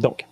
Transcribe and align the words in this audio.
Donc, 0.00 0.26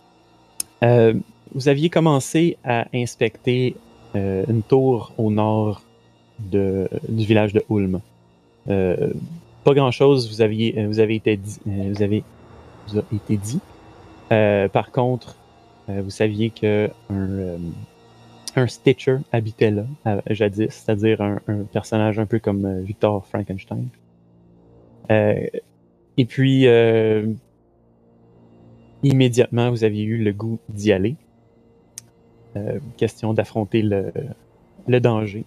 euh, 0.83 1.15
vous 1.55 1.69
aviez 1.69 1.91
commencé 1.91 2.57
à 2.65 2.87
inspecter 2.95 3.77
euh, 4.15 4.45
une 4.49 4.63
tour 4.63 5.13
au 5.19 5.31
nord 5.31 5.83
de, 6.39 6.89
du 7.09 7.25
village 7.25 7.53
de 7.53 7.63
Ulm. 7.71 8.01
Euh, 8.69 9.13
pas 9.65 9.75
grand-chose 9.75 10.31
vous 10.31 10.41
aviez, 10.41 10.79
euh, 10.79 10.87
vous 10.87 11.01
avez 11.01 11.17
été 11.17 11.37
dit, 11.37 11.59
euh, 11.67 11.93
vous 11.95 12.03
avez 12.03 12.23
vous 12.89 12.99
a 12.99 13.03
été 13.15 13.37
dit. 13.37 13.61
Euh, 14.33 14.69
par 14.69 14.91
contre, 14.93 15.37
vous 15.89 16.11
saviez 16.11 16.51
que 16.51 16.91
un, 17.11 17.59
un 18.57 18.67
Stitcher 18.67 19.19
habitait 19.33 19.71
là 19.71 19.85
jadis, 20.29 20.69
c'est-à-dire 20.71 21.23
un, 21.23 21.41
un 21.49 21.65
personnage 21.73 22.19
un 22.19 22.27
peu 22.27 22.39
comme 22.39 22.83
Victor 22.83 23.25
Frankenstein. 23.27 23.89
Et 25.11 26.25
puis, 26.27 26.67
immédiatement, 29.03 29.71
vous 29.71 29.85
aviez 29.85 30.05
eu 30.05 30.19
le 30.19 30.33
goût 30.33 30.59
d'y 30.69 30.93
aller. 30.93 31.17
Euh, 32.57 32.79
question 32.97 33.35
d'affronter 33.35 33.83
le, 33.83 34.13
le 34.87 35.01
danger. 35.01 35.45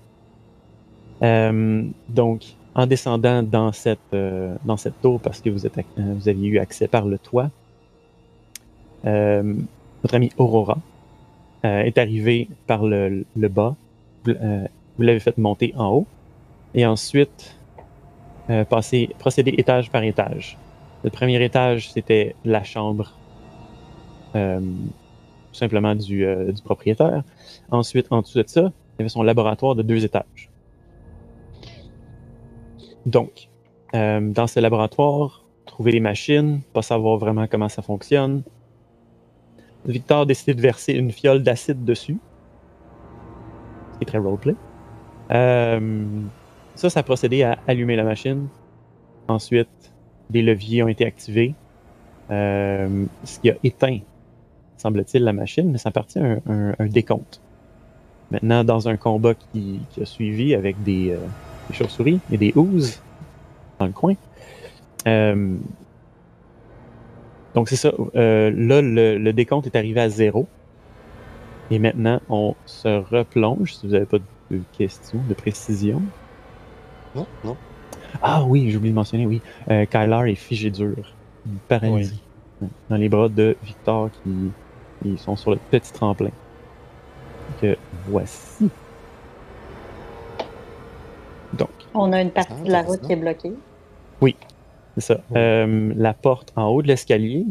Euh, 1.24 1.84
donc, 2.10 2.56
en 2.76 2.86
descendant 2.88 3.44
dans 3.44 3.72
cette, 3.72 4.00
euh, 4.14 4.56
dans 4.66 4.78
cette 4.78 5.00
tour, 5.02 5.20
parce 5.20 5.42
que 5.42 5.50
vous, 5.50 5.66
êtes, 5.66 5.78
euh, 5.78 6.14
vous 6.16 6.30
aviez 6.30 6.48
eu 6.50 6.60
accès 6.60 6.88
par 6.88 7.06
le 7.06 7.18
toit, 7.18 7.50
euh, 9.06 9.56
votre 10.04 10.16
ami 10.16 10.32
Aurora 10.38 10.78
euh, 11.66 11.82
est 11.82 11.98
arrivé 11.98 12.48
par 12.68 12.86
le, 12.86 13.26
le 13.36 13.48
bas. 13.48 13.76
Vous, 14.24 14.32
euh, 14.32 14.68
l'avez 15.00 15.20
fait 15.20 15.38
monter 15.38 15.74
en 15.76 15.90
haut. 15.90 16.08
Et 16.74 16.86
ensuite, 16.86 17.56
euh, 18.50 18.64
passer, 18.64 19.10
procéder 19.20 19.54
étage 19.58 19.92
par 19.92 20.04
étage. 20.04 20.58
Le 21.04 21.10
premier 21.10 21.44
étage, 21.44 21.92
c'était 21.92 22.36
la 22.46 22.64
chambre 22.64 23.14
euh, 23.14 23.21
tout 24.34 25.58
simplement 25.58 25.96
du, 25.96 26.26
euh, 26.26 26.52
du 26.52 26.62
propriétaire. 26.62 27.24
Ensuite, 27.70 28.08
en 28.12 28.22
dessous 28.22 28.42
de 28.42 28.48
ça, 28.48 28.62
il 28.62 29.00
y 29.00 29.02
avait 29.02 29.10
son 29.10 29.24
laboratoire 29.24 29.76
de 29.76 29.82
deux 29.82 30.04
étages. 30.06 30.50
Donc, 33.06 33.50
euh, 33.96 34.22
dans 34.22 34.48
ce 34.48 34.60
laboratoire, 34.60 35.44
trouver 35.66 35.92
les 35.92 36.00
machines, 36.00 36.62
pas 36.74 36.82
savoir 36.82 37.18
vraiment 37.18 37.48
comment 37.48 37.70
ça 37.70 37.82
fonctionne. 37.82 38.44
Victor 39.86 40.22
a 40.22 40.26
de 40.26 40.62
verser 40.62 40.94
une 40.94 41.12
fiole 41.12 41.42
d'acide 41.42 41.84
dessus. 41.84 42.18
C'est 44.00 44.06
très 44.06 44.20
roleplay. 44.20 44.56
Euh, 45.32 46.06
ça, 46.76 46.90
ça 46.90 47.00
a 47.00 47.04
procédé 47.04 47.44
à 47.44 47.58
allumer 47.68 47.96
la 47.96 48.04
machine. 48.04 48.48
Ensuite, 49.28 49.94
des 50.30 50.42
leviers 50.42 50.84
ont 50.84 50.88
été 50.88 51.06
activés. 51.06 51.56
Euh, 52.30 53.06
ce 53.24 53.40
qui 53.40 53.50
a 53.50 53.56
éteint, 53.64 54.00
semble-t-il, 54.82 55.24
la 55.24 55.34
machine, 55.34 55.72
mais 55.72 55.78
ça 55.78 55.90
appartient 55.90 56.20
à 56.20 56.24
un, 56.26 56.40
un- 56.48 56.76
un 56.80 56.86
décompte. 56.88 57.42
Maintenant, 58.32 58.64
dans 58.64 58.88
un 58.88 58.98
combat 58.98 59.34
qui, 59.34 59.80
qui 59.92 60.02
a 60.02 60.06
suivi 60.06 60.56
avec 60.56 60.82
des, 60.84 61.12
euh, 61.12 61.18
des 61.70 61.76
chauves-souris 61.76 62.20
et 62.32 62.38
des 62.38 62.54
ouzes 62.56 63.02
dans 63.80 63.86
le 63.88 63.92
coin. 63.92 64.16
euh, 65.08 65.56
donc 67.54 67.68
c'est 67.68 67.76
ça. 67.76 67.92
euh, 68.16 68.50
là, 68.56 68.82
le, 68.82 69.18
le 69.18 69.34
décompte 69.34 69.66
est 69.68 69.76
arrivé 69.76 70.00
à 70.00 70.08
zéro. 70.10 70.48
Et 71.70 71.80
maintenant, 71.80 72.22
on 72.30 72.56
se 72.66 72.88
replonge. 72.88 73.74
Si 73.76 73.86
vous 73.86 73.94
n'avez 73.94 74.06
pas 74.06 74.20
de 74.20 74.62
questions, 74.78 75.20
de 75.28 75.34
précision. 75.34 76.02
Non, 77.16 77.28
non. 77.44 77.58
Ah 78.22 78.44
oui, 78.46 78.70
j'ai 78.70 78.78
oublié 78.78 78.92
de 78.92 78.96
mentionner, 78.96 79.26
oui. 79.26 79.42
Euh, 79.70 79.86
Kylar 79.86 80.26
est 80.26 80.36
figé 80.36 80.70
dur. 80.72 80.96
Paralysé. 81.68 82.16
Dans 82.90 82.96
les 82.98 83.10
bras 83.10 83.28
de 83.30 83.58
Victor 83.64 84.10
qui, 84.12 84.52
qui 85.02 85.18
sont 85.18 85.36
sur 85.36 85.52
le 85.52 85.58
petit 85.70 85.92
tremplin. 85.94 86.32
Que 87.62 87.78
voici. 88.08 88.70
Donc, 91.54 91.70
On 91.94 92.14
a 92.14 92.22
une 92.22 92.32
partie 92.32 92.54
Ah, 92.62 92.64
de 92.66 92.72
la 92.72 92.82
route 92.84 93.02
qui 93.02 93.12
est 93.12 93.16
bloquée. 93.18 93.54
c'est 94.96 95.02
ça. 95.02 95.14
Ouais. 95.32 95.38
Euh, 95.38 95.94
la 95.96 96.14
porte 96.14 96.54
en 96.56 96.66
haut 96.68 96.82
de 96.82 96.88
l'escalier, 96.88 97.46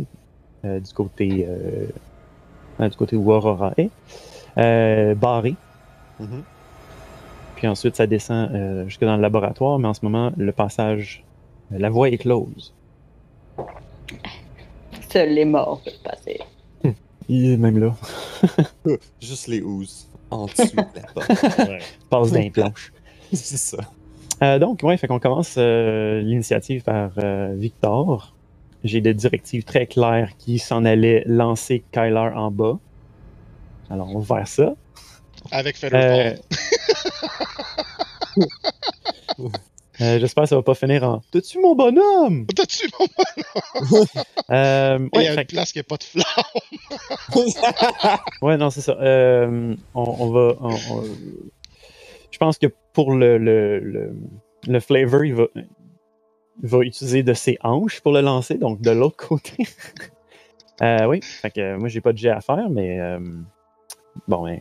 euh, 0.65 0.81
du 0.81 0.93
côté 0.93 1.47
euh, 1.49 1.87
euh, 2.81 2.89
du 2.89 2.97
côté 2.97 3.16
où 3.16 3.31
Aurora 3.33 3.72
est, 3.77 3.91
euh, 4.59 5.15
barrée. 5.15 5.55
Mhm. 6.19 6.43
Puis 7.56 7.66
ensuite, 7.69 7.97
ça 7.97 8.06
descend 8.06 8.50
euh, 8.55 8.84
jusque 8.87 9.05
dans 9.05 9.16
le 9.16 9.22
laboratoire, 9.22 9.78
mais 9.78 9.89
en 9.89 9.94
ce 9.94 10.00
moment, 10.05 10.33
le 10.37 10.53
passage, 10.53 11.25
euh, 11.72 11.78
la 11.78 11.91
voie 11.91 12.09
est 12.09 12.16
close. 12.19 12.72
Seul 15.10 15.31
les 15.34 15.44
morts 15.44 15.81
peuvent 15.84 16.03
passer. 16.03 16.41
Il 17.33 17.53
est 17.53 17.57
même 17.57 17.79
là. 17.79 17.95
Juste 19.21 19.47
les 19.47 19.63
ouzes. 19.63 20.09
En 20.31 20.47
dessous 20.47 20.65
de 20.65 20.77
la 20.77 21.03
porte. 21.15 21.59
Ouais. 21.59 21.79
Passe 22.11 22.33
d'un 22.33 22.51
planche. 22.51 22.93
C'est 23.33 23.57
ça. 23.57 23.79
Euh, 24.43 24.59
donc, 24.59 24.81
ouais, 24.83 24.97
fait 24.97 25.07
qu'on 25.07 25.21
commence 25.21 25.55
euh, 25.57 26.23
l'initiative 26.23 26.83
par 26.83 27.13
euh, 27.19 27.55
Victor. 27.57 28.35
J'ai 28.83 29.01
des 29.01 29.15
directives 29.15 29.63
très 29.63 29.87
claires 29.87 30.33
qui 30.39 30.59
s'en 30.59 30.85
allaient 30.85 31.23
lancer 31.25 31.85
Kyler 31.93 32.33
en 32.35 32.51
bas. 32.51 32.81
Alors, 33.91 34.09
on 34.13 34.19
va 34.19 34.39
vers 34.39 34.49
ça. 34.49 34.75
Avec 35.53 35.77
Featherfall. 35.77 36.41
Euh, 40.00 40.19
J'espère 40.19 40.44
que 40.44 40.49
ça 40.49 40.56
va 40.56 40.62
pas 40.62 40.75
finir 40.75 41.05
en 41.05 41.21
T'as-tu 41.31 41.59
mon 41.61 41.75
bonhomme? 41.75 42.47
T'as-tu 42.47 42.88
mon 42.99 43.06
Euh, 44.50 44.99
Il 45.12 45.21
y 45.21 45.25
ouais, 45.25 45.28
a 45.28 45.34
fait 45.34 45.41
une 45.43 45.47
place 45.47 45.72
qui 45.72 45.78
n'a 45.78 45.84
pas 45.84 45.97
de 45.99 46.05
flamme. 46.05 46.25
ouais, 48.43 48.56
non, 48.56 48.71
c'est 48.71 48.81
ça. 48.81 48.97
Euh, 49.00 49.75
on, 49.94 50.03
on 50.03 50.31
va. 50.31 50.55
on- 50.60 50.71
on- 50.94 51.05
Je 52.31 52.39
pense 52.39 52.59
que 52.59 52.66
pour 52.93 53.12
le, 53.12 53.37
le, 53.39 53.78
le, 53.81 54.16
le 54.66 54.81
flavor, 54.81 55.25
il 55.25 55.34
va, 55.34 55.44
il 55.55 55.66
va 56.69 56.78
utiliser 56.81 57.22
de 57.22 57.34
ses 57.34 57.59
hanches 57.62 58.00
pour 58.00 58.12
le 58.12 58.21
lancer, 58.22 58.55
donc 58.55 58.81
de 58.81 58.91
l'autre 58.91 59.16
côté. 59.28 59.53
Euh, 60.83 61.05
oui, 61.05 61.21
fait 61.22 61.50
que 61.50 61.77
moi, 61.77 61.89
j'ai 61.91 62.00
pas 62.00 62.15
de 62.15 62.16
jet 62.16 62.31
à 62.31 62.41
faire, 62.41 62.71
mais 62.71 62.99
euh, 62.99 63.19
bon, 64.28 64.44
ben, 64.44 64.59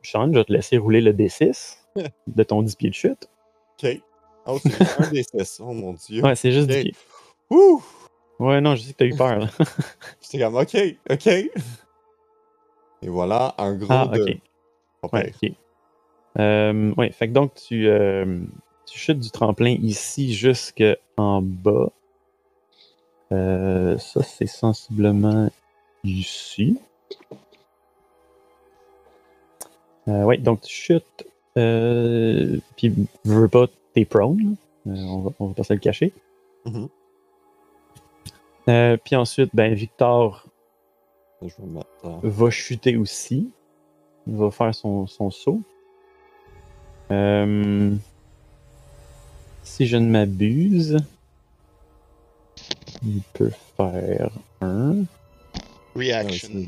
Sean, 0.00 0.28
je 0.32 0.38
vais 0.38 0.44
te 0.44 0.52
laisser 0.52 0.78
rouler 0.78 1.00
le 1.00 1.12
D6 1.12 1.78
de 2.28 2.42
ton 2.44 2.62
10 2.62 2.76
pieds 2.76 2.90
de 2.90 2.94
chute. 2.94 3.28
Ok. 3.82 4.00
Oh, 4.46 4.58
c'est 4.62 4.72
un 5.00 5.10
des 5.10 5.22
six. 5.22 5.60
Oh 5.60 5.72
mon 5.72 5.92
dieu. 5.94 6.22
Ouais, 6.22 6.34
c'est 6.36 6.52
juste 6.52 6.70
Ok. 6.70 6.76
10 6.76 6.82
pieds. 6.82 6.94
Ouh! 7.50 7.82
Ouais, 8.38 8.60
non, 8.60 8.74
je 8.74 8.82
sais 8.82 8.92
que 8.92 8.98
t'as 8.98 9.04
eu 9.06 9.16
peur. 9.16 9.38
Là. 9.38 9.48
J'étais 10.22 10.38
comme, 10.44 10.56
ok, 10.56 10.76
ok. 11.10 11.26
Et 11.26 13.08
voilà, 13.08 13.54
un 13.58 13.74
gros 13.74 13.86
Ah, 13.90 14.06
de. 14.06 14.20
ok. 14.22 15.12
Ouais, 15.12 15.32
ok. 15.42 15.50
Euh, 16.40 16.92
ouais, 16.96 17.10
fait 17.12 17.28
que 17.28 17.32
donc 17.32 17.54
tu, 17.54 17.86
euh, 17.88 18.40
tu 18.86 18.98
chutes 18.98 19.20
du 19.20 19.30
tremplin 19.30 19.76
ici 19.80 20.34
jusque 20.34 20.82
en 21.16 21.40
bas. 21.42 21.90
Euh, 23.32 23.96
ça, 23.98 24.22
c'est 24.22 24.46
sensiblement 24.46 25.50
ici. 26.02 26.78
Euh, 30.08 30.24
ouais, 30.24 30.38
donc 30.38 30.62
tu 30.62 30.74
chutes. 30.74 31.26
Euh, 31.56 32.58
puis, 32.76 32.92
veux 33.24 33.48
pas, 33.48 33.66
t'es 33.94 34.04
prone. 34.04 34.56
Euh, 34.86 34.90
on, 34.94 35.20
va, 35.22 35.30
on 35.38 35.46
va 35.48 35.54
pas 35.54 35.64
se 35.64 35.72
le 35.72 35.78
cacher. 35.78 36.12
Mhm. 36.66 36.88
Euh, 38.68 38.96
puis 39.02 39.14
ensuite, 39.16 39.50
ben, 39.54 39.74
Victor 39.74 40.46
Je 41.42 41.48
vais 41.48 41.54
me 41.66 41.74
mettre. 41.74 41.86
euh, 42.04 42.18
va 42.22 42.50
chuter 42.50 42.96
aussi. 42.96 43.50
Il 44.26 44.36
va 44.36 44.50
faire 44.50 44.74
son, 44.74 45.06
son 45.06 45.30
saut. 45.30 45.60
Euh, 47.10 47.94
si 49.62 49.86
je 49.86 49.96
ne 49.98 50.08
m'abuse, 50.08 50.96
il 53.04 53.20
peut 53.34 53.50
faire 53.76 54.30
un. 54.62 55.04
Reaction. 55.94 56.48
ouais, 56.54 56.66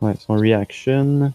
Ouais, 0.00 0.14
son 0.18 0.34
reaction. 0.34 1.32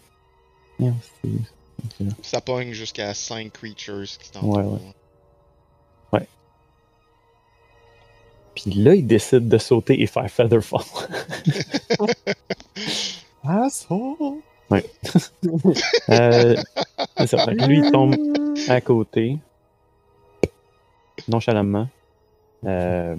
Ça 2.22 2.40
pogne 2.40 2.72
jusqu'à 2.72 3.14
5 3.14 3.52
creatures 3.52 4.02
qui 4.18 4.30
Ouais, 4.38 4.40
t'entourent. 4.40 4.72
ouais. 4.74 4.80
Puis 8.56 8.70
là, 8.72 8.94
il 8.94 9.06
décide 9.06 9.48
de 9.48 9.58
sauter 9.58 10.00
et 10.00 10.06
faire 10.06 10.28
Featherfall. 10.30 10.80
Asshole! 13.44 14.40
Euh, 16.08 16.56
c'est 17.18 17.26
ça. 17.28 17.38
Fait 17.44 17.56
que 17.56 17.64
lui, 17.66 17.78
il 17.78 17.92
tombe 17.92 18.16
à 18.68 18.80
côté. 18.80 19.38
Nonchalamment. 21.28 21.88
Euh, 22.64 23.16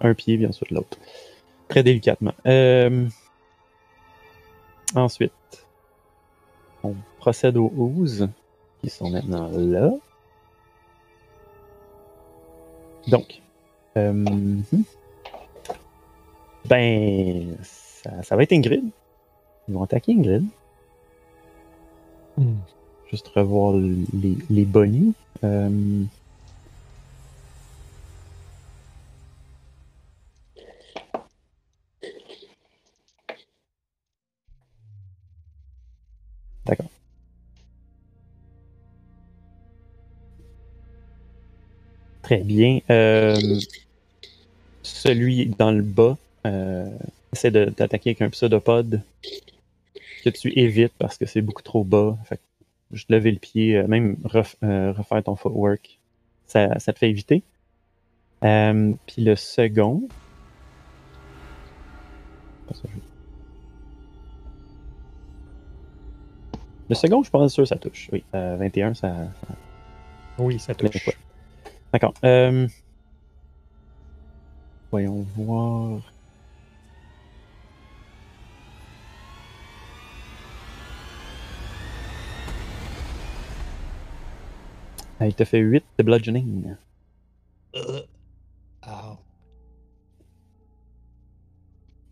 un 0.00 0.14
pied, 0.14 0.36
bien 0.36 0.50
sûr, 0.50 0.66
l'autre. 0.70 0.98
Très 1.68 1.82
délicatement. 1.82 2.34
Euh, 2.46 3.06
ensuite, 4.94 5.32
on 6.82 6.94
procède 7.18 7.56
aux 7.56 7.72
ouzes, 7.76 8.28
qui 8.80 8.90
sont 8.90 9.10
maintenant 9.10 9.50
là. 9.52 9.92
Donc, 13.06 13.40
euh, 13.98 14.56
ben, 16.66 17.56
ça, 17.62 18.22
ça 18.22 18.36
va 18.36 18.42
être 18.42 18.52
Ingrid. 18.52 18.84
Ils 19.68 19.74
vont 19.74 19.82
attaquer 19.82 20.12
Ingrid. 20.12 20.44
Hmm. 22.36 22.54
Juste 23.10 23.28
revoir 23.28 23.74
les, 23.74 24.36
les 24.50 24.64
bonnies. 24.64 25.14
Euh, 25.44 26.04
D'accord. 36.66 36.90
Très 42.22 42.38
bien. 42.44 42.80
Euh, 42.90 43.58
celui 45.08 45.46
dans 45.46 45.70
le 45.70 45.80
bas 45.82 46.18
euh, 46.46 46.86
essaie 47.32 47.50
de- 47.50 47.64
d'attaquer 47.76 48.10
avec 48.10 48.20
un 48.20 48.28
pseudopode 48.28 49.00
que 50.22 50.28
tu 50.28 50.52
évites 50.58 50.92
parce 50.98 51.16
que 51.16 51.24
c'est 51.24 51.40
beaucoup 51.40 51.62
trop 51.62 51.82
bas. 51.82 52.18
Fait 52.26 52.36
que 52.36 52.42
juste 52.92 53.10
lever 53.10 53.30
le 53.32 53.38
pied, 53.38 53.76
euh, 53.78 53.86
même 53.86 54.16
ref- 54.24 54.56
euh, 54.62 54.92
refaire 54.92 55.22
ton 55.22 55.34
footwork, 55.34 55.98
ça, 56.46 56.78
ça 56.78 56.92
te 56.92 56.98
fait 56.98 57.08
éviter. 57.08 57.42
Euh, 58.44 58.92
Puis 59.06 59.22
le 59.24 59.34
second. 59.34 60.02
Je- 62.70 62.88
Le 66.90 66.94
second, 66.94 67.22
je 67.22 67.30
pense 67.30 67.52
sûr 67.52 67.62
que 67.64 67.68
ça 67.68 67.76
touche. 67.76 68.08
Oui, 68.12 68.24
euh, 68.34 68.56
21, 68.58 68.92
ça, 68.94 69.08
ça- 69.40 69.54
Oui, 70.38 70.58
ça 70.58 70.74
touche. 70.74 70.90
D'accord. 71.92 72.14
Voyons 74.90 75.26
voir. 75.36 76.00
Ah, 85.20 85.26
il 85.26 85.34
te 85.34 85.44
fait 85.44 85.58
8 85.58 85.84
de 85.98 86.02
bludgeoning. 86.04 86.76
Euh. 87.74 88.02
Ah. 88.82 89.16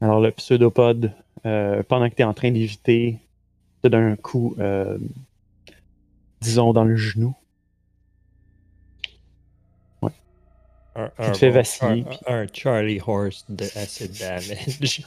Alors, 0.00 0.20
le 0.20 0.30
pseudopode, 0.32 1.12
euh, 1.46 1.82
pendant 1.84 2.10
que 2.10 2.14
tu 2.14 2.22
es 2.22 2.24
en 2.24 2.34
train 2.34 2.50
d'éviter, 2.50 3.18
te 3.82 3.88
donne 3.88 4.04
un 4.04 4.16
coup, 4.16 4.54
euh, 4.58 4.98
disons, 6.40 6.72
dans 6.72 6.84
le 6.84 6.96
genou. 6.96 7.34
Un, 10.96 11.10
Tu 11.26 11.32
te 11.32 11.38
fais 11.38 11.50
vaciller, 11.50 12.00
Un, 12.00 12.04
puis- 12.04 12.18
un 12.26 12.46
Charlie 12.52 13.00
Horse 13.06 13.44
de 13.48 13.64
acid 13.76 14.12
damage. 14.18 15.02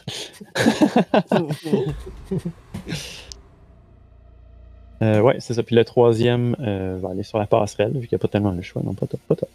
Euh, 5.01 5.21
ouais, 5.21 5.37
c'est 5.39 5.53
ça. 5.53 5.63
Puis 5.63 5.75
le 5.75 5.85
troisième 5.85 6.55
euh, 6.59 6.97
va 7.01 7.11
aller 7.11 7.23
sur 7.23 7.37
la 7.37 7.47
passerelle, 7.47 7.93
vu 7.93 8.07
qu'il 8.07 8.15
n'y 8.17 8.19
a 8.19 8.21
pas 8.21 8.27
tellement 8.27 8.51
le 8.51 8.61
choix. 8.61 8.81
Non, 8.83 8.93
pas 8.93 9.07
toi. 9.07 9.19
Pas 9.29 9.35
toi. 9.35 9.47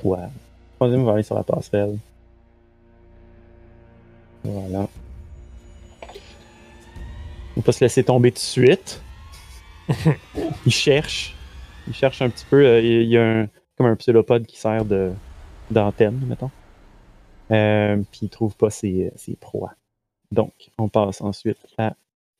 Toi. 0.00 0.18
Le 0.18 0.76
troisième 0.76 1.04
va 1.04 1.14
aller 1.14 1.22
sur 1.24 1.34
la 1.34 1.42
passerelle. 1.42 1.98
Voilà. 4.44 4.86
On 7.56 7.60
peut 7.62 7.72
se 7.72 7.82
laisser 7.82 8.04
tomber 8.04 8.30
tout 8.30 8.36
de 8.36 8.40
suite. 8.40 9.00
il 10.66 10.72
cherche. 10.72 11.34
Il 11.88 11.94
cherche 11.94 12.22
un 12.22 12.28
petit 12.30 12.44
peu. 12.48 12.64
euh, 12.64 12.80
il 12.80 13.02
il 13.02 13.08
y 13.08 13.18
a 13.18 13.24
un, 13.24 13.48
comme 13.76 13.86
un 13.86 13.96
pseudopode 13.96 14.46
qui 14.46 14.58
sert 14.58 14.84
de 14.84 15.12
d'antenne, 15.70 16.20
mettons. 16.26 16.50
Euh, 17.50 17.96
puis 18.10 18.20
il 18.22 18.28
trouve 18.28 18.56
pas 18.56 18.70
ses, 18.70 19.12
ses 19.16 19.36
proies. 19.36 19.74
Donc, 20.32 20.70
on 20.78 20.88
passe 20.88 21.20
ensuite 21.20 21.58
à 21.78 21.94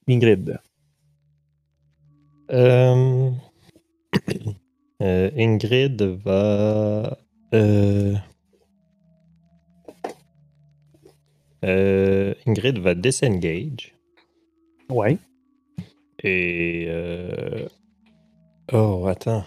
Ingrid. 0.08 0.58
Euh, 2.50 3.30
euh, 5.02 5.30
Ingrid 5.36 6.02
va. 6.02 7.18
euh, 7.54 8.14
Ingrid 12.46 12.78
va 12.78 12.94
disengage 12.94 13.94
Ouais. 14.88 15.18
et. 16.22 16.88
Oh, 18.72 19.06
attends. 19.06 19.44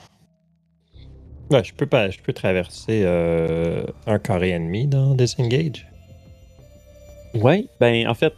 Ouais, 1.49 1.63
je 1.63 1.73
peux 1.73 1.85
pas. 1.87 2.09
Je 2.09 2.19
peux 2.19 2.33
traverser 2.33 3.01
euh, 3.05 3.83
un 4.05 4.19
carré 4.19 4.49
ennemi 4.49 4.87
dans 4.87 5.15
disengage. 5.15 5.87
Ouais, 7.33 7.67
ben 7.79 8.07
en 8.07 8.13
fait, 8.13 8.33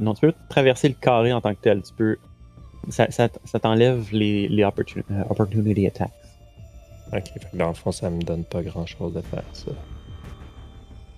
non, 0.00 0.14
tu 0.14 0.20
peux 0.26 0.34
traverser 0.48 0.88
le 0.88 0.94
carré 0.94 1.32
en 1.32 1.40
tant 1.40 1.54
que 1.54 1.60
tel. 1.60 1.82
Tu 1.82 1.92
peux. 1.94 2.16
Ça, 2.90 3.10
ça, 3.10 3.28
ça 3.44 3.58
t'enlève 3.58 4.06
les, 4.12 4.46
les 4.48 4.62
opportun- 4.62 5.02
euh, 5.10 5.22
opportunity 5.30 5.86
attacks. 5.86 6.10
Ok, 7.12 7.22
fait 7.32 7.50
que 7.52 7.56
dans 7.56 7.68
le 7.68 7.74
fond, 7.74 7.92
ça 7.92 8.10
me 8.10 8.20
donne 8.22 8.44
pas 8.44 8.62
grand 8.62 8.86
chose 8.86 9.14
de 9.14 9.20
faire 9.22 9.42
ça. 9.52 9.70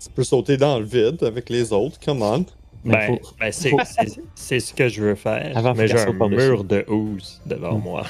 Tu 0.02 0.10
peux 0.10 0.24
sauter 0.24 0.56
dans 0.56 0.78
le 0.78 0.84
vide 0.84 1.22
avec 1.24 1.48
les 1.50 1.72
autres, 1.72 1.98
come 2.04 2.22
on. 2.22 2.44
Ben, 2.84 3.00
faut- 3.18 3.34
ben, 3.40 3.50
c'est, 3.50 4.60
ce 4.60 4.72
que 4.74 4.88
je 4.88 5.02
veux 5.02 5.14
faire. 5.16 5.56
Avant, 5.56 5.74
mais 5.74 5.88
j'ai 5.88 5.98
un 5.98 6.12
mur 6.12 6.62
de 6.62 6.84
housse 6.88 7.40
devant 7.46 7.78
Mm. 7.78 7.82
moi. 7.82 8.02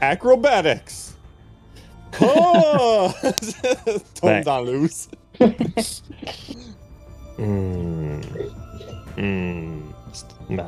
Acrobatics! 0.00 1.14
Oh! 2.22 3.08
Tombe 4.20 4.30
Ben. 4.30 4.44
dans. 4.44 4.64
Hmm. 7.38 8.20
Hmm. 9.16 9.78
C'est- 10.12 10.26
ben, 10.50 10.66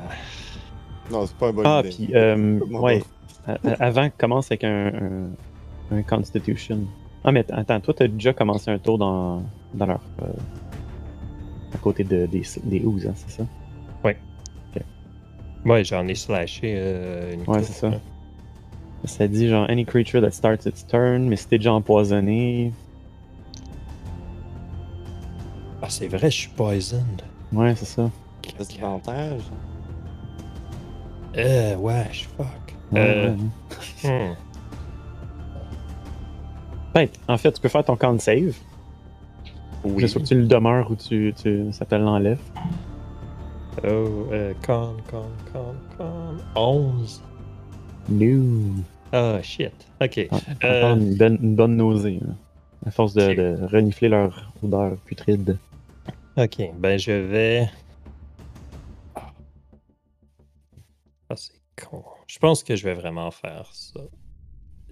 Non, 1.11 1.27
c'est 1.27 1.37
pas 1.37 1.49
une 1.50 1.56
bonne 1.56 1.67
Ah, 1.67 1.81
idée. 1.85 1.91
puis, 2.06 2.17
euh, 2.17 2.59
ouais. 2.81 3.03
Avant, 3.79 4.09
commence 4.17 4.50
avec 4.50 4.65
un, 4.65 4.87
un, 5.91 5.97
un 5.99 6.03
Constitution. 6.03 6.79
Ah, 7.25 7.33
mais 7.33 7.44
attends, 7.53 7.81
toi, 7.81 7.93
t'as 7.94 8.09
déjà 8.09 8.33
commencé 8.33 8.71
un 8.71 8.79
tour 8.79 8.97
dans, 8.99 9.43
dans 9.75 9.87
leur. 9.87 10.00
euh, 10.23 10.27
à 11.75 11.79
côté 11.79 12.05
de, 12.05 12.27
des, 12.27 12.43
des 12.65 12.81
Ouzes, 12.85 13.06
hein, 13.06 13.15
c'est 13.17 13.31
ça? 13.31 13.44
ouais, 15.65 15.85
j'en 15.85 16.09
ai 16.09 16.15
slashé 16.17 16.75
euh, 16.77 17.35
une 17.35 17.43
Ouais, 17.47 17.62
c'est 17.62 17.73
ça. 17.73 17.91
Ça 19.04 19.26
dit 19.26 19.49
genre 19.49 19.69
any 19.69 19.84
creature 19.84 20.20
that 20.20 20.31
starts 20.31 20.66
its 20.66 20.87
turn, 20.87 21.28
mais 21.28 21.37
si 21.37 21.49
t'es 21.49 21.58
déjà 21.58 21.72
empoisonné. 21.72 22.72
Ah, 25.82 25.88
c'est 25.88 26.06
vrai, 26.06 26.31
je 26.31 26.37
suis 26.37 26.49
poisoned. 26.50 27.22
Ouais, 27.52 27.75
c'est 27.75 27.87
ça. 27.87 28.08
Qu'est-ce 28.40 28.81
l'avantage? 28.81 29.43
Euh, 31.36 31.77
fuck. 32.36 32.46
Euh, 32.94 33.34
ouais. 34.05 34.08
hmm. 34.08 34.34
Ben, 36.94 37.08
en 37.27 37.38
fait, 37.38 37.53
tu 37.53 37.60
peux 37.60 37.69
faire 37.69 37.84
ton 37.84 37.96
con 37.96 38.19
save. 38.19 38.55
Oui. 39.84 40.08
Faut 40.08 40.20
que 40.20 40.24
tu 40.24 40.34
le 40.34 40.46
demeures 40.46 40.91
ou 40.91 40.94
tu, 40.94 41.34
tu, 41.41 41.72
ça 41.72 41.84
te 41.84 41.94
l'enlève. 41.94 42.38
Oh, 43.84 44.29
euh, 44.31 44.53
con, 44.65 44.94
con, 45.10 45.27
con, 45.53 45.74
con. 45.96 46.38
11. 46.55 47.22
No. 48.08 48.84
Ah, 49.12 49.40
shit. 49.42 49.72
Ok. 50.00 50.28
Ah, 50.31 50.38
Euh. 50.64 50.96
une, 50.96 51.16
bonne, 51.16 51.38
une 51.42 51.54
bonne 51.54 51.76
nausée. 51.76 52.19
là. 52.20 52.34
À 52.86 52.90
force 52.90 53.14
de, 53.14 53.64
renifler 53.66 54.08
leur 54.08 54.52
odeur 54.62 54.96
putride. 55.04 55.58
Ok, 56.36 56.62
ben 56.78 56.98
je 56.98 57.12
vais. 57.12 57.70
Ah, 61.28 61.36
c'est 61.36 61.52
con. 61.81 62.02
Je 62.26 62.38
pense 62.38 62.62
que 62.64 62.74
je 62.74 62.84
vais 62.84 62.94
vraiment 62.94 63.31
faire 63.31 63.69
ça. 63.72 64.00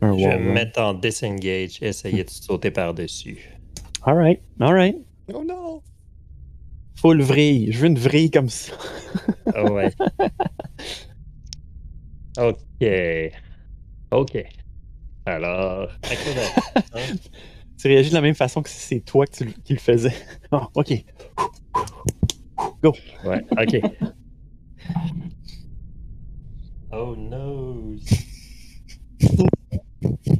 Un 0.02 0.16
Je 0.16 0.24
vais 0.28 0.38
me 0.38 0.52
mettre 0.52 0.80
en 0.80 0.94
disengage, 0.94 1.82
essayer 1.82 2.24
de 2.24 2.30
sauter 2.30 2.70
par-dessus. 2.70 3.58
Alright, 4.02 4.40
alright. 4.60 4.96
Oh 5.32 5.44
non! 5.44 5.82
Full 6.96 7.22
vrille. 7.22 7.72
Je 7.72 7.78
veux 7.80 7.86
une 7.86 7.98
vrille 7.98 8.30
comme 8.30 8.48
ça. 8.48 8.74
Ah 9.54 9.64
ouais. 9.72 9.90
ok. 12.38 13.32
Ok. 14.10 14.36
Alors, 15.26 15.88
acrobat. 16.02 16.82
Hein? 16.94 17.16
Tu 17.78 17.88
réagis 17.88 18.10
de 18.10 18.14
la 18.14 18.20
même 18.20 18.34
façon 18.34 18.62
que 18.62 18.68
si 18.68 18.78
c'est 18.78 19.00
toi 19.00 19.24
le- 19.40 19.52
qui 19.64 19.72
le 19.74 19.78
faisais. 19.78 20.14
Ah, 20.52 20.68
ok. 20.74 20.90
Ouais, 23.24 23.44
ok. 23.52 23.80
Oh 26.92 27.14
no. 27.16 27.94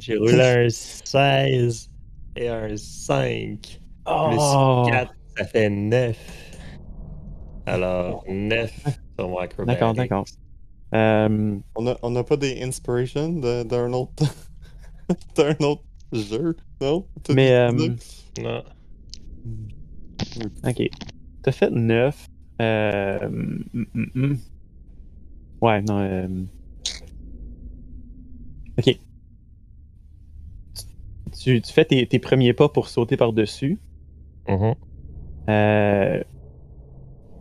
J'ai 0.01 0.17
roulé 0.17 0.41
un 0.65 0.69
16 0.69 1.89
et 2.35 2.49
un 2.49 2.75
5. 2.75 3.79
Oh. 4.05 4.27
Plus 4.83 4.91
4, 4.91 5.13
ça 5.37 5.45
fait 5.45 5.69
9. 5.69 6.17
Alors, 7.65 8.25
9 8.27 8.71
sur 9.17 9.29
mon. 9.29 9.37
D'accord, 9.65 9.93
d'accord. 9.93 10.25
Euh, 10.93 11.57
On 11.75 11.87
a, 11.87 11.97
on 12.03 12.15
a 12.15 12.23
pas 12.23 12.37
des 12.37 12.61
inspirations 12.63 13.29
de- 13.33 13.63
d'un 13.63 13.93
autre. 13.93 14.23
d'un 15.35 15.55
autre 15.65 15.83
jeu, 16.11 16.55
non? 16.81 17.05
Mais, 17.33 17.51
euh? 17.53 17.71
Non. 18.41 18.63
ok. 20.65 20.89
T'as 21.43 21.51
fait 21.51 21.69
9. 21.71 22.25
Euh, 22.61 23.19
hum, 23.25 23.63
hum, 23.95 24.11
hum. 24.15 24.37
Ouais, 25.61 25.81
non. 25.81 25.99
euh, 25.99 26.27
Ok. 28.77 28.97
Tu, 31.39 31.61
tu 31.61 31.73
fais 31.73 31.85
tes, 31.85 32.05
tes 32.07 32.19
premiers 32.19 32.53
pas 32.53 32.69
pour 32.69 32.87
sauter 32.89 33.17
par-dessus. 33.17 33.79
Mhm. 34.47 34.75
Euh, 35.49 36.23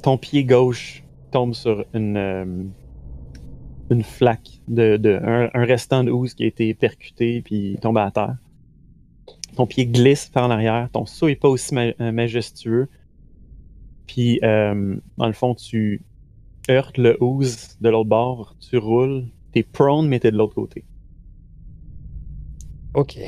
ton 0.03 0.17
pied 0.17 0.45
gauche 0.45 1.03
tombe 1.33 1.55
sur 1.55 1.85
une, 1.93 2.17
euh, 2.17 2.45
une 3.91 4.03
flaque 4.03 4.61
de, 4.69 4.97
de 4.97 5.19
un, 5.23 5.51
un 5.53 5.65
restant 5.65 6.05
de 6.05 6.11
housse 6.11 6.35
qui 6.35 6.45
a 6.45 6.47
été 6.47 6.73
percuté 6.75 7.43
puis 7.43 7.77
tombe 7.83 7.99
à 7.99 8.11
terre. 8.11 8.37
Ton 9.57 9.67
pied 9.67 9.87
glisse 9.87 10.29
par 10.29 10.47
en 10.47 10.51
arrière. 10.51 10.89
Ton 10.93 11.07
saut 11.07 11.29
est 11.29 11.35
pas 11.37 11.49
aussi 11.49 11.75
ma- 11.75 11.93
euh, 12.01 12.13
majestueux. 12.13 12.89
Puis, 14.07 14.39
euh, 14.43 14.97
dans 15.19 15.27
le 15.27 15.33
fond, 15.33 15.55
tu 15.55 16.03
heurtes 16.71 16.99
le 16.99 17.17
housse 17.23 17.77
de 17.81 17.89
l'autre 17.89 18.09
bord. 18.09 18.57
Tu 18.61 18.77
roules. 18.77 19.27
T'es 19.53 19.65
prone, 19.65 20.07
mais 20.09 20.21
t'es 20.21 20.31
de 20.31 20.37
l'autre 20.37 20.55
côté. 20.55 20.85
Ok. 22.95 23.19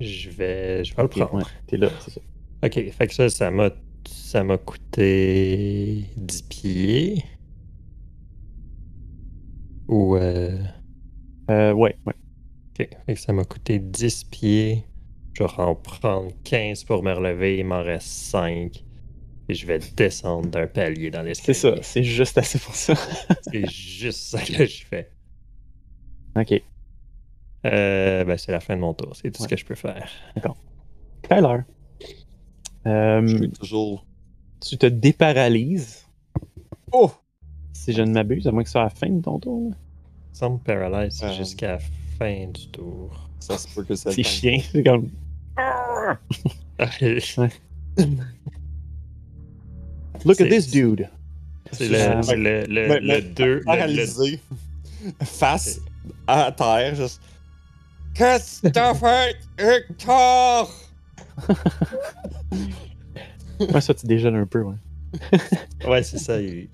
Je 0.00 0.28
vais, 0.30 0.84
je 0.84 0.94
vais 0.94 1.02
le 1.02 1.08
prendre. 1.08 1.34
ouais, 1.34 1.42
t'es 1.66 1.78
là, 1.78 1.88
c'est 2.00 2.10
ça. 2.10 2.20
Ok, 2.64 2.90
fait 2.90 3.06
que 3.06 3.14
ça, 3.14 3.28
ça 3.30 3.50
m'a, 3.50 3.70
ça 4.06 4.44
m'a 4.44 4.58
coûté 4.58 6.04
10 6.16 6.42
pieds. 6.42 7.24
Ou, 9.88 10.16
euh, 10.16 10.58
Euh, 11.50 11.72
ouais, 11.72 11.96
ouais. 12.06 12.14
ok, 12.78 12.88
fait 13.06 13.14
que 13.14 13.20
ça 13.20 13.32
m'a 13.32 13.44
coûté 13.44 13.78
10 13.78 14.24
pieds. 14.24 14.84
Je 15.34 15.44
vais 15.44 15.50
en 15.58 15.74
prendre 15.74 16.32
15 16.44 16.84
pour 16.84 17.02
me 17.02 17.12
relever, 17.12 17.58
il 17.58 17.66
m'en 17.66 17.82
reste 17.82 18.08
5. 18.08 18.82
Et 19.48 19.54
je 19.54 19.64
vais 19.66 19.78
descendre 19.96 20.48
d'un 20.48 20.66
palier 20.66 21.10
dans 21.10 21.22
l'escalier. 21.22 21.54
C'est 21.54 21.76
ça, 21.76 21.82
c'est 21.82 22.02
juste 22.02 22.36
assez 22.38 22.58
pour 22.58 22.74
ça. 22.74 22.94
C'est 23.42 23.68
juste 23.70 24.18
ça 24.20 24.40
que 24.42 24.66
je 24.66 24.84
fais. 24.84 25.12
ok. 26.34 26.62
Euh, 27.64 28.24
ben, 28.24 28.36
c'est 28.36 28.52
la 28.52 28.60
fin 28.60 28.76
de 28.76 28.80
mon 28.80 28.94
tour, 28.94 29.14
c'est 29.16 29.30
tout 29.32 29.42
ce 29.42 29.48
que 29.48 29.56
je 29.56 29.64
peux 29.64 29.74
faire. 29.74 30.08
Tyler. 31.28 31.58
Euh, 32.86 33.26
Je 33.26 33.36
suis 33.36 33.50
toujours. 33.50 34.06
tu 34.60 34.78
te 34.78 34.86
déparalyses, 34.86 36.06
Oh! 36.92 37.10
Si 37.86 37.92
je 37.92 38.02
ne 38.02 38.10
m'abuse, 38.12 38.46
à 38.48 38.52
moins 38.52 38.62
que 38.64 38.68
ce 38.68 38.72
soit 38.72 38.80
à 38.82 38.84
la 38.84 38.90
fin 38.90 39.08
de 39.08 39.22
ton 39.22 39.38
tour. 39.38 39.72
Sans 40.32 40.50
me 40.50 40.58
paralyse 40.58 41.22
Euh. 41.22 41.32
jusqu'à 41.34 41.72
la 41.72 41.78
fin 42.18 42.46
du 42.48 42.66
tour. 42.68 43.28
Ça 43.38 43.56
se 43.56 43.68
peut 43.74 43.84
que 43.84 43.94
ça 43.94 44.10
C'est 44.10 44.22
chien, 44.24 44.58
c'est 44.72 44.82
comme. 44.82 45.08
Look 50.24 50.40
at 50.40 50.48
this 50.48 50.70
dude. 50.70 51.08
C'est 51.72 51.88
le, 51.88 52.22
c'est 52.22 52.36
le, 52.36 52.64
le, 52.64 52.88
Mais- 52.88 53.00
le 53.00 53.06
mais 53.06 53.22
deux- 53.22 53.44
le- 53.46 53.54
le- 53.58 53.64
Paralysé. 53.64 54.40
Face 55.22 55.80
à 56.26 56.50
terre, 56.52 56.94
juste. 56.94 57.20
Qu'est-ce 58.14 58.62
que 58.62 58.68
t'as 58.68 58.94
fait, 58.94 59.36
Hector? 59.58 60.72
Ouais, 63.60 63.80
ça, 63.80 63.94
tu 63.94 64.06
déjeunes 64.06 64.36
un 64.36 64.46
peu, 64.46 64.62
ouais. 64.62 64.74
Ouais, 65.86 66.02
c'est 66.02 66.18
ça. 66.18 66.40
il- 66.40 66.68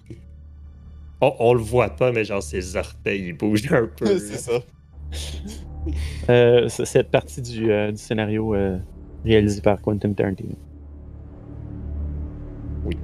On, 1.23 1.33
on 1.38 1.55
le 1.55 1.62
voit 1.62 1.91
pas, 1.91 2.11
mais 2.12 2.25
genre 2.25 2.43
ses 2.43 2.76
orteils 2.76 3.29
ils 3.29 3.33
bougent 3.33 3.73
un 3.73 3.87
peu. 3.87 4.19
C'est 4.19 4.38
ça. 4.38 4.61
Euh, 6.29 6.69
c'est 6.69 6.85
cette 6.85 7.11
partie 7.11 7.41
du, 7.41 7.71
euh, 7.71 7.91
du 7.93 7.97
scénario 7.99 8.55
euh, 8.55 8.79
réalisé 9.25 9.61
par 9.61 9.81
Quentin 9.81 10.12
Tarantino. 10.12 10.55
Oui. 12.85 12.97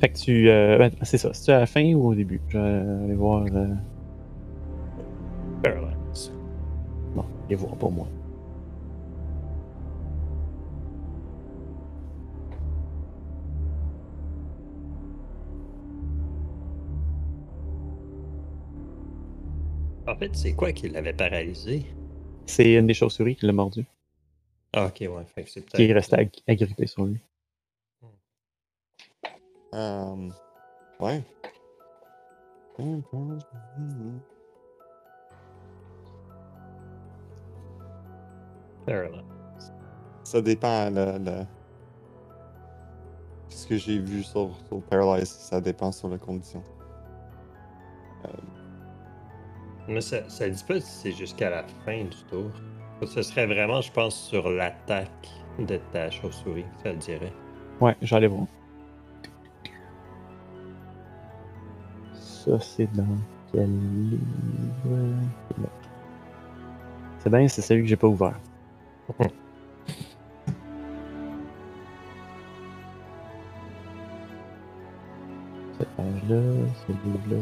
Fait 0.00 0.08
que 0.10 0.18
tu. 0.18 0.50
euh, 0.50 0.78
ben, 0.78 0.90
c'est 1.02 1.18
ça. 1.18 1.32
C'est-tu 1.32 1.50
à 1.52 1.60
la 1.60 1.66
fin 1.66 1.92
ou 1.94 2.08
au 2.08 2.14
début? 2.14 2.40
Je 2.48 2.58
vais 2.58 2.64
aller 3.04 3.14
voir. 3.14 3.44
euh, 3.54 3.66
Paralyze. 5.62 6.32
Bon, 7.14 7.24
aller 7.46 7.56
voir 7.56 7.74
pour 7.76 7.90
moi. 7.90 8.06
En 20.06 20.16
fait, 20.16 20.34
c'est 20.36 20.52
quoi 20.52 20.72
qui 20.72 20.88
l'avait 20.88 21.12
paralysé? 21.14 21.86
C'est 22.46 22.74
une 22.74 22.86
des 22.86 22.94
chauves-souris 22.94 23.36
qui 23.36 23.46
l'a 23.46 23.52
mordu, 23.52 23.86
Ah, 24.74 24.86
ok, 24.86 25.00
ouais. 25.00 25.24
Fait 25.34 25.44
que 25.44 25.50
c'est 25.50 25.60
peut-être. 25.62 25.76
qui 25.76 25.84
est 25.84 25.92
resté 25.92 26.16
ag- 26.16 26.42
agrippé 26.46 26.86
sur 26.86 27.04
lui. 27.06 27.18
Euh, 29.72 30.30
ouais. 31.00 31.22
Paralyze. 38.86 39.72
Ça 40.24 40.40
dépend, 40.40 40.90
le, 40.90 41.18
le... 41.18 41.44
Ce 43.48 43.66
que 43.66 43.76
j'ai 43.76 43.98
vu 43.98 44.22
sur, 44.22 44.50
sur 44.68 44.82
Paralyze, 44.82 45.28
ça 45.28 45.60
dépend 45.60 45.92
sur 45.92 46.08
la 46.08 46.18
condition. 46.18 46.62
Mais 49.88 50.00
ça, 50.00 50.28
ça 50.28 50.48
dit 50.48 50.64
pas 50.64 50.80
si 50.80 50.90
c'est 50.90 51.12
jusqu'à 51.12 51.50
la 51.50 51.64
fin 51.84 52.04
du 52.04 52.16
tour. 52.30 52.50
Ce 53.06 53.22
serait 53.22 53.46
vraiment, 53.46 53.80
je 53.80 53.92
pense, 53.92 54.14
sur 54.28 54.48
l'attaque 54.48 55.28
de 55.58 55.78
ta 55.92 56.10
chauve-souris, 56.10 56.64
ça 56.82 56.92
le 56.92 56.96
dirait. 56.98 57.32
Ouais, 57.80 57.94
j'allais 58.00 58.28
voir. 58.28 58.46
Ça, 62.14 62.58
c'est 62.60 62.90
dans 62.94 63.16
quel 63.52 63.68
livre? 63.68 64.20
C'est 67.18 67.30
bien, 67.30 67.46
c'est 67.48 67.62
celui 67.62 67.82
que 67.82 67.88
j'ai 67.88 67.96
pas 67.96 68.08
ouvert. 68.08 68.38
Cette 75.78 75.88
page-là, 75.96 76.40
ce 76.86 76.92
livre-là. 76.92 77.36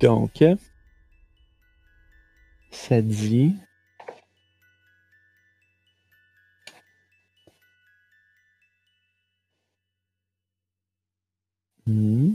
Donc, 0.00 0.44
ça 2.70 3.00
dit. 3.02 3.56
Hmm. 11.86 12.34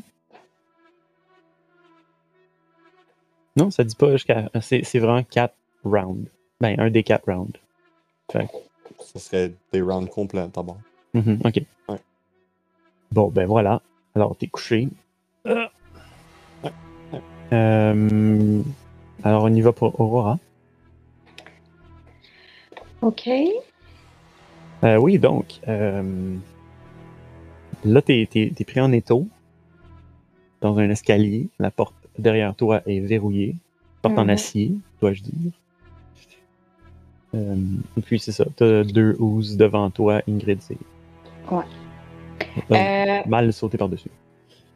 Non, 3.57 3.69
ça 3.69 3.83
dit 3.83 3.95
pas 3.95 4.11
jusqu'à. 4.13 4.49
C'est 4.61 4.83
c'est 4.83 4.99
vraiment 4.99 5.23
4 5.23 5.53
rounds. 5.83 6.29
Ben, 6.59 6.79
un 6.79 6.89
des 6.89 7.03
4 7.03 7.25
rounds. 7.31 7.59
Ce 8.99 9.19
serait 9.19 9.51
des 9.73 9.81
rounds 9.81 10.09
complets 10.09 10.47
d'abord. 10.53 10.77
Mhm, 11.13 11.39
ok. 11.43 11.61
Ouais. 11.89 11.99
Bon, 13.11 13.29
ben 13.29 13.45
voilà. 13.45 13.81
Alors, 14.15 14.35
t'es 14.37 14.47
couché. 14.47 14.87
Euh, 17.53 18.61
alors, 19.23 19.43
on 19.43 19.53
y 19.53 19.61
va 19.61 19.71
pour 19.73 19.99
Aurora. 19.99 20.39
OK. 23.01 23.29
Euh, 24.83 24.97
oui, 24.97 25.19
donc, 25.19 25.59
euh, 25.67 26.35
là, 27.83 28.01
t'es 28.01 28.27
t'es 28.31 28.63
pris 28.65 28.79
en 28.79 28.91
étau 28.91 29.27
dans 30.61 30.77
un 30.77 30.89
escalier. 30.89 31.47
La 31.59 31.71
porte 31.71 31.95
derrière 32.17 32.55
toi 32.55 32.81
est 32.85 32.99
verrouillée. 32.99 33.55
Porte 34.01 34.17
en 34.17 34.23
Mhm. 34.23 34.29
acier, 34.31 34.71
dois-je 35.01 35.21
dire. 35.23 35.51
Euh, 37.35 37.55
et 37.97 38.01
puis, 38.01 38.19
c'est 38.19 38.31
ça. 38.31 38.45
T'as 38.55 38.83
deux 38.83 39.15
housses 39.19 39.55
devant 39.55 39.89
toi, 39.89 40.21
Ingrid. 40.27 40.59
C'est 40.61 40.77
Ouais. 41.51 41.63
Donc, 42.69 43.27
mal 43.27 43.51
sauté 43.53 43.77
par-dessus. 43.77 44.09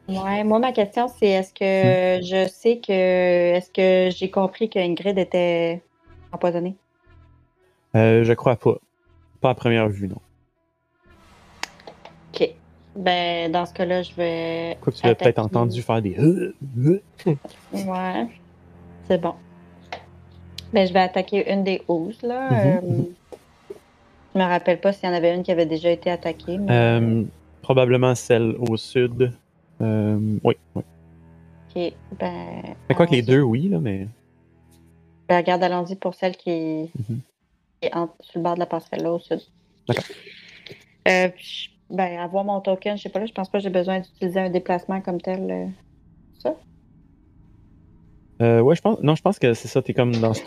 Ouais, 0.08 0.44
moi, 0.44 0.58
ma 0.58 0.72
question, 0.72 1.08
c'est 1.08 1.28
est-ce 1.28 1.52
que 1.52 2.24
je 2.24 2.48
sais 2.48 2.78
que. 2.78 2.92
Est-ce 3.56 3.70
que 3.70 4.14
j'ai 4.16 4.30
compris 4.30 4.68
que 4.68 4.78
Ingrid 4.78 5.18
était 5.18 5.82
empoisonnée? 6.32 6.76
Euh, 7.94 8.24
je 8.24 8.32
crois 8.32 8.56
pas. 8.56 8.76
Pas 9.40 9.50
à 9.50 9.54
première 9.54 9.88
vue, 9.88 10.08
non. 10.08 10.20
OK. 12.34 12.50
Ben, 12.94 13.50
dans 13.52 13.66
ce 13.66 13.74
cas-là, 13.74 14.02
je 14.02 14.12
vais. 14.14 14.78
Quoi 14.80 14.92
que 14.92 14.98
tu 14.98 15.06
l'as 15.06 15.14
peut-être 15.14 15.38
entendu 15.38 15.82
faire 15.82 16.00
des. 16.02 16.16
euh, 16.18 16.54
euh. 16.78 17.00
Ouais. 17.72 18.26
C'est 19.08 19.20
bon. 19.20 19.34
Ben, 20.72 20.86
je 20.86 20.92
vais 20.92 21.00
attaquer 21.00 21.50
une 21.52 21.62
des 21.64 21.82
hausses, 21.88 22.22
là. 22.22 22.50
Mhm, 22.50 22.56
Euh, 22.56 22.80
mhm. 22.82 23.06
Je 24.34 24.38
me 24.40 24.44
rappelle 24.44 24.80
pas 24.80 24.92
s'il 24.92 25.08
y 25.08 25.12
en 25.12 25.14
avait 25.14 25.34
une 25.34 25.42
qui 25.42 25.50
avait 25.50 25.64
déjà 25.64 25.90
été 25.90 26.10
attaquée. 26.10 26.58
Mais... 26.58 26.70
Euh, 26.70 27.22
probablement 27.62 28.14
celle 28.14 28.54
au 28.68 28.76
sud. 28.76 29.32
Euh, 29.80 30.38
oui, 30.44 30.54
oui. 30.74 30.82
OK. 31.74 31.92
Ben. 32.18 32.62
Quoi 32.94 33.06
que 33.06 33.12
les 33.12 33.22
deux, 33.22 33.42
oui, 33.42 33.68
là, 33.68 33.78
mais. 33.78 34.08
Ben, 35.28 35.38
regarde, 35.38 35.62
allons-y 35.62 35.96
pour 35.96 36.14
celle 36.14 36.36
qui 36.36 36.50
est, 36.50 36.90
Mhm. 36.98 37.20
qui 37.80 37.88
est 37.88 37.94
en- 37.94 38.14
sur 38.20 38.38
le 38.38 38.42
bord 38.44 38.54
de 38.54 38.60
la 38.60 38.66
passerelle, 38.66 39.02
là, 39.02 39.12
au 39.12 39.18
sud. 39.18 39.40
D'accord. 39.88 40.04
Euh, 41.08 41.28
ben, 41.90 42.18
avoir 42.18 42.44
mon 42.44 42.60
token, 42.60 42.96
je 42.96 43.02
sais 43.02 43.08
pas, 43.10 43.20
là, 43.20 43.26
je 43.26 43.32
pense 43.32 43.48
pas 43.50 43.58
que 43.58 43.62
j'ai 43.62 43.70
besoin 43.70 44.00
d'utiliser 44.00 44.40
un 44.40 44.50
déplacement 44.50 45.00
comme 45.00 45.20
tel. 45.20 45.50
euh, 45.50 45.66
ça. 46.38 46.54
Euh, 48.42 48.60
ouais, 48.60 48.76
je 48.76 48.82
pense. 48.82 49.00
Non, 49.02 49.14
je 49.14 49.22
pense 49.22 49.38
que 49.38 49.54
c'est 49.54 49.68
ça. 49.68 49.82
T'es 49.82 49.94
comme 49.94 50.12
dans 50.16 50.34
ce. 50.34 50.42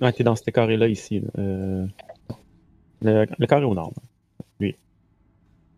Ouais, 0.00 0.12
t'es 0.12 0.24
dans 0.24 0.36
ce 0.36 0.50
carré-là 0.50 0.88
ici. 0.88 1.20
là. 1.20 1.28
Euh, 1.38 1.86
Le, 3.02 3.26
le 3.38 3.46
carré 3.46 3.64
au 3.64 3.74
nord. 3.74 3.92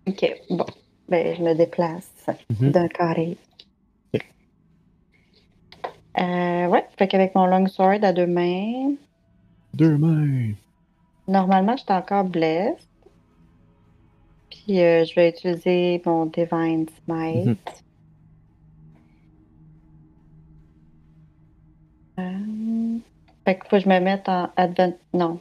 Ok, 0.07 0.35
bon. 0.51 0.67
Ben, 1.09 1.37
je 1.37 1.43
me 1.43 1.55
déplace 1.55 2.11
Mhm. 2.51 2.71
d'un 2.71 2.89
carré. 2.89 3.37
Euh, 6.17 6.67
ouais, 6.69 6.87
fait 6.97 7.09
qu'avec 7.09 7.35
mon 7.35 7.47
long 7.47 7.67
sword 7.67 8.05
à 8.05 8.13
deux 8.13 8.27
mains, 8.29 8.95
Deux 9.75 9.97
mains. 9.99 10.53
normalement, 11.27 11.77
j'étais 11.77 11.93
encore 11.93 12.23
blessed. 12.25 12.89
Puis 14.49 14.81
euh, 14.81 15.05
je 15.05 15.15
vais 15.17 15.31
utiliser 15.31 16.01
mon 16.07 16.27
Divine 16.27 16.87
Smite. 17.05 17.47
Mhm. 17.47 17.57
Euh, 22.21 22.99
Fait 23.45 23.55
qu'il 23.57 23.65
faut 23.65 23.77
que 23.77 23.81
je 23.83 23.89
me 23.89 23.99
mette 23.99 24.29
en 24.29 24.51
advantage. 24.57 24.99
Non. 25.13 25.41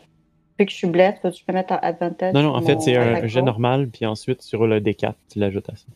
Vu 0.59 0.65
que 0.65 0.71
je 0.71 0.77
suis 0.77 0.87
blessed, 0.87 1.19
faut 1.21 1.31
que 1.31 1.35
je 1.37 1.43
me 1.47 1.53
mette 1.53 1.71
en 1.71 1.77
advantage. 1.77 2.33
Non, 2.33 2.43
non, 2.43 2.53
sur 2.53 2.61
en 2.63 2.65
fait, 2.65 2.79
c'est 2.81 2.95
un 2.95 3.25
jet 3.27 3.41
normal, 3.41 3.89
puis 3.89 4.05
ensuite, 4.05 4.39
tu 4.47 4.55
roules 4.55 4.69
le 4.69 4.79
D4, 4.81 5.13
tu 5.31 5.39
l'ajoutes 5.39 5.69
à 5.69 5.75
ça. 5.75 5.87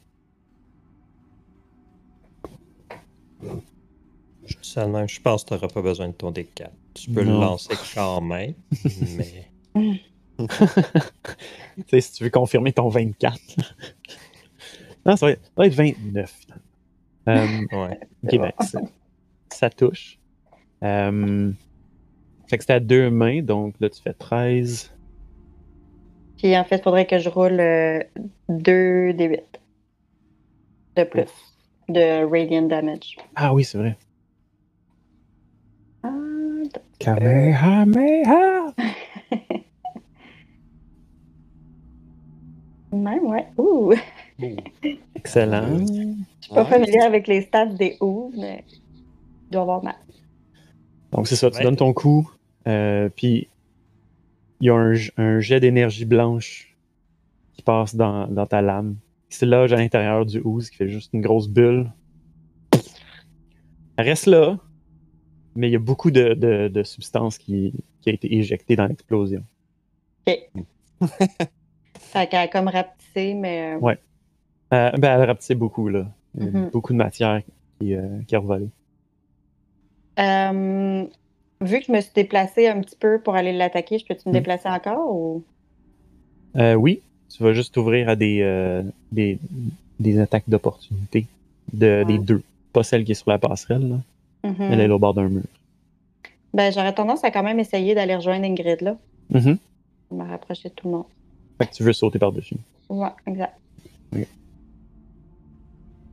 Même, 4.87 5.07
je 5.09 5.19
pense 5.21 5.43
que 5.43 5.49
tu 5.49 5.53
n'auras 5.55 5.67
pas 5.67 5.81
besoin 5.81 6.07
de 6.07 6.13
ton 6.13 6.31
D4. 6.31 6.69
Tu 6.93 7.09
peux 7.11 7.23
Non. 7.23 7.33
le 7.35 7.39
lancer 7.45 7.73
quand 7.95 8.21
même, 8.21 8.53
mais. 9.17 9.49
Tu 10.37 11.83
sais, 11.89 12.01
si 12.01 12.13
tu 12.13 12.23
veux 12.23 12.29
confirmer 12.29 12.71
ton 12.73 12.87
24. 12.89 13.37
non, 15.05 15.15
ça 15.15 15.25
va 15.27 15.31
être, 15.33 15.43
ça 15.45 15.51
va 15.57 15.67
être 15.67 15.73
29. 15.73 16.33
Euh, 17.29 17.47
Ouais. 17.71 17.99
ok, 18.23 18.37
ben, 18.39 18.51
ça, 18.61 18.79
ça 19.51 19.69
touche. 19.69 20.17
Euh, 20.83 21.51
fait 22.47 22.57
que 22.57 22.63
c'était 22.63 22.73
à 22.73 22.79
deux 22.79 23.09
mains, 23.09 23.41
donc 23.41 23.75
là, 23.79 23.89
tu 23.89 24.01
fais 24.01 24.13
13. 24.13 24.91
Puis 26.37 26.55
en 26.57 26.63
fait, 26.63 26.77
il 26.77 26.83
faudrait 26.83 27.07
que 27.07 27.17
je 27.19 27.29
roule 27.29 27.57
2 28.49 29.13
des 29.13 29.25
8 29.25 29.43
de 30.95 31.03
plus 31.03 31.29
de 31.89 32.25
Radiant 32.25 32.63
Damage. 32.63 33.17
Ah 33.35 33.53
oui, 33.53 33.63
c'est 33.63 33.77
vrai. 33.77 33.97
Ah, 36.03 36.09
Kamehameha! 36.99 38.73
même, 42.91 43.25
ouais. 43.25 43.47
Ouh! 43.57 43.93
Excellent. 45.15 45.77
Je 45.79 45.85
suis 46.41 46.53
pas 46.53 46.63
Ouais. 46.63 46.69
familière 46.69 47.05
avec 47.05 47.27
les 47.27 47.41
stats 47.41 47.65
des 47.67 47.97
ouh, 48.01 48.31
mais 48.37 48.63
il 48.71 49.51
doit 49.51 49.61
avoir 49.61 49.83
mal. 49.83 49.95
Donc, 51.11 51.27
c'est 51.27 51.35
ça, 51.35 51.49
tu 51.51 51.57
Ouais. 51.57 51.63
donnes 51.63 51.75
ton 51.75 51.93
coup, 51.93 52.29
euh, 52.67 53.09
puis 53.15 53.47
il 54.59 54.67
y 54.67 54.69
a 54.69 54.75
un, 54.75 55.39
jet 55.39 55.59
d'énergie 55.59 56.05
blanche 56.05 56.75
qui 57.53 57.61
passe 57.61 57.95
dans, 57.95 58.27
dans 58.27 58.45
ta 58.45 58.61
lame. 58.61 58.95
Il 59.29 59.35
se 59.35 59.45
loge 59.45 59.73
à 59.73 59.75
l'intérieur 59.77 60.25
du 60.25 60.41
ooze 60.43 60.69
qui 60.69 60.77
fait 60.77 60.89
juste 60.89 61.11
une 61.13 61.21
grosse 61.21 61.47
bulle. 61.47 61.91
Elle 63.97 64.05
reste 64.05 64.27
là, 64.27 64.57
mais 65.55 65.69
il 65.69 65.71
y 65.73 65.75
a 65.75 65.79
beaucoup 65.79 66.11
de, 66.11 66.33
de, 66.33 66.67
de 66.67 66.83
substances 66.83 67.37
qui, 67.37 67.73
qui 68.01 68.09
a 68.09 68.13
été 68.13 68.35
éjectée 68.35 68.75
dans 68.75 68.85
l'explosion. 68.87 69.43
Fait 71.99 72.27
qu'elle 72.27 72.39
a 72.39 72.47
comme 72.47 72.67
rapetissé, 72.67 73.33
mais. 73.33 73.75
euh, 73.75 73.79
Ouais. 73.79 73.97
Euh, 74.73 74.91
ben, 74.91 75.15
elle 75.15 75.21
a 75.21 75.25
rapetissé 75.25 75.55
beaucoup, 75.55 75.87
là. 75.89 76.11
A 76.39 76.43
Mhm. 76.43 76.69
Beaucoup 76.71 76.93
de 76.93 76.97
matière 76.97 77.41
qui, 77.79 77.95
euh, 77.95 78.21
qui 78.27 78.35
a 78.35 78.39
revolé. 78.39 78.69
Vu 81.61 81.79
que 81.79 81.85
je 81.85 81.91
me 81.91 82.01
suis 82.01 82.11
déplacée 82.13 82.67
un 82.67 82.81
petit 82.81 82.95
peu 82.95 83.19
pour 83.19 83.35
aller 83.35 83.51
l'attaquer, 83.51 83.97
je 83.97 84.05
peux-tu 84.05 84.27
me 84.27 84.31
mm. 84.31 84.37
déplacer 84.37 84.69
encore 84.69 85.13
ou... 85.13 85.43
Euh, 86.55 86.73
oui, 86.75 87.01
tu 87.29 87.43
vas 87.43 87.53
juste 87.53 87.73
t'ouvrir 87.73 88.09
à 88.09 88.15
des, 88.15 88.41
euh, 88.41 88.83
des, 89.11 89.39
des, 89.99 90.19
attaques 90.19 90.47
d'opportunité 90.47 91.25
de, 91.73 92.03
des 92.07 92.17
deux. 92.17 92.41
Pas 92.73 92.83
celle 92.83 93.03
qui 93.03 93.11
est 93.11 93.15
sur 93.15 93.29
la 93.29 93.37
passerelle, 93.37 93.89
là. 93.89 94.49
Mm-hmm. 94.49 94.71
Elle 94.71 94.81
est 94.81 94.89
au 94.89 94.99
bord 94.99 95.13
d'un 95.13 95.29
mur. 95.29 95.43
Ben, 96.53 96.71
j'aurais 96.71 96.93
tendance 96.93 97.23
à 97.23 97.31
quand 97.31 97.43
même 97.43 97.59
essayer 97.59 97.95
d'aller 97.95 98.15
rejoindre 98.15 98.45
Ingrid, 98.45 98.81
là. 98.81 98.97
Mm 99.29 99.39
-hmm. 99.39 99.57
On 100.11 100.15
va 100.17 100.25
rapprocher 100.25 100.69
de 100.69 100.73
tout 100.73 100.87
le 100.87 100.93
monde. 100.95 101.05
Fait 101.57 101.67
que 101.67 101.73
tu 101.73 101.83
veux 101.83 101.93
sauter 101.93 102.19
par-dessus. 102.19 102.57
Ouais, 102.89 103.09
exact. 103.25 103.55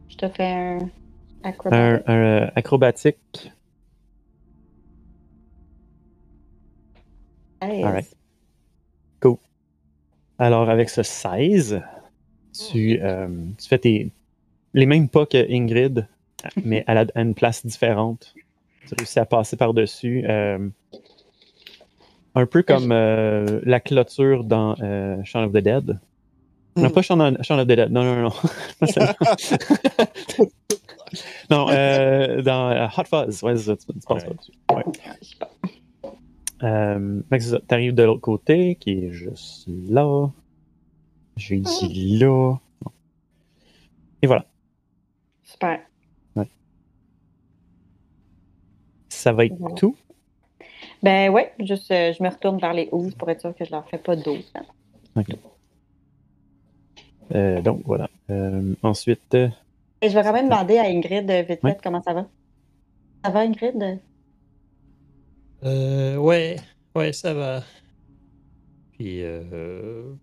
Je 0.09 0.17
te 0.17 0.29
fais 0.29 0.45
un 0.45 0.79
acrobatique. 1.43 2.09
Un, 2.09 2.13
euh, 2.13 2.51
acrobatique 2.55 3.53
16. 7.69 7.85
All 7.85 7.93
right. 7.93 8.17
Cool. 9.21 9.37
Alors, 10.39 10.69
avec 10.71 10.91
ce 10.91 11.03
16, 11.03 11.83
tu, 12.71 12.99
oh. 13.01 13.05
euh, 13.05 13.29
tu 13.59 13.69
fais 13.69 13.79
tes, 13.79 14.11
les 14.75 14.87
mêmes 14.87 15.09
pas 15.09 15.27
que 15.27 15.51
Ingrid, 15.51 16.07
mais 16.65 16.85
à, 16.87 16.95
la, 16.95 17.07
à 17.15 17.23
une 17.23 17.35
place 17.35 17.65
différente. 17.65 18.35
Tu 18.87 18.95
réussis 18.99 19.19
à 19.19 19.25
passer 19.25 19.57
par-dessus. 19.57 20.25
Euh, 20.29 20.69
un 22.35 22.47
peu 22.47 22.63
comme 22.63 22.91
euh, 22.93 23.61
la 23.65 23.81
clôture 23.81 24.45
dans 24.45 24.75
euh, 24.81 25.17
Shaun 25.25 25.45
of 25.45 25.53
the 25.53 25.59
Dead. 25.59 25.99
Non, 26.77 26.89
hmm. 26.89 26.93
pas 26.93 27.03
Shaun 27.03 27.21
of, 27.21 27.43
Shaun 27.43 27.61
of, 27.61 27.67
the 27.67 27.73
Dead. 27.73 27.91
Non, 27.91 28.03
non, 28.03 28.17
non. 28.23 28.33
non, 28.81 28.89
non 31.51 31.67
euh, 31.71 32.43
dans 32.43 32.71
euh, 32.71 32.87
Hot 32.97 33.05
Fuzz. 33.05 33.43
Ouais, 33.43 33.55
tu, 33.57 33.77
tu 33.77 34.07
penses 34.07 34.25
pas 34.25 34.35
dessus. 34.35 34.53
Ouais. 34.73 34.83
Euh. 36.65 37.21
T'arrives 37.69 37.95
de 37.95 38.03
l'autre 38.03 38.21
côté, 38.21 38.75
qui 38.77 38.91
est 39.05 39.11
juste 39.11 39.69
là. 39.89 40.31
Vais 41.37 41.59
ici 41.59 42.19
là. 42.19 42.57
Et 44.23 44.27
voilà. 44.27 44.45
Super. 45.43 45.81
Ça 49.09 49.33
va 49.33 49.47
être 49.47 49.57
Voilà. 49.59 49.75
tout? 49.77 49.97
Ben 51.03 51.31
ouais, 51.31 51.53
juste 51.61 51.91
euh, 51.91 52.13
je 52.13 52.23
me 52.23 52.29
retourne 52.29 52.59
vers 52.59 52.75
les 52.75 52.89
ouzes 52.93 53.15
pour 53.15 53.31
être 53.31 53.41
sûr 53.41 53.55
que 53.55 53.65
je 53.65 53.71
leur 53.71 53.89
fais 53.89 53.97
pas 53.97 54.17
d'eau. 54.17 54.37
Euh, 57.35 57.63
donc 57.63 57.83
voilà. 57.87 58.09
Ensuite, 58.83 59.35
Et 59.35 60.09
je 60.11 60.15
vais 60.15 60.23
quand 60.23 60.33
même 60.33 60.49
demander 60.49 60.77
à 60.79 60.85
Ingrid 60.85 61.31
vite 61.49 61.63
Ouais. 61.63 61.77
comment 61.83 62.03
ça 62.03 62.13
va. 62.13 62.27
Ça 63.25 63.31
va 63.31 63.41
Ingrid? 63.41 64.01
Euh, 65.65 66.17
ouais, 66.17 66.57
ouais, 66.95 67.13
ça 67.13 67.35
va. 67.35 67.63
Puis, 68.93 69.23
euh, 69.25 70.15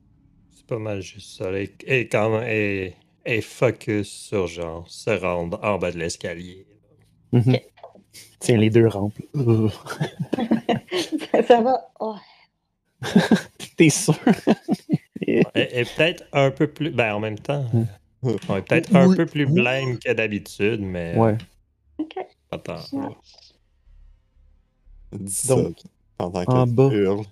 c'est 0.51 0.65
pas 0.65 0.79
mal 0.79 1.01
juste 1.01 1.37
ça. 1.37 1.51
Et, 1.59 1.75
et 1.85 2.07
quand 2.07 2.29
même, 2.29 2.47
et, 2.47 2.95
et 3.25 3.41
focus 3.41 4.07
sur 4.09 4.47
genre 4.47 4.89
se 4.89 5.09
rendre 5.09 5.59
en 5.63 5.77
bas 5.77 5.91
de 5.91 5.97
l'escalier. 5.97 6.65
mhm. 7.31 7.57
tiens 8.39 8.57
les 8.57 8.69
deux 8.69 8.87
rampes. 8.87 9.17
Ça 11.47 11.61
va? 11.61 11.79
Oh. 11.99 12.15
T'es 13.77 13.89
sûr? 13.89 14.15
Et, 15.21 15.39
et 15.55 15.85
peut-être 15.85 16.23
un 16.33 16.51
peu 16.51 16.67
plus. 16.67 16.91
Ben, 16.91 17.13
en 17.15 17.19
même 17.19 17.39
temps, 17.39 17.65
on 18.23 18.57
est 18.57 18.61
peut-être 18.67 18.95
un 18.95 19.15
peu 19.15 19.25
plus 19.25 19.45
blême 19.45 19.97
que 19.99 20.11
d'habitude, 20.13 20.81
mais. 20.81 21.15
ouais. 21.15 21.37
OK. 21.97 22.15
Attends. 22.51 22.81
Ouais. 22.91 23.15
Dis 25.13 25.31
ça 25.33 25.55
Donc, 25.55 25.75
pendant 26.17 26.43
en 26.47 26.67
bas. 26.67 26.89
tu 26.89 26.97
hurles. 26.97 27.25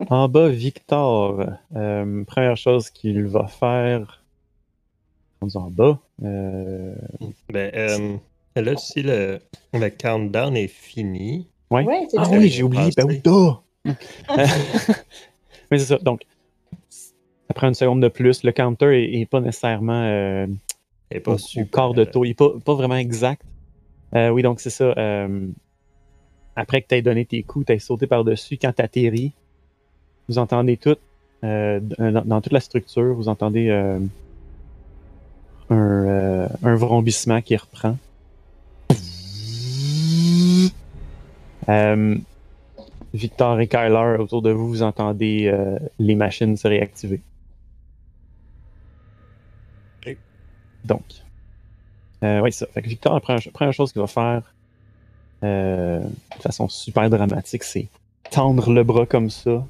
En 0.09 0.29
bas, 0.29 0.47
Victor. 0.47 1.43
euh, 1.75 2.23
première 2.23 2.55
chose 2.55 2.89
qu'il 2.89 3.23
va 3.25 3.47
faire. 3.47 4.23
En 5.41 5.69
bas. 5.69 5.99
euh, 6.23 6.95
Ben, 7.51 7.71
euh, 7.75 8.17
là, 8.61 8.77
si 8.77 9.01
le, 9.03 9.39
le 9.73 9.89
countdown 9.89 10.55
est 10.55 10.67
fini, 10.69 11.47
ouais. 11.71 11.83
Ouais, 11.83 12.07
c'est 12.09 12.17
Ah 12.19 12.27
oui, 12.31 12.47
j'ai 12.49 12.63
oublié. 12.63 12.89
Ben! 12.95 13.05
Mais 13.85 13.95
c'est 15.77 15.85
ça. 15.85 15.97
Donc, 15.97 16.21
ça 16.89 17.53
prend 17.53 17.67
une 17.67 17.73
seconde 17.73 18.01
de 18.01 18.07
plus. 18.07 18.43
Le 18.43 18.51
counter 18.53 19.03
est, 19.03 19.19
est 19.21 19.25
pas 19.25 19.41
nécessairement 19.41 20.03
euh, 20.03 20.47
est 21.11 21.19
pas 21.19 21.33
au 21.33 21.37
super. 21.37 21.69
quart 21.71 21.93
de 21.93 22.03
taux. 22.05 22.23
Il 22.23 22.29
n'est 22.29 22.33
pas, 22.33 22.51
pas 22.63 22.75
vraiment 22.75 22.95
exact. 22.95 23.41
Euh, 24.15 24.29
oui, 24.29 24.41
donc 24.41 24.59
c'est 24.59 24.69
ça. 24.69 24.93
euh, 24.97 25.47
après 26.55 26.81
que 26.81 26.87
tu 26.87 26.95
aies 26.95 27.01
donné 27.01 27.25
tes 27.25 27.43
coups, 27.43 27.65
tu 27.65 27.73
as 27.73 27.79
sauté 27.79 28.07
par-dessus. 28.07 28.57
Quand 28.57 28.73
tu 28.73 28.81
atterris, 28.81 29.33
vous 30.27 30.37
entendez 30.37 30.77
tout, 30.77 30.97
euh, 31.43 31.79
dans, 31.79 32.25
dans 32.25 32.41
toute 32.41 32.53
la 32.53 32.59
structure, 32.59 33.13
vous 33.13 33.27
entendez 33.29 33.69
un, 33.69 34.01
un 35.69 36.75
vrombissement 36.75 37.41
qui 37.41 37.55
reprend. 37.57 37.97
Victor 43.13 43.59
et 43.59 43.67
Kyler, 43.67 44.17
autour 44.19 44.41
de 44.41 44.51
vous, 44.51 44.67
vous 44.69 44.83
entendez 44.83 45.53
les 45.99 46.15
machines 46.15 46.55
se 46.55 46.67
réactiver. 46.67 47.21
Donc, 50.85 51.03
euh, 52.23 52.39
oui, 52.41 52.51
ça. 52.51 52.65
Fait 52.73 52.81
que 52.81 52.89
Victor, 52.89 53.13
la 53.13 53.19
première, 53.51 53.73
chose 53.73 53.91
qu'il 53.91 54.01
va 54.01 54.07
faire, 54.07 54.41
euh, 55.43 55.99
de 55.99 56.41
façon 56.41 56.67
super 56.67 57.09
dramatique, 57.09 57.63
c'est 57.63 57.87
tendre 58.31 58.71
le 58.71 58.83
bras 58.83 59.05
comme 59.05 59.29
ça, 59.29 59.65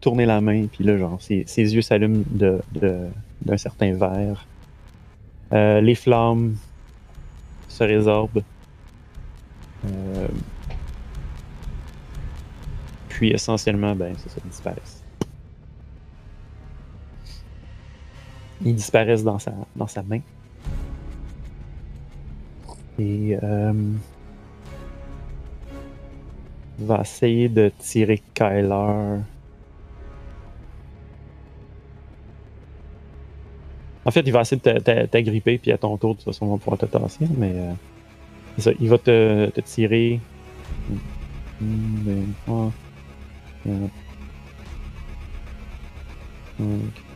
tourner 0.00 0.26
la 0.26 0.40
main, 0.40 0.66
puis 0.66 0.84
là, 0.84 0.96
genre, 0.96 1.20
ses, 1.20 1.44
yeux 1.56 1.82
s'allument 1.82 2.24
de, 2.30 2.60
de- 2.72 3.08
d'un 3.42 3.56
certain 3.56 3.92
vert. 3.92 4.46
Euh, 5.52 5.80
les 5.80 5.94
flammes 5.94 6.56
se 7.68 7.84
résorbent. 7.84 8.42
Puis 13.20 13.32
essentiellement, 13.32 13.94
ben, 13.94 14.14
c'est 14.16 14.30
ça, 14.30 14.40
ils. 14.46 15.02
Ils 18.62 18.74
disparaissent 18.74 19.24
dans 19.24 19.38
sa, 19.38 19.52
dans 19.76 19.86
sa 19.86 20.02
main. 20.02 20.20
Et 23.00 23.38
euh, 23.42 23.72
va 26.78 27.00
essayer 27.00 27.48
de 27.48 27.72
tirer 27.78 28.22
Kyler. 28.34 29.20
En 34.04 34.10
fait, 34.10 34.20
il 34.20 34.32
va 34.32 34.42
essayer 34.42 34.58
de 34.58 34.62
t'a- 34.62 34.80
t'a- 34.80 35.06
t'agripper, 35.06 35.56
puis 35.56 35.72
à 35.72 35.78
ton 35.78 35.96
tour, 35.96 36.10
de 36.10 36.16
toute 36.16 36.24
façon, 36.26 36.46
on 36.46 36.52
va 36.52 36.58
pouvoir 36.58 36.78
te 36.78 36.84
tasser, 36.86 37.26
mais 37.38 37.52
euh, 37.54 38.72
il 38.80 38.88
va 38.90 38.98
te, 38.98 39.48
te 39.50 39.60
tirer. 39.60 40.20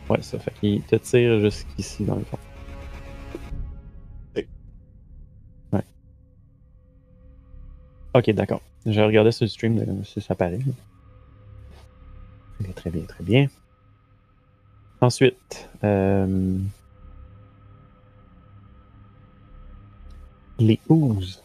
Ouais, 0.09 0.21
ça 0.21 0.39
fait 0.39 0.53
qu'il 0.59 0.81
te 0.83 0.95
tire 0.95 1.39
jusqu'ici, 1.41 2.03
dans 2.05 2.15
le 2.15 2.23
fond. 2.23 2.37
Ok, 8.15 8.29
d'accord. 8.29 8.61
Je 8.85 9.01
regardais 9.01 9.33
sur 9.33 9.43
le 9.43 9.49
stream 9.49 10.05
si 10.05 10.21
ça 10.21 10.35
paraît. 10.35 10.59
Très 12.73 12.89
bien, 12.89 13.03
très 13.03 13.23
bien. 13.25 13.47
Ensuite, 15.01 15.69
euh, 15.83 16.57
les 20.59 20.79
oozes. 20.87 21.43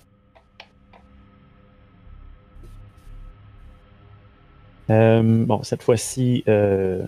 Euh, 4.90 5.44
bon, 5.44 5.64
cette 5.64 5.82
fois-ci, 5.82 6.44
euh, 6.46 7.04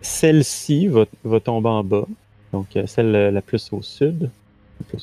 celle-ci 0.00 0.88
va, 0.88 1.04
va 1.22 1.38
tomber 1.38 1.68
en 1.68 1.84
bas. 1.84 2.06
Donc, 2.50 2.76
celle 2.86 3.12
la 3.12 3.40
plus 3.40 3.72
au 3.72 3.82
sud, 3.82 4.28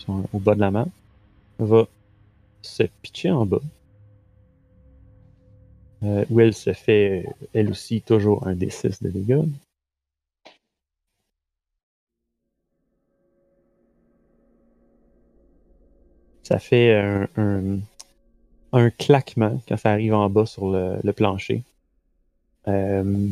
au, 0.07 0.39
bas 0.39 0.55
de 0.55 0.59
la 0.61 0.71
map, 0.71 0.87
va 1.59 1.87
se 2.61 2.83
pitcher 3.01 3.31
en 3.31 3.45
bas. 3.45 3.61
Euh, 6.03 6.25
où 6.29 6.39
elle 6.39 6.53
se 6.53 6.73
fait, 6.73 7.25
elle 7.53 7.69
aussi, 7.71 8.01
toujours 8.01 8.47
un 8.47 8.55
D6 8.55 9.03
de 9.03 9.09
dégâts. 9.09 9.43
Ça 16.43 16.57
fait 16.57 16.95
un, 17.35 17.79
un, 18.71 18.89
claquement 18.91 19.61
quand 19.67 19.77
ça 19.77 19.91
arrive 19.91 20.13
en 20.13 20.29
bas 20.29 20.45
sur 20.45 20.71
le, 20.71 20.97
le 21.03 21.13
plancher. 21.13 21.63
Euh, 22.67 23.29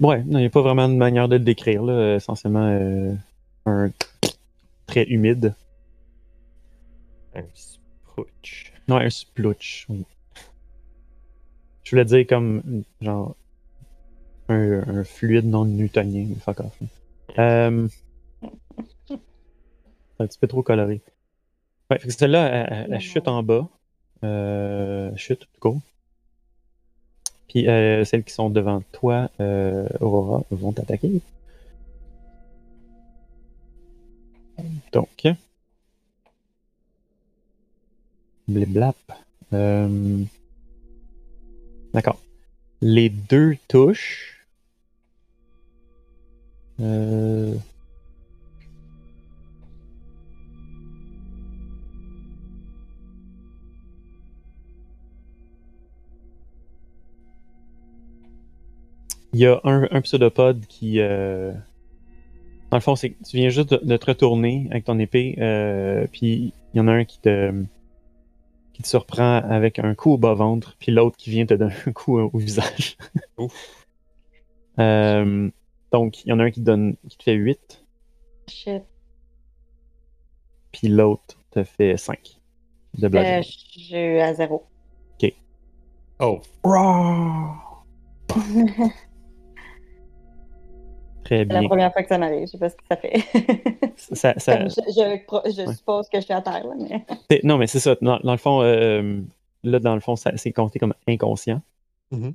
Ouais, 0.00 0.22
non, 0.24 0.38
il 0.38 0.42
n'y 0.42 0.46
a 0.46 0.50
pas 0.50 0.62
vraiment 0.62 0.88
de 0.88 0.94
manière 0.94 1.28
de 1.28 1.36
le 1.36 1.44
décrire. 1.44 1.82
Là. 1.82 2.16
Essentiellement, 2.16 2.66
euh, 2.66 3.12
un 3.66 3.90
très 4.86 5.04
humide. 5.04 5.54
Un 7.34 7.42
sprouch. 7.54 8.72
Ouais, 8.88 9.04
un 9.04 9.10
splooch. 9.10 9.86
oui. 9.88 10.04
Je 11.84 11.90
voulais 11.90 12.04
dire 12.04 12.26
comme, 12.26 12.84
genre, 13.00 13.34
un, 14.48 14.82
un 14.98 15.04
fluide 15.04 15.46
non 15.46 15.64
newtonien, 15.64 16.26
mais 16.28 16.34
fuck 16.36 16.60
off. 16.60 16.78
Euh, 17.38 17.88
c'est 18.42 19.14
un 20.20 20.26
petit 20.26 20.38
peu 20.38 20.46
trop 20.46 20.62
coloré. 20.62 21.00
Ouais, 21.90 21.98
celle-là, 22.08 22.46
elle, 22.48 22.68
elle- 22.86 22.92
elle 22.94 23.00
chute 23.00 23.26
en 23.28 23.42
bas. 23.42 23.68
Euh, 24.24 25.10
chute, 25.16 25.40
tout 25.40 25.60
court. 25.60 25.80
Puis 27.50 27.66
euh, 27.68 28.04
celles 28.04 28.22
qui 28.22 28.32
sont 28.32 28.48
devant 28.48 28.80
toi, 28.92 29.28
euh, 29.40 29.88
Aurora, 29.98 30.44
vont 30.52 30.70
t'attaquer. 30.70 31.20
Donc. 34.92 35.26
Bliblap. 38.46 38.96
Euh, 39.52 40.22
D'accord. 41.92 42.20
Les 42.80 43.08
deux 43.08 43.56
touches. 43.66 44.46
Euh, 46.78 47.56
Il 59.32 59.40
y 59.40 59.46
a 59.46 59.60
un, 59.64 59.86
un 59.90 60.00
pseudopode 60.00 60.66
qui. 60.66 61.00
euh, 61.00 61.52
Dans 62.70 62.76
le 62.76 62.80
fond, 62.80 62.96
c'est 62.96 63.10
que 63.10 63.22
tu 63.24 63.36
viens 63.36 63.48
juste 63.48 63.70
de, 63.70 63.76
de 63.84 63.96
te 63.96 64.06
retourner 64.06 64.66
avec 64.70 64.84
ton 64.84 64.98
épée, 64.98 65.36
euh, 65.38 66.06
puis 66.10 66.52
il 66.74 66.78
y 66.78 66.80
en 66.80 66.88
a 66.88 66.92
un 66.92 67.04
qui 67.04 67.20
te. 67.20 67.52
qui 68.72 68.82
te 68.82 68.88
surprend 68.88 69.36
avec 69.36 69.78
un 69.78 69.94
coup 69.94 70.12
au 70.12 70.18
bas-ventre, 70.18 70.76
puis 70.78 70.90
l'autre 70.92 71.16
qui 71.16 71.30
vient 71.30 71.46
te 71.46 71.54
donner 71.54 71.74
un 71.86 71.92
coup 71.92 72.18
au, 72.18 72.30
au 72.32 72.38
visage. 72.38 72.96
Euh, 74.78 75.50
donc, 75.92 76.24
il 76.24 76.28
y 76.28 76.32
en 76.32 76.38
a 76.38 76.44
un 76.44 76.50
qui, 76.50 76.60
te 76.60 76.64
donne, 76.64 76.96
qui 77.08 77.18
te 77.18 77.22
fait 77.24 77.34
8, 77.34 77.84
Shit. 78.48 78.82
puis 80.72 80.88
l'autre 80.88 81.36
te 81.50 81.64
fait 81.64 81.96
5 81.98 82.40
de 82.94 83.06
Euh, 83.06 83.08
bludgeoning. 83.10 83.42
je 83.42 83.80
suis 83.82 84.20
à 84.20 84.32
zéro. 84.34 84.64
Oh, 86.18 86.40
Très 91.30 91.46
C'est 91.46 91.52
la 91.52 91.62
première 91.68 91.92
fois 91.92 92.02
que 92.02 92.08
ça 92.08 92.18
m'arrive. 92.18 92.40
Je 92.42 92.46
sais 92.46 92.58
pas 92.58 92.70
ce 92.70 92.74
que 92.76 92.82
ça 92.90 92.96
fait. 92.96 93.22
Ça- 93.96 94.34
ça- 94.38 94.56
Comme 94.56 94.68
je 94.68 94.74
je, 94.74 95.24
pro- 95.26 95.42
je 95.46 95.62
Ouais. 95.66 95.74
suppose 95.74 96.08
que 96.08 96.18
je 96.18 96.24
suis 96.24 96.32
à 96.34 96.42
terre, 96.42 96.66
là, 96.66 96.74
mais. 96.76 97.40
Non, 97.44 97.56
mais 97.56 97.66
c'est 97.68 97.78
ça. 97.78 97.96
Dans, 98.02 98.18
dans 98.18 98.32
le 98.32 98.38
fond, 98.38 98.62
euh, 98.62 99.20
là, 99.62 99.78
dans 99.78 99.94
le 99.94 100.00
fond, 100.00 100.16
ça- 100.16 100.36
c'est 100.36 100.50
compté 100.52 100.78
comme 100.80 100.94
inconscient. 101.06 101.62
Mhm. 102.10 102.34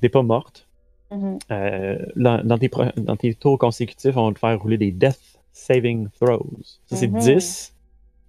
T'es 0.00 0.08
pas 0.08 0.22
morte. 0.22 0.68
Mhm. 1.10 1.38
Euh, 1.50 1.98
dans, 2.14 2.44
dans 2.46 2.56
tes, 2.58 2.70
dans 2.98 3.16
tes 3.16 3.34
tours 3.34 3.58
consécutifs, 3.58 4.16
on 4.16 4.28
va 4.28 4.32
te 4.34 4.38
faire 4.38 4.60
rouler 4.60 4.78
des 4.78 4.92
Death 4.92 5.18
Saving 5.52 6.08
Throws. 6.20 6.46
Ça, 6.86 6.94
c'est 6.96 7.08
Mhm. 7.08 7.18
10 7.18 7.74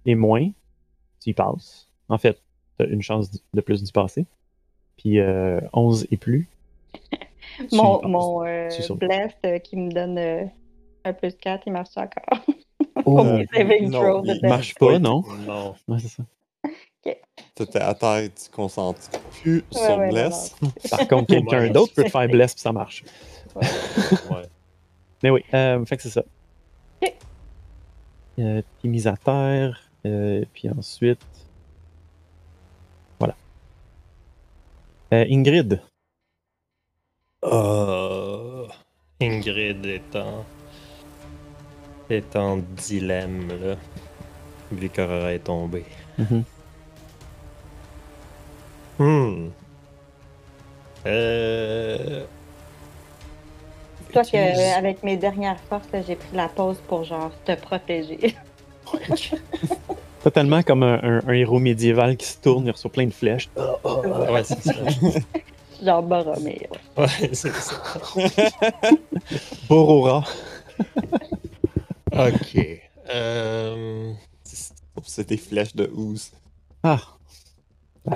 et 0.06 0.16
moins. 0.16 0.50
Tu 1.22 1.30
y 1.30 1.32
passes. 1.34 1.88
En 2.08 2.18
fait, 2.18 2.42
tu 2.80 2.84
as 2.84 2.88
une 2.88 3.02
chance 3.02 3.30
de 3.54 3.60
plus 3.60 3.84
d'y 3.84 3.92
passer. 3.92 4.26
Puis 4.96 5.20
euh, 5.20 5.60
11 5.72 6.08
et 6.10 6.16
plus. 6.16 6.48
Mon, 7.72 8.00
mon 8.08 8.46
euh, 8.46 8.68
blast 8.96 9.36
euh, 9.44 9.58
qui 9.58 9.76
me 9.76 9.90
donne 9.90 10.18
euh, 10.18 10.44
un 11.04 11.12
plus 11.12 11.34
4, 11.36 11.62
il 11.66 11.72
marche 11.72 11.96
encore. 11.96 12.44
Oh, 12.94 13.02
Pour 13.16 13.24
mes 13.24 13.46
saving 13.46 13.88
non, 13.88 14.22
il 14.22 14.40
marche 14.46 14.74
pas, 14.74 14.98
non? 14.98 15.24
non. 15.46 15.74
Ouais, 15.88 15.98
c'est 15.98 16.08
ça. 16.08 16.24
T'étais 17.54 17.80
à 17.80 17.94
terre, 17.94 18.28
tu 18.34 18.50
concentres 18.50 19.00
plus 19.40 19.64
Ouais, 19.74 19.80
sur 19.80 19.98
ouais, 19.98 20.06
non, 20.06 20.12
Bless. 20.12 20.56
Par 20.90 21.08
contre, 21.08 21.26
quelqu'un 21.26 21.70
d'autre 21.70 21.94
peut 21.94 22.04
te 22.04 22.10
faire 22.10 22.28
bless 22.28 22.52
puis 22.54 22.60
ça 22.60 22.72
marche. 22.72 23.02
Ouais. 23.56 23.62
Mais 25.22 25.30
oui, 25.30 25.42
euh, 25.54 25.84
fait 25.86 25.96
que 25.96 26.02
c'est 26.02 26.10
ça. 26.10 26.22
Ok. 27.02 27.14
Euh, 28.38 28.62
puis 28.78 28.88
mise 28.88 29.06
à 29.06 29.16
terre, 29.16 29.90
euh, 30.06 30.44
puis 30.52 30.68
ensuite. 30.68 31.20
Voilà. 33.18 33.34
Euh, 35.14 35.24
Ingrid. 35.30 35.80
Oh, 37.42 38.66
Ingrid 39.20 39.84
est 39.86 40.16
en... 40.16 40.44
est 42.10 42.36
en 42.36 42.58
dilemme, 42.58 43.48
là. 43.48 43.76
Vu 44.70 44.88
qu'Aurora 44.88 45.32
est 45.34 45.40
tombée. 45.40 45.84
Mhm. 46.18 46.44
Hmm. 48.98 49.48
Euh... 51.06 52.24
Toi 54.12 54.22
que 54.22 54.36
euh, 54.36 54.76
avec 54.78 55.02
mes 55.02 55.16
dernières 55.16 55.58
forces, 55.68 55.86
j'ai 56.06 56.16
pris 56.16 56.36
la 56.36 56.48
pause 56.48 56.76
pour 56.86 57.02
genre 57.04 57.30
te 57.44 57.54
protéger. 57.56 58.36
Totalement 60.22 60.62
comme 60.62 60.82
un, 60.84 61.00
un- 61.02 61.20
un 61.26 61.32
héros 61.32 61.58
médiéval 61.58 62.16
qui 62.16 62.26
se 62.26 62.38
tourne, 62.38 62.70
reçoit 62.70 62.92
plein 62.92 63.06
de 63.06 63.12
flèches. 63.12 63.48
Ouais, 63.56 64.44
c'est 64.44 64.62
ça. 64.62 64.74
genre 65.82 66.02
Boromir. 66.02 66.68
ouais. 66.96 67.04
Ouais, 67.04 67.30
c'est 67.32 67.52
ça. 67.52 67.74
Borora. 69.68 70.24
Ok. 72.12 72.58
Euh, 73.08 74.12
C'est 75.04 75.26
des 75.28 75.38
flèches 75.38 75.74
de 75.74 75.90
ooze. 75.94 76.30
Ah, 76.82 77.00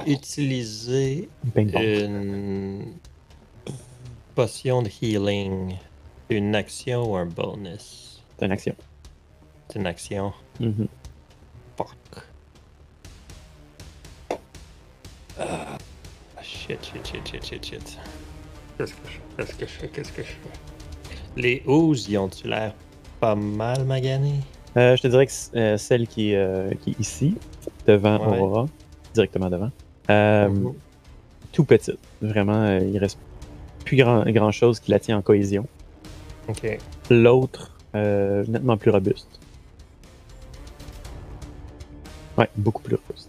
utiliser 0.07 1.31
ping 1.55 1.71
pong. 1.73 1.83
une 1.83 2.93
potion 4.35 4.83
de 4.83 4.91
healing. 5.01 5.77
Une 6.29 6.55
action 6.55 7.11
ou 7.11 7.17
un 7.17 7.25
bonus? 7.25 8.23
C'est 8.39 8.45
une 8.47 8.53
action. 8.53 8.75
C'est 9.71 9.79
une 9.79 9.87
action. 9.87 10.33
Mhm. 10.61 10.89
Fuck. 11.79 11.89
Ah, 15.39 15.79
shit, 16.47 16.85
shit, 16.85 17.07
shit, 17.07 17.27
shit, 17.29 17.45
shit, 17.45 17.65
shit. 17.67 17.99
Qu'est-ce 18.79 18.93
que 18.95 19.09
je 19.09 19.13
fais? 19.13 19.23
Qu'est-ce 19.37 19.55
que 19.57 19.67
je 19.67 19.71
fais? 19.73 19.89
Qu'est-ce 19.89 20.13
que 20.13 20.23
je 20.23 20.29
fais? 20.29 21.37
Les 21.37 21.63
ouzes, 21.67 22.07
ils 22.09 22.19
ont-tu 22.19 22.49
l'air 22.49 22.75
pas 23.21 23.35
mal 23.35 23.85
maganés? 23.85 24.41
Euh, 24.77 24.97
je 24.97 25.03
te 25.03 25.09
dirais 25.09 25.27
que 25.27 25.33
euh, 25.57 25.77
celle 25.79 26.07
qui 26.07 26.33
est, 26.33 26.37
euh, 26.37 26.71
qui 26.83 26.91
est 26.91 27.01
ici, 27.01 27.35
devant 27.87 28.19
Ouais. 28.19 28.39
Aurora, 28.39 28.67
directement 29.15 29.49
devant, 29.51 29.71
euh, 30.11 30.49
Mhm. 30.49 30.75
tout 31.53 31.65
petite. 31.65 31.99
Vraiment, 32.21 32.63
euh, 32.63 32.81
il 32.81 32.99
reste 32.99 33.19
plus 33.85 33.97
grand, 33.97 34.23
grand 34.31 34.53
chose 34.53 34.81
qui 34.81 34.91
la 34.91 34.99
tient 35.01 35.17
en 35.19 35.23
cohésion. 35.23 35.67
Ok. 36.49 36.79
L'autre, 37.11 37.77
euh, 37.95 38.45
nettement 38.49 38.77
plus 38.77 38.91
robuste. 38.91 39.29
Ouais, 42.37 42.49
beaucoup 42.57 42.83
plus 42.83 42.97
robuste. 42.97 43.26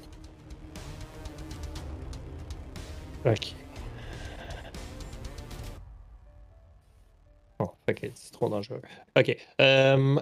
Ok. 3.27 3.53
Bon, 7.59 7.69
ok, 7.89 8.11
c'est 8.13 8.31
trop 8.31 8.49
dangereux. 8.49 8.81
Ok. 9.17 9.35
euh, 9.61 10.19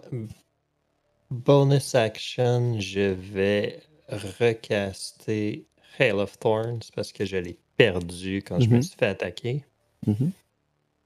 bonus 1.29 1.95
action, 1.95 2.79
je 2.79 3.11
vais 3.13 3.81
recaster 4.09 5.65
Hail 5.99 6.13
of 6.13 6.37
Thorns 6.39 6.79
parce 6.95 7.11
que 7.11 7.25
je 7.25 7.37
l'ai 7.37 7.57
perdu 7.77 8.41
quand 8.45 8.59
je 8.59 8.69
me 8.69 8.75
Mhm. 8.75 8.81
suis 8.81 8.95
fait 8.97 9.07
attaquer. 9.07 9.63
Mhm. 10.07 10.31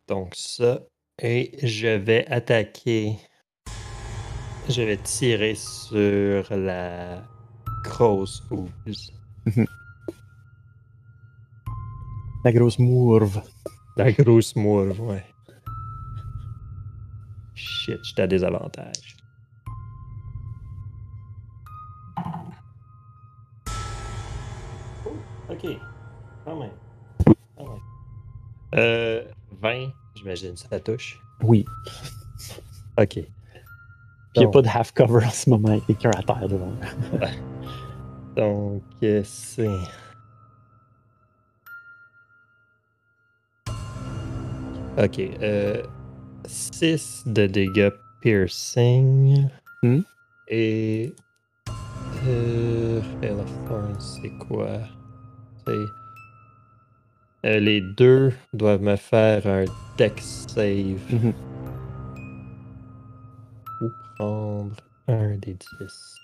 Donc 0.07 0.33
ça. 0.35 0.81
Et 1.21 1.57
je 1.67 1.87
vais 1.87 2.25
attaquer. 2.27 3.17
Je 4.69 4.81
vais 4.83 4.97
tirer 4.97 5.55
sur 5.55 6.55
la 6.55 7.23
grosse 7.83 8.43
ooze. 8.51 9.11
La 12.43 12.51
grosse 12.53 12.79
mourve. 12.79 13.41
La 13.97 14.11
grosse 14.11 14.55
mourve, 14.55 14.99
ouais. 15.01 15.25
Shit, 17.53 17.99
j'étais 18.03 18.21
à 18.21 18.27
désavantage. 18.27 19.17
Ok, 25.49 25.65
quand 26.45 26.59
même. 26.59 26.71
Quand 27.57 27.65
même. 27.65 27.79
Euh, 28.75 29.23
20, 29.61 29.87
j'imagine, 30.15 30.55
ça 30.55 30.79
touche? 30.79 31.19
Oui. 31.41 31.65
Ok. 32.97 33.13
Puis 33.15 33.25
il 34.35 34.39
n'y 34.41 34.45
a 34.45 34.49
pas 34.49 34.61
de 34.61 34.67
half 34.67 34.91
cover 34.93 35.25
en 35.25 35.29
ce 35.29 35.49
moment 35.49 35.69
avec 35.69 35.87
les 35.87 35.95
cœurs 35.95 36.17
à 36.17 36.23
terre 36.23 36.47
devant. 36.47 36.71
Donc, 38.35 38.83
euh, 39.03 39.21
c'est. 39.25 39.67
Ok. 44.97 45.19
Euh, 45.41 45.81
6 46.45 47.23
de 47.25 47.47
dégâts 47.47 47.91
piercing. 48.21 49.47
Hmm? 49.83 50.01
Et. 50.47 51.13
Euh, 52.27 53.01
c'est 53.99 54.29
quoi? 54.47 54.79
C'est. 55.65 55.73
Euh, 57.45 57.59
les 57.59 57.79
deux 57.81 58.33
doivent 58.53 58.81
me 58.81 58.97
faire 58.97 59.45
un 59.47 59.65
dex 59.97 60.45
save 60.49 60.99
Mhm. 61.13 61.33
ou 63.81 63.89
prendre 64.17 64.75
un 65.07 65.37
des 65.37 65.53
10. 65.53 66.15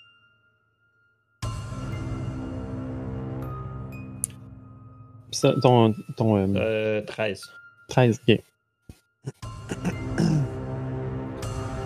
Puis 5.32 5.40
ça, 5.40 5.54
ton, 5.62 5.94
ton 6.18 6.38
euh, 6.38 6.48
Euh, 6.58 7.02
13. 7.06 7.42
13, 7.90 8.20
ok. 8.28 8.42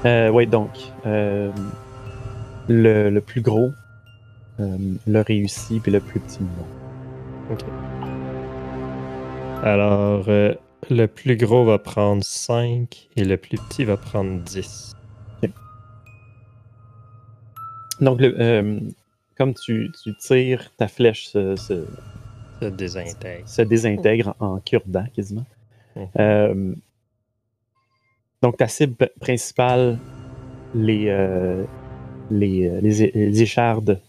Euh, 0.06 0.30
ouais, 0.30 0.46
donc, 0.46 0.70
euh, 1.06 1.52
le, 2.70 3.10
le 3.10 3.22
plus 3.22 3.42
gros 3.42 3.72
euh, 4.62 4.78
l'a 5.08 5.24
réussi, 5.24 5.82
puis 5.82 5.92
le 5.92 6.00
plus 6.00 6.22
petit, 6.22 6.40
non. 6.42 7.58
Alors, 9.62 10.24
euh, 10.30 10.54
le 10.90 11.06
plus 11.08 11.36
gros 11.36 11.66
va 11.66 11.80
prendre 11.80 12.24
5 12.24 13.10
et 13.18 13.26
le 13.26 13.36
plus 13.36 13.58
petit 13.58 13.84
va 13.84 13.98
prendre 13.98 14.40
10. 14.42 14.94
Donc, 18.00 18.22
le, 18.22 18.34
euh, 18.40 18.80
comme 19.38 19.54
tu, 19.54 19.92
tu 20.02 20.16
tires, 20.16 20.72
ta 20.78 20.88
flèche 20.88 21.28
se, 21.28 21.58
se, 21.58 21.86
désintègre. 22.66 23.48
se 23.48 23.62
désintègre 23.62 24.36
en 24.40 24.60
cure-dent 24.60 25.06
quasiment. 25.14 25.46
Euh, 26.18 26.74
donc, 28.42 28.58
ta 28.58 28.68
cible 28.68 29.10
principale, 29.20 29.98
les, 30.74 31.10
euh, 31.10 31.64
les, 32.32 32.68
euh, 32.68 32.80
les, 32.82 33.42
échardes 33.42 34.00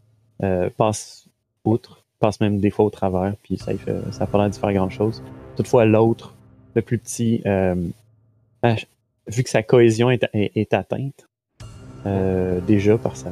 euh, 0.43 0.71
passent 0.77 1.27
outre, 1.65 2.05
passent 2.21 2.41
même 2.41 2.61
des 2.61 2.71
fois 2.71 2.85
au 2.85 2.91
travers, 2.91 3.35
puis 3.43 3.57
ça 3.57 3.73
n'a 3.73 4.27
pas 4.27 4.39
l'air 4.39 4.51
de 4.51 4.55
faire 4.55 4.73
grand-chose. 4.73 5.23
Toutefois, 5.57 5.85
l'autre, 5.85 6.35
le 6.75 6.83
plus 6.83 6.99
petit, 6.99 7.43
euh, 7.45 7.75
ah, 8.63 8.77
vu 9.27 9.43
que 9.43 9.51
sa 9.51 9.63
cohésion 9.63 10.11
est, 10.11 10.25
est- 10.33 10.75
atteinte, 10.75 11.27
déjà 12.67 12.99
par 12.99 13.17
sa, 13.17 13.31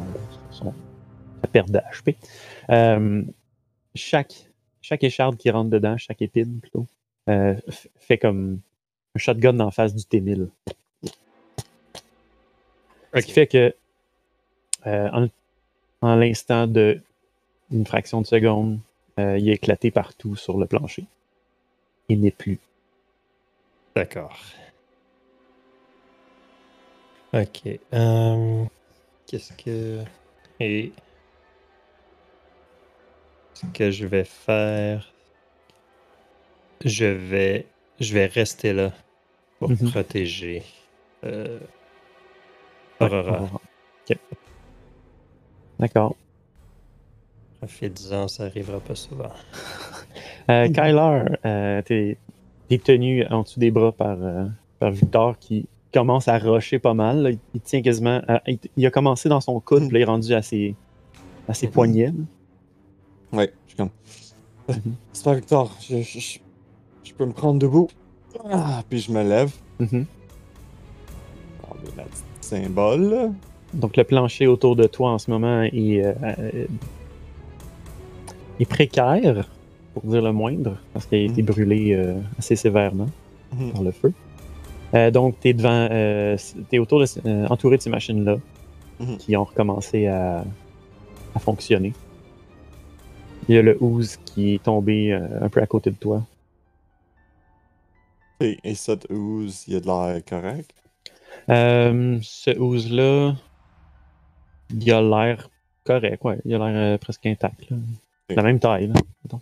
perte 1.52 1.70
de 1.70 1.78
HP, 1.78 2.16
euh, 2.70 3.22
chaque, 3.94 4.50
chaque 4.82 5.04
écharde 5.04 5.36
qui 5.36 5.50
rentre 5.50 5.70
dedans, 5.70 5.96
chaque 5.96 6.20
épine 6.22 6.58
plutôt, 6.60 6.86
fait 7.26 8.18
comme 8.18 8.58
un 9.14 9.18
shotgun 9.18 9.60
en 9.60 9.70
face 9.70 9.94
du 9.94 10.02
T1000. 10.02 10.48
Ce 13.14 13.20
qui 13.24 13.32
fait 13.32 13.46
que, 13.46 13.74
euh, 14.86 15.08
en, 15.12 15.28
en 16.02 16.16
l'instant 16.16 16.66
de 16.66 17.00
une 17.70 17.86
fraction 17.86 18.20
de 18.20 18.26
seconde, 18.26 18.78
euh, 19.18 19.38
il 19.38 19.48
est 19.48 19.54
éclaté 19.54 19.90
partout 19.90 20.36
sur 20.36 20.58
le 20.58 20.66
plancher. 20.66 21.04
Il 22.08 22.20
n'est 22.20 22.30
plus. 22.30 22.58
D'accord. 23.94 24.38
Ok. 27.34 27.62
euh, 27.92 28.64
Qu'est-ce 29.26 29.52
que. 29.52 30.02
Et. 30.60 30.92
Ce 33.54 33.66
que 33.74 33.90
je 33.90 34.06
vais 34.06 34.24
faire. 34.24 35.12
Je 36.84 37.04
vais. 37.06 37.66
Je 38.00 38.14
vais 38.14 38.26
rester 38.26 38.72
là 38.72 38.92
pour 39.58 39.70
Mhm. 39.70 39.90
protéger. 39.90 40.62
euh, 41.24 41.58
Aurora. 43.00 43.42
Ok. 44.10 44.16
D'accord. 45.78 46.16
Profite-en, 47.60 48.28
ça 48.28 48.44
arrivera 48.44 48.80
pas 48.80 48.94
souvent. 48.94 49.30
Euh, 50.50 50.68
Kyler, 50.68 51.24
euh, 51.44 51.82
t'es 51.82 52.16
t'es 52.68 52.78
tenu 52.78 53.26
en 53.26 53.42
dessous 53.42 53.58
des 53.60 53.70
bras 53.70 53.92
par, 53.92 54.16
euh, 54.20 54.46
par 54.78 54.90
Victor 54.90 55.38
qui 55.38 55.66
commence 55.92 56.28
à 56.28 56.38
rusher 56.38 56.78
pas 56.78 56.94
mal. 56.94 57.22
là. 57.22 57.30
Il, 57.54 57.60
tient 57.60 57.82
quasiment. 57.82 58.20
à- 58.28 58.42
il, 58.46 58.58
il 58.76 58.86
a 58.86 58.90
commencé 58.90 59.28
dans 59.28 59.40
son 59.40 59.58
coude, 59.60 59.84
puis 59.88 59.92
là, 59.94 59.98
il 59.98 60.02
est 60.02 60.04
rendu 60.04 60.32
à 60.34 60.42
ses, 60.42 60.74
à 61.48 61.54
ses 61.54 61.68
poignets. 61.68 62.12
là. 63.32 63.38
Ouais, 63.38 63.52
je 63.66 63.70
suis 63.70 63.76
comme. 63.76 63.90
Mhm. 64.68 64.94
C'est 65.12 65.24
pas 65.24 65.34
Victor, 65.34 65.76
je, 65.80 66.00
je, 66.02 66.18
je- 66.20 66.38
je 67.04 67.12
peux 67.14 67.26
me 67.26 67.32
prendre 67.32 67.58
debout. 67.58 67.88
Ah, 68.50 68.82
puis 68.88 69.00
je 69.00 69.10
me 69.10 69.22
lève. 69.26 69.52
Mhm. 69.80 70.04
Symbole. 72.48 73.32
Donc 73.74 73.96
le 73.96 74.04
plancher 74.04 74.46
autour 74.46 74.74
de 74.76 74.86
toi 74.86 75.10
en 75.12 75.18
ce 75.18 75.30
moment 75.30 75.62
est, 75.62 76.02
euh, 76.04 76.12
euh, 76.38 76.66
est 78.60 78.64
précaire, 78.68 79.46
pour 79.94 80.02
dire 80.04 80.22
le 80.22 80.32
moindre, 80.32 80.76
parce 80.92 81.06
qu'il 81.06 81.18
a 81.18 81.22
été 81.22 81.42
Mhm. 81.42 81.48
brûlé 81.48 81.92
euh, 81.94 82.14
assez 82.38 82.56
sévèrement 82.56 83.08
Mhm. 83.52 83.72
par 83.72 83.82
le 83.82 83.90
feu. 83.92 84.12
Euh, 84.94 85.10
donc, 85.10 85.36
tu 85.40 85.48
es 85.48 85.52
devant. 85.52 85.86
Tu 86.70 86.78
autour 86.78 87.00
de, 87.00 87.06
entouré 87.52 87.76
de 87.76 87.82
ces 87.82 87.90
machines-là 87.90 88.36
Mhm. 89.00 89.16
qui 89.18 89.36
ont 89.36 89.44
recommencé 89.44 90.06
à, 90.06 90.44
à 91.34 91.38
fonctionner. 91.38 91.92
Il 93.48 93.54
y 93.54 93.58
a 93.58 93.62
le 93.62 93.76
ooze 93.82 94.16
qui 94.24 94.54
est 94.54 94.62
tombé 94.62 95.12
un 95.12 95.48
peu 95.50 95.60
à 95.60 95.66
côté 95.66 95.90
de 95.90 95.96
toi. 95.96 96.22
Et, 98.40 98.56
et 98.64 98.74
cette 98.74 99.06
ooze, 99.10 99.64
il 99.68 99.76
a 99.76 99.80
de 99.80 99.86
l'air 99.86 100.22
correct? 100.24 100.70
Euh, 101.50 102.18
ce 102.22 102.50
ooze-là, 102.58 103.34
il 104.70 104.92
a 104.92 105.00
l'air 105.00 105.48
correct, 105.84 106.22
ouais. 106.24 106.38
Il 106.44 106.54
a 106.54 106.58
l'air 106.58 106.94
euh, 106.94 106.98
presque 106.98 107.26
intact. 107.26 107.70
Là. 107.70 107.76
La 108.30 108.42
même 108.42 108.58
taille. 108.58 108.88
Là. 108.88 109.38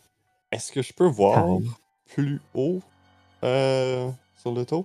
Est-ce 0.53 0.71
que 0.73 0.83
je 0.83 0.93
peux 0.93 1.07
voir 1.07 1.45
Taille. 1.59 1.69
plus 2.15 2.41
haut 2.55 2.81
euh, 3.43 4.09
sur 4.37 4.53
le 4.53 4.65
toit? 4.65 4.85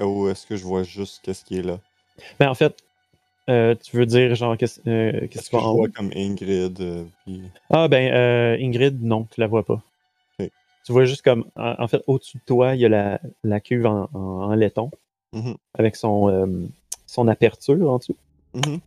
Ou 0.00 0.28
est-ce 0.28 0.46
que 0.46 0.56
je 0.56 0.64
vois 0.64 0.82
juste 0.84 1.20
qu'est-ce 1.24 1.44
qui 1.44 1.58
est 1.58 1.62
là? 1.62 1.78
Ben, 2.38 2.48
en 2.48 2.54
fait, 2.54 2.76
euh, 3.50 3.74
tu 3.74 3.96
veux 3.96 4.06
dire, 4.06 4.34
genre, 4.36 4.56
qu'est-ce 4.56 4.80
euh, 4.88 5.12
qu'est-ce 5.28 5.38
Est-ce 5.38 5.50
que 5.50 5.56
tu 5.56 5.62
vois 5.62 5.68
en 5.68 5.72
haut? 5.74 5.88
comme 5.94 6.10
Ingrid? 6.14 6.80
euh, 6.80 7.04
puis... 7.24 7.42
Ah, 7.70 7.88
ben, 7.88 8.12
euh, 8.12 8.56
Ingrid, 8.60 9.02
non, 9.02 9.24
tu 9.24 9.40
la 9.40 9.46
vois 9.48 9.64
pas. 9.64 9.82
Tu 10.86 10.92
vois 10.92 11.06
juste 11.06 11.22
comme, 11.22 11.46
en, 11.56 11.82
en 11.82 11.88
fait, 11.88 12.02
au-dessus 12.06 12.36
de 12.36 12.42
toi, 12.44 12.74
il 12.74 12.80
y 12.82 12.84
a 12.84 12.90
la, 12.90 13.18
la 13.42 13.58
cuve 13.58 13.86
en, 13.86 14.08
en- 14.12 14.18
en 14.18 14.54
laiton 14.54 14.90
Mhm, 15.34 15.56
avec 15.74 15.96
son, 15.96 16.28
euh, 16.30 16.66
son 17.06 17.28
aperture 17.28 17.90
en 17.90 17.98
dessous. 17.98 18.16
mhm. 18.54 18.80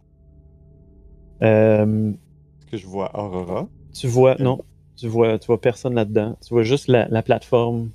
Euh, 1.41 2.13
Est-ce 2.60 2.65
que 2.67 2.77
je 2.77 2.86
vois 2.88 3.10
Aurora? 3.17 3.67
tu 3.93 4.07
vois, 4.07 4.36
non, 4.39 4.65
tu 4.95 5.07
vois, 5.07 5.39
tu 5.39 5.47
vois 5.47 5.60
personne 5.62 5.95
là-dedans. 5.95 6.38
Tu 6.45 6.53
vois 6.53 6.63
juste 6.63 6.88
la, 6.88 7.07
la 7.10 7.23
plateforme, 7.23 7.91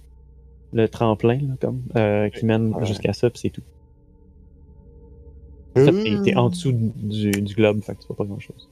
le 0.73 0.89
tremplin, 0.89 1.39
là, 1.41 1.55
comme, 1.61 1.85
euh, 1.97 2.31
qui 2.31 2.47
mène 2.47 2.77
Ouais. 2.77 2.85
jusqu'à 2.85 3.13
ça, 3.15 3.31
puis 3.31 3.41
c'est 3.41 3.51
tout. 3.51 3.65
Fait, 5.77 5.93
t'es- 6.23 6.35
en 6.37 6.49
dessous 6.49 6.73
du, 6.73 7.43
du 7.43 7.55
globe, 7.55 7.83
fait 7.85 7.95
que 7.97 8.01
tu 8.01 8.07
vois 8.07 8.17
pas 8.17 8.25
grand-chose. 8.25 8.71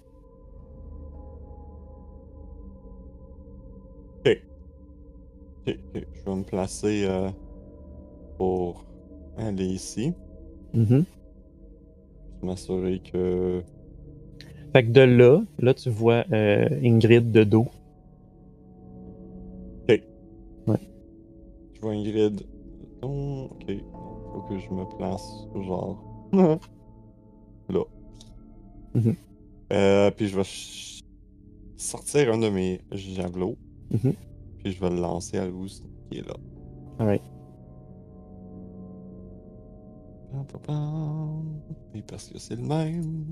Ok, 4.24 4.40
ok, 5.66 5.78
Je 6.12 6.22
vais 6.30 6.36
me 6.36 6.44
placer 6.44 7.04
euh, 7.04 7.30
pour 8.36 8.86
aller 9.36 9.66
ici. 9.66 10.12
Mhm. 10.74 11.04
M'assurer 12.42 13.00
que. 13.00 13.62
Fait 14.72 14.84
que 14.84 14.90
de 14.90 15.00
là, 15.00 15.42
là, 15.58 15.74
tu 15.74 15.90
vois 15.90 16.24
euh, 16.32 16.68
Ingrid 16.82 17.32
de 17.32 17.44
dos. 17.44 17.66
Je 21.80 21.86
vois 21.86 21.94
Ingrid. 21.94 22.42
Non, 23.02 23.46
ok. 23.46 23.64
Faut 24.32 24.42
que 24.42 24.58
je 24.58 24.70
me 24.70 24.84
place 24.98 25.48
genre. 25.66 26.28
là. 26.32 27.84
Mhm. 28.94 29.14
Euh, 29.72 30.10
puis 30.10 30.28
je 30.28 30.36
vais 30.36 30.42
sortir 31.76 32.32
un 32.32 32.38
de 32.38 32.50
mes 32.50 32.82
javelots. 32.92 33.56
Mhm. 33.90 34.12
Puis 34.58 34.72
je 34.72 34.80
vais 34.80 34.90
le 34.90 35.00
lancer 35.00 35.38
à 35.38 35.46
l'ouse 35.46 35.82
qui 36.10 36.18
est 36.18 36.28
là. 36.28 36.34
Alright. 36.98 37.22
Et 41.94 42.02
parce 42.02 42.28
que 42.28 42.38
c'est 42.38 42.56
le 42.56 42.62
même. 42.62 43.24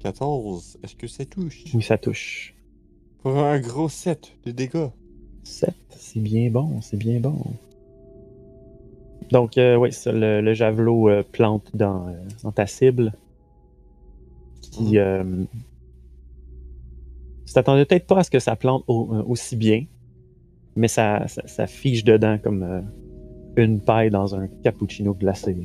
14. 0.00 0.78
Est-ce 0.82 0.94
que 0.94 1.06
ça 1.08 1.24
touche? 1.24 1.64
Oui, 1.74 1.82
ça 1.82 1.98
touche. 1.98 2.54
Pour 3.22 3.36
un 3.38 3.58
gros 3.58 3.88
7 3.88 4.32
de 4.44 4.52
dégâts. 4.52 4.90
7, 5.42 5.74
c'est 5.90 6.20
bien 6.20 6.50
bon, 6.50 6.80
c'est 6.80 6.96
bien 6.96 7.18
bon. 7.20 7.36
Donc, 9.30 9.58
euh, 9.58 9.76
oui, 9.76 9.90
le, 10.06 10.40
le 10.40 10.54
javelot 10.54 11.08
euh, 11.08 11.22
plante 11.22 11.74
dans, 11.74 12.08
euh, 12.08 12.12
dans 12.42 12.52
ta 12.52 12.66
cible. 12.66 13.12
Qui. 14.62 14.98
Mhm. 14.98 15.46
Tu 17.46 17.52
t'attendais 17.54 17.84
peut-être 17.86 18.06
pas 18.06 18.18
à 18.18 18.24
ce 18.24 18.30
que 18.30 18.38
ça 18.38 18.56
plante 18.56 18.84
au- 18.88 19.08
aussi 19.26 19.56
bien, 19.56 19.84
mais 20.76 20.88
ça, 20.88 21.26
ça, 21.28 21.46
ça 21.46 21.66
fige 21.66 22.04
dedans 22.04 22.38
comme 22.42 22.84
une 23.56 23.80
paille 23.80 24.10
dans 24.10 24.34
un 24.34 24.46
cappuccino 24.62 25.14
glacé. 25.14 25.56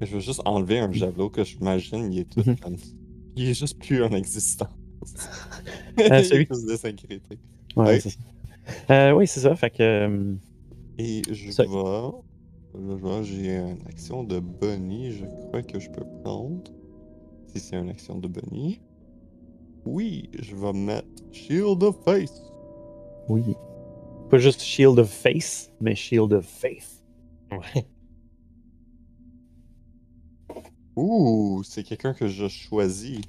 Je 0.00 0.06
vais 0.14 0.20
juste 0.20 0.42
enlever 0.44 0.78
un 0.80 0.92
javelot 0.92 1.30
que 1.30 1.44
j'imagine, 1.44 2.12
il 2.12 2.20
est 2.20 2.24
tout 2.30 2.42
Mhm. 2.48 2.56
comme. 2.56 2.76
Il 3.36 3.48
est 3.48 3.54
juste 3.54 3.78
plus 3.78 4.02
en 4.02 4.10
existence. 4.10 4.68
Euh, 5.98 6.18
il 6.20 6.24
celui- 6.24 6.42
est 6.44 6.54
juste. 7.10 7.38
Ouais, 7.76 7.84
Ouais. 7.84 8.00
c'est 8.00 8.10
ça. 8.10 8.18
Euh, 8.90 9.12
oui, 9.12 9.26
c'est 9.26 9.40
ça. 9.40 9.54
Fait 9.54 9.70
que. 9.70 9.82
euh, 9.82 10.34
Et 10.98 11.22
je 11.30 11.50
Ça- 11.52 11.62
vais. 11.64 11.68
Là, 11.68 12.10
je 12.74 12.92
vois, 12.94 13.22
j'ai 13.22 13.56
une 13.56 13.78
action 13.88 14.24
de 14.24 14.40
Bunny, 14.40 15.12
je 15.12 15.24
crois 15.26 15.62
que 15.62 15.78
je 15.78 15.88
peux 15.90 16.04
prendre. 16.24 16.62
Si 17.46 17.60
c'est 17.60 17.76
une 17.76 17.88
action 17.90 18.18
de 18.18 18.26
Bunny. 18.28 18.80
Oui, 19.84 20.30
je 20.40 20.56
vais 20.56 20.72
mettre 20.72 21.06
Shield 21.32 21.82
of 21.82 21.96
Face. 22.04 22.42
oui. 23.28 23.42
Pas 24.30 24.38
juste 24.38 24.62
Shield 24.62 24.98
of 24.98 25.10
Face, 25.10 25.70
mais 25.80 25.94
Shield 25.94 26.32
of 26.32 26.44
Faith. 26.46 27.02
Ouais. 27.52 27.84
Ouh, 30.96 31.62
c'est 31.64 31.82
quelqu'un 31.82 32.12
que 32.12 32.26
je 32.28 32.48
choisis. 32.48 33.20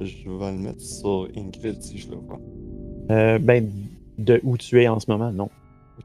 Je 0.00 0.28
vais 0.30 0.52
le 0.52 0.58
mettre 0.58 0.80
sur 0.80 1.28
Ingrid 1.36 1.82
si 1.82 1.98
je 1.98 2.10
le 2.10 2.16
vois. 2.16 2.38
Euh, 3.10 3.38
ben, 3.38 3.70
de 4.18 4.40
où 4.44 4.56
tu 4.56 4.80
es 4.82 4.88
en 4.88 5.00
ce 5.00 5.10
moment, 5.10 5.32
non. 5.32 5.48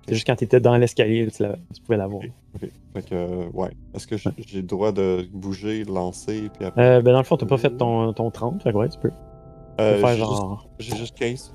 C'est 0.08 0.16
juste 0.16 0.26
quand 0.28 0.36
tu 0.36 0.46
étais 0.46 0.60
dans 0.62 0.78
l'escalier, 0.78 1.28
tu, 1.30 1.44
pouvais 1.82 1.98
l'avoir. 1.98 2.24
Ok. 2.56 2.70
Fait 2.94 3.10
que, 3.10 3.14
euh, 3.16 3.46
ouais. 3.54 3.70
Est-ce 3.94 4.08
que 4.08 4.16
j'ai 4.18 4.32
le 4.62 4.64
droit 4.64 4.92
de 4.92 5.28
bouger, 5.34 5.84
de 5.84 5.92
lancer, 5.92 6.50
puis 6.54 6.66
après. 6.66 6.82
Euh, 6.82 7.02
ben, 7.02 7.12
dans 7.12 7.18
le 7.20 7.24
fond, 7.26 7.38
t'as 7.38 7.46
pas 7.46 7.58
fait 7.58 7.76
ton, 7.76 8.14
ton 8.14 8.32
30, 8.32 8.64
fait 8.64 8.72
que 8.72 8.78
ouais, 8.78 8.90
tu 8.90 9.00
peux. 9.00 9.12
Euh, 9.80 10.00
j'ai 10.02 10.08
juste- 10.08 10.18
genre. 10.20 10.70
J'ai 10.80 10.96
juste 10.96 11.18
15. 11.18 11.54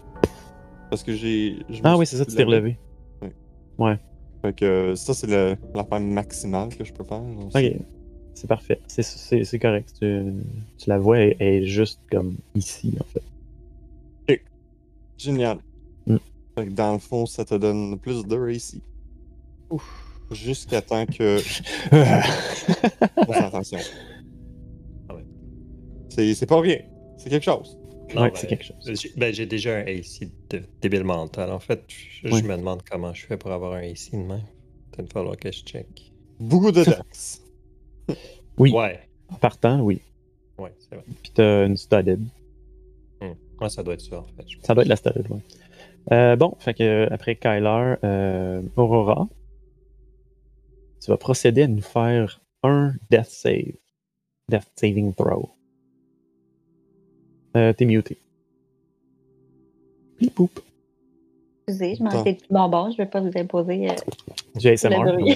Parce 0.91 1.03
que 1.03 1.13
j'ai. 1.13 1.57
Ah 1.83 1.97
oui, 1.97 2.07
c'est 2.07 2.17
ça, 2.17 2.25
tu 2.27 2.35
t'es 2.35 2.45
relevé. 2.45 2.79
Fait 4.43 4.53
que 4.55 4.65
euh, 4.65 4.95
ça, 4.95 5.15
c'est 5.15 5.27
le- 5.27 5.57
la 5.75 5.83
part 5.85 6.01
maximale 6.01 6.69
que 6.69 6.85
je 6.85 6.93
peux 6.93 7.05
faire. 7.05 7.23
genre, 7.23 7.47
Ok, 7.55 7.77
c'est 8.37 8.47
parfait. 8.47 8.81
C'est- 8.87 9.59
correct. 9.59 9.95
Tu, 9.99 10.33
tu 10.79 10.89
la 10.89 10.99
vois, 10.99 11.19
elle, 11.19 11.37
est 11.41 11.65
juste 11.65 12.01
comme 12.11 12.37
ici, 12.55 12.95
en 13.01 13.05
fait. 13.05 13.23
Génial. 15.19 15.59
Mm. 16.07 16.17
Fait 16.55 16.67
que 16.67 16.71
dans 16.73 16.93
le 16.93 16.99
fond, 16.99 17.27
ça 17.27 17.45
te 17.45 17.55
donne 17.55 17.99
plus 17.99 18.27
de 18.27 18.37
réussite. 18.37 18.85
Jusqu'à 20.31 20.83
temps 20.83 21.07
que. 21.07 21.41
Concentration. 23.27 23.79
Ah. 25.09 25.15
C'est 26.11 26.35
c'est 26.35 26.47
pas 26.47 26.61
rien. 26.61 26.81
C'est 27.17 27.31
quelque 27.31 27.45
chose. 27.45 27.79
Non, 28.15 28.23
ouais, 28.23 28.31
ben, 28.31 28.37
c'est 28.37 28.47
quelque 28.47 28.65
chose. 28.65 28.77
J'ai 28.85 29.13
ben, 29.17 29.33
j'ai 29.33 29.47
déjà 29.47 29.79
un 29.79 29.87
AC 29.87 30.29
de 30.51 30.63
débile 30.81 31.05
mental. 31.05 31.51
En 31.51 31.59
fait, 31.59 31.83
je, 31.89 32.29
me 32.29 32.57
demande 32.57 32.83
comment 32.89 33.15
je 33.15 33.27
fais 33.27 33.37
pour 33.37 33.53
avoir 33.53 33.73
un 33.73 33.83
AC 33.83 34.13
de 34.13 34.19
même. 34.19 34.43
Peut-être 34.93 35.13
falloir 35.13 35.37
que 35.37 35.51
je 35.51 35.61
check. 35.61 36.13
Beaucoup 36.39 36.73
de 36.73 36.85
dex. 36.85 37.43
Oui, 38.59 38.73
Ouais, 38.73 39.01
en 39.29 39.35
partant, 39.37 39.81
oui. 39.81 40.01
ouais, 40.59 40.73
c'est 40.79 40.95
vrai. 40.97 41.05
Puis 41.23 41.33
t'as 41.35 41.67
une 41.67 41.77
studded. 41.77 42.21
Hmm. 43.21 43.33
Ouais, 43.61 43.69
ça 43.69 43.83
doit 43.83 43.95
être 43.95 44.01
ça, 44.01 44.21
en 44.21 44.25
fait. 44.25 44.45
Ça 44.63 44.75
doit 44.75 44.83
être 44.83 44.89
la 44.89 44.97
studded, 44.97 45.31
ouais. 45.31 45.41
Euh, 46.13 46.37
bon, 46.37 46.55
fait 46.59 46.75
que 46.75 46.83
euh, 46.83 47.09
après 47.11 47.35
Kyler, 47.37 47.95
euh, 48.05 48.63
Aurora, 48.77 49.29
tu 51.03 51.11
vas 51.11 51.17
procéder 51.17 51.63
à 51.63 51.67
nous 51.69 51.83
faire 51.83 52.41
un 52.63 52.95
death 53.11 53.27
save. 53.27 53.73
Death 54.49 54.71
saving 54.77 55.13
throw. 55.15 55.51
Euh, 57.57 57.73
T'es 57.73 57.85
muté. 57.85 58.17
Pip 60.19 60.35
poup. 60.35 60.61
Excusez, 61.69 61.97
je 61.97 62.03
m'en 62.05 62.11
Attends. 62.11 62.23
fais 62.25 62.35
du 62.35 62.45
bonbon, 62.49 62.91
je 62.91 62.93
ne 62.93 62.97
vais 62.99 63.11
pas 63.11 63.21
vous 63.21 63.33
imposer 63.37 63.91
euh, 63.91 63.95
Du 64.55 64.69
ASMR. 64.69 65.03
le 65.03 65.13
bruit. 65.17 65.35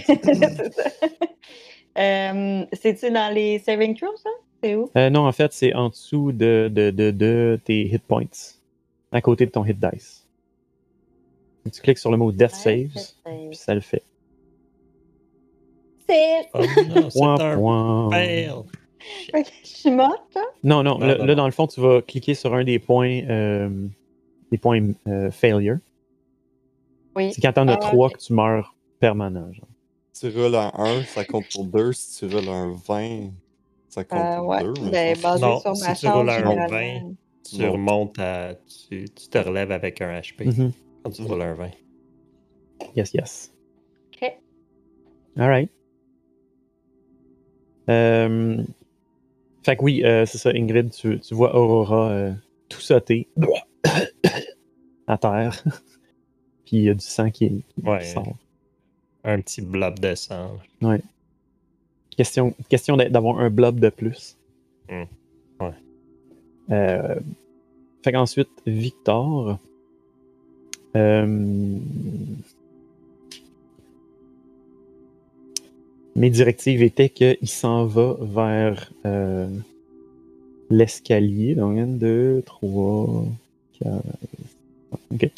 Ouais. 2.00 2.30
Euh, 2.62 2.66
C'est-tu 2.72 3.10
dans 3.10 3.32
les 3.34 3.58
saving 3.60 3.94
throws, 3.96 4.16
ça? 4.16 4.30
C'est 4.62 4.74
où? 4.74 4.90
Euh, 4.96 5.10
non, 5.10 5.26
en 5.26 5.32
fait, 5.32 5.52
c'est 5.52 5.74
en 5.74 5.88
dessous 5.88 6.32
de, 6.32 6.70
de, 6.72 6.90
de, 6.90 7.10
de 7.10 7.58
tes 7.64 7.82
hit 7.86 8.02
points. 8.02 8.24
À 9.12 9.20
côté 9.20 9.46
de 9.46 9.50
ton 9.50 9.64
hit 9.64 9.78
dice. 9.78 10.26
Tu 11.72 11.80
cliques 11.82 11.98
sur 11.98 12.10
le 12.10 12.16
mot 12.16 12.32
Death 12.32 12.50
Saves, 12.52 12.88
puis 13.24 13.56
ça 13.56 13.74
le 13.74 13.80
fait. 13.80 14.02
C'est. 16.08 16.48
Oh 16.54 16.60
Point, 17.14 17.40
un 17.40 17.56
point. 17.56 18.10
fail! 18.10 18.52
Je 19.34 19.42
suis 19.68 19.90
morte, 19.90 20.36
hein? 20.36 20.44
Non, 20.62 20.82
non, 20.82 20.98
Non, 20.98 21.06
là, 21.06 21.14
non, 21.18 21.24
là, 21.24 21.34
non. 21.34 21.42
dans 21.42 21.46
le 21.46 21.52
fond, 21.52 21.66
tu 21.66 21.80
vas 21.80 22.02
cliquer 22.02 22.34
sur 22.34 22.54
un 22.54 22.64
des 22.64 22.78
points, 22.78 23.22
euh, 23.28 23.68
des 24.50 24.58
points 24.58 24.80
euh, 25.06 25.30
failure. 25.30 25.78
Oui. 27.16 27.32
C'est 27.32 27.40
quand 27.40 27.52
t'en 27.54 27.68
as 27.68 27.74
Ah, 27.74 27.76
trois 27.78 28.10
que 28.10 28.18
tu 28.18 28.32
meurs 28.32 28.74
permanent. 28.98 29.52
Genre. 29.52 29.66
Si 30.12 30.30
tu 30.30 30.38
roules 30.40 30.54
un 30.56 30.72
1, 30.74 31.02
ça 31.04 31.24
compte 31.24 31.44
pour 31.52 31.64
2. 31.64 31.92
Si 31.92 32.18
tu 32.28 32.34
roules 32.34 32.48
un 32.48 32.74
20, 32.86 33.30
ça 33.88 34.04
compte 34.04 34.18
Euh, 34.20 34.36
pour 34.38 34.48
ouais. 34.48 34.62
2. 34.64 34.72
Ben, 34.90 35.18
basé 35.20 35.40
Non, 35.42 35.60
sur 35.60 35.76
si 35.76 35.92
tu 35.94 36.08
roules 36.08 36.28
un 36.30 36.38
généralement. 36.38 37.14
Tu 37.48 37.66
remontes 37.66 38.18
à. 38.18 38.54
Tu, 38.88 39.04
tu 39.10 39.28
te 39.28 39.38
relèves 39.38 39.72
avec 39.72 40.00
un 40.00 40.20
HP 40.20 40.44
Mhm. 40.46 40.72
quand 41.04 41.10
tu 41.10 41.22
roules 41.22 41.42
un 41.42 41.54
20. 41.54 41.70
Yes, 42.96 43.12
yes. 43.14 43.52
Ok. 44.14 44.32
Alright. 45.38 45.70
Euh... 47.88 48.62
Fait 49.64 49.76
que 49.76 49.82
oui, 49.82 50.02
euh, 50.04 50.24
c'est 50.26 50.38
ça, 50.38 50.50
Ingrid, 50.54 50.90
tu, 50.90 51.20
tu 51.20 51.34
vois 51.34 51.54
Aurora 51.54 52.10
euh, 52.10 52.32
tout 52.68 52.80
sauter 52.80 53.28
à 55.06 55.18
terre. 55.18 55.62
Puis 56.64 56.76
il 56.78 56.82
y 56.84 56.88
a 56.88 56.94
du 56.94 57.04
sang 57.04 57.30
qui, 57.30 57.64
qui 57.68 57.82
Ouais. 57.82 58.02
sort. 58.04 58.36
Un 59.24 59.40
petit 59.40 59.60
blob 59.62 59.98
de 59.98 60.14
sang. 60.14 60.58
Question, 62.16 62.54
question 62.68 62.96
d'a- 62.96 63.08
d'avoir 63.08 63.38
un 63.40 63.50
blob 63.50 63.78
de 63.80 63.88
plus. 63.90 64.36
Hmm. 64.88 65.04
Ouais. 65.60 65.70
Euh, 66.70 67.14
fait 68.02 68.12
qu'ensuite, 68.12 68.50
Victor. 68.66 69.58
euh, 70.96 71.78
mes 76.16 76.30
directives 76.30 76.82
étaient 76.82 77.08
qu'il 77.08 77.48
s'en 77.48 77.86
va 77.86 78.16
vers 78.20 78.92
euh, 79.06 79.48
l'escalier. 80.70 81.54
Donc, 81.54 81.78
1, 81.78 81.86
2, 81.86 82.42
3, 82.44 83.24
4. 83.80 84.02
Ok. 85.12 85.30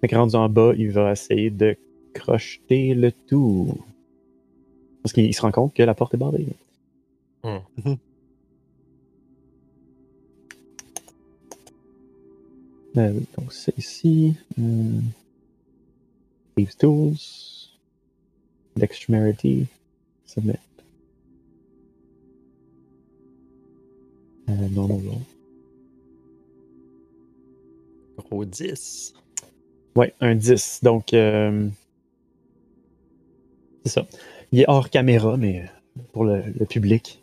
Fait 0.00 0.08
que 0.08 0.16
rendu 0.16 0.34
en 0.36 0.48
bas, 0.48 0.72
il 0.76 0.90
va 0.90 1.12
essayer 1.12 1.50
de 1.50 1.76
crocheter 2.18 2.94
le 2.94 3.12
tout. 3.12 3.78
Parce 5.02 5.12
qu'il 5.12 5.34
se 5.34 5.40
rend 5.40 5.52
compte 5.52 5.74
que 5.74 5.82
la 5.82 5.94
porte 5.94 6.14
est 6.14 6.18
barrée. 6.18 6.46
Hmm. 7.42 7.58
Euh, 12.96 13.20
donc, 13.36 13.52
c'est 13.52 13.76
ici. 13.78 14.34
Euh, 14.58 15.00
Thieves 16.56 16.76
Tools. 16.76 17.14
Dexterity. 18.76 19.66
Submit. 20.24 20.54
Euh, 24.48 24.68
non, 24.70 24.88
non, 24.88 24.98
non. 24.98 25.20
Gros 28.16 28.44
10. 28.44 29.14
Ouais, 29.94 30.14
un 30.20 30.34
10. 30.34 30.80
Donc, 30.82 31.12
euh, 31.12 31.68
c'est 33.84 33.92
ça. 33.92 34.06
Il 34.52 34.60
est 34.60 34.64
hors 34.68 34.90
caméra, 34.90 35.36
mais 35.36 35.60
euh, 35.60 36.00
pour 36.12 36.24
le, 36.24 36.42
public. 36.68 37.22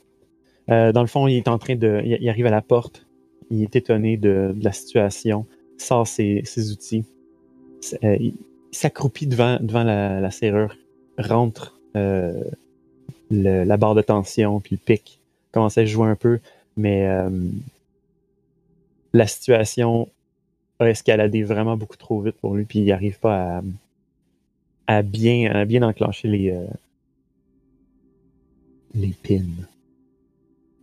Euh, 0.69 0.91
dans 0.91 1.01
le 1.01 1.07
fond, 1.07 1.27
il 1.27 1.37
est 1.37 1.47
en 1.47 1.57
train 1.57 1.75
de. 1.75 2.01
Il, 2.03 2.17
il 2.21 2.29
arrive 2.29 2.45
à 2.45 2.51
la 2.51 2.61
porte. 2.61 3.05
Il 3.51 3.61
est 3.61 3.75
étonné 3.75 4.17
de, 4.17 4.55
la 4.61 4.71
situation. 4.71 5.45
Sort 5.77 6.07
ses, 6.07 6.43
outils. 6.71 7.05
Euh, 8.03 8.17
il 8.19 8.33
s'accroupit 8.71 9.27
devant, 9.27 9.57
devant 9.61 9.83
la, 9.83 10.31
serrure. 10.31 10.75
Rentre 11.17 11.79
la 11.93 13.77
barre 13.77 13.95
de 13.95 14.01
tension, 14.01 14.59
puis 14.59 14.75
le 14.75 14.81
pic. 14.83 15.19
Commence 15.51 15.77
à 15.77 15.85
jouer 15.85 16.07
un 16.07 16.15
peu, 16.15 16.39
mais 16.75 17.07
la 19.13 19.27
situation 19.27 20.09
a 20.79 20.89
escaladé 20.89 21.43
vraiment 21.43 21.77
beaucoup 21.77 21.95
trop 21.95 22.19
vite 22.21 22.35
pour 22.35 22.55
lui, 22.55 22.65
puis 22.65 22.79
il 22.79 22.85
n'arrive 22.87 23.19
pas 23.19 23.57
à, 23.57 23.61
à 24.87 25.01
bien, 25.01 25.51
à 25.51 25.65
bien 25.65 25.83
enclencher 25.83 26.27
les, 26.27 26.51
euh, 26.51 26.65
les 28.93 29.13
pins. 29.23 29.43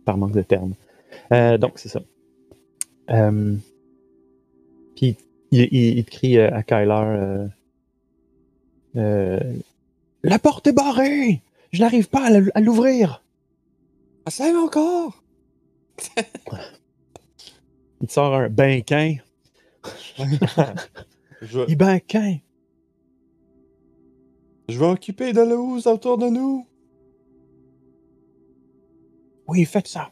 Par 0.05 0.17
manque 0.17 0.33
de 0.33 0.41
termes. 0.41 0.73
Euh, 1.31 1.57
donc, 1.57 1.79
c'est 1.79 1.89
ça. 1.89 2.01
Euh, 3.09 3.55
puis, 4.95 5.17
il, 5.51 5.69
il, 5.71 6.05
crie 6.05 6.37
euh, 6.37 6.53
à 6.53 6.63
Kyler 6.63 7.03
euh, 7.05 7.47
euh, 8.95 9.39
La 10.23 10.39
porte 10.39 10.67
est 10.67 10.73
barrée 10.73 11.41
Je 11.71 11.81
n'arrive 11.81 12.09
pas 12.09 12.27
à 12.53 12.59
l'ouvrir 12.61 13.23
Essaye 14.27 14.55
encore! 14.55 15.23
Il 18.01 18.07
te 18.07 18.13
sort 18.13 18.35
un 18.35 18.49
benquin. 18.49 19.15
Je, 21.41 21.59
Il 21.67 21.77
benquin 21.77 22.37
je 24.69 24.79
vais 24.79 24.85
occuper 24.85 25.33
de 25.33 25.41
la 25.41 25.55
housse 25.55 25.87
autour 25.87 26.17
de 26.17 26.27
nous. 26.27 26.65
Oui, 29.47 29.65
faites 29.65 29.87
ça. 29.87 30.09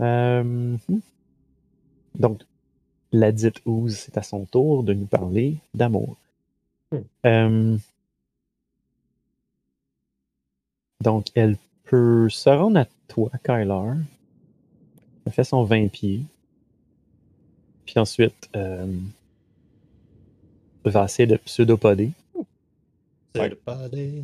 Euh, 0.00 0.42
hmm. 0.42 1.00
donc, 2.14 2.42
la 3.12 3.32
dite 3.32 3.60
Ooze, 3.66 3.96
c'est 3.96 4.16
à 4.16 4.22
son 4.22 4.44
tour 4.44 4.84
de 4.84 4.94
nous 4.94 5.06
parler 5.06 5.56
d'amour. 5.74 6.16
Hmm. 6.92 6.98
Euh, 7.26 7.78
donc, 11.00 11.26
elle 11.34 11.56
peut 11.84 12.28
se 12.28 12.50
rendre 12.50 12.80
à 12.80 12.86
toi, 13.08 13.30
Kyler. 13.44 13.92
Elle 15.24 15.32
fait 15.32 15.44
son 15.44 15.64
20 15.64 15.88
pieds. 15.88 16.22
Puis 17.86 17.98
ensuite, 17.98 18.48
euh, 18.56 18.86
va 20.88 21.04
essayer 21.04 21.26
de 21.26 21.36
pseudopoder. 21.36 22.10
C'est 23.34 23.48
le 23.50 23.56
palais. 23.56 24.22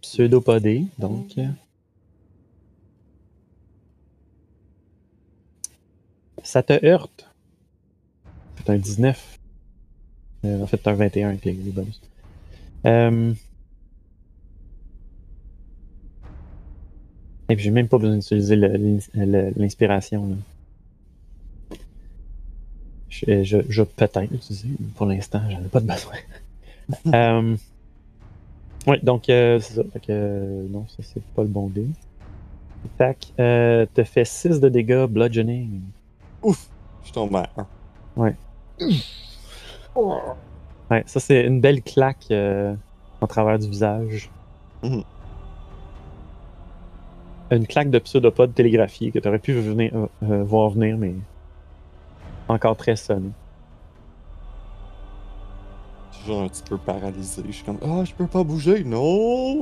Pseudopoder, 0.00 0.84
donc. 0.98 1.34
Ça 6.42 6.62
te 6.62 6.84
heurte? 6.84 7.28
C'est 8.58 8.70
un 8.70 8.76
19. 8.78 9.38
Euh, 10.44 10.62
en 10.62 10.66
fait, 10.66 10.78
c'est 10.82 10.88
un 10.90 10.94
21 10.94 11.28
avec 11.30 11.44
les, 11.44 11.52
les 11.52 11.70
bonus. 11.70 12.00
Euh... 12.86 13.32
Et 17.48 17.56
puis, 17.56 17.64
j'ai 17.64 17.70
même 17.70 17.88
pas 17.88 17.98
besoin 17.98 18.16
d'utiliser 18.16 18.56
le- 18.56 18.76
l'in- 18.76 18.98
le- 19.26 19.52
l'inspiration. 19.56 20.36
Je, 23.14 23.44
je, 23.44 23.58
je 23.68 23.82
peut-être 23.82 24.20
l'utiliser. 24.20 24.68
mais 24.80 24.88
Pour 24.96 25.06
l'instant, 25.06 25.40
j'en 25.48 25.58
ai 25.58 25.68
pas 25.68 25.80
de 25.80 25.86
besoin. 25.86 26.14
euh... 27.14 27.56
Ouais, 28.86 28.98
donc 29.02 29.28
euh, 29.28 29.60
c'est 29.60 29.74
ça. 29.74 29.82
Fait 29.92 30.00
que, 30.00 30.06
euh, 30.10 30.66
non, 30.68 30.86
ça 30.88 31.02
c'est 31.02 31.22
pas 31.22 31.42
le 31.42 31.48
bon 31.48 31.68
dé. 31.68 31.86
Tac. 32.98 33.32
Euh, 33.38 33.86
te 33.94 34.04
fait 34.04 34.24
6 34.24 34.60
de 34.60 34.68
dégâts 34.68 35.06
bludgeoning. 35.06 35.80
Ouf! 36.42 36.68
Je 37.04 37.12
tombe 37.12 37.34
à 37.36 37.48
1. 37.56 37.66
Ouais, 40.90 41.02
ça 41.06 41.18
c'est 41.20 41.44
une 41.46 41.60
belle 41.60 41.82
claque 41.82 42.26
euh, 42.30 42.74
en 43.20 43.26
travers 43.26 43.58
du 43.58 43.68
visage. 43.68 44.30
Mhm. 44.82 45.04
Une 47.52 47.66
claque 47.66 47.90
de 47.90 47.98
pseudopode 48.00 48.54
télégraphié 48.54 49.12
que 49.12 49.18
tu 49.18 49.28
aurais 49.28 49.38
pu 49.38 49.52
venir, 49.52 49.92
euh, 49.94 50.06
euh, 50.24 50.42
voir 50.42 50.70
venir, 50.70 50.98
mais 50.98 51.14
encore 52.48 52.76
très 52.76 52.96
sonné. 52.96 53.30
Toujours 56.20 56.42
un 56.42 56.48
petit 56.48 56.62
peu 56.62 56.78
paralysé. 56.78 57.42
Je 57.46 57.52
suis 57.52 57.64
comme, 57.64 57.78
ah, 57.82 58.04
je 58.04 58.12
peux 58.14 58.26
pas 58.26 58.42
bouger, 58.44 58.82
non! 58.84 59.60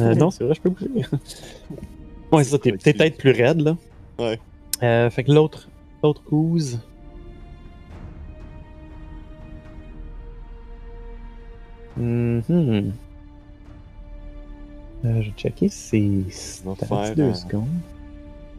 Euh, 0.00 0.14
non, 0.14 0.30
c'est 0.30 0.42
vrai, 0.44 0.54
je 0.54 0.60
peux 0.60 0.70
bouger. 0.70 0.88
ouais, 2.32 2.44
c'est 2.44 2.50
ça, 2.50 2.58
t'es 2.58 2.72
t'es 2.72 2.92
peut-être 2.94 3.16
plus 3.18 3.30
raide 3.30 3.60
là. 3.60 3.76
Ouais. 4.18 4.40
Euh, 4.82 5.08
fait 5.10 5.22
que 5.24 5.30
l'autre, 5.32 5.68
l'autre 6.02 6.22
ooze. 6.32 6.80
Mhm. 11.96 12.92
Euh, 15.04 15.20
je 15.22 15.28
vais 15.30 15.34
checker 15.36 15.68
va 16.64 16.74
faire 17.06 17.14
deux 17.14 17.22
un- 17.30 17.34
secondes. 17.34 17.68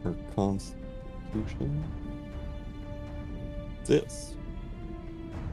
Un 0.04 0.12
Constitution. 0.34 1.68
10. 3.86 4.36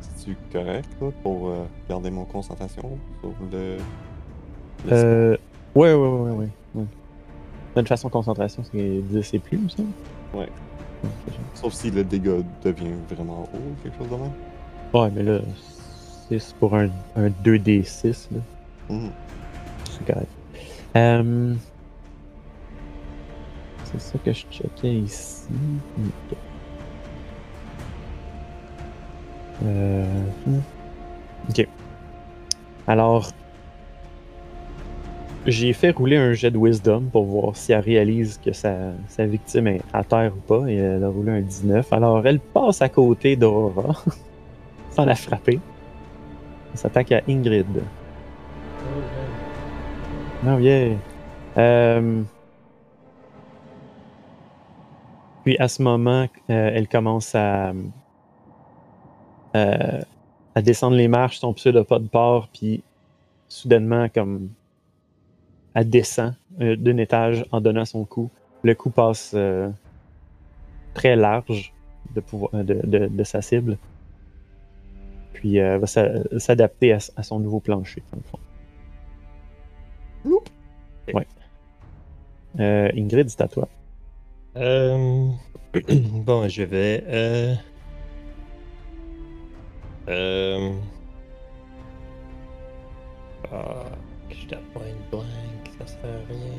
C'est-tu 0.01 0.37
correct, 0.51 0.89
là, 1.01 1.09
pour 1.21 1.49
euh, 1.49 1.65
garder 1.89 2.09
mon 2.11 2.25
concentration 2.25 2.97
sur 3.21 3.33
le. 3.51 3.77
le 4.85 4.91
Euh, 4.93 5.37
ouais, 5.75 5.93
ouais, 5.93 6.07
ouais, 6.07 6.31
ouais, 6.31 6.49
ouais. 6.75 6.85
De 7.75 7.81
toute 7.81 7.87
façon, 7.89 8.09
concentration, 8.09 8.63
c'est 8.71 8.99
10 9.01 9.33
et 9.33 9.39
plus, 9.39 9.69
semble. 9.69 9.89
Ouais. 10.33 10.49
Ça. 11.03 11.09
Sauf 11.55 11.73
si 11.73 11.91
le 11.91 12.03
dégât 12.03 12.43
devient 12.63 12.93
vraiment 13.09 13.43
haut 13.53 13.57
ou 13.57 13.83
quelque 13.83 13.97
chose 13.97 14.09
de 14.09 14.15
même. 14.15 14.31
Ouais, 14.93 15.09
mais 15.13 15.23
là, 15.23 15.39
6 16.29 16.55
pour 16.59 16.75
un, 16.75 16.89
un 17.15 17.29
2d6, 17.43 18.27
là. 18.31 18.39
Mhm. 18.89 19.11
C'est 19.89 20.05
correct. 20.05 20.31
C'est 23.85 23.99
ça 24.01 24.17
que 24.19 24.33
je 24.33 24.45
checkais 24.49 24.95
ici. 24.95 25.43
Ok. 26.31 26.37
Euh, 29.63 30.05
hmm. 30.45 30.59
ok. 31.49 31.67
Alors, 32.87 33.29
j'ai 35.45 35.73
fait 35.73 35.91
rouler 35.91 36.17
un 36.17 36.33
jet 36.33 36.51
de 36.51 36.57
wisdom 36.57 37.03
pour 37.11 37.25
voir 37.25 37.55
si 37.55 37.71
elle 37.71 37.81
réalise 37.81 38.39
que 38.43 38.53
sa, 38.53 38.75
sa 39.07 39.25
victime 39.25 39.67
est 39.67 39.81
à 39.93 40.03
terre 40.03 40.33
ou 40.35 40.39
pas, 40.39 40.67
et 40.67 40.75
elle 40.75 41.03
a 41.03 41.09
roulé 41.09 41.31
un 41.31 41.41
19. 41.41 41.91
Alors, 41.93 42.25
elle 42.25 42.39
passe 42.39 42.81
à 42.81 42.89
côté 42.89 43.35
d'Aurora, 43.35 43.95
sans 44.91 45.05
la 45.05 45.15
frapper. 45.15 45.59
Elle 46.71 46.77
s'attaque 46.79 47.11
à 47.11 47.21
Ingrid. 47.27 47.83
Oh 50.45 50.59
yeah. 50.59 50.97
Euh, 51.57 52.23
Puis 55.43 55.57
à 55.57 55.67
ce 55.67 55.81
moment, 55.81 56.27
euh, 56.49 56.71
elle 56.73 56.87
commence 56.87 57.35
à, 57.35 57.73
euh, 59.55 60.01
à 60.55 60.61
descendre 60.61 60.95
les 60.95 61.07
marches, 61.07 61.39
son 61.39 61.53
pseudopode 61.53 62.09
part, 62.09 62.47
puis 62.49 62.83
soudainement, 63.47 64.07
comme 64.09 64.49
elle 65.73 65.89
descend 65.89 66.33
euh, 66.61 66.75
d'un 66.75 66.97
étage 66.97 67.45
en 67.51 67.61
donnant 67.61 67.85
son 67.85 68.05
coup. 68.05 68.29
Le 68.63 68.75
coup 68.75 68.89
passe 68.89 69.31
euh, 69.33 69.69
très 70.93 71.15
large 71.15 71.73
de, 72.13 72.21
pouvoir, 72.21 72.51
de, 72.53 72.79
de- 72.83 73.07
de 73.07 73.23
sa 73.23 73.41
cible. 73.41 73.77
Puis 75.33 75.59
euh, 75.59 75.79
va 75.79 75.87
s'a- 75.87 76.39
s'adapter 76.39 76.93
à, 76.93 77.23
son 77.23 77.39
nouveau 77.39 77.59
plancher, 77.59 78.03
dans 78.11 78.17
le 78.17 78.23
fond. 78.23 78.39
Ouais. 81.13 81.27
Euh, 82.59 82.89
Ingrid, 82.95 83.29
c'est 83.29 83.41
à 83.41 83.47
toi. 83.47 83.67
Euh, 84.55 85.29
bon, 85.89 86.47
je 86.47 86.63
vais. 86.63 87.03
Euh... 87.07 87.55
Euh... 90.09 90.71
Ah, 93.51 93.85
que 94.29 94.35
je 94.35 94.47
tape 94.47 94.63
point 94.73 94.83
blank, 95.11 95.25
ça 95.79 95.87
sert 95.87 95.99
à 96.05 96.27
rien. 96.29 96.51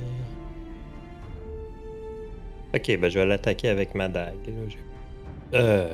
Ok, 2.75 2.99
ben 3.01 3.09
je 3.11 3.19
vais 3.19 3.27
l'attaquer 3.27 3.69
avec 3.69 3.95
ma 3.95 4.09
dague. 4.09 4.35
là, 5.53 5.59
Euh. 5.61 5.93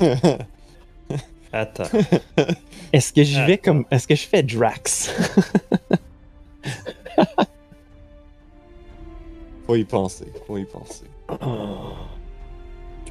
Attends. 1.52 1.84
Est-ce 2.92 3.12
que 3.12 3.22
j'y 3.22 3.38
Ah. 3.38 3.46
vais 3.46 3.58
comme. 3.58 3.84
Est-ce 3.90 4.06
que 4.08 4.14
je 4.14 4.26
fais 4.26 4.42
Drax? 4.42 5.10
Faut 9.66 9.76
y 9.76 9.84
penser, 9.84 10.26
faut 10.46 10.58
y 10.58 10.64
penser. 10.66 11.06
Puis 11.26 11.38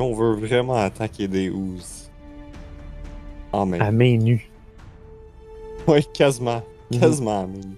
on 0.02 0.14
veut 0.14 0.36
vraiment 0.36 0.76
attaquer 0.76 1.28
des 1.28 1.50
ouzes. 1.50 2.03
En 3.54 3.66
même. 3.66 3.82
à 3.82 3.92
main 3.92 4.18
nue. 4.18 4.50
Ouais, 5.88 6.04
quasiment. 6.14 6.62
Mhm. 6.92 7.00
Quasiment 7.00 7.44
à 7.44 7.48
main 7.48 7.54
nue. 7.58 7.78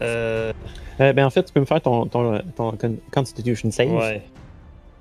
Euh, 0.00 0.52
Euh, 1.00 1.12
ben 1.14 1.24
en 1.26 1.30
fait, 1.30 1.42
tu 1.44 1.52
peux 1.52 1.60
me 1.60 1.64
faire 1.66 1.80
ton, 1.80 2.06
ton, 2.06 2.40
ton 2.56 2.72
con- 2.72 2.96
Constitution 3.12 3.70
save. 3.70 3.90
ouais. 3.92 4.22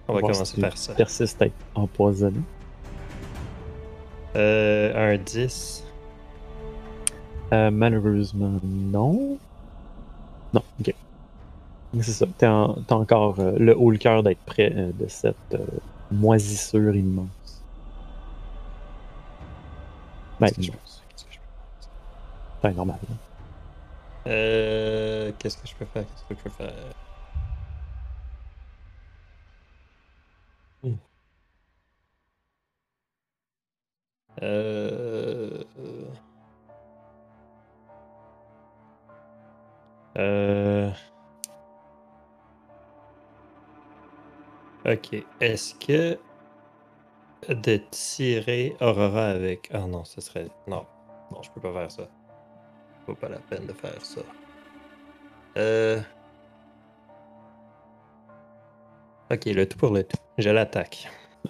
On 0.08 0.14
va 0.14 0.22
commencer 0.22 0.46
si 0.46 0.54
tu 0.56 0.62
par 0.62 0.78
ça. 0.78 0.94
persistes 0.94 1.42
à 1.42 1.46
être 1.46 1.54
empoisonné. 1.76 2.40
Euh, 4.36 5.14
un 5.14 5.18
10. 5.18 5.84
Euh, 7.52 7.72
malheureusement, 7.72 8.54
non. 8.64 9.38
Non, 10.54 10.62
ok. 10.80 10.94
Mais 11.94 12.04
C'est 12.04 12.12
ça. 12.12 12.26
T'as 12.38 12.52
en- 12.52 12.76
t'as 12.88 12.96
encore 12.96 13.40
euh, 13.40 13.54
le 13.58 13.76
haut 13.78 13.90
le 13.92 13.98
cœur 13.98 14.22
d'être 14.24 14.40
près 14.46 14.72
euh, 14.76 14.92
de 15.00 15.08
cette 15.08 15.36
euh, 15.54 15.58
moisissure 16.12 16.96
immense. 16.96 17.28
Je 20.42 20.72
Ben, 22.64 22.72
normal. 22.74 23.00
là. 23.10 23.16
Euh, 24.28 25.32
qu'est-ce 25.40 25.58
que 25.58 25.68
je 25.68 25.76
peux 25.76 25.86
faire? 25.86 26.04
Qu'est-ce 26.06 26.24
que 26.26 26.36
je 26.36 26.44
peux 26.44 26.50
faire? 26.50 26.74
Hmm. 30.84 30.96
Euh... 34.42 35.64
Euh... 40.18 40.92
Ok. 44.86 45.16
Est-ce 45.42 45.76
que 45.76 46.18
de 47.48 47.78
tirer 47.92 48.76
Aurora 48.82 49.30
avec... 49.30 49.70
Ah 49.74 49.88
non, 49.88 50.04
ce 50.04 50.22
serait... 50.22 50.48
Non. 50.68 50.86
Non, 51.32 51.42
je 51.42 51.50
peux 51.52 51.62
pas 51.62 51.74
faire 51.74 51.92
ça. 51.92 52.08
Vaut 53.08 53.16
pas 53.16 53.30
la 53.30 53.40
peine 53.40 53.66
de 53.66 53.74
faire 53.74 54.04
ça. 54.04 54.22
Euh... 55.58 56.00
Ok, 59.32 59.46
le 59.46 59.68
tout 59.68 59.78
pour 59.78 59.92
le 59.92 60.04
tout. 60.04 60.18
Je 60.38 60.50
l'attaque. 60.50 61.08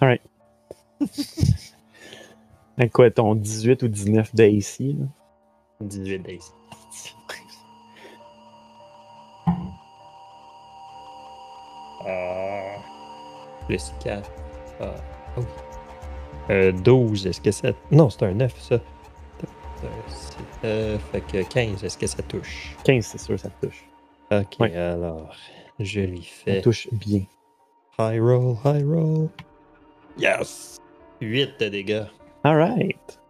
Avec 2.78 2.92
quoi, 2.92 3.10
ton 3.10 3.34
18 3.34 3.82
ou 3.82 3.88
19 3.88 4.34
d'AC? 4.34 4.80
là? 4.80 5.06
18 5.80 6.18
days. 6.20 6.40
Ah. 12.06 12.76
Plus 13.66 13.92
4. 14.02 14.30
Ah. 14.80 14.94
oh. 15.36 15.42
Euh, 16.50 16.72
12, 16.72 17.26
est-ce 17.26 17.40
que 17.40 17.50
ça. 17.50 17.70
Non, 17.90 18.10
c'est 18.10 18.22
un 18.24 18.32
9, 18.32 18.54
ça. 18.60 18.74
Euh, 18.74 18.80
c'est- 20.08 20.36
Euh, 20.64 20.98
fait 21.12 21.20
que 21.22 21.42
15, 21.48 21.82
est-ce 21.84 21.96
que 21.96 22.06
ça 22.06 22.22
touche? 22.22 22.76
15, 22.84 23.04
c'est 23.06 23.18
sûr, 23.18 23.38
ça 23.38 23.48
touche. 23.62 23.84
Ok, 24.30 24.56
Ouais. 24.60 24.76
alors, 24.76 25.34
je 25.78 26.00
lui 26.00 26.22
Ça 26.22 26.44
fais 26.44 26.60
touche 26.60 26.88
bien. 26.92 27.22
high 27.98 28.20
roll, 28.20 28.56
high 28.64 28.84
roll. 28.86 29.28
Yes! 30.18 30.78
8 31.20 31.58
de 31.60 31.68
dégâts. 31.68 32.04
Alright. 32.44 33.20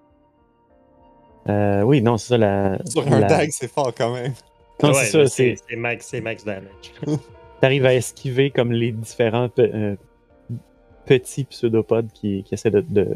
Euh, 1.48 1.82
oui, 1.82 2.02
non, 2.02 2.16
c'est 2.16 2.28
ça 2.28 2.38
la. 2.38 2.78
Sur 2.84 3.06
un 3.12 3.20
la- 3.20 3.26
dag, 3.28 3.48
c'est 3.52 3.70
fort 3.72 3.92
quand 3.96 4.12
même. 4.12 4.32
Non, 4.82 4.90
Ouais, 4.90 4.94
c'est 4.94 5.06
ça, 5.10 5.26
c'est. 5.26 5.56
c'est 5.68 5.76
max, 5.76 6.06
c'est 6.06 6.20
max 6.20 6.44
damage. 6.44 6.92
T'arrives 7.60 7.86
à 7.86 7.94
esquiver 7.94 8.50
comme 8.50 8.72
les 8.72 8.92
différents 8.92 9.48
euh, 9.58 9.96
petits 11.10 11.42
pseudopodes 11.42 12.12
qui, 12.12 12.44
qui 12.44 12.54
essaient 12.54 12.70
de, 12.70 12.82
de, 12.82 13.12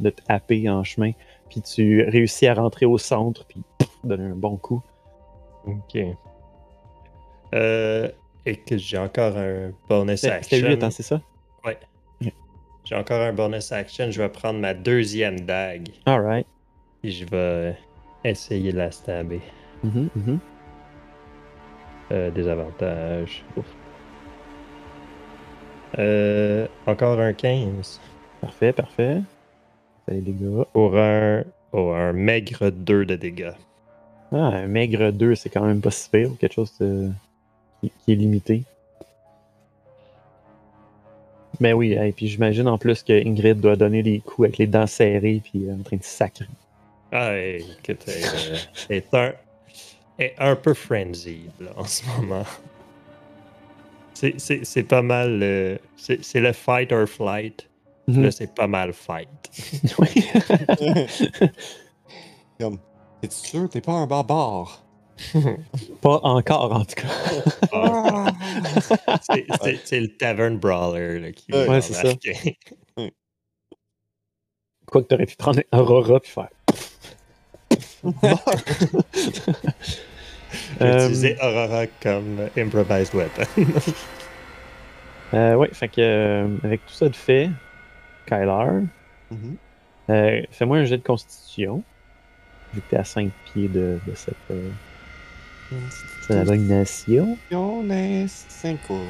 de 0.00 0.10
te 0.10 0.20
happer 0.28 0.68
en 0.68 0.82
chemin. 0.82 1.12
Puis 1.48 1.62
tu 1.62 2.02
réussis 2.02 2.48
à 2.48 2.54
rentrer 2.54 2.86
au 2.86 2.98
centre, 2.98 3.44
puis 3.46 3.62
pff, 3.78 3.88
donner 4.02 4.24
un 4.24 4.34
bon 4.34 4.56
coup. 4.56 4.82
Ok. 5.64 5.96
Euh, 7.54 8.08
et 8.44 8.56
que 8.56 8.76
j'ai 8.76 8.98
encore 8.98 9.36
un 9.36 9.70
bonus 9.88 10.24
action. 10.24 10.56
c'était 10.56 10.68
8, 10.68 10.82
hein, 10.82 10.90
c'est 10.90 11.04
ça? 11.04 11.20
Ouais. 11.64 11.78
J'ai 12.84 12.96
encore 12.96 13.20
un 13.20 13.32
bonus 13.32 13.70
action. 13.70 14.10
Je 14.10 14.20
vais 14.20 14.28
prendre 14.28 14.58
ma 14.58 14.74
deuxième 14.74 15.38
dague 15.40 15.88
Alright. 16.04 16.46
et 17.04 17.10
je 17.12 17.24
vais 17.26 17.76
essayer 18.24 18.72
de 18.72 18.78
la 18.78 18.90
stabber. 18.90 19.40
Mhm. 19.84 20.40
Euh, 22.10 22.30
des 22.32 22.48
avantages. 22.48 23.44
Ouf. 23.56 23.66
Euh, 25.98 26.66
encore 26.86 27.20
un 27.20 27.32
15 27.32 28.00
Parfait, 28.40 28.72
parfait. 28.72 29.20
Ça 30.06 30.14
les 30.14 30.20
dégâts. 30.20 30.62
pour 30.72 30.96
un, 30.96 31.42
oh, 31.72 31.90
un 31.92 32.12
maigre 32.12 32.70
2 32.70 33.04
de 33.06 33.16
dégâts. 33.16 33.52
Ah, 34.32 34.36
un 34.48 34.66
maigre 34.66 35.10
2, 35.10 35.34
c'est 35.34 35.50
quand 35.50 35.64
même 35.64 35.80
pas 35.80 35.90
si 35.90 36.10
pire, 36.10 36.30
quelque 36.38 36.52
chose 36.54 36.76
de- 36.78 37.10
qui, 37.80 37.92
qui 38.04 38.12
est 38.12 38.16
limité. 38.16 38.62
Mais 41.60 41.72
oui, 41.72 41.92
et 41.92 42.12
puis 42.12 42.28
j'imagine 42.28 42.68
en 42.68 42.76
plus 42.76 43.02
que 43.02 43.12
Ingrid 43.26 43.58
doit 43.60 43.76
donner 43.76 44.02
des 44.02 44.18
coups 44.20 44.46
avec 44.46 44.58
les 44.58 44.66
dents 44.66 44.86
serrées, 44.86 45.40
puis 45.42 45.66
en 45.70 45.82
train 45.82 45.96
de 45.96 46.02
sacrer. 46.02 46.44
Ah, 47.12 47.38
écoute, 47.38 48.04
elle 48.90 49.34
est 50.18 50.34
un 50.38 50.56
peu 50.56 50.74
frenzied 50.74 51.50
là, 51.60 51.70
en 51.76 51.84
ce 51.84 52.02
moment. 52.06 52.44
C'est- 54.16 54.38
C'est 54.38 54.64
c'est 54.64 54.82
pas 54.82 55.02
mal. 55.02 55.40
euh, 55.42 55.76
c'est 55.96 56.24
c'est 56.24 56.40
le 56.40 56.52
fight 56.54 56.90
or 56.90 57.06
flight. 57.06 57.68
Mhm. 58.08 58.22
Là, 58.22 58.30
c'est 58.30 58.54
pas 58.54 58.66
mal 58.66 58.92
fight. 58.94 59.28
Oui. 59.98 60.08
Comme, 62.58 62.78
es-tu 63.22 63.36
sûr 63.36 63.68
t'es 63.68 63.82
pas 63.82 63.92
un 63.92 64.06
barbare? 64.06 64.82
pas 66.00 66.20
encore, 66.22 66.72
en 66.72 66.84
tout 66.86 66.94
cas. 66.94 67.08
Ah, 67.72 68.32
c'est- 69.84 70.00
le 70.00 70.16
tavern 70.16 70.56
brawler 70.58 71.20
là, 71.20 71.32
qui 71.32 71.52
Ouais, 71.52 71.66
va 71.66 71.80
c'est 71.82 71.92
ça. 71.92 72.14
Quoi 74.86 75.02
que 75.02 75.08
t'aurais 75.08 75.26
pu 75.26 75.36
prendre 75.36 75.60
Aurora 75.72 76.20
puis 76.20 76.30
faire. 76.30 76.48
J'ai 80.80 80.86
Euh, 80.86 81.04
utilisé 81.04 81.36
Aurora 81.42 81.86
comme 82.02 82.48
improvised 82.56 83.14
weapon. 83.14 83.44
Euh, 85.34 85.56
ouais, 85.56 85.68
fait 85.72 85.88
que 85.88 86.00
euh, 86.00 86.46
avec 86.62 86.86
tout 86.86 86.94
ça 86.94 87.08
de 87.08 87.16
fait, 87.16 87.50
Kylar, 88.26 88.82
Mhm. 89.32 89.56
fais-moi 90.52 90.78
un 90.78 90.84
jet 90.84 90.98
de 90.98 91.02
constitution. 91.02 91.82
Vu 92.72 92.80
que 92.80 92.90
t'es 92.90 92.96
à 92.96 93.02
5 93.02 93.32
pieds 93.44 93.66
de, 93.66 93.98
de 94.06 94.14
cette, 94.14 94.36
abomination. 96.30 97.36
On 97.50 97.90
est 97.90 98.28
cinco. 98.28 99.00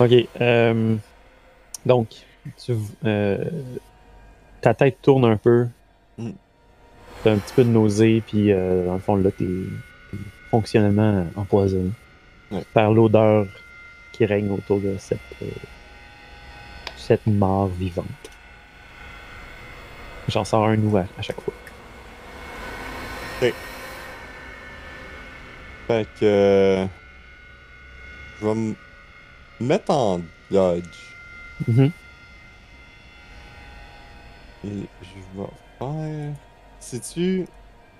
Ok. 0.00 0.10
donc, 1.86 2.08
tu, 2.60 2.74
ta 4.60 4.74
tête 4.74 4.98
tourne 5.00 5.26
un 5.26 5.36
peu. 5.36 5.68
Mm. 6.18 6.30
T'as 7.22 7.32
un 7.32 7.38
petit 7.38 7.54
peu 7.54 7.62
de 7.62 7.70
nausée, 7.70 8.20
puis 8.26 8.48
dans 8.52 8.94
le 8.94 8.98
fond, 9.00 9.14
là, 9.14 9.30
t'es 9.30 9.46
fonctionnellement 10.50 11.26
empoisonné 11.36 11.90
Ouais. 12.50 12.64
par 12.72 12.90
l'odeur 12.92 13.46
qui 14.12 14.24
règne 14.24 14.50
autour 14.50 14.80
de 14.80 14.96
cette, 14.98 15.18
euh, 15.42 15.46
cette 16.96 17.26
mort 17.26 17.66
vivante. 17.68 18.06
J'en 20.28 20.44
sors 20.44 20.64
un 20.66 20.78
ouvert 20.78 21.08
à 21.18 21.22
chaque 21.22 21.40
fois. 21.42 21.52
Fait 25.86 26.06
que. 26.20 26.24
euh, 26.24 26.86
je 28.40 28.46
vais 28.46 28.54
me 28.54 28.74
mettre 29.60 29.90
en 29.90 30.20
dodge. 30.50 30.82
Mhm. 31.66 31.90
Et 34.64 34.68
je 35.02 35.38
vais 35.40 35.46
faire. 35.78 36.34
C'est-tu. 36.80 37.46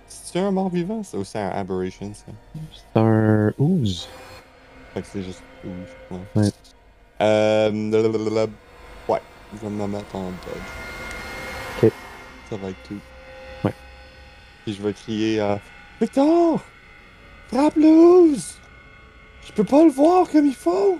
C'est-tu 0.08 0.38
un 0.38 0.50
mort 0.50 0.68
vivant 0.70 1.02
ça, 1.02 1.18
ou 1.18 1.24
c'est 1.24 1.38
un 1.38 1.50
aberration 1.50 2.12
ça? 2.14 2.32
C'est 2.74 3.00
un 3.00 3.52
ooze. 3.58 4.08
Fait 4.94 5.02
que 5.02 5.06
c'est 5.06 5.22
juste. 5.22 5.42
ouh, 5.64 6.14
Ouais. 6.14 6.20
Ouais. 6.34 6.50
Euh. 7.20 7.70
blablabla. 7.70 8.46
Ouais, 9.08 9.20
je 9.54 9.58
vais 9.60 9.70
me 9.70 9.86
mettre 9.86 10.14
en 10.16 10.30
dodge. 10.30 11.82
Ok. 11.82 11.92
Ça 12.50 12.56
va 12.56 12.70
être 12.70 12.82
tout. 12.86 12.98
Ouais. 13.64 13.74
Puis 14.64 14.74
je 14.74 14.82
vais 14.82 14.92
crier 14.92 15.40
à. 15.40 15.60
Victor! 16.00 16.60
Frappe 17.48 17.76
loose! 17.76 18.56
Je 19.46 19.52
peux 19.52 19.64
pas 19.64 19.82
le 19.84 19.90
voir 19.90 20.28
comme 20.30 20.46
il 20.46 20.54
faut! 20.54 20.98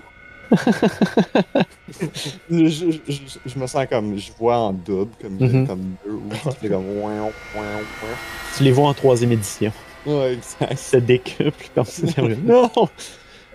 Je, 2.49 2.65
je, 2.67 2.91
je, 3.07 3.19
je 3.45 3.59
me 3.59 3.67
sens 3.67 3.85
comme. 3.89 4.17
Je 4.17 4.31
vois 4.37 4.57
en 4.57 4.73
double, 4.73 5.11
comme, 5.21 5.37
Mhm. 5.39 5.67
comme 5.67 5.95
deux 6.05 6.11
ou 6.13 6.29
c'est 6.61 6.69
comme. 6.69 6.85
ouin, 6.99 7.21
ouin, 7.21 7.31
ouin. 7.55 8.15
Tu 8.57 8.63
les 8.63 8.71
vois 8.71 8.89
en 8.89 8.93
troisième 8.93 9.31
édition. 9.31 9.71
Ouais, 10.05 10.33
exact. 10.33 10.71
Ils 10.71 10.77
se 10.77 10.97
décuplent 10.97 11.69
comme 11.75 11.85
ça. 11.85 12.21
non! 12.43 12.71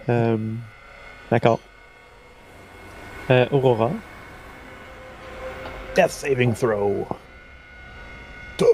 Euh, 0.08 0.36
D'accord. 1.30 1.58
Euh, 3.30 3.46
Aurora. 3.50 3.90
Death 5.96 6.10
saving 6.10 6.52
throw. 6.54 7.06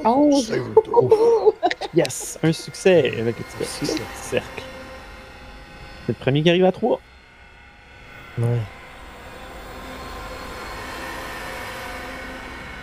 Oh! 0.05 0.43
Yes! 1.95 2.39
Un 2.43 2.53
succès 2.53 3.15
avec 3.19 3.37
le 3.39 3.45
petit 3.45 3.81
le 3.85 3.87
petit 3.87 4.03
cercle. 4.15 4.63
C'est 6.07 6.13
le 6.13 6.19
premier 6.19 6.43
qui 6.43 6.51
arrive 6.51 6.65
à 6.67 6.73
3. 6.73 7.01
Ouais. 8.39 8.61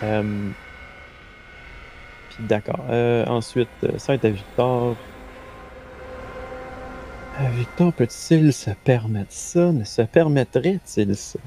Euh, 0.02 0.50
Puis 2.30 2.44
d'accord. 2.44 2.86
Euh, 2.90 3.24
ensuite, 3.26 3.68
euh, 3.84 3.98
ça 3.98 4.14
être 4.14 4.24
à 4.24 4.30
Victor. 4.30 4.96
Victor 7.52 7.92
peut-il 7.92 8.52
se 8.52 8.70
permettre 8.70 9.32
ça? 9.32 9.72
Ne 9.72 9.84
se 9.84 10.02
permettrait-il 10.02 11.14
ça? 11.16 11.38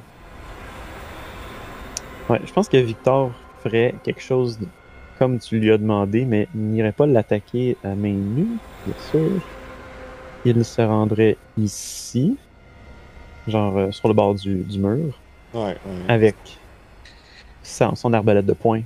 Ouais, 2.29 2.39
je 2.45 2.53
pense 2.53 2.69
que 2.69 2.77
Victor 2.77 3.33
ferait 3.61 3.95
quelque 4.03 4.21
chose 4.21 4.57
comme 5.19 5.39
tu 5.39 5.59
lui 5.59 5.71
as 5.71 5.77
demandé, 5.77 6.25
mais 6.25 6.47
il 6.55 6.61
n'irait 6.61 6.93
pas 6.93 7.05
l'attaquer 7.05 7.77
à 7.83 7.95
main 7.95 8.13
nue, 8.13 8.57
bien 8.85 8.95
sûr. 8.97 9.41
Il 10.45 10.63
se 10.65 10.81
rendrait 10.81 11.37
ici, 11.57 12.37
genre 13.51 13.77
euh, 13.77 13.91
sur 13.91 14.07
le 14.07 14.13
bord 14.15 14.33
du, 14.35 14.55
du 14.63 14.79
mur 14.79 15.19
Ouais, 15.53 15.61
ouais. 15.61 15.77
avec 16.07 16.35
son, 17.61 17.93
son 17.95 18.11
arbalète 18.13 18.45
de 18.45 18.53
poing. 18.53 18.81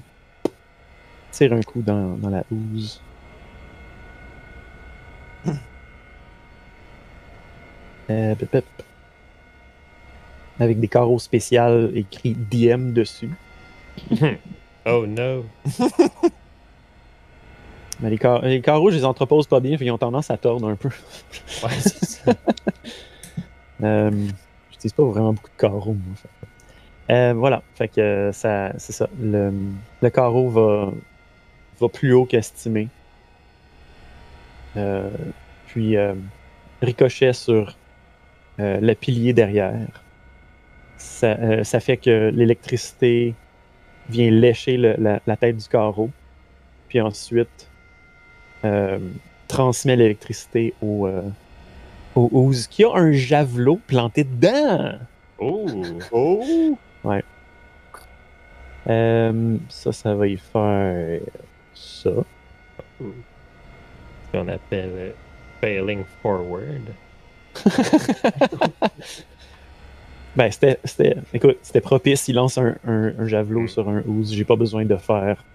Tire 1.31 1.53
un 1.53 1.61
coup 1.61 1.81
dans, 1.81 2.15
dans 2.17 2.29
la 2.29 2.43
housse. 2.51 3.01
Euh, 8.09 8.35
pip, 8.35 8.51
pip. 8.51 8.65
Avec 10.59 10.79
des 10.79 10.87
carreaux 10.87 11.17
spéciaux 11.19 11.89
écrits 11.93 12.33
DM 12.35 12.91
dessus. 12.93 13.31
Oh 14.87 15.07
no. 15.07 15.43
Mais 17.99 18.11
les, 18.11 18.19
car- 18.19 18.43
les 18.43 18.61
carreaux, 18.61 18.91
je 18.91 18.97
les 18.97 19.03
entrepose 19.05 19.47
pas 19.47 19.59
bien, 19.59 19.71
fait 19.79 19.85
qu'ils 19.85 19.91
ont 19.91 19.97
tendance 19.97 20.29
à 20.29 20.37
tordre 20.37 20.69
un 20.69 20.75
peu. 20.75 20.89
Ouais, 21.63 21.69
c'est 21.79 22.05
ça. 22.05 22.33
Euh, 23.83 24.11
J'utilise 24.85 24.93
pas 24.93 25.19
vraiment 25.19 25.33
beaucoup 25.33 25.49
de 25.49 25.57
carreaux, 25.57 25.97
Euh, 27.09 27.33
voilà, 27.33 27.63
fait 27.73 27.87
que 27.87 28.01
euh, 28.01 28.31
ça, 28.31 28.71
c'est 28.77 28.93
ça. 28.93 29.09
Le, 29.19 29.51
le 29.99 30.09
carreau 30.11 30.47
va, 30.49 30.91
va 31.79 31.89
plus 31.89 32.13
haut 32.13 32.25
qu'estimé. 32.27 32.91
Euh, 34.77 35.09
puis 35.65 35.97
euh, 35.97 36.13
ricochet 36.83 37.33
sur 37.33 37.79
le 38.59 38.93
pilier 38.93 39.33
derrière. 39.33 40.03
Ça, 40.97 41.63
ça 41.63 41.79
fait 41.79 41.97
que 41.97 42.29
l'électricité 42.29 43.33
vient 44.09 44.29
lécher 44.29 44.77
la, 44.77 45.19
la 45.25 45.37
tête 45.37 45.57
du 45.57 45.67
carreau. 45.67 46.11
Puis 46.89 47.01
ensuite 47.01 47.71
transmet 49.47 49.95
l'électricité 49.95 50.75
au, 50.81 51.07
au 52.15 52.29
Ooze, 52.31 52.67
qui 52.67 52.83
a 52.83 52.91
un 52.93 53.11
javelot 53.11 53.79
planté 53.87 54.23
dedans. 54.23 54.93
Oh. 55.37 55.67
Oh! 56.11 56.43
Euh, 58.87 59.57
ça, 59.69 59.91
ça 59.91 60.13
va 60.13 60.27
y 60.27 60.37
faire 60.37 61.19
ça. 61.73 62.11
Ce 62.99 63.03
qu'on 64.31 64.47
appelle 64.47 64.91
euh, 64.93 65.11
failing 65.61 66.03
forward. 66.21 66.93
Ben, 70.35 70.51
c'était, 70.51 70.79
c'était, 70.83 71.15
écoute, 71.33 71.57
c'était 71.61 71.79
propice. 71.79 72.27
Il 72.27 72.35
lance 72.35 72.57
un, 72.57 72.75
un, 72.85 73.13
un 73.17 73.25
javelot 73.25 73.67
sur 73.67 73.87
un 73.87 74.01
Ooze. 74.05 74.33
J'ai 74.33 74.43
pas 74.43 74.57
besoin 74.57 74.83
de 74.83 74.97
faire. 74.97 75.45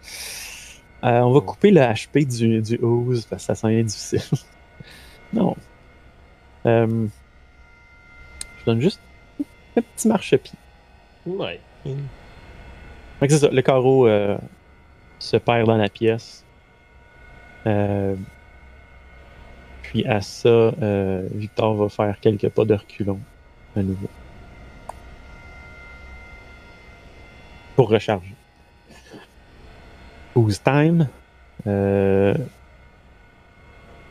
Euh, 1.04 1.20
on 1.20 1.32
va 1.32 1.40
couper 1.40 1.70
le 1.70 1.80
HP 1.80 2.26
du, 2.26 2.62
du 2.62 2.78
Ooze 2.82 3.26
parce 3.26 3.42
que 3.42 3.46
ça 3.46 3.54
sent 3.54 3.68
bien 3.68 3.82
difficile. 3.82 4.22
non. 5.32 5.54
Euh, 6.66 7.06
je 8.58 8.64
donne 8.64 8.80
juste 8.80 9.00
un 9.76 9.82
petit 9.82 10.08
marchepied. 10.08 10.58
Ouais. 11.26 11.60
C'est 13.20 13.28
ça, 13.30 13.48
le 13.50 13.62
carreau 13.62 14.06
euh, 14.06 14.36
se 15.18 15.36
perd 15.36 15.66
dans 15.66 15.76
la 15.76 15.88
pièce. 15.88 16.44
Euh, 17.66 18.14
puis 19.82 20.06
à 20.06 20.20
ça, 20.20 20.48
euh, 20.48 21.28
Victor 21.32 21.74
va 21.74 21.88
faire 21.88 22.20
quelques 22.20 22.48
pas 22.48 22.64
de 22.64 22.74
reculons 22.74 23.20
à 23.76 23.82
nouveau. 23.82 24.08
Pour 27.76 27.90
recharger. 27.90 28.34
Ooze 30.34 30.62
time? 30.62 31.08
Euh, 31.66 32.34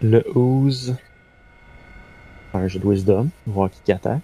le 0.01 0.23
Ooze. 0.35 0.95
Un 2.53 2.67
jeu 2.67 2.79
de 2.79 2.87
wisdom. 2.87 3.29
Voir 3.45 3.69
qui 3.69 3.91
attaque. 3.91 4.21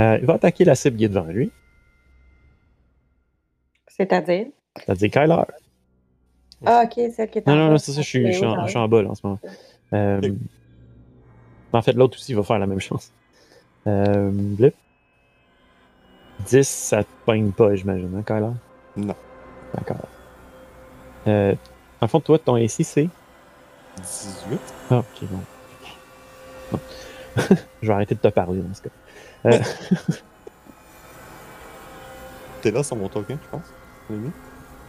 Euh, 0.00 0.18
il 0.20 0.26
va 0.26 0.34
attaquer 0.34 0.64
la 0.64 0.74
cible 0.74 0.96
qui 0.96 1.04
est 1.04 1.08
devant 1.08 1.24
lui. 1.24 1.50
C'est-à-dire? 3.88 4.46
C'est-à-dire 4.76 5.10
Kyler. 5.10 5.42
Ah, 6.64 6.84
ok, 6.84 7.12
celle 7.14 7.30
qui 7.30 7.38
est 7.38 7.48
en 7.48 7.52
Non, 7.52 7.64
non, 7.64 7.70
non, 7.72 7.78
c'est 7.78 7.92
ça, 7.92 8.00
je 8.00 8.06
suis, 8.06 8.26
je, 8.32 8.36
suis 8.36 8.46
en, 8.46 8.64
je 8.64 8.70
suis 8.70 8.78
en 8.78 8.88
bas 8.88 9.02
là, 9.02 9.10
en 9.10 9.14
ce 9.14 9.26
moment. 9.26 9.40
Euh. 9.92 10.20
En 11.72 11.82
fait, 11.82 11.92
l'autre 11.92 12.16
aussi 12.16 12.34
va 12.34 12.42
faire 12.42 12.58
la 12.58 12.66
même 12.66 12.80
chose. 12.80 13.10
Euh, 13.86 14.30
blip. 14.32 14.74
10, 16.46 16.68
ça 16.68 17.02
te 17.02 17.08
pogne 17.26 17.50
pas, 17.50 17.74
j'imagine, 17.74 18.14
hein, 18.16 18.22
Kyler? 18.22 18.52
Non. 18.96 19.14
D'accord. 19.74 20.08
Euh, 21.26 21.54
en 22.00 22.06
fond, 22.08 22.20
toi, 22.20 22.38
ton 22.38 22.54
AC, 22.54 22.84
c'est? 22.84 23.08
18? 24.00 24.58
Ah, 24.90 24.98
ok, 24.98 25.28
bon. 25.30 25.40
Bon. 26.72 26.78
je 27.82 27.86
vais 27.88 27.92
arrêter 27.94 28.14
de 28.14 28.20
te 28.20 28.28
parler 28.28 28.60
dans 28.60 28.74
ce 28.74 28.82
cas. 28.82 28.90
Euh, 29.46 29.58
T'es 32.62 32.70
là 32.70 32.82
sur 32.82 32.96
mon 32.96 33.08
token, 33.08 33.38
je 33.42 33.48
pense. 33.50 33.72
Mis. 34.10 34.30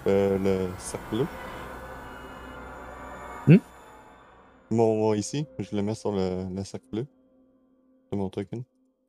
Euh, 0.07 0.37
le 0.39 0.67
cercle 0.79 1.05
bleu. 1.15 1.25
Hmm? 3.47 3.57
Mon, 4.71 4.95
mon 4.97 5.13
ici, 5.13 5.45
je 5.59 5.75
le 5.75 5.81
mets 5.81 5.95
sur 5.95 6.11
le, 6.11 6.45
le 6.55 6.63
cercle 6.63 6.85
bleu 6.91 7.05
de 8.11 8.17
mon 8.17 8.29
token. 8.29 8.63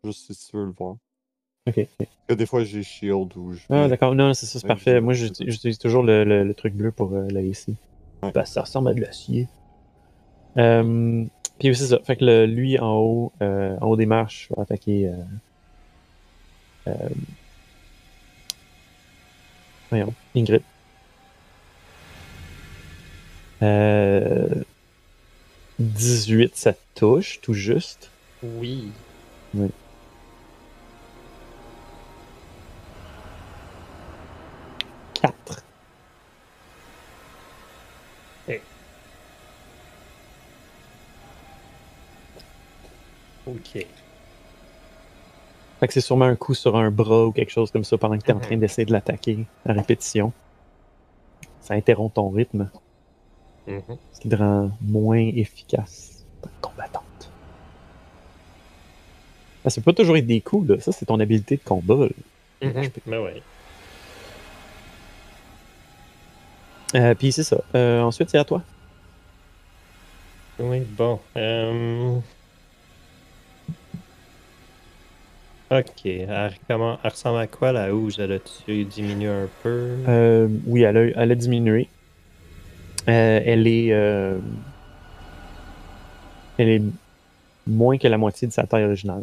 Juste 0.04 0.32
si 0.32 0.50
tu 0.50 0.56
veux 0.56 0.64
le 0.66 0.72
voir. 0.72 0.96
ok. 1.68 1.78
ok. 2.00 2.06
Que 2.28 2.34
des 2.34 2.46
fois 2.46 2.62
j'ai 2.64 2.82
shield 2.82 3.36
ou 3.36 3.52
je. 3.52 3.60
Ah, 3.70 3.88
d'accord. 3.88 4.14
Non, 4.14 4.34
c'est 4.34 4.46
ça, 4.46 4.58
c'est 4.58 4.64
Ouais, 4.64 4.68
parfait. 4.68 5.00
Moi, 5.00 5.14
j'utilise 5.14 5.78
toujours 5.78 6.02
le, 6.02 6.24
le- 6.24 6.44
le 6.44 6.54
truc 6.54 6.74
bleu 6.74 6.92
pour 6.92 7.12
euh, 7.14 7.26
la. 7.30 7.40
Ouais. 7.40 7.54
Parce 8.32 8.50
que 8.50 8.54
ça 8.54 8.60
ressemble 8.62 8.88
à 8.88 8.94
de 8.94 9.00
l'acier. 9.00 9.48
Euh, 10.58 11.24
puis 11.58 11.74
c'est 11.76 11.86
ça. 11.86 11.98
Fait 12.04 12.16
que 12.16 12.24
le- 12.24 12.46
lui, 12.46 12.78
en 12.78 12.92
haut, 12.96 13.32
euh, 13.42 13.76
en 13.80 13.86
haut 13.88 13.96
des 13.96 14.06
marches, 14.06 14.48
va 14.56 14.62
attaquer. 14.62 15.08
Euh, 15.08 15.12
euh, 16.88 17.08
voyons, 19.90 20.14
Ingrid. 20.34 20.62
Euh, 23.62 24.62
18, 25.78 26.56
ça 26.56 26.72
touche, 26.94 27.40
tout 27.40 27.54
juste? 27.54 28.10
Oui. 28.42 28.90
Oui. 29.54 29.68
Quatre. 35.14 35.62
Ok. 43.46 43.86
Fait 45.80 45.86
que 45.86 45.92
c'est 45.94 46.00
sûrement 46.02 46.26
un 46.26 46.36
coup 46.36 46.54
sur 46.54 46.76
un 46.76 46.90
bras 46.90 47.26
ou 47.26 47.32
quelque 47.32 47.50
chose 47.50 47.70
comme 47.70 47.84
ça 47.84 47.96
pendant 47.96 48.18
que 48.18 48.22
tu 48.24 48.30
es 48.30 48.34
en 48.34 48.36
Mhm. 48.36 48.42
train 48.42 48.56
d'essayer 48.58 48.84
de 48.84 48.92
l'attaquer 48.92 49.46
à 49.66 49.72
répétition. 49.72 50.32
Ça 51.62 51.74
interrompt 51.74 52.14
ton 52.14 52.28
rythme, 52.30 52.68
Mhm. 53.66 53.82
ce 54.12 54.20
qui 54.20 54.28
te 54.28 54.36
rend 54.36 54.70
moins 54.82 55.18
efficace 55.34 56.24
comme 56.42 56.52
combattante. 56.60 57.04
Ah, 59.64 59.70
ça 59.70 59.80
peut 59.80 59.92
pas 59.92 59.96
toujours 59.96 60.16
être 60.16 60.26
des 60.26 60.40
coups, 60.40 60.68
là. 60.70 60.80
Ça, 60.80 60.92
c'est 60.92 61.06
ton 61.06 61.18
habileté 61.20 61.56
de 61.56 61.62
combat. 61.62 62.06
là. 62.62 62.68
Mhm. 62.68 62.90
Mais 63.06 63.18
ouais. 63.18 63.42
Euh, 66.94 67.14
Puis 67.14 67.32
c'est 67.32 67.44
ça. 67.44 67.60
Euh, 67.74 68.02
ensuite, 68.02 68.28
c'est 68.30 68.38
à 68.38 68.44
toi. 68.44 68.62
Oui, 70.58 70.80
bon. 70.80 71.20
euh, 71.36 72.18
Ok. 75.70 76.04
Elle, 76.06 76.52
comment, 76.68 76.98
elle 77.04 77.10
ressemble 77.10 77.38
à 77.38 77.46
quoi 77.46 77.72
la 77.72 77.94
housse? 77.94 78.18
Elle 78.18 78.32
a-tu 78.32 78.84
diminué 78.84 79.28
un 79.28 79.48
peu? 79.62 79.96
Euh, 80.08 80.48
oui, 80.66 80.82
elle 80.82 80.96
a, 80.96 81.00
elle 81.22 81.30
a 81.32 81.34
diminué. 81.34 81.88
Euh, 83.08 83.40
elle 83.44 83.66
est. 83.66 83.92
euh, 83.92 84.38
elle 86.58 86.68
est 86.68 86.82
moins 87.66 87.96
que 87.98 88.08
la 88.08 88.18
moitié 88.18 88.48
de 88.48 88.52
sa 88.52 88.66
taille 88.66 88.84
originale. 88.84 89.22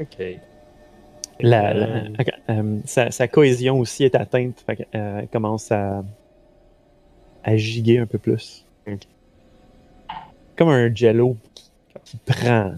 Ok. 0.00 0.16
La, 1.40 1.74
la- 1.74 2.04
sa, 2.84 3.10
sa 3.10 3.28
cohésion 3.28 3.78
aussi 3.78 4.04
est 4.04 4.14
atteinte. 4.14 4.62
Fait 4.66 4.86
elle 4.92 5.28
commence 5.28 5.70
à, 5.72 6.02
à 7.42 7.56
giguer 7.56 7.98
un 7.98 8.06
peu 8.06 8.18
plus. 8.18 8.64
Comme 10.56 10.68
un 10.68 10.94
jello 10.94 11.36
qui, 11.54 11.70
qui 12.04 12.16
prend. 12.18 12.46
là. 12.48 12.74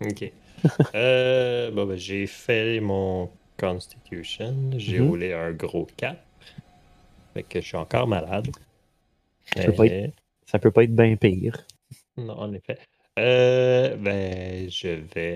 Ok. 0.00 0.32
euh, 0.94 1.70
bon, 1.70 1.86
ben, 1.86 1.96
j'ai 1.96 2.26
fait 2.26 2.80
mon 2.80 3.30
Constitution. 3.58 4.70
J'ai 4.76 4.98
Mhm. 5.00 5.08
roulé 5.08 5.32
un 5.32 5.52
gros 5.52 5.86
4. 5.96 6.18
Fait 7.34 7.42
que 7.42 7.60
je 7.60 7.66
suis 7.66 7.76
encore 7.76 8.06
malade. 8.08 8.48
Ça 9.54 9.64
peut 9.64 9.72
pas 9.72 9.84
Ça 10.46 10.58
peut 10.58 10.70
pas 10.70 10.84
être 10.84 10.94
bien 10.94 11.16
pire. 11.16 11.66
Non, 12.16 12.34
en 12.38 12.52
effet. 12.52 12.78
Euh, 13.18 13.96
ben, 13.96 14.68
je 14.70 14.88
vais 15.14 15.34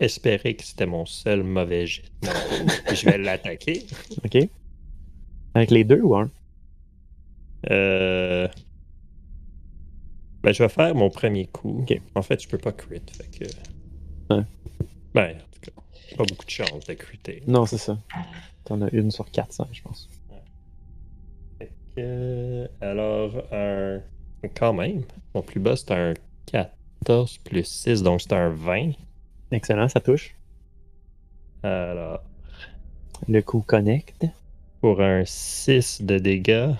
espérer 0.00 0.54
que 0.54 0.64
c'était 0.64 0.86
mon 0.86 1.06
seul 1.06 1.42
mauvais 1.42 1.86
jet. 1.86 2.04
je 2.94 3.04
vais 3.06 3.18
l'attaquer. 3.18 3.84
OK? 4.24 4.48
Avec 5.54 5.70
les 5.70 5.84
deux 5.84 6.00
ou 6.00 6.16
un? 6.16 6.30
Euh... 7.70 8.48
Ben, 10.42 10.52
je 10.52 10.62
vais 10.62 10.68
faire 10.68 10.94
mon 10.94 11.08
premier 11.10 11.46
coup. 11.46 11.84
En 12.14 12.22
fait, 12.22 12.42
je 12.42 12.48
peux 12.48 12.58
pas 12.58 12.72
crit. 12.72 13.00
Fait 13.16 13.38
que... 13.38 13.44
Ouais. 14.30 14.44
Ben, 15.14 15.36
en 15.36 15.38
tout 15.52 15.60
cas, 15.60 16.16
pas 16.16 16.24
beaucoup 16.24 16.44
de 16.44 16.50
chance 16.50 16.84
critter. 16.98 17.42
Non, 17.46 17.66
c'est 17.66 17.78
ça. 17.78 17.98
T'en 18.64 18.80
as 18.82 18.90
une 18.90 19.10
sur 19.10 19.30
400, 19.30 19.68
je 19.72 19.82
pense. 19.82 20.08
Que, 21.96 22.68
alors, 22.80 23.42
un... 23.52 24.00
quand 24.56 24.72
même, 24.72 25.02
mon 25.34 25.42
plus 25.42 25.60
bas, 25.60 25.76
c'est 25.76 25.90
un 25.90 26.14
14 26.46 27.38
plus 27.38 27.64
6, 27.66 28.02
donc 28.02 28.22
c'est 28.22 28.32
un 28.32 28.48
20. 28.48 28.92
Excellent, 29.50 29.88
ça 29.88 30.00
touche. 30.00 30.34
Alors, 31.62 32.20
Le 33.28 33.42
coup 33.42 33.60
connecte. 33.60 34.24
pour 34.80 35.00
un 35.02 35.24
6 35.24 36.02
de 36.02 36.18
dégâts. 36.18 36.70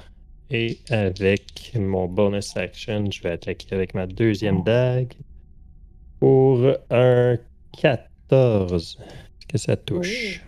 Et 0.51 0.79
avec 0.91 1.73
mon 1.75 2.07
bonus 2.09 2.57
action, 2.57 3.11
je 3.11 3.23
vais 3.23 3.31
attaquer 3.31 3.75
avec 3.75 3.95
ma 3.95 4.07
deuxième 4.07 4.63
dague. 4.65 5.13
Pour 6.23 6.61
un 6.89 7.37
14. 7.81 8.97
Est-ce 9.01 9.47
que 9.49 9.59
ça 9.59 9.77
touche? 9.77 10.41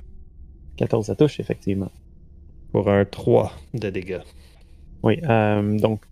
14, 0.77 1.07
ça 1.07 1.17
touche, 1.17 1.41
effectivement. 1.41 1.91
Pour 2.71 2.89
un 2.89 3.05
3 3.05 3.53
de 3.75 3.91
dégâts. 3.91 4.21
Oui, 5.03 5.19
euh, 5.29 5.77
donc 5.81 6.03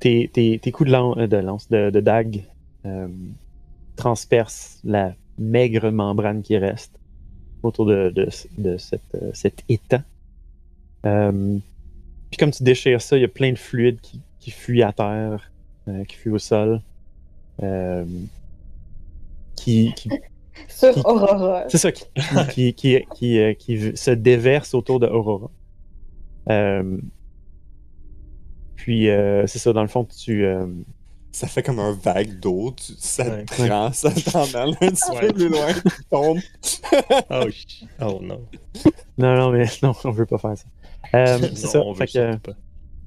tes, 0.00 0.28
tes- 0.32 0.58
tes 0.58 0.72
coups 0.72 0.88
de, 0.88 0.92
lan- 0.92 1.16
euh, 1.16 1.28
de 1.28 1.36
lance, 1.36 1.68
de, 1.68 1.90
de 1.90 2.00
dague, 2.00 2.42
euh, 2.86 3.06
transpercent 3.94 4.80
la 4.82 5.14
maigre 5.38 5.90
membrane 5.92 6.42
qui 6.42 6.56
reste 6.58 6.98
autour 7.62 7.86
de, 7.86 8.10
de, 8.10 8.28
de 8.58 8.76
cette, 8.78 9.14
euh, 9.14 9.30
cet 9.32 9.62
étang. 9.68 10.02
Euh, 11.06 11.56
puis 12.30 12.36
comme 12.36 12.50
tu 12.50 12.64
déchires 12.64 13.00
ça, 13.00 13.16
il 13.16 13.20
y 13.20 13.24
a 13.24 13.28
plein 13.28 13.52
de 13.52 13.58
fluide 13.58 14.00
qui, 14.00 14.20
qui 14.40 14.50
fuit 14.50 14.82
à 14.82 14.92
terre, 14.92 15.52
euh, 15.86 16.02
qui 16.04 16.16
fuit 16.16 16.30
au 16.30 16.38
sol. 16.38 16.80
Qui, 19.60 19.92
qui 19.94 20.08
Sur 20.68 20.92
Qui- 20.94 21.00
Aurora. 21.04 21.64
c'est 21.68 21.78
ça, 21.78 21.90
qui, 21.92 22.04
qui, 22.52 22.74
qui, 22.74 22.98
qui, 23.14 23.38
euh, 23.38 23.54
qui 23.54 23.96
se 23.96 24.10
déverse 24.10 24.74
autour 24.74 25.00
de 25.00 25.06
Aurora. 25.06 25.50
Euh, 26.50 26.98
puis, 28.76 29.08
euh, 29.10 29.46
c'est 29.46 29.58
ça, 29.58 29.72
dans 29.72 29.82
le 29.82 29.88
fond, 29.88 30.04
tu. 30.04 30.44
euh, 30.44 30.66
Ça 31.32 31.46
fait 31.46 31.62
comme 31.62 31.78
un 31.78 31.92
vague 31.92 32.40
d'eau, 32.40 32.72
tu- 32.76 32.92
ça 32.98 33.24
Ouais. 33.24 33.44
te 33.44 33.54
prend, 33.54 33.92
ça 33.92 34.10
t'emmène 34.10 34.74
un 34.80 34.88
petit 34.90 35.10
Ouais. 35.12 35.20
peu 35.28 35.32
plus 35.32 35.48
loin, 35.48 35.72
tu 35.72 36.04
tombes. 36.10 36.38
Oh, 37.30 37.44
oh 38.02 38.18
non. 38.22 38.40
Non, 39.18 39.36
non, 39.36 39.50
mais 39.50 39.64
non, 39.82 39.92
on 40.04 40.10
veut 40.10 40.26
pas 40.26 40.38
faire 40.38 40.56
ça. 40.58 40.64
Euh, 41.14 41.38
c'est 41.54 41.66
ça. 41.68 41.80
on 41.82 41.94
fait 41.94 42.06
que, 42.08 42.36
pas. 42.36 42.52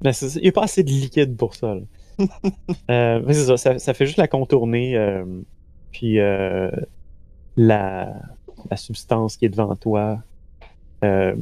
mais 0.03 0.11
il 0.35 0.41
n'y 0.41 0.47
a 0.47 0.51
pas 0.53 0.63
assez 0.63 0.83
de 0.83 0.89
liquide 0.89 1.35
pour 1.35 1.55
ça. 1.55 1.75
là. 1.75 1.81
Euh, 2.91 3.21
mais 3.25 3.33
c'est 3.33 3.45
ça, 3.45 3.57
ça, 3.57 3.79
ça 3.79 3.93
fait 3.93 4.05
juste 4.05 4.17
la 4.19 4.27
contourner. 4.27 4.95
Puis 5.93 6.19
euh, 6.19 6.69
la, 7.55 8.13
la 8.69 8.77
substance 8.77 9.37
qui 9.37 9.45
est 9.45 9.49
devant 9.49 9.75
toi 9.75 10.21
euh, 11.03 11.35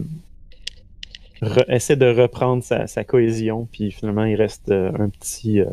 re- 1.42 1.66
essaie 1.74 1.96
de 1.96 2.06
reprendre 2.08 2.64
sa, 2.64 2.86
sa 2.88 3.04
cohésion. 3.04 3.68
Puis 3.72 3.92
finalement, 3.92 4.26
il 4.26 4.36
reste 4.36 4.70
euh, 4.70 4.92
un 5.00 5.10
petit. 5.10 5.60
euh, 5.62 5.70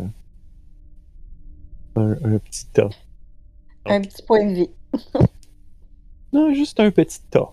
un, 1.96 2.12
un 2.24 2.38
petit 2.38 2.66
tas. 2.72 2.90
Un 3.86 4.00
petit 4.02 4.22
point 4.22 4.46
de 4.46 4.54
vie. 4.54 4.70
Non, 6.32 6.52
juste 6.52 6.78
un 6.78 6.90
petit 6.90 7.20
tas. 7.30 7.50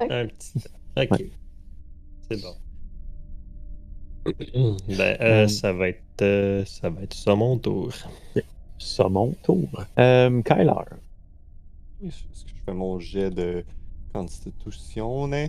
Un 0.00 0.26
petit. 0.26 0.58
Ok. 0.96 1.10
Ouais. 1.12 1.30
C'est 2.28 2.42
bon. 2.42 2.54
Ben, 4.88 5.16
Euh. 5.20 5.46
ça 5.46 5.72
va 5.72 5.88
être 5.90 6.02
euh, 6.22 6.64
ça 6.64 6.90
va 6.90 7.02
être 7.02 7.14
ça 7.14 7.36
mon 7.36 7.56
tour. 7.58 7.92
Ça 8.78 9.08
mon 9.08 9.32
tour. 9.42 9.68
Euh, 9.98 10.42
Kyler. 10.42 10.72
Est-ce 12.04 12.22
que 12.44 12.50
je 12.50 12.54
fais 12.64 12.72
mon 12.74 12.98
jet 12.98 13.30
de 13.30 13.64
constitution, 14.14 15.32
hein? 15.32 15.48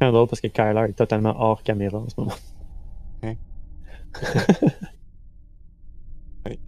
C'est 0.00 0.10
drôle 0.12 0.28
parce 0.28 0.40
que 0.40 0.48
Kyler 0.48 0.86
est 0.90 0.92
totalement 0.94 1.34
hors 1.38 1.62
caméra 1.62 1.98
en 1.98 2.08
ce 2.08 2.14
moment. 2.18 2.32
Oui. 6.46 6.58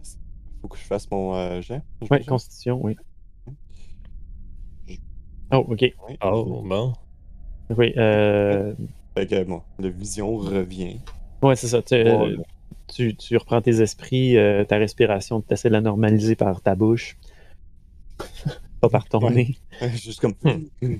Faut 0.61 0.67
que 0.69 0.77
je 0.77 0.83
fasse 0.83 1.09
mon 1.11 1.35
euh, 1.35 1.61
jet. 1.61 1.81
Oui? 2.09 2.25
Constitution, 2.25 2.79
oui. 2.83 2.95
Je- 4.87 4.95
Oh, 5.51 5.63
ok. 5.69 5.79
Oui. 6.09 6.17
Oh 6.23 6.61
bon. 6.63 6.93
Oui, 7.77 7.93
euh... 7.97 8.73
Fait 9.15 9.27
que 9.27 9.43
bon, 9.43 9.61
la 9.79 9.89
vision 9.89 10.35
revient. 10.37 10.99
ouais, 11.41 11.55
c'est 11.55 11.67
ça. 11.67 11.81
Tu, 11.81 11.93
euh. 11.95 12.35
Tu, 12.87 13.15
tu 13.15 13.37
reprends 13.37 13.61
tes 13.61 13.81
esprits, 13.81 14.37
euh, 14.37 14.63
ta 14.65 14.77
respiration, 14.77 15.41
tu 15.41 15.53
essaies 15.53 15.69
de 15.69 15.73
la 15.73 15.81
normaliser 15.81 16.35
par 16.35 16.61
ta 16.61 16.75
bouche. 16.75 17.17
Pas 18.81 18.89
par 18.89 19.07
ton 19.09 19.19
Ouais. 19.21 19.33
nez. 19.33 19.57
Juste 19.95 20.19
comme. 20.19 20.33
Hmm. 20.81 20.95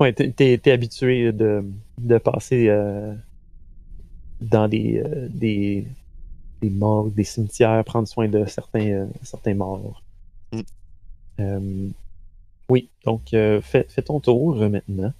Ouais, 0.00 0.12
t'es, 0.12 0.58
t'es 0.58 0.70
habitué 0.70 1.32
de, 1.32 1.64
de 1.98 2.18
passer 2.18 2.68
euh, 2.68 3.14
dans 4.40 4.68
des, 4.68 5.02
euh, 5.04 5.28
des, 5.28 5.86
des 6.62 6.70
morgues, 6.70 7.14
des 7.14 7.24
cimetières, 7.24 7.82
prendre 7.84 8.06
soin 8.06 8.28
de 8.28 8.44
certains, 8.46 8.86
euh, 8.90 9.06
certains 9.22 9.54
morts. 9.54 10.02
Mm. 10.52 10.60
Euh, 11.40 11.88
oui, 12.70 12.90
donc 13.04 13.22
fais, 13.30 13.60
fais 13.88 14.02
ton 14.02 14.20
tour 14.20 14.56
maintenant. 14.56 15.12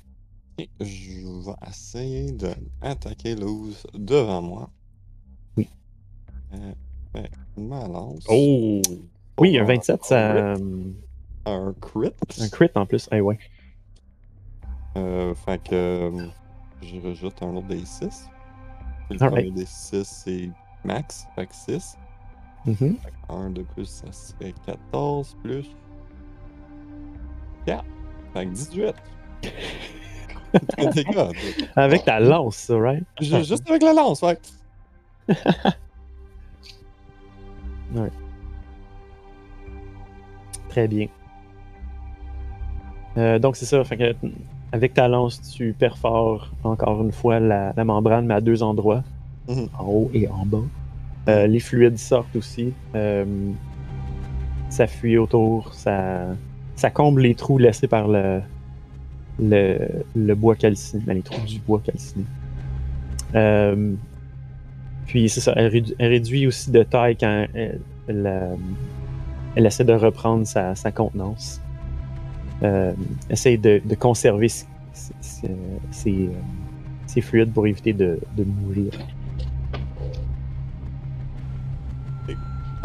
Je 0.81 1.45
vais 1.45 1.69
essayer 1.69 2.33
d'attaquer 2.33 3.35
l'ouse 3.35 3.85
devant 3.95 4.43
moi. 4.43 4.71
Euh, 6.55 6.73
ouais, 7.15 7.31
ma 7.57 7.87
lance. 7.89 8.25
Oh. 8.29 8.81
Oui, 9.39 9.57
un 9.57 9.61
Pour 9.61 9.69
27, 9.69 10.05
ça. 10.05 10.33
euh, 10.33 10.57
Un 11.47 11.75
crit. 11.81 12.13
Un 12.41 12.49
crit 12.49 12.71
en 12.75 12.87
plus. 12.87 13.09
Eh 13.13 13.21
ouais. 13.21 13.39
Euh, 14.97 15.35
fait 15.35 15.63
que. 15.63 15.75
euh, 15.75 16.27
Je 16.83 16.99
rajoute 17.01 17.43
un 17.43 17.55
autre 17.57 17.67
des 17.69 17.85
6. 17.85 18.29
Puis 19.09 19.19
le 19.19 19.23
Alright. 19.25 19.45
premier 19.47 19.51
des 19.61 19.67
6, 19.67 20.05
c'est 20.05 20.51
max, 20.85 21.27
fait 21.35 21.47
que 21.47 21.55
6. 21.55 21.97
Mhm. 22.67 22.97
1 23.29 23.51
de 23.51 23.63
plus, 23.63 23.87
ça 23.87 24.11
serait 24.13 24.53
14 24.67 25.37
plus 25.43 25.67
4. 27.67 27.85
Fait 28.35 28.45
que 28.47 28.51
18. 28.51 28.95
Des 30.95 31.05
gars, 31.05 31.29
Avec 31.77 32.05
ta 32.05 32.19
lance, 32.21 32.57
ça, 32.57 32.77
right? 32.79 33.05
ju- 33.21 33.45
juste 33.45 33.69
avec 33.69 33.83
la 33.83 33.93
lance, 33.93 34.21
fait 34.21 34.41
que- 37.95 38.11
Très 40.69 40.87
bien. 40.89 41.07
Euh, 43.17 43.39
donc, 43.39 43.57
c'est 43.57 43.65
ça. 43.67 43.83
Fait 43.85 43.97
que, 43.97 44.15
avec 44.73 44.95
ta 44.95 45.09
lance, 45.09 45.41
tu 45.41 45.73
perfores 45.73 46.53
encore 46.63 47.03
une 47.03 47.13
fois 47.13 47.41
la, 47.41 47.73
la 47.77 47.85
membrane, 47.85 48.27
mais 48.27 48.35
à 48.35 48.41
deux 48.41 48.63
endroits, 48.63 49.03
Mhm. 49.49 49.69
en 49.79 49.85
haut 49.87 50.11
et 50.13 50.29
en 50.29 50.45
bas. 50.45 50.59
Euh, 51.29 51.47
les 51.47 51.61
fluides 51.61 51.99
sortent 51.99 52.37
aussi. 52.37 52.73
Euh, 52.95 53.25
ça 54.71 54.87
fuit 54.87 55.17
autour. 55.19 55.73
Ça, 55.75 56.27
ça 56.77 56.91
comble 56.91 57.23
les 57.23 57.35
trous 57.35 57.59
laissés 57.59 57.89
par 57.89 58.09
le, 58.09 58.41
le, 59.41 59.79
le 60.15 60.35
bois 60.35 60.55
calciné. 60.55 61.03
ben, 61.07 61.15
les 61.15 61.23
trous 61.23 61.45
du 61.47 61.59
bois 61.61 61.81
calciné. 61.85 62.25
Puis, 65.09 65.29
c'est 65.29 65.41
ça. 65.41 65.53
Elle, 65.57 65.73
rédu- 65.73 65.95
elle 65.99 66.11
réduit 66.11 66.47
aussi 66.47 66.71
de 66.71 66.83
taille 66.85 67.17
quand 67.17 67.47
elle, 67.55 67.81
elle, 68.07 68.27
euh, 68.27 68.55
elle 69.57 69.67
essaie 69.67 69.85
de 69.85 69.93
reprendre 69.95 70.47
sa, 70.47 70.75
sa 70.77 70.93
contenance. 70.93 71.61
Euh, 72.63 72.93
essaye 73.31 73.59
de, 73.59 73.81
de 73.85 73.95
conserver 73.95 74.49
ses, 74.49 74.67
ses- 74.93 75.49
ses, 75.91 76.13
euh, 76.27 76.31
ses 77.07 77.21
fluides 77.21 77.53
pour 77.53 77.67
éviter 77.67 77.93
de, 77.93 78.19
de 78.37 78.45
mourir. 78.45 78.93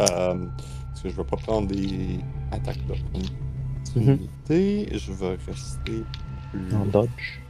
parce 0.00 1.02
que 1.02 1.08
je 1.08 1.16
vais 1.16 1.24
pas 1.24 1.36
prendre 1.36 1.68
des 1.68 2.18
attaques 2.50 2.80
d'opportunité. 2.86 4.88
Je 4.92 5.12
vais 5.12 5.36
rester 5.46 6.02
plus. 6.52 6.74
En 6.74 6.84
dodge. 6.86 7.40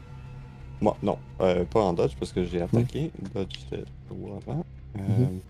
Moi, 0.80 0.96
non, 1.02 1.18
euh, 1.40 1.64
pas 1.64 1.80
en 1.82 1.92
dodge 1.92 2.12
parce 2.18 2.32
que 2.32 2.44
j'ai 2.44 2.60
attaqué. 2.60 3.10
Dodge, 3.34 3.56
c'était 3.58 3.84
trois 4.08 4.36
avant. 4.36 4.64
Euh, 4.98 5.00
Mhm. 5.00 5.40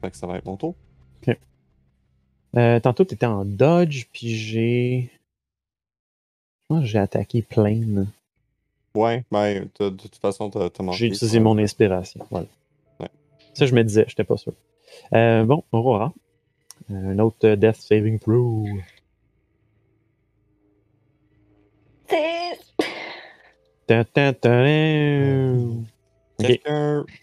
Fait 0.00 0.10
que 0.10 0.16
ça 0.16 0.26
va 0.26 0.36
être 0.38 0.44
mon 0.46 0.56
tour. 0.56 0.74
Euh, 2.56 2.78
tantôt, 2.78 3.04
tu 3.04 3.14
étais 3.14 3.26
en 3.26 3.44
dodge, 3.44 4.04
puis 4.12 4.28
j'ai. 4.36 5.10
Je 6.62 6.66
pense 6.68 6.80
que 6.82 6.86
j'ai 6.86 6.98
attaqué 7.00 7.42
plein. 7.42 8.06
Ouais, 8.94 9.24
mais 9.32 9.66
t'as- 9.74 9.90
de 9.90 9.96
toute 9.96 10.14
façon, 10.16 10.50
t'as 10.50 10.70
manqué. 10.84 10.98
J'ai 10.98 11.06
utilisé 11.08 11.40
mon 11.40 11.58
inspiration. 11.58 12.24
Voilà. 12.30 12.46
Ouais. 13.00 13.08
Ça, 13.54 13.66
je 13.66 13.74
me 13.74 13.82
disais, 13.82 14.04
j'étais 14.06 14.22
pas 14.22 14.36
sûr. 14.36 14.52
Euh, 15.14 15.44
bon, 15.44 15.64
Aurora. 15.72 16.12
Euh, 16.92 16.94
Un 16.94 17.18
autre 17.18 17.54
Death 17.56 17.76
Saving 17.76 18.20
Throw. 18.20 18.66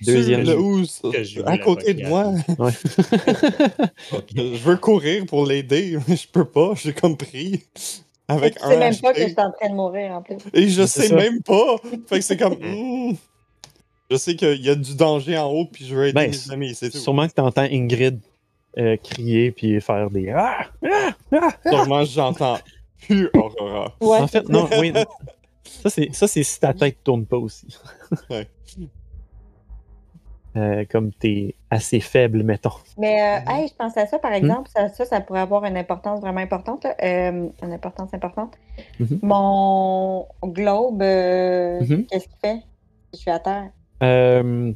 Deuxième. 0.01 0.45
sur 0.45 0.55
le 0.55 0.59
housse, 0.59 1.01
à 1.45 1.57
côté 1.57 1.93
de 1.93 2.07
moi. 2.07 2.33
Ouais. 2.57 2.71
Je 4.35 4.63
veux 4.63 4.77
courir 4.77 5.25
pour 5.25 5.45
l'aider, 5.45 5.97
mais 6.07 6.15
je 6.15 6.27
peux 6.27 6.45
pas. 6.45 6.73
J'ai 6.75 6.93
comme 6.93 7.17
pris 7.17 7.63
avec 8.27 8.57
tu 8.57 8.63
un 8.63 8.69
sais 8.69 8.77
même 8.77 8.95
pas 8.97 9.13
que 9.13 9.19
je 9.19 9.25
suis 9.25 9.35
en 9.37 9.51
train 9.51 9.69
de 9.69 9.75
mourir 9.75 10.11
en 10.11 10.21
plus. 10.21 10.37
Et 10.53 10.69
je 10.69 10.85
sais 10.85 11.07
ça. 11.07 11.15
même 11.15 11.41
pas. 11.41 11.75
Fait 12.07 12.19
que 12.19 12.25
c'est 12.25 12.37
comme. 12.37 12.53
hmm. 12.53 13.15
Je 14.09 14.15
sais 14.17 14.35
qu'il 14.35 14.65
y 14.65 14.69
a 14.69 14.75
du 14.75 14.95
danger 14.95 15.37
en 15.37 15.49
haut, 15.49 15.65
puis 15.65 15.85
je 15.85 15.95
veux 15.95 16.07
aider 16.07 16.13
Ben, 16.13 16.31
mes 16.31 16.51
amis, 16.53 16.75
c'est 16.75 16.89
tout. 16.89 16.97
Sûrement 16.97 17.27
que 17.27 17.33
tu 17.33 17.41
entends 17.41 17.67
Ingrid 17.69 18.19
euh, 18.77 18.95
crier 18.97 19.51
puis 19.51 19.79
faire 19.81 20.09
des. 20.09 20.29
Ah! 20.29 20.67
Ah! 20.83 21.11
Ah! 21.33 21.49
Sûrement, 21.65 22.05
j'entends 22.05 22.59
plus 23.05 23.29
Aurora. 23.33 23.93
Ouais, 23.99 24.19
en 24.19 24.27
fait, 24.27 24.47
non, 24.47 24.69
oui. 24.79 24.93
Ça, 25.81 25.89
c'est, 25.89 26.13
ça, 26.13 26.27
c'est 26.27 26.43
si 26.43 26.59
ta 26.59 26.73
tête 26.73 26.97
tourne 27.03 27.25
pas 27.25 27.37
aussi. 27.37 27.67
Ouais. 28.29 28.47
Euh, 30.57 30.83
comme 30.91 31.13
t'es 31.13 31.55
assez 31.69 32.01
faible, 32.01 32.43
mettons. 32.43 32.71
Mais 32.97 33.21
euh, 33.21 33.51
hey, 33.53 33.69
je 33.69 33.73
pensais 33.73 34.01
à 34.01 34.05
ça, 34.05 34.19
par 34.19 34.33
exemple, 34.33 34.69
ça, 34.69 34.89
ça, 34.89 35.05
ça 35.05 35.21
pourrait 35.21 35.39
avoir 35.39 35.63
une 35.63 35.77
importance 35.77 36.19
vraiment 36.19 36.41
importante, 36.41 36.83
là, 36.83 36.93
euh, 37.01 37.47
une 37.63 37.71
importance 37.71 38.13
importante. 38.13 38.57
Mhm. 38.99 39.19
Mon 39.21 40.27
globe, 40.43 41.01
euh, 41.03 41.79
Mhm. 41.79 42.05
qu'est-ce 42.07 42.27
qu'il 42.27 42.37
fait? 42.41 42.57
Si 42.57 42.65
je 43.13 43.17
suis 43.19 43.31
à 43.31 43.39
terre? 43.39 43.69
Euh, 44.03 44.73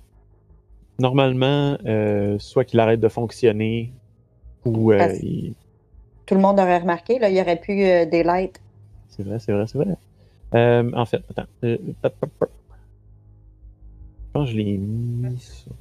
normalement, 0.98 1.78
euh, 1.86 2.40
soit 2.40 2.64
qu'il 2.64 2.80
arrête 2.80 3.02
de 3.02 3.10
fonctionner 3.10 3.92
ou. 4.64 4.94
euh, 4.94 4.98
Parce- 5.00 5.20
il- 5.22 5.56
Tout 6.26 6.36
le 6.36 6.42
monde 6.42 6.58
aurait 6.58 6.78
remarqué, 6.78 7.20
là, 7.20 7.28
il 7.30 7.36
y 7.36 7.42
aurait 7.42 7.60
plus 7.60 7.84
euh, 7.84 8.06
Daylight. 8.06 8.62
C'est 9.10 9.24
vrai, 9.24 9.40
c'est 9.40 9.52
vrai, 9.52 9.66
c'est 9.68 9.78
vrai. 9.78 9.88
Euh, 10.54 10.92
en 10.94 11.06
fait, 11.06 11.24
attends. 11.30 11.48
Euh. 11.64 11.78
Je 12.04 12.48
pense 14.34 14.48
que 14.48 14.52
je 14.52 14.58
l'ai 14.58 14.78
mis 14.78 15.40
sur 15.40 15.72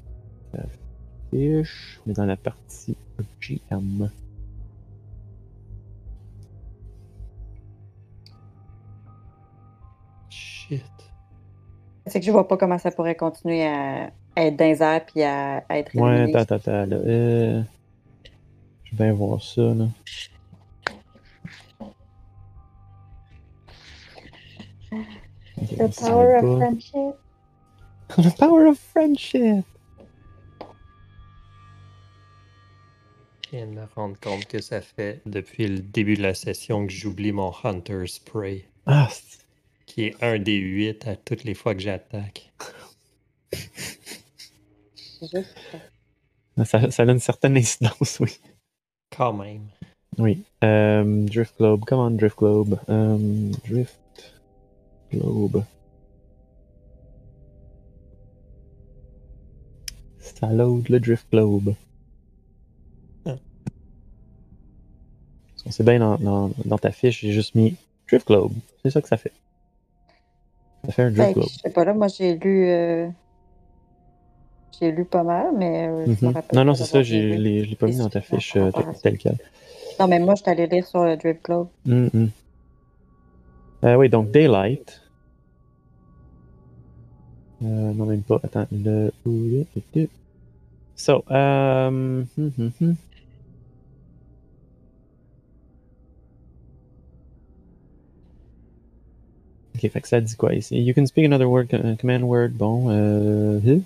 la 0.53 0.65
fiche, 1.31 2.01
mais 2.07 2.13
dans 2.15 2.25
la 2.27 2.37
partie 2.37 2.97
GM. 3.41 4.09
Shit. 10.29 10.83
C'est 12.07 12.21
que 12.21 12.27
je 12.27 12.31
vois 12.31 12.47
pas 12.49 12.57
comment 12.57 12.79
ça 12.79 12.91
pourrait 12.91 13.15
continuer 13.17 13.65
à, 13.67 14.11
à 14.37 14.43
être 14.47 14.57
dans 14.57 14.65
les 14.65 15.01
puis 15.07 15.23
à, 15.23 15.65
à 15.69 15.79
être 15.79 15.95
Ouais, 15.95 16.17
éliminé. 16.17 16.39
attends, 16.39 16.55
attends, 16.57 16.73
attends. 16.73 16.87
Là. 16.91 16.97
Euh, 16.97 17.63
je 18.85 18.97
vais 18.97 19.05
bien 19.05 19.13
voir 19.15 19.43
ça. 19.43 19.63
Là. 19.63 19.87
The 25.79 25.89
power 26.01 26.37
of 26.37 26.59
friendship. 26.59 27.17
The 28.17 28.31
power 28.39 28.67
of 28.67 28.79
friendship. 28.79 29.65
Je 33.45 33.51
viens 33.59 33.67
de 33.67 33.73
me 33.73 33.85
rendre 33.95 34.19
compte 34.21 34.47
que 34.47 34.61
ça 34.61 34.81
fait 34.81 35.21
depuis 35.27 35.69
le 35.69 35.79
début 35.79 36.17
de 36.17 36.23
la 36.23 36.35
session 36.35 36.87
que 36.87 36.93
j'oublie 36.93 37.33
mon 37.33 37.53
Hunter 37.63 38.07
Spray, 38.07 38.65
Ah, 38.87 39.09
c'est- 39.11 39.45
qui 39.87 40.05
est 40.07 40.23
un 40.23 40.39
des 40.39 40.57
huit 40.57 41.07
à 41.07 41.15
toutes 41.17 41.45
les 41.45 41.55
fois 41.55 41.75
que 41.75 41.81
j'attaque. 41.81 42.51
Ça, 46.65 46.91
ça 46.91 47.03
a 47.03 47.07
une 47.07 47.19
certaine 47.19 47.57
incidence, 47.57 48.19
oui. 48.21 48.39
Quand 49.17 49.33
même. 49.33 49.63
Oui. 50.19 50.43
Euh, 50.63 51.25
Drift 51.27 51.57
Globe. 51.59 51.85
Come 51.87 51.99
on, 51.99 52.11
Drift 52.13 52.39
Globe. 52.39 52.79
Euh, 52.89 53.51
Drift 53.69 53.99
Globe. 55.15 55.65
Ça 60.19 60.49
load 60.53 60.89
le 60.89 61.01
Drift 61.01 61.27
Globe. 61.31 61.75
Ah. 63.27 63.37
Parce 65.51 65.63
qu'on 65.65 65.71
sait 65.71 65.85
bien 65.85 65.99
dans, 65.99 66.17
dans, 66.19 66.51
dans 66.65 66.79
ta 66.79 66.91
fiche, 66.91 67.21
j'ai 67.21 67.33
juste 67.33 67.55
mis 67.55 67.77
Drift 68.09 68.27
Globe. 68.27 68.53
C'est 68.83 68.91
ça 68.91 69.01
que 69.03 69.09
ça 69.09 69.17
fait. 69.17 69.33
Ça 70.87 70.93
fait 70.93 71.03
un 71.03 71.11
Drift 71.11 71.35
Globe. 71.35 71.49
je 71.49 71.59
sais 71.61 71.71
pas, 71.71 71.85
là, 71.85 71.95
moi, 71.95 72.09
j'ai 72.09 72.37
lu... 72.37 72.69
euh, 72.69 73.09
J'ai 74.81 74.91
lu 74.93 75.05
pas 75.05 75.23
mal, 75.23 75.49
mais... 75.57 75.89
euh, 75.89 76.07
Mhm. 76.07 76.35
Non, 76.53 76.65
non, 76.65 76.75
c'est 76.75 76.85
ça, 76.85 77.03
je 77.03 77.15
l'ai 77.15 77.77
pas 77.77 77.87
mis 77.87 77.97
dans 77.99 78.11
ta 78.11 78.21
fiche 78.21 78.57
euh, 78.57 78.65
rapport 78.67 78.81
à 78.89 78.93
tel- 78.93 78.95
ça. 78.95 79.01
tel 79.03 79.19
quel. 79.19 79.39
Non, 80.01 80.09
mais 80.09 80.19
moi, 80.19 80.35
je 80.35 80.43
suis 80.43 80.51
allée 80.51 80.67
lire 80.67 80.87
sur 80.87 81.05
le 81.05 81.17
Drift 81.17 81.45
Globe. 81.45 81.69
Mhm. 81.87 82.31
Euh, 83.85 83.95
oui, 83.97 84.09
donc 84.09 84.31
Daylight. 84.31 85.03
Le. 87.61 89.67
So, 90.97 91.25
um, 91.29 92.29
hmm, 92.37 92.49
hmm, 92.49 92.69
hmm. 92.69 92.93
Ok, 99.75 99.91
fait 99.91 100.01
que 100.01 100.09
ça? 100.09 100.21
You 100.71 100.95
can 100.95 101.07
speak 101.07 101.25
another 101.25 101.49
word, 101.49 101.75
uh, 101.75 101.97
command 101.97 102.29
word. 102.29 102.57
Bon, 102.57 102.89
huh? 103.65 103.81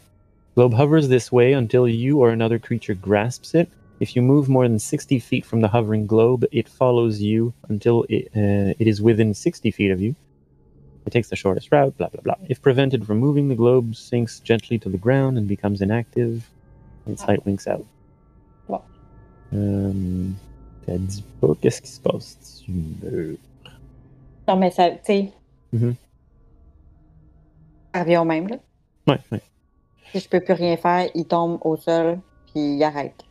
Globe 0.54 0.74
hovers 0.74 1.08
this 1.08 1.32
way 1.32 1.54
until 1.54 1.88
you 1.88 2.20
or 2.20 2.30
another 2.30 2.58
creature 2.58 2.94
grasps 2.94 3.54
it. 3.54 3.68
If 4.00 4.14
you 4.14 4.22
move 4.22 4.48
more 4.48 4.68
than 4.68 4.78
60 4.78 5.18
feet 5.18 5.46
from 5.46 5.60
the 5.60 5.68
hovering 5.68 6.06
globe, 6.06 6.44
it 6.52 6.68
follows 6.68 7.20
you 7.20 7.54
until 7.68 8.04
it, 8.08 8.28
uh, 8.36 8.74
it 8.78 8.86
is 8.86 9.00
within 9.00 9.34
60 9.34 9.70
feet 9.70 9.90
of 9.90 10.00
you. 10.00 10.14
It 11.09 11.12
takes 11.12 11.30
the 11.30 11.36
shortest 11.36 11.72
route, 11.72 11.96
blah, 11.96 12.09
blah, 12.11 12.20
blah. 12.20 12.34
If 12.50 12.61
prevented 12.61 13.06
from 13.06 13.16
moving, 13.18 13.48
the 13.48 13.54
globe 13.54 13.96
sinks 13.96 14.40
gently 14.40 14.78
to 14.80 14.90
the 14.90 14.98
ground 14.98 15.38
and 15.38 15.48
becomes 15.48 15.80
inactive. 15.80 16.42
Its 17.06 17.26
light 17.26 17.42
winks 17.46 17.66
out. 17.66 17.86
Bon. 18.68 18.82
Euh, 19.54 20.28
T'as 20.84 20.98
dit 20.98 21.24
pas 21.40 21.54
qu'est-ce 21.62 21.80
qui 21.80 21.88
se 21.88 22.00
passe? 22.00 22.62
Tu 22.62 22.72
meurs. 23.02 23.36
Non, 24.46 24.56
mais 24.56 24.70
ça, 24.70 24.90
tu 24.90 24.98
sais... 25.04 25.32
Mhm. 25.72 25.94
Ça 27.94 28.00
revient 28.02 28.18
au 28.18 28.24
même, 28.26 28.48
là. 28.48 28.56
Ouais, 29.06 29.18
ouais. 29.32 29.40
Si 30.12 30.20
je 30.20 30.28
peux 30.28 30.40
plus 30.40 30.52
rien 30.52 30.76
faire, 30.76 31.09
il 31.14 31.24
tombe 31.24 31.59
au 31.62 31.76
sol, 31.78 32.18
puis 32.52 32.76
il 32.76 32.82
arrête. 32.82 33.24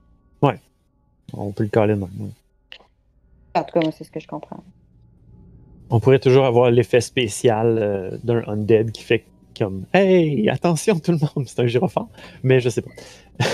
On 1.34 1.52
peut 1.52 1.64
le 1.64 1.70
de 1.88 1.94
même. 1.94 2.02
ouais. 2.04 2.30
En 3.54 3.64
tout 3.64 3.74
cas, 3.74 3.82
moi, 3.82 3.92
c'est 3.92 4.04
ce 4.04 4.12
que 4.12 4.20
je 4.20 4.28
comprends. 4.28 4.64
On 5.90 6.00
pourrait 6.00 6.20
toujours 6.20 6.46
avoir 6.46 6.70
l'effet 6.70 7.02
spécial 7.02 7.78
euh, 7.80 8.18
d'un 8.24 8.44
undead 8.48 8.92
qui 8.92 9.04
fait 9.04 9.26
comme 9.58 9.86
Hey, 9.94 10.50
attention 10.50 11.00
tout 11.00 11.12
le 11.12 11.18
monde, 11.20 11.48
c'est 11.48 11.60
un 11.62 11.68
gyrophare. 11.68 12.08
Mais 12.44 12.60
je 12.60 12.70
sais 12.70 12.82
pas. 12.82 12.92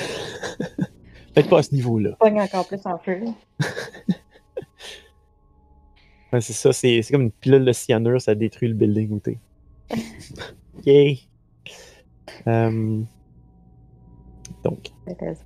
Peut-être 1.33 1.49
pas 1.49 1.59
à 1.59 1.63
ce 1.63 1.73
niveau-là. 1.73 2.11
Pogne 2.19 2.41
encore 2.41 2.67
plus 2.67 2.85
en 2.85 2.97
feu. 2.97 3.19
Ouais, 6.33 6.41
c'est 6.41 6.53
ça, 6.53 6.73
c'est 6.73 6.99
comme 7.11 7.21
une 7.21 7.31
pilule 7.31 7.63
de 7.63 7.71
cyanure, 7.71 8.19
ça 8.19 8.33
détruit 8.33 8.67
le 8.67 8.73
building 8.73 9.11
où 9.11 9.19
t'es. 9.19 9.37
Yay! 10.83 11.19
Euh, 12.47 13.01
donc, 14.63 14.89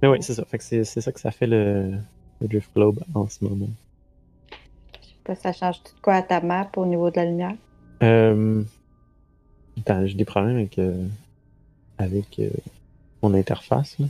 mais 0.01 0.07
oui, 0.07 0.19
c'est 0.21 0.33
ça. 0.33 0.45
Fait 0.45 0.57
que 0.57 0.63
c'est 0.63 0.85
c'est 0.85 1.01
ça 1.01 1.11
que 1.11 1.19
ça 1.19 1.31
fait 1.31 1.47
le, 1.47 1.97
le 2.39 2.47
Drift 2.47 2.73
Globe 2.73 3.03
en 3.13 3.27
ce 3.27 3.43
moment. 3.43 3.67
Ça 5.36 5.53
change 5.53 5.84
tout 5.84 5.95
de 5.95 6.01
quoi 6.01 6.15
à 6.15 6.21
ta 6.21 6.41
map 6.41 6.69
au 6.75 6.86
niveau 6.86 7.09
de 7.11 7.15
la 7.17 7.25
lumière? 7.25 7.55
Euh, 8.03 8.63
attends, 9.80 10.05
j'ai 10.05 10.15
des 10.15 10.25
problèmes 10.25 10.57
avec, 10.57 10.78
euh, 10.80 11.07
avec 11.97 12.39
euh, 12.39 12.49
mon 13.21 13.34
interface. 13.34 13.97
Là. 13.99 14.05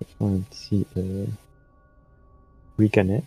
Je 0.00 0.06
vais 0.06 0.12
faire 0.18 0.26
un 0.26 0.40
petit 0.40 0.86
euh, 0.96 1.26
reconnect. 2.78 3.26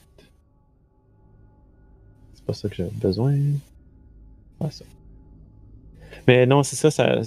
C'est 2.33 2.45
pas 2.45 2.53
ça 2.53 2.69
que 2.69 2.75
j'ai 2.75 2.89
besoin. 3.01 3.33
Ouais, 4.59 4.71
ça. 4.71 4.85
Mais 6.27 6.45
non, 6.45 6.63
c'est 6.63 6.75
ça, 6.75 6.91
ça. 6.91 7.21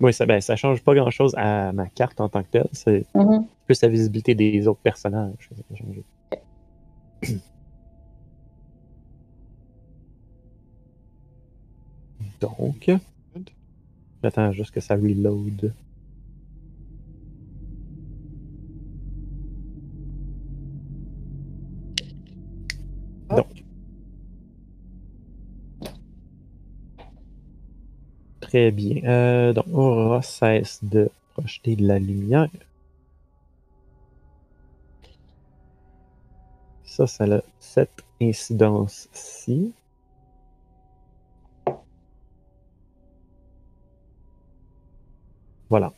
oui, 0.00 0.12
ça, 0.12 0.26
ben, 0.26 0.40
ça 0.40 0.56
change 0.56 0.82
pas 0.82 0.94
grand 0.94 1.10
chose 1.10 1.34
à 1.36 1.72
ma 1.72 1.86
carte 1.88 2.20
en 2.20 2.28
tant 2.28 2.42
que 2.42 2.48
telle. 2.50 2.68
C'est 2.72 3.04
Mhm. 3.14 3.46
plus 3.66 3.82
la 3.82 3.88
visibilité 3.88 4.34
des 4.34 4.66
autres 4.66 4.80
personnages 4.80 5.50
ça 7.22 7.36
Donc, 12.40 12.90
j'attends 14.22 14.52
juste 14.52 14.70
que 14.70 14.80
ça 14.80 14.94
reload. 14.94 15.72
Donc. 23.28 23.64
Très 28.40 28.70
bien. 28.70 29.04
Euh, 29.04 29.52
donc, 29.52 29.66
Aurora 29.72 30.22
cesse 30.22 30.82
de 30.82 31.10
projeter 31.34 31.76
de 31.76 31.86
la 31.86 31.98
lumière. 31.98 32.48
Ça, 36.84 37.06
ça 37.06 37.24
a 37.24 37.40
cette 37.60 38.02
incidence-ci. 38.20 39.72
Voilà. 45.70 45.92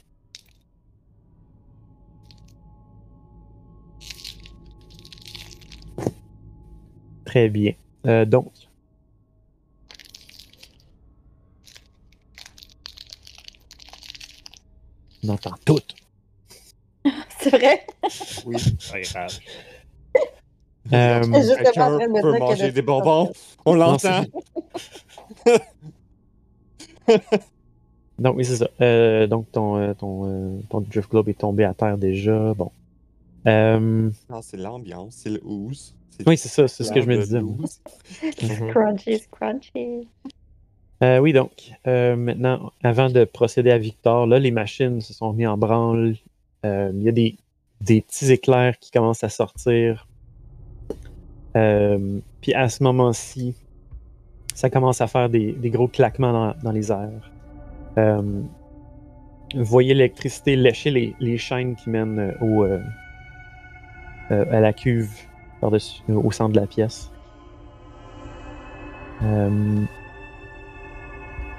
Très 7.24 7.48
bien. 7.48 7.72
Euh, 8.06 8.26
donc. 8.26 8.52
On 15.24 15.30
entend 15.30 15.54
tout. 15.64 15.78
C'est 17.40 17.50
vrai? 17.50 17.86
Oui. 18.44 18.56
Pas 18.90 19.00
grave. 19.00 19.38
Euh, 20.92 21.56
Quelqu'un 21.56 21.98
peut 22.20 22.38
manger 22.38 22.72
des 22.72 22.82
bonbons? 22.82 23.32
On 23.64 23.74
l'entend? 23.74 24.24
Donc, 28.18 28.36
oui, 28.36 28.44
c'est 28.44 28.56
ça. 28.56 28.68
Euh, 28.80 29.26
donc, 29.26 29.50
ton, 29.52 29.76
euh, 29.78 29.94
ton, 29.94 30.26
euh, 30.26 30.60
ton 30.68 30.80
Drift 30.80 31.10
Globe 31.10 31.28
est 31.28 31.38
tombé 31.38 31.64
à 31.64 31.74
terre 31.74 31.98
déjà. 31.98 32.54
Bon. 32.54 32.70
Euh, 33.46 34.10
Non, 34.30 34.40
c'est 34.42 34.56
l'ambiance, 34.56 35.14
c'est 35.16 35.30
le 35.30 35.40
ooze. 35.44 35.94
oui, 36.26 36.36
c'est 36.36 36.48
ça, 36.48 36.68
c'est 36.68 36.84
ce 36.84 36.92
que 36.92 37.00
je 37.00 37.06
me 37.06 37.16
disais. 37.16 37.40
ooze. 37.40 37.80
Mhm. 38.42 38.70
Crunchy, 38.70 39.20
crunchy. 39.30 40.06
Euh, 41.02 41.18
oui, 41.18 41.32
donc, 41.32 41.72
euh, 41.88 42.14
maintenant, 42.14 42.70
avant 42.84 43.10
de 43.10 43.24
procéder 43.24 43.70
à 43.72 43.78
Victor, 43.78 44.26
là, 44.28 44.38
les 44.38 44.52
machines 44.52 45.00
se 45.00 45.12
sont 45.12 45.32
mises 45.32 45.48
en 45.48 45.58
branle. 45.58 46.14
Euh, 46.64 46.92
Il 46.94 47.02
y 47.02 47.08
a 47.08 47.12
des, 47.12 47.36
des 47.80 48.02
petits 48.02 48.30
éclairs 48.30 48.78
qui 48.78 48.92
commencent 48.92 49.24
à 49.24 49.28
sortir. 49.28 50.06
Euh, 51.56 52.20
puis 52.40 52.54
à 52.54 52.68
ce 52.68 52.84
moment-ci, 52.84 53.54
ça 54.54 54.70
commence 54.70 55.00
à 55.00 55.08
faire 55.08 55.28
des, 55.28 55.52
des 55.52 55.70
gros 55.70 55.88
claquements 55.88 56.32
dans, 56.32 56.54
dans 56.62 56.70
les 56.72 56.92
airs. 56.92 57.31
Euh, 57.98 58.42
vous 59.54 59.64
voyez 59.64 59.94
l'électricité 59.94 60.56
lécher 60.56 60.90
les, 60.90 61.14
les 61.20 61.38
chaînes 61.38 61.76
qui 61.76 61.90
mènent 61.90 62.18
euh, 62.18 62.32
au, 62.40 62.64
euh, 62.64 62.80
à 64.30 64.60
la 64.60 64.72
cuve 64.72 65.12
par-dessus, 65.60 66.02
au 66.08 66.30
centre 66.30 66.54
de 66.54 66.60
la 66.60 66.66
pièce. 66.66 67.10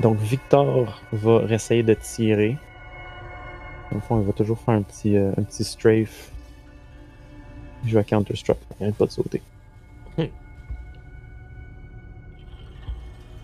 Donc 0.02 0.18
Victor 0.18 1.02
va 1.14 1.44
essayer 1.50 1.82
de 1.82 1.94
tirer. 1.94 2.58
Le 3.92 4.00
fond, 4.02 4.20
il 4.20 4.26
va 4.26 4.34
toujours 4.34 4.60
faire 4.60 4.74
un 4.74 4.82
petit, 4.82 5.16
euh, 5.16 5.32
un 5.38 5.44
petit 5.44 5.64
strafe. 5.64 6.32
Il 7.84 7.90
joue 7.90 8.00
à 8.00 8.04
Counter-Strike, 8.04 8.60
il 8.80 8.84
arrête 8.84 8.96
pas 8.96 9.06
de 9.06 9.12
sauter. 9.12 9.42
Hmm. 10.18 10.24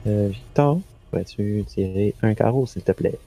Euh, 0.08 0.28
Victor, 0.30 0.80
vas-tu 1.12 1.64
tirer 1.68 2.16
un 2.22 2.34
carreau, 2.34 2.66
s'il 2.66 2.84
te 2.84 2.92
plaît? 2.92 3.20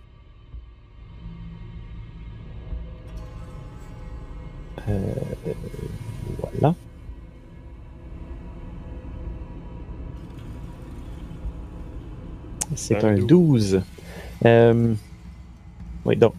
Euh, 4.88 5.12
voilà. 6.40 6.74
C'est 12.74 13.04
Un 13.04 13.08
un 13.16 13.18
12. 13.18 13.82
Euh, 14.44 14.94
oui, 16.04 16.16
donc. 16.16 16.34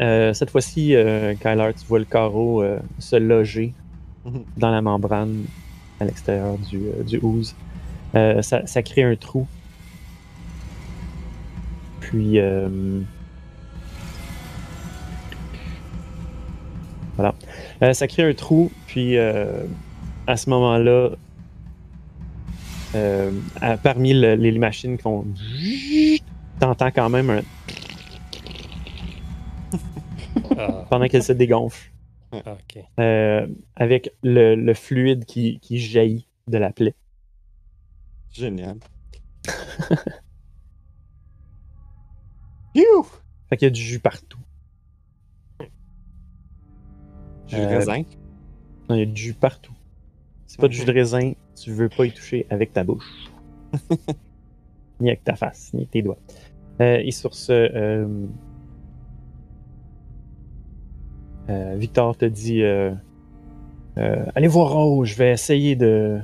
euh, 0.00 0.32
cette 0.34 0.50
fois-ci, 0.50 0.94
Kyler, 1.40 1.70
tu 1.78 1.86
vois 1.86 1.98
le 1.98 2.04
carreau 2.04 2.62
se 2.98 3.16
loger 3.16 3.74
Mhm. 4.24 4.44
dans 4.58 4.70
la 4.70 4.82
membrane 4.82 5.44
à 5.98 6.04
l'extérieur 6.04 6.58
du, 6.58 6.80
du 7.06 7.18
ooze. 7.22 7.54
Ça, 8.14 8.66
ça 8.66 8.82
crée 8.82 9.02
un 9.02 9.16
trou. 9.16 9.46
Puis. 12.10 12.38
euh, 12.40 12.68
voilà. 17.16 17.34
Euh, 17.82 17.92
ça 17.92 18.06
crée 18.08 18.22
un 18.28 18.34
trou, 18.34 18.70
puis 18.86 19.16
euh, 19.16 19.64
à 20.26 20.36
ce 20.36 20.48
moment-là, 20.50 21.10
euh, 22.94 23.30
à- 23.60 23.76
parmi 23.76 24.12
le- 24.14 24.34
les 24.34 24.58
machines 24.58 24.96
qui 24.96 25.02
font. 25.02 25.24
T'entends 26.58 26.90
quand 26.90 27.08
même 27.10 27.30
un. 27.30 27.42
Ah, 30.58 30.84
pendant 30.90 31.06
qu'elle 31.08 31.22
se 31.22 31.32
dégonfle. 31.32 31.90
euh, 33.00 33.46
avec 33.76 34.12
le, 34.22 34.54
le 34.54 34.74
fluide 34.74 35.24
qui, 35.24 35.58
qui 35.60 35.78
jaillit 35.78 36.26
de 36.48 36.58
la 36.58 36.70
plaie. 36.70 36.94
Génial. 38.32 38.76
You! 42.74 43.04
Fait 43.48 43.56
qu'il 43.56 43.66
y 43.66 43.70
a 43.70 43.70
du 43.70 43.80
jus 43.80 43.98
partout. 44.00 44.38
Jus 47.48 47.56
de 47.56 47.62
Euh, 47.62 47.68
raisin. 47.68 48.02
Non, 48.88 48.96
il 48.96 48.98
y 48.98 49.02
a 49.02 49.06
du 49.06 49.20
jus 49.20 49.34
partout. 49.34 49.72
C'est 50.46 50.60
pas 50.60 50.68
du 50.68 50.76
jus 50.76 50.84
de 50.84 50.92
raisin, 50.92 51.32
tu 51.60 51.72
veux 51.72 51.88
pas 51.88 52.06
y 52.06 52.12
toucher 52.12 52.46
avec 52.50 52.72
ta 52.72 52.82
bouche. 52.84 53.30
ni 55.00 55.08
avec 55.08 55.22
ta 55.24 55.34
face, 55.36 55.72
ni 55.74 55.80
avec 55.80 55.90
tes 55.90 56.02
doigts. 56.02 56.18
Euh, 56.80 56.98
et 57.04 57.10
sur 57.12 57.34
ce, 57.34 57.52
euh, 57.52 58.26
euh, 61.48 61.76
Victor 61.76 62.16
te 62.16 62.24
dit 62.24 62.62
euh, 62.62 62.92
euh, 63.98 64.24
Allez 64.34 64.48
voir 64.48 64.76
en 64.76 64.84
haut, 64.84 65.04
je 65.04 65.14
vais 65.16 65.32
essayer 65.32 65.76
de, 65.76 66.20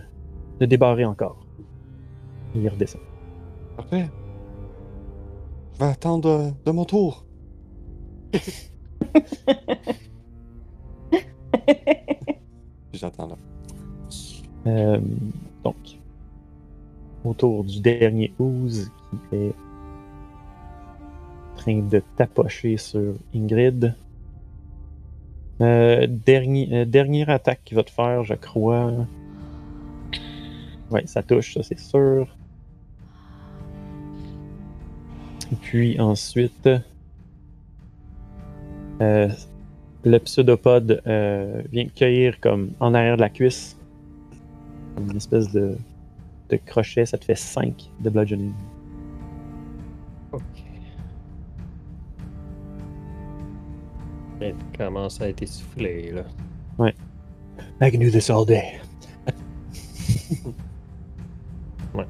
de 0.61 0.66
débarrer 0.66 1.05
encore. 1.05 1.44
Il 2.55 2.68
redescend. 2.68 3.01
Parfait. 3.76 4.09
Je 5.76 5.84
vais 5.84 5.90
attendre 5.90 6.54
de 6.64 6.70
mon 6.70 6.86
tour. 6.86 7.26
J'attends 12.94 13.26
là. 13.28 13.36
Euh, 14.66 14.98
donc, 15.62 15.76
autour 17.26 17.62
du 17.62 17.80
dernier 17.80 18.32
ooze 18.38 18.90
qui 19.10 19.36
est 19.36 19.52
train 21.58 21.82
de 21.82 22.02
tapocher 22.16 22.78
sur 22.78 23.12
Ingrid. 23.34 23.94
Euh, 25.60 26.06
dernier, 26.08 26.68
euh, 26.72 26.86
dernière 26.86 27.28
attaque 27.28 27.60
qu'il 27.66 27.76
va 27.76 27.84
te 27.84 27.90
faire, 27.90 28.24
je 28.24 28.32
crois. 28.32 29.06
Ouais, 30.90 31.06
ça 31.06 31.22
touche, 31.22 31.52
ça 31.52 31.62
c'est 31.62 31.78
sûr. 31.78 32.34
Puis 35.62 36.01
ensuite, 36.01 36.68
euh, 39.01 39.28
le 40.05 40.18
pseudopode 40.18 41.03
euh, 41.07 41.62
vient 41.70 41.86
cueillir 41.88 42.40
comme 42.40 42.72
en 42.80 42.94
arrière 42.94 43.16
de 43.16 43.22
la 43.22 43.30
cuisse. 43.30 43.76
Comme 44.94 45.11
une 45.11 45.16
espèce 45.16 45.53
de, 45.53 45.76
de 46.49 46.57
crochet, 46.57 47.07
ça 47.07 47.18
te 47.18 47.24
fait 47.24 47.34
5 47.34 47.90
de 48.01 48.11
bludgeoning. 48.11 48.53
Ok. 50.32 50.42
Elle 54.40 54.55
commence 54.76 55.20
à 55.20 55.28
être 55.28 55.42
essoufflée, 55.42 56.12
là. 56.12 56.24
I 57.80 57.90
can 57.90 58.01
do 58.01 58.11
this 58.11 58.30
all 58.30 58.44
day. 58.44 58.80
Ouais. 61.94 62.07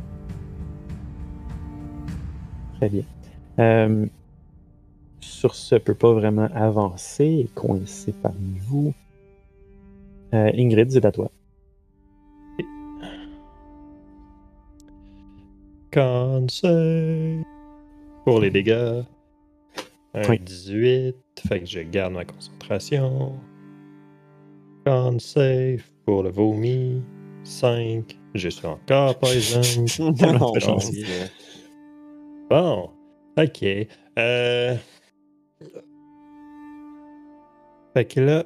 Très 2.79 2.89
bien. 2.89 3.03
Euh, 3.59 4.07
sur 5.21 5.55
ce, 5.55 5.77
peut 5.77 5.95
pas 5.95 6.13
vraiment 6.13 6.49
avancer 6.55 7.25
et 7.25 7.51
coincer 7.55 8.15
parmi 8.23 8.59
vous. 8.59 8.95
Euh, 10.35 10.51
Ingrid, 10.55 10.91
c'est 10.91 11.05
à 11.05 11.13
toi. 11.13 11.31
Conseil. 15.93 17.43
Pour 18.25 18.41
les 18.41 18.51
dégâts. 18.51 19.03
Un 20.15 20.29
Oui. 20.29 20.39
18. 20.39 21.15
Fait 21.49 21.61
que 21.61 21.67
je 21.67 21.81
garde 21.81 22.13
ma 22.15 22.25
concentration. 22.25 23.35
Con 24.85 25.19
save 25.19 25.83
pour 26.05 26.23
le 26.23 26.31
vomi. 26.31 27.03
5. 27.45 28.19
Je 28.35 28.49
suis 28.49 28.67
encore 28.67 29.19
poison. 29.21 29.61
Non, 30.01 30.13
non, 30.39 30.53
Bon. 32.51 32.91
Ok. 33.37 33.65
Euh... 34.19 34.77
Fait 37.95 38.05
que 38.05 38.21
là. 38.21 38.45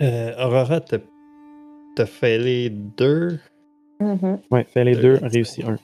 Euh, 0.00 0.44
Aurora, 0.44 0.80
t'as 0.80 0.98
t'as 1.96 2.06
fait 2.06 2.38
les 2.38 2.70
deux. 2.70 3.38
Mhm. 4.00 4.40
Ouais, 4.50 4.64
fais 4.64 4.84
les 4.84 4.94
Deux. 4.94 5.18
deux, 5.18 5.26
réussis 5.26 5.62
un. 5.64 5.76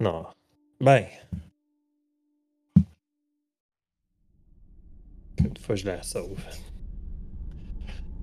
Non. 0.00 0.26
Ben. 0.80 1.06
Une 5.38 5.56
fois, 5.56 5.74
je 5.76 5.84
la 5.86 6.02
sauve. 6.02 6.38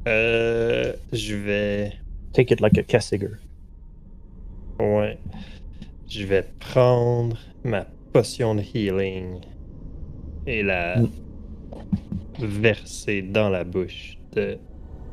Euh, 0.07 0.93
je 1.11 1.35
vais. 1.35 1.93
Take 2.35 2.51
it 2.53 2.59
like 2.61 2.77
a 2.77 2.83
Cassiger. 2.83 3.37
Ouais. 4.79 5.17
Je 6.07 6.25
vais 6.25 6.43
prendre 6.59 7.37
ma 7.63 7.85
potion 8.13 8.55
de 8.55 8.61
healing 8.61 9.39
et 10.45 10.61
la 10.63 10.97
Mm. 10.99 11.09
verser 12.39 13.21
dans 13.21 13.49
la 13.49 13.63
bouche 13.63 14.17
de 14.33 14.57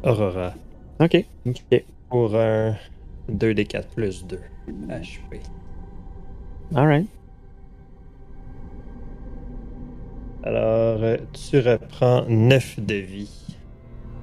Aurora 0.02 0.52
Ok, 1.00 1.24
ok. 1.46 1.84
pour 2.10 2.34
un 2.36 2.76
2d4 3.30 3.86
plus 3.94 4.26
2 4.26 4.40
HP. 4.88 5.40
Alright. 6.74 7.06
Alors, 10.44 11.18
tu 11.32 11.58
reprends 11.60 12.24
9 12.28 12.80
de 12.80 12.94
vie, 12.96 13.56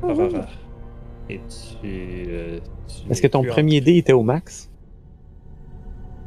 Aurora. 0.03 0.47
Et 1.29 1.39
tu. 1.47 1.87
euh, 1.87 2.59
tu 2.59 2.69
Est-ce 3.09 3.21
que 3.21 3.27
ton 3.27 3.43
premier 3.43 3.81
dé 3.81 3.97
était 3.97 4.13
au 4.13 4.23
max? 4.23 4.69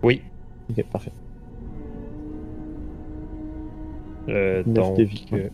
Oui. 0.03 0.23
Ok, 0.71 0.85
parfait. 0.85 1.13
Euh, 4.29 4.63
Neuf 4.67 4.75
donc, 4.75 4.99
de 4.99 5.03
vie, 5.03 5.27
euh, 5.33 5.49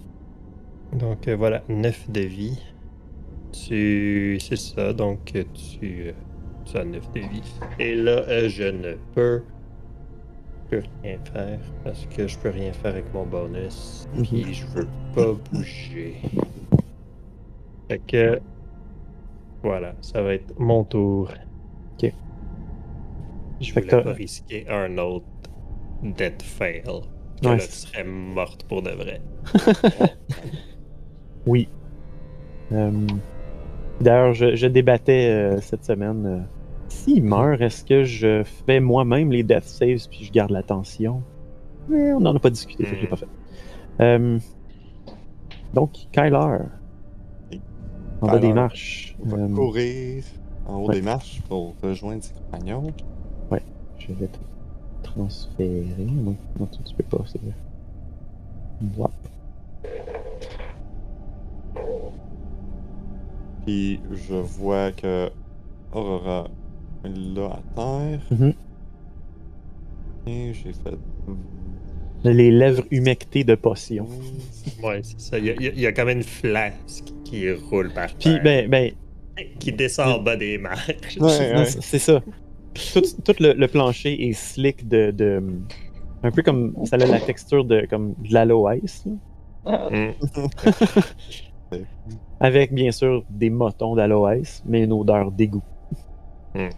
donc 0.92 1.26
euh, 1.26 1.36
voilà, 1.36 1.62
9 1.68 2.10
de 2.10 2.20
vie. 2.20 2.60
Tu. 3.52 4.38
C'est 4.40 4.56
ça, 4.56 4.92
donc 4.92 5.32
euh, 5.34 5.44
tu. 5.54 6.12
tu 6.66 6.76
as 6.76 6.84
9 6.84 7.12
de 7.12 7.20
vie. 7.20 7.52
Et 7.78 7.94
là, 7.94 8.48
je 8.48 8.64
ne 8.64 8.94
peux 9.14 9.42
rien 10.70 11.18
faire 11.32 11.60
parce 11.82 12.06
que 12.14 12.26
je 12.26 12.38
peux 12.38 12.50
rien 12.50 12.72
faire 12.72 12.92
avec 12.92 13.12
mon 13.14 13.24
bonus. 13.24 14.06
Puis 14.22 14.52
je 14.52 14.66
veux 14.66 14.88
pas 15.14 15.32
bouger. 15.50 16.16
Fait 17.88 18.00
que. 18.06 18.40
Voilà, 19.68 19.94
ça 20.00 20.22
va 20.22 20.34
être 20.34 20.58
mon 20.58 20.84
tour. 20.84 21.30
Ok. 22.02 22.12
Je 23.60 23.74
voulais 23.74 23.86
pas 23.86 24.12
risquer 24.12 24.66
un 24.68 24.98
autre 24.98 25.26
death 26.02 26.42
fail. 26.42 26.82
Que 27.42 27.48
Ouais, 27.48 27.58
serais 27.60 28.04
morte 28.04 28.64
pour 28.64 28.82
de 28.82 28.90
vrai. 28.90 29.20
Oui. 31.46 31.68
Euh, 32.72 32.90
D'ailleurs, 34.00 34.32
je, 34.34 34.54
je 34.54 34.66
débattais 34.66 35.28
euh, 35.30 35.60
cette 35.60 35.84
semaine. 35.84 36.26
euh, 36.26 36.40
S'il 36.88 37.24
meurt, 37.24 37.60
est-ce 37.60 37.84
que 37.84 38.04
je 38.04 38.42
fais 38.66 38.80
moi-même 38.80 39.32
les 39.32 39.42
death 39.42 39.64
saves 39.64 40.08
puis 40.08 40.24
je 40.24 40.32
garde 40.32 40.50
l'attention? 40.50 41.22
Mais 41.88 42.12
on 42.12 42.20
n'en 42.20 42.36
a 42.36 42.38
pas 42.38 42.50
discuté, 42.50 42.84
fait 42.84 42.90
que 42.92 42.96
je 42.96 43.02
l'ai 43.02 43.08
pas 43.08 43.16
fait. 43.16 43.28
Euh, 44.00 44.38
donc, 45.74 45.92
Kyler. 46.12 46.58
En 48.20 48.26
bas 48.26 48.38
des 48.38 48.52
marches. 48.52 49.16
On 49.22 49.28
va 49.28 49.38
euh, 49.38 49.54
courir 49.54 50.24
en 50.66 50.76
haut 50.76 50.88
ouais. 50.88 50.96
des 50.96 51.02
marches 51.02 51.40
pour 51.48 51.74
rejoindre 51.82 52.22
ses 52.22 52.32
compagnons. 52.34 52.92
je 53.98 54.12
vais 54.12 54.26
te 54.26 54.38
transférer. 55.02 56.06
Non, 56.06 56.36
non 56.58 56.66
tu, 56.66 56.94
peux 56.94 57.04
pas, 57.04 57.24
c'est 57.26 57.40
vrai. 57.40 57.54
Wap. 58.96 59.12
Puis 63.64 64.00
je 64.12 64.34
vois 64.34 64.92
que 64.92 65.30
Aurora 65.92 66.48
est 67.04 67.08
là 67.08 67.46
à 67.46 67.74
terre. 67.74 68.20
Mhm. 68.30 68.54
Et 70.26 70.52
j'ai 70.54 70.72
fait. 70.72 70.98
Les 72.24 72.50
lèvres 72.50 72.84
humectées 72.90 73.44
de 73.44 73.54
potion. 73.54 74.06
Ouais, 74.82 75.00
c'est 75.02 75.18
ça. 75.20 75.38
Il 75.38 75.46
y, 75.46 75.50
a, 75.50 75.54
il 75.58 75.80
y 75.80 75.86
a- 75.86 75.92
quand 75.92 76.04
même 76.04 76.18
une 76.18 76.22
flasque 76.22 77.06
qui 77.24 77.50
roule 77.50 77.90
par 77.92 78.08
Puis, 78.14 78.34
terre, 78.34 78.42
ben, 78.44 78.68
ben, 78.68 78.92
qui 79.58 79.72
descend 79.72 80.20
en 80.20 80.22
bas 80.22 80.36
des 80.36 80.56
marches. 80.58 81.16
Ouais, 81.18 81.54
ouais. 81.54 81.64
c'est 81.64 81.98
ça. 81.98 82.22
Tout, 82.92 83.02
tout 83.24 83.34
le, 83.40 83.54
le 83.54 83.66
plancher 83.68 84.28
est 84.28 84.34
slick 84.34 84.86
de, 84.86 85.10
de- 85.10 85.42
Un 86.22 86.30
peu 86.30 86.42
comme. 86.42 86.74
Ça 86.84 86.94
a 86.96 86.98
la 86.98 87.18
texture 87.20 87.64
de, 87.64 87.86
comme, 87.90 88.14
de 88.18 88.32
l'aloès. 88.34 89.04
Mm. 89.66 90.10
Avec, 92.40 92.72
bien 92.72 92.92
sûr, 92.92 93.24
des 93.30 93.50
motons 93.50 93.96
d'aloès, 93.96 94.62
mais 94.66 94.84
une 94.84 94.92
odeur 94.92 95.32
d'égout. 95.32 95.62
Mm. 96.54 96.68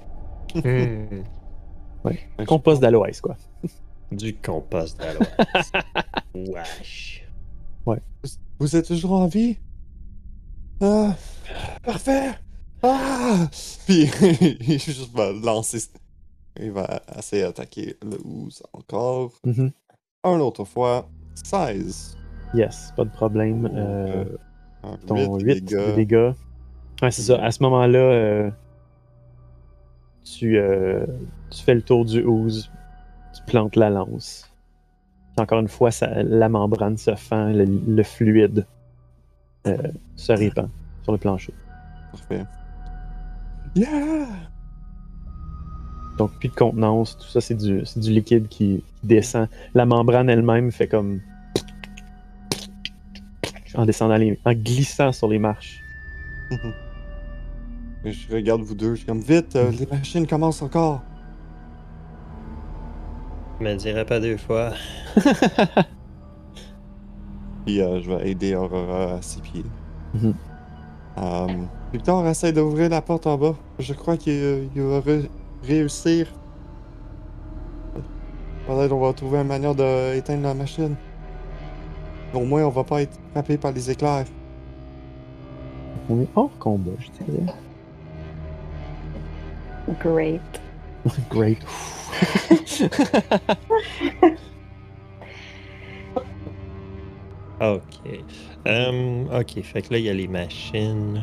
Compost 2.46 2.80
d'aloès, 2.80 3.20
quoi. 3.20 3.36
Du 4.10 4.34
compost 4.34 4.98
d'aloès. 4.98 5.72
Wesh. 6.34 7.26
Vous 8.58 8.76
êtes 8.76 8.86
toujours 8.86 9.12
en 9.12 9.26
vie? 9.26 9.56
Ah, 10.82 11.14
parfait! 11.82 12.30
Ah! 12.82 13.48
Puis 13.86 14.10
il 14.60 14.78
juste 14.78 15.14
va 15.14 15.32
lancer. 15.32 15.78
Il 16.58 16.72
va 16.72 17.00
essayer 17.16 17.42
d'attaquer 17.42 17.96
le 18.02 18.18
ooze 18.24 18.62
encore. 18.72 19.32
Mhm. 19.44 19.70
Un 20.24 20.40
autre 20.40 20.64
fois. 20.64 21.08
16. 21.44 22.16
Yes, 22.54 22.92
pas 22.96 23.04
de 23.04 23.10
problème. 23.10 23.70
Euh, 23.72 24.24
Un 24.82 24.96
ton 25.06 25.38
8 25.38 25.42
8 25.44 25.54
de 25.54 25.60
de 25.60 25.76
dégâts. 25.76 25.94
dégâts. 25.94 26.32
Ouais, 27.02 27.10
c'est 27.10 27.22
ça. 27.22 27.42
À 27.42 27.50
ce 27.50 27.62
moment-là, 27.62 27.98
euh, 27.98 28.50
tu, 30.24 30.58
euh, 30.58 31.06
tu 31.50 31.62
fais 31.62 31.74
le 31.74 31.82
tour 31.82 32.04
du 32.04 32.22
ooze, 32.24 32.70
tu 33.34 33.42
plantes 33.46 33.76
la 33.76 33.90
lance. 33.90 34.50
Encore 35.36 35.60
une 35.60 35.68
fois, 35.68 35.90
ça, 35.90 36.22
la 36.22 36.48
membrane 36.48 36.96
se 36.96 37.14
fend, 37.14 37.46
le, 37.52 37.64
le 37.64 38.02
fluide 38.02 38.66
euh, 39.66 39.76
se 40.16 40.32
répand 40.32 40.68
sur 41.02 41.12
le 41.12 41.18
plancher. 41.18 41.52
Parfait. 42.12 42.44
Yeah! 43.74 44.26
Donc, 46.18 46.32
plus 46.38 46.48
de 46.48 46.54
contenance, 46.54 47.16
tout 47.16 47.28
ça, 47.28 47.40
c'est 47.40 47.54
du, 47.54 47.82
liquide 47.96 48.48
qui, 48.48 48.82
descend. 49.02 49.48
La 49.74 49.86
membrane 49.86 50.28
elle-même 50.28 50.70
fait 50.70 50.88
comme. 50.88 51.20
En 53.74 53.86
descendant 53.86 54.16
les, 54.16 54.38
en 54.44 54.52
glissant 54.52 55.12
sur 55.12 55.28
les 55.28 55.38
marches. 55.38 55.80
Je 58.04 58.34
regarde 58.34 58.62
vous 58.62 58.74
deux, 58.74 58.92
je 58.92 59.00
suis 59.00 59.06
comme 59.06 59.20
vite, 59.20 59.56
euh, 59.56 59.70
les 59.72 59.84
machines 59.84 60.26
commencent 60.26 60.62
encore. 60.62 61.02
Je 63.60 63.64
me 63.66 63.74
dirais 63.74 64.04
pas 64.06 64.20
deux 64.20 64.36
fois. 64.38 64.70
Puis 67.66 67.80
euh, 67.82 68.00
je 68.00 68.10
vais 68.10 68.30
aider 68.30 68.54
Aurora 68.54 69.14
à 69.16 69.22
ses 69.22 69.40
pieds. 69.40 69.64
Mhm. 70.14 70.34
Euh, 71.18 71.46
Victor 71.92 72.26
essaie 72.26 72.52
d'ouvrir 72.52 72.88
la 72.88 73.02
porte 73.02 73.26
en 73.26 73.36
bas. 73.36 73.54
Je 73.78 73.92
crois 73.92 74.16
qu'il 74.16 74.32
euh, 74.32 74.64
il 74.74 74.82
va 74.82 75.00
ré- 75.00 75.30
réussir. 75.62 76.26
Peut-être 78.66 78.92
on 78.92 79.00
va 79.00 79.12
trouver 79.12 79.40
une 79.40 79.48
manière 79.48 79.74
d'éteindre 79.74 80.44
la 80.44 80.54
machine. 80.54 80.94
Au 82.32 82.40
moins, 82.44 82.64
on 82.64 82.70
va 82.70 82.84
pas 82.84 83.02
être 83.02 83.18
frappé 83.32 83.58
par 83.58 83.72
les 83.72 83.90
éclairs. 83.90 84.26
On 86.08 86.20
est 86.22 86.28
hors 86.36 86.56
combat, 86.58 86.92
je 87.00 87.10
dirais. 87.24 87.52
Great. 90.00 90.60
Great. 91.30 91.58
Ok. 97.60 98.24
Hum, 98.66 99.28
ok, 99.32 99.62
fait 99.62 99.82
que 99.82 99.92
là, 99.92 99.98
il 99.98 100.04
y 100.06 100.08
a 100.08 100.14
les 100.14 100.28
machines. 100.28 101.22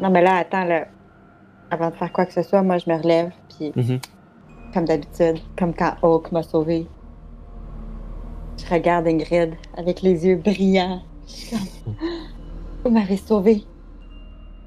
Non, 0.00 0.10
mais 0.10 0.22
là, 0.22 0.36
attends, 0.36 0.64
là. 0.64 0.86
Avant 1.70 1.90
de 1.90 1.94
faire 1.94 2.12
quoi 2.12 2.26
que 2.26 2.32
ce 2.32 2.42
soit, 2.42 2.62
moi, 2.62 2.78
je 2.78 2.88
me 2.90 2.96
relève, 2.96 3.30
puis 3.48 3.72
Mhm. 3.76 3.98
comme 4.72 4.84
d'habitude, 4.84 5.38
comme 5.58 5.74
quand 5.74 5.94
Hawk 6.02 6.32
m'a 6.32 6.42
sauvé, 6.42 6.86
je 8.58 8.66
regarde 8.72 9.06
Ingrid 9.06 9.54
avec 9.76 10.02
les 10.02 10.26
yeux 10.26 10.36
brillants. 10.36 11.02
Je 11.26 11.32
suis 11.32 11.56
comme, 11.56 11.94
vous 12.84 12.90
m'avez 12.90 13.16
sauvé. 13.16 13.64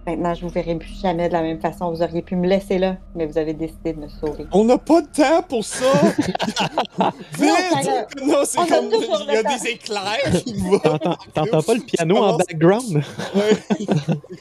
Maintenant, 0.06 0.34
je 0.34 0.42
vous 0.42 0.50
verrai 0.50 0.76
plus 0.76 1.00
jamais 1.02 1.30
de 1.30 1.34
la 1.34 1.42
même 1.42 1.62
façon. 1.62 1.90
Vous 1.90 2.02
auriez 2.02 2.22
pu 2.22 2.36
me 2.36 2.46
laisser 2.48 2.78
là, 2.78 2.98
mais 3.16 3.26
vous 3.26 3.38
avez 3.38 3.54
décidé 3.54 3.94
de 3.94 4.00
me 4.00 4.08
sauver. 4.10 4.46
On 4.52 4.66
n'a 4.66 4.78
pas 4.78 5.02
de 5.02 5.08
temps 5.08 5.42
pour 5.48 5.64
ça! 5.64 5.86
Vite! 7.40 8.24
Non, 8.26 8.40
c'est 8.44 8.58
comme. 8.68 8.90
Il 8.92 9.34
y 9.34 9.38
a 9.38 9.44
des 9.44 9.68
éclairs 9.70 10.44
qui 10.46 10.54
vont. 10.58 10.80
T'entends 10.80 11.16
t'entends 11.34 11.62
pas 11.62 11.74
le 11.76 11.80
piano 11.82 12.18
en 12.18 12.38
background? 12.38 13.02
Ouais. 13.36 13.86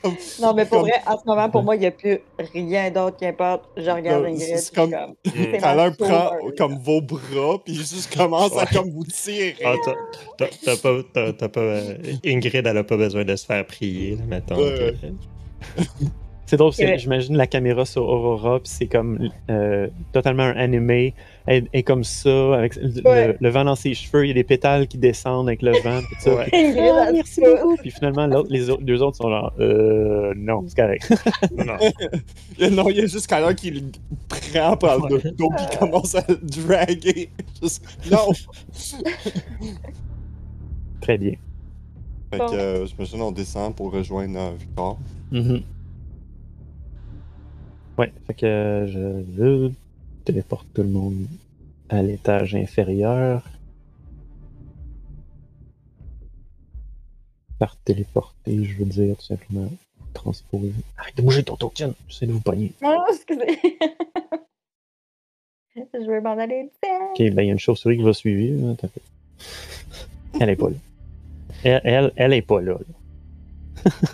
Comme- 0.03 0.17
Non, 0.41 0.55
mais 0.55 0.65
pour 0.67 0.79
Comme- 0.81 0.89
vrai, 0.89 1.01
en 1.07 1.17
ce 1.19 1.23
moment, 1.27 1.49
pour 1.49 1.63
moi, 1.63 1.77
il 1.77 1.81
n'y 1.81 1.87
a 1.87 1.91
plus 1.93 2.19
rien 2.53 2.91
d'autre 2.91 3.17
qui 3.17 3.27
importe. 3.27 3.65
Je 3.77 3.89
regarde 3.91 4.25
Ingrid. 4.25 4.57
c'est 4.59 4.75
comme- 4.75 4.91
Tyler 5.25 5.91
prend 5.99 6.31
comme 6.59 6.79
vos 6.79 7.01
bras, 7.01 7.59
puis 7.65 7.75
il 7.75 7.79
juste 7.79 8.15
commence 8.17 8.57
à 8.59 8.67
comme 8.67 8.91
vous 8.91 9.05
tirer. 9.05 9.55
Ah, 9.65 9.75
t'as- 10.39 10.77
pas, 10.77 11.49
pas, 11.49 11.61
euh, 11.61 11.95
Ingrid, 12.25 12.67
elle 12.67 12.79
a 12.79 12.85
pas 12.85 12.97
besoin 12.97 13.25
de 13.25 13.37
se 13.37 13.47
faire 13.47 13.65
prier, 13.67 14.17
là, 14.17 14.23
mettons. 14.27 14.57
Ouais, 14.57 14.95
que- 15.01 15.07
C'est 16.45 16.59
drôle, 16.59 16.73
j'imagine 16.99 17.35
la 17.39 17.47
caméra 17.47 17.87
sur 17.87 18.03
Aurora, 18.07 18.59
puis 18.61 18.69
c'est 18.69 18.87
comme 18.87 19.31
euh, 19.49 19.89
totalement 20.13 20.43
un 20.43 20.57
animé. 20.57 21.15
Elle 21.47 21.67
est 21.73 21.83
comme 21.83 22.05
ça, 22.05 22.55
avec 22.55 22.77
le, 22.77 23.01
Ouais. 23.09 23.37
le 23.41 23.49
vent 23.49 23.65
dans 23.65 23.75
ses 23.75 23.95
cheveux, 23.95 24.27
il 24.27 24.29
y 24.29 24.31
a 24.33 24.35
des 24.35 24.45
pétales 24.45 24.87
qui 24.87 24.99
descendent 24.99 25.49
avec 25.49 25.63
le 25.63 25.71
vent, 25.83 26.01
tout 26.01 26.15
ça. 26.19 26.35
Ouais. 26.35 26.49
Puis, 26.53 26.79
Ah, 26.79 27.09
merci 27.11 27.41
beaucoup. 27.41 27.77
Puis 27.77 27.91
finalement, 27.91 28.27
les 28.51 28.69
autres- 28.69 28.83
deux 28.83 29.01
autres 29.03 29.17
sont 29.17 29.31
là. 29.31 29.51
Euh, 29.61 30.35
non, 30.37 30.63
c'est 30.69 30.77
correct. 30.77 31.11
Non. 31.57 31.77
Il 32.59 32.65
y 32.65 32.65
a- 32.67 32.71
Non, 32.71 32.91
il 32.91 32.97
y 32.97 33.01
a 33.01 33.07
juste 33.07 33.29
quelqu'un 33.29 33.55
qui 33.55 33.71
le 33.71 33.81
prend 34.29 34.77
par 34.77 34.99
le 35.09 35.31
dos, 35.31 35.49
puis 35.57 35.65
il 35.73 35.79
commence 35.79 36.15
à 36.17 36.25
le 36.29 36.37
draguer. 36.37 37.31
Juste, 37.63 37.83
non! 38.11 38.29
Très 41.01 41.17
bien. 41.17 41.33
Fait 42.33 42.39
que, 42.39 42.55
euh, 42.55 42.87
j'imagine, 42.87 43.21
on 43.21 43.31
descend 43.31 43.77
pour 43.77 43.93
rejoindre 43.93 44.39
euh, 44.39 44.53
Victor. 44.59 44.99
Mhm. 45.33 45.63
Ouais, 47.99 48.11
fait 48.27 48.33
que 48.33 48.47
euh, 48.47 49.27
je 49.37 49.71
téléporte 50.25 50.67
tout 50.73 50.83
le 50.83 50.89
monde 50.89 51.27
à 51.91 52.03
l'étage 52.03 52.55
inférieur. 52.55 53.43
Par 57.59 57.77
téléporter, 57.77 58.65
je 58.65 58.79
veux 58.79 58.87
dire 58.87 59.15
tout 59.15 59.27
simplement 59.27 59.69
transposer. 60.15 60.73
Arrête 60.97 61.17
de 61.19 61.23
bouger 61.23 61.43
ton 61.43 61.57
token, 61.57 61.93
j'essaie 62.09 62.27
de 62.27 62.33
vous 62.33 62.41
pogner. 62.41 62.73
Non, 62.81 63.05
excusez. 63.11 63.61
je 65.77 66.11
vais 66.11 66.21
m'en 66.23 66.39
aller. 66.39 66.71
Ok, 67.11 67.19
ben 67.19 67.43
il 67.43 67.47
y 67.47 67.51
a 67.51 67.53
une 67.53 67.59
chauve-souris 67.59 67.99
qui 67.99 68.03
va 68.03 68.15
suivre. 68.15 68.75
Elle 70.41 70.49
est 70.49 70.57
pas 70.57 70.71
là. 70.71 70.77
Elle, 71.65 71.81
elle, 71.85 72.13
elle 72.17 72.33
est 72.33 72.43
pas 72.43 72.61
là. 72.61 72.75
là. 72.75 73.91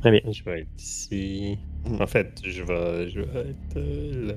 Très 0.00 0.10
bien. 0.10 0.32
Je 0.32 0.44
vais 0.44 0.60
être 0.60 0.68
ici. 0.78 1.58
En 2.00 2.06
fait, 2.06 2.40
je 2.44 2.62
vais, 2.62 3.08
je 3.10 3.20
vais 3.20 3.40
être 3.50 4.26
là. 4.28 4.34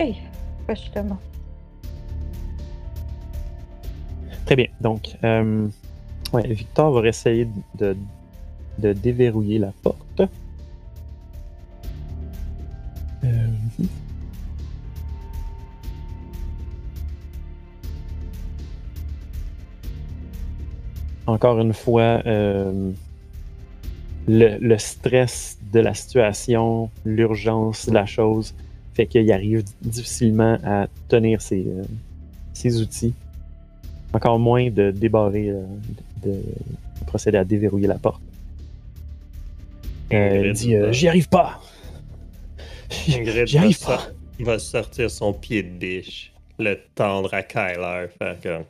Hey, 0.00 0.16
pas 0.66 0.74
justement. 0.74 1.18
Très 4.46 4.56
bien. 4.56 4.68
Donc, 4.80 5.16
euh, 5.24 5.68
ouais, 6.32 6.46
Victor 6.54 6.92
va 6.92 7.06
essayer 7.08 7.48
de, 7.74 7.96
de 8.78 8.92
déverrouiller 8.92 9.58
la 9.58 9.72
porte. 9.82 10.22
Euh, 13.24 13.48
Encore 21.28 21.60
une 21.60 21.74
fois, 21.74 22.22
euh, 22.24 22.90
le, 24.26 24.56
le 24.58 24.78
stress 24.78 25.58
de 25.72 25.78
la 25.80 25.92
situation, 25.92 26.90
l'urgence 27.04 27.86
de 27.86 27.92
la 27.92 28.06
chose, 28.06 28.54
fait 28.94 29.06
qu'il 29.06 29.30
arrive 29.30 29.62
difficilement 29.82 30.56
à 30.64 30.86
tenir 31.08 31.42
ses, 31.42 31.66
euh, 31.68 31.84
ses 32.54 32.80
outils. 32.80 33.12
Encore 34.14 34.38
moins 34.38 34.70
de 34.70 34.90
débarrer, 34.90 35.50
euh, 35.50 35.62
de, 36.24 36.30
de 36.30 37.04
procéder 37.06 37.36
à 37.36 37.44
déverrouiller 37.44 37.88
la 37.88 37.98
porte. 37.98 38.22
Il 40.10 40.52
dit 40.54 40.74
J'y 40.92 41.08
arrive 41.08 41.28
pas 41.28 41.60
J'y 43.06 43.58
arrive 43.58 43.78
pas 43.80 44.08
va 44.40 44.58
sortir 44.58 45.10
son 45.10 45.34
pied 45.34 45.62
de 45.62 45.68
biche, 45.68 46.32
le 46.58 46.78
tendre 46.94 47.34
à 47.34 47.42
Kyler, 47.42 48.06
faire 48.18 48.36
comme. 48.42 48.64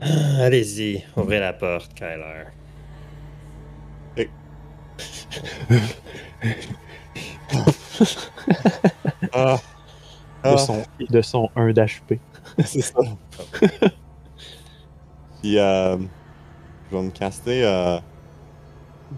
Ah, 0.00 0.44
Allez-y, 0.44 1.04
ouvrez 1.16 1.40
la 1.40 1.52
porte, 1.52 1.92
Kyler. 1.94 2.44
Ah! 9.32 9.58
de 10.44 10.48
Ah, 10.50 10.56
son, 10.56 10.82
de 11.10 11.20
son 11.20 11.50
1 11.56 11.72
d'HP. 11.72 12.14
c'est 12.64 12.80
ça. 12.80 13.00
Puis, 15.40 15.58
euh, 15.58 15.96
je 16.90 16.96
vais 16.96 17.02
me 17.02 17.10
caster 17.10 17.64
euh, 17.64 17.98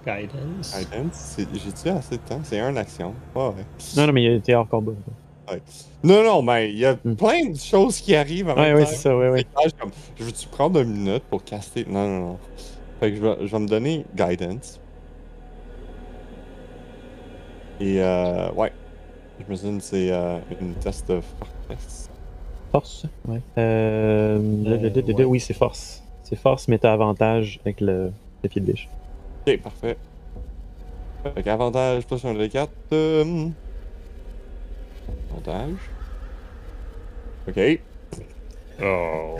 Guidance. 0.04 0.76
Guidance. 0.78 1.36
J'ai-tu 1.38 1.88
assez 1.90 2.16
de 2.16 2.22
temps? 2.22 2.40
C'est 2.42 2.58
une 2.58 2.78
action. 2.78 3.14
Ouais. 3.34 3.52
Non, 3.96 4.06
non, 4.06 4.12
mais 4.12 4.24
il 4.24 4.32
était 4.36 4.54
hors 4.54 4.68
combat. 4.68 4.92
Non, 6.02 6.22
non, 6.24 6.42
mais 6.42 6.70
il 6.70 6.78
y 6.78 6.86
a 6.86 6.96
Hmm. 7.04 7.14
plein 7.14 7.46
de 7.50 7.56
choses 7.58 7.98
qui 8.00 8.14
arrivent 8.16 8.48
en 8.48 8.54
Ouais, 8.56 8.72
même 8.74 8.84
temps. 8.84 8.90
c'est 8.90 8.96
ça, 8.96 9.16
ouais, 9.16 9.28
ouais. 9.30 9.44
Ah, 9.56 9.62
je, 9.66 9.70
comme, 9.80 9.90
je 10.18 10.24
veux-tu 10.24 10.48
prendre 10.48 10.80
une 10.80 10.92
minute 10.92 11.22
pour 11.30 11.44
caster? 11.44 11.84
Non, 11.88 12.06
non, 12.08 12.20
non. 12.20 12.38
Fait 13.00 13.10
que 13.10 13.16
je 13.16 13.22
vais, 13.22 13.36
je 13.46 13.46
vais 13.52 13.58
me 13.58 13.68
donner 13.68 14.04
guidance. 14.14 14.80
Et 17.80 18.00
euh, 18.02 18.50
ouais. 18.52 18.72
Je 19.46 19.50
me 19.50 19.56
souviens 19.56 19.78
c'est 19.80 20.10
euh, 20.12 20.38
une 20.60 20.74
test 20.74 21.08
de 21.08 21.20
force. 21.20 22.10
Force, 22.72 23.06
ouais. 23.26 23.40
Euh, 23.58 24.38
le- 24.38 24.76
le- 24.76 24.88
le- 24.90 25.00
le- 25.00 25.14
ouais. 25.14 25.24
Oui, 25.24 25.40
c'est 25.40 25.54
force. 25.54 26.02
C'est 26.22 26.36
force, 26.36 26.68
mais 26.68 26.78
t'as 26.78 26.92
avantage 26.92 27.58
avec 27.64 27.80
le, 27.80 28.12
le 28.42 28.48
pied 28.48 28.60
de 28.60 28.70
biche. 28.70 28.88
Ok, 29.46 29.58
parfait. 29.62 29.96
Fait 31.34 31.42
qu'avantage 31.42 32.06
plus 32.06 32.24
un 32.24 32.34
D4. 32.34 32.68
Avantage. 35.30 35.76
Ok. 37.48 37.80
Oh. 38.82 39.36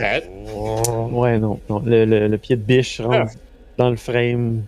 Ouais, 1.11 1.39
non. 1.39 1.59
non. 1.69 1.79
Le, 1.79 2.05
le- 2.05 2.27
le 2.27 2.37
pied 2.37 2.55
de 2.55 2.61
biche 2.61 3.01
rentre 3.01 3.33
dans 3.77 3.89
le 3.89 3.95
frame. 3.97 4.63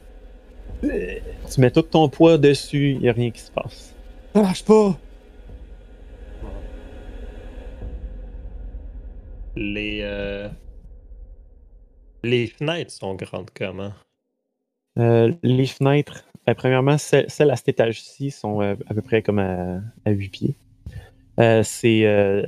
Tu 0.82 1.62
mets 1.62 1.72
tout 1.72 1.82
ton 1.84 2.10
poids 2.10 2.38
dessus, 2.38 2.98
il 3.00 3.08
a 3.08 3.14
rien 3.14 3.32
qui 3.32 3.40
se 3.42 3.52
passe. 3.52 3.94
Ça 4.34 4.42
marche 4.42 4.66
pas! 4.66 4.98
Les, 9.56 10.00
euh, 10.02 10.50
les 12.24 12.48
fenêtres 12.48 12.92
sont 12.92 13.14
grandes 13.16 13.50
comment? 13.56 13.94
Euh, 14.98 15.32
les 15.44 15.68
fenêtres, 15.68 16.26
ben, 16.46 16.56
premièrement, 16.56 16.98
celles, 16.98 17.30
celles 17.30 17.52
à 17.52 17.56
cet 17.56 17.70
étage-ci 17.70 18.32
sont 18.32 18.62
euh, 18.62 18.76
à 18.88 18.94
peu 18.94 19.02
près 19.02 19.22
comme 19.22 19.40
à, 19.40 19.80
à 20.06 20.12
8 20.12 20.30
pieds. 20.30 20.56
Euh, 21.40 21.64
c'est. 21.64 22.06
euh, 22.06 22.46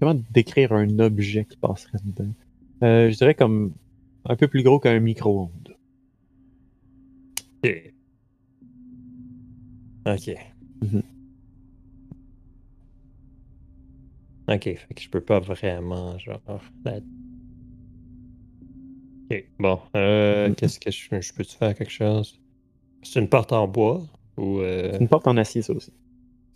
comment 0.00 0.20
décrire 0.30 0.72
un 0.72 0.98
objet 0.98 1.44
qui 1.44 1.56
passerait 1.56 1.98
dedans? 2.04 2.32
Euh, 2.82 3.10
Je 3.10 3.16
dirais 3.16 3.34
comme 3.34 3.72
un 4.24 4.36
peu 4.36 4.48
plus 4.48 4.62
gros 4.62 4.78
qu'un 4.78 4.98
micro-ondes. 5.00 5.74
Ok. 7.64 7.92
Ok. 10.06 10.28
Mhm. 10.82 11.02
Ok, 14.48 14.62
fait 14.64 14.94
que 14.94 15.02
je 15.02 15.10
peux 15.10 15.20
pas 15.20 15.40
vraiment, 15.40 16.18
genre. 16.18 16.40
Ok, 19.30 19.44
bon. 19.58 19.78
Euh, 19.96 20.48
Mhm. 20.48 20.54
Qu'est-ce 20.54 20.80
que 20.80 20.90
je, 20.90 21.20
je 21.20 21.32
peux-tu 21.34 21.56
faire 21.56 21.74
quelque 21.74 21.90
chose? 21.92 22.40
C'est 23.02 23.20
une 23.20 23.28
porte 23.28 23.52
en 23.52 23.68
bois 23.68 24.02
ou 24.36 24.60
euh, 24.60 24.98
Une 24.98 25.08
porte 25.08 25.26
en 25.28 25.36
acier, 25.36 25.62
ça 25.62 25.72
aussi. 25.74 25.92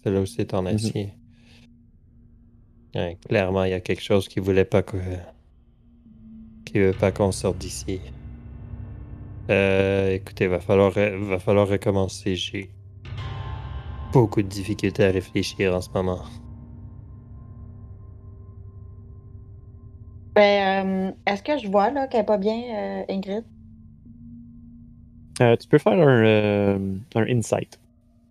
Celle-là 0.03 0.21
aussi 0.21 0.41
est 0.41 0.55
en 0.55 0.67
acier? 0.67 1.15
Ouais, 2.95 3.17
clairement, 3.27 3.65
il 3.65 3.71
y 3.71 3.75
a 3.75 3.81
quelque 3.81 4.03
chose 4.03 4.29
qui 4.29 4.41
voulait 4.41 4.65
pas 4.65 4.83
que. 4.83 4.97
qui 6.65 6.79
veut 6.79 6.93
pas 6.93 7.13
qu'on 7.13 7.33
sorte 7.33 7.59
d'ici. 7.59 8.01
Euh, 9.51 10.11
écoutez, 10.15 10.47
va 10.47 10.61
falloir, 10.61 10.93
va 10.93 11.39
falloir 11.39 11.69
recommencer. 11.69 12.37
J'ai 12.37 12.71
beaucoup 14.13 14.43
de 14.43 14.49
difficultés 14.49 15.05
à 15.05 15.11
réfléchir 15.11 15.75
en 15.75 15.81
ce 15.81 15.91
moment. 15.91 16.23
Ben, 20.35 20.87
euh, 20.87 21.13
est-ce 21.27 21.43
que 21.43 21.59
je 21.59 21.69
vois 21.69 21.91
là 21.91 22.07
qu'elle 22.07 22.23
est 22.23 22.25
pas 22.25 22.39
bien, 22.39 22.63
euh, 22.75 23.05
Ingrid? 23.09 23.45
Euh, 25.41 25.57
tu 25.57 25.69
peux 25.69 25.79
faire 25.79 25.93
un, 25.95 26.25
euh, 26.25 26.79
un 27.15 27.27
insight. 27.27 27.79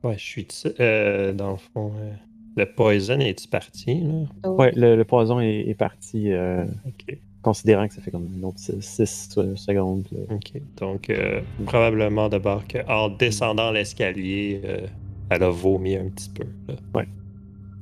Ouais, 0.04 0.18
je 0.18 0.24
suis. 0.24 0.48
euh, 0.80 1.34
dans 1.34 1.52
le 1.52 1.58
fond, 1.58 1.94
euh, 1.98 2.12
le 2.58 2.66
poison 2.66 3.20
est-tu 3.20 3.48
parti, 3.48 4.02
là? 4.02 4.50
Ouais, 4.50 4.72
le, 4.76 4.96
le 4.96 5.06
poison 5.06 5.40
est, 5.40 5.62
est 5.70 5.76
parti, 5.76 6.32
euh, 6.32 6.66
Ok. 6.86 7.18
considérant 7.42 7.88
que 7.88 7.94
ça 7.94 8.02
fait 8.02 8.12
comme 8.12 8.28
une 8.36 8.44
autre 8.46 8.58
6 8.60 9.30
secondes. 9.56 10.08
là. 10.12 10.36
Ok. 10.36 10.62
Donc, 10.78 11.10
euh, 11.10 11.42
probablement 11.66 12.30
d'abord 12.30 12.64
qu'en 12.68 13.10
descendant 13.10 13.72
l'escalier, 13.72 14.62
euh, 14.66 14.88
elle 15.30 15.44
a 15.44 15.50
vomi 15.50 15.96
un 15.96 16.10
petit 16.10 16.30
peu. 16.30 16.46
là. 16.68 17.04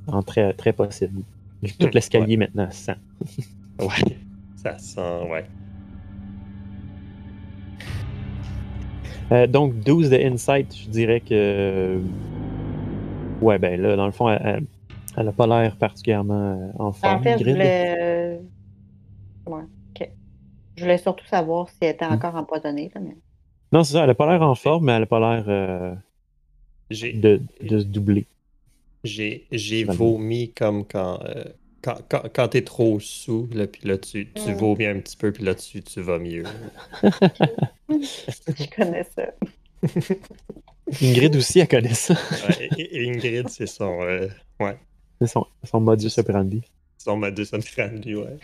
En 0.08 0.24
très, 0.24 0.54
très 0.54 0.74
possible. 0.74 1.22
Tout 1.80 1.90
l'escalier 1.94 2.38
maintenant 2.38 2.70
sent. 2.72 2.96
Ouais. 3.80 4.18
Ça 4.58 4.78
sent, 4.78 5.22
ouais. 5.32 5.46
Euh, 9.32 9.48
donc, 9.48 9.74
12 9.82 10.10
de 10.10 10.18
insight, 10.18 10.76
je 10.76 10.90
dirais 10.90 11.20
que. 11.22 12.00
Ouais, 13.42 13.58
ben 13.58 13.80
là, 13.82 13.96
dans 13.96 14.06
le 14.06 14.12
fond, 14.12 14.30
elle, 14.30 14.42
elle- 14.44 14.66
elle 15.18 15.28
a 15.28 15.32
pas 15.32 15.48
l'air 15.48 15.76
particulièrement 15.78 16.54
euh, 16.54 16.72
en 16.80 16.88
En 16.88 16.92
forme. 16.92 17.24
fait, 17.24 17.38
je 17.44 17.50
voulais. 17.50 17.96
euh, 18.00 18.40
Ouais, 19.48 19.64
ok. 20.00 20.10
Je 20.78 20.84
voulais 20.84 20.98
surtout 20.98 21.26
savoir 21.26 21.70
si 21.70 21.76
elle 21.82 21.96
était 21.96 22.06
Hmm. 22.06 22.14
encore 22.14 22.36
empoisonnée. 22.36 22.92
Là, 22.94 23.02
mais... 23.02 23.16
Non, 23.72 23.84
c'est 23.84 23.94
ça, 23.94 24.04
elle 24.04 24.10
a 24.10 24.16
pas 24.16 24.30
l'air 24.32 24.42
en 24.42 24.56
forme, 24.56 24.86
mais 24.86 24.94
elle 24.94 25.04
a 25.04 25.08
pas 25.08 25.20
l'air 25.20 25.46
euh, 25.48 25.94
de, 26.92 27.42
de 27.62 27.80
se 27.80 27.86
doubler. 27.86 28.26
j'ai 29.04 29.84
vomi 29.84 30.52
comme 30.54 30.86
quand. 30.86 31.20
euh, 31.24 31.44
quand, 31.82 31.98
quand, 32.10 32.24
quand 32.34 32.48
t'es 32.50 32.64
trop 32.64 33.00
sous, 33.00 33.48
là, 33.54 33.68
puis 33.68 33.88
là, 33.88 33.98
tu, 33.98 34.28
tu 34.34 34.50
Mm. 34.52 34.54
vomis 34.56 34.86
un 34.86 35.00
petit 35.00 35.16
peu, 35.18 35.32
puis 35.32 35.44
là, 35.44 35.56
tu, 35.56 35.82
tu 35.82 36.02
vas 36.02 36.20
mieux. 36.20 36.44
Je 37.90 38.76
connais 38.76 39.04
ça. 39.16 39.24
Ingrid 41.02 41.36
aussi, 41.36 41.60
elle 41.60 41.68
connaît 41.68 41.94
ça. 41.94 42.16
Ouais, 42.48 42.70
Ingrid, 42.94 43.48
c'est 43.50 43.68
son, 43.68 44.02
euh, 44.02 44.28
ouais, 44.60 44.78
C'est 45.22 45.28
son, 45.28 45.46
son 45.64 45.80
modus 45.80 46.12
operandi. 46.18 46.62
son 46.98 47.18
modus 47.18 47.48
operandi, 47.54 48.16
ouais. 48.16 48.38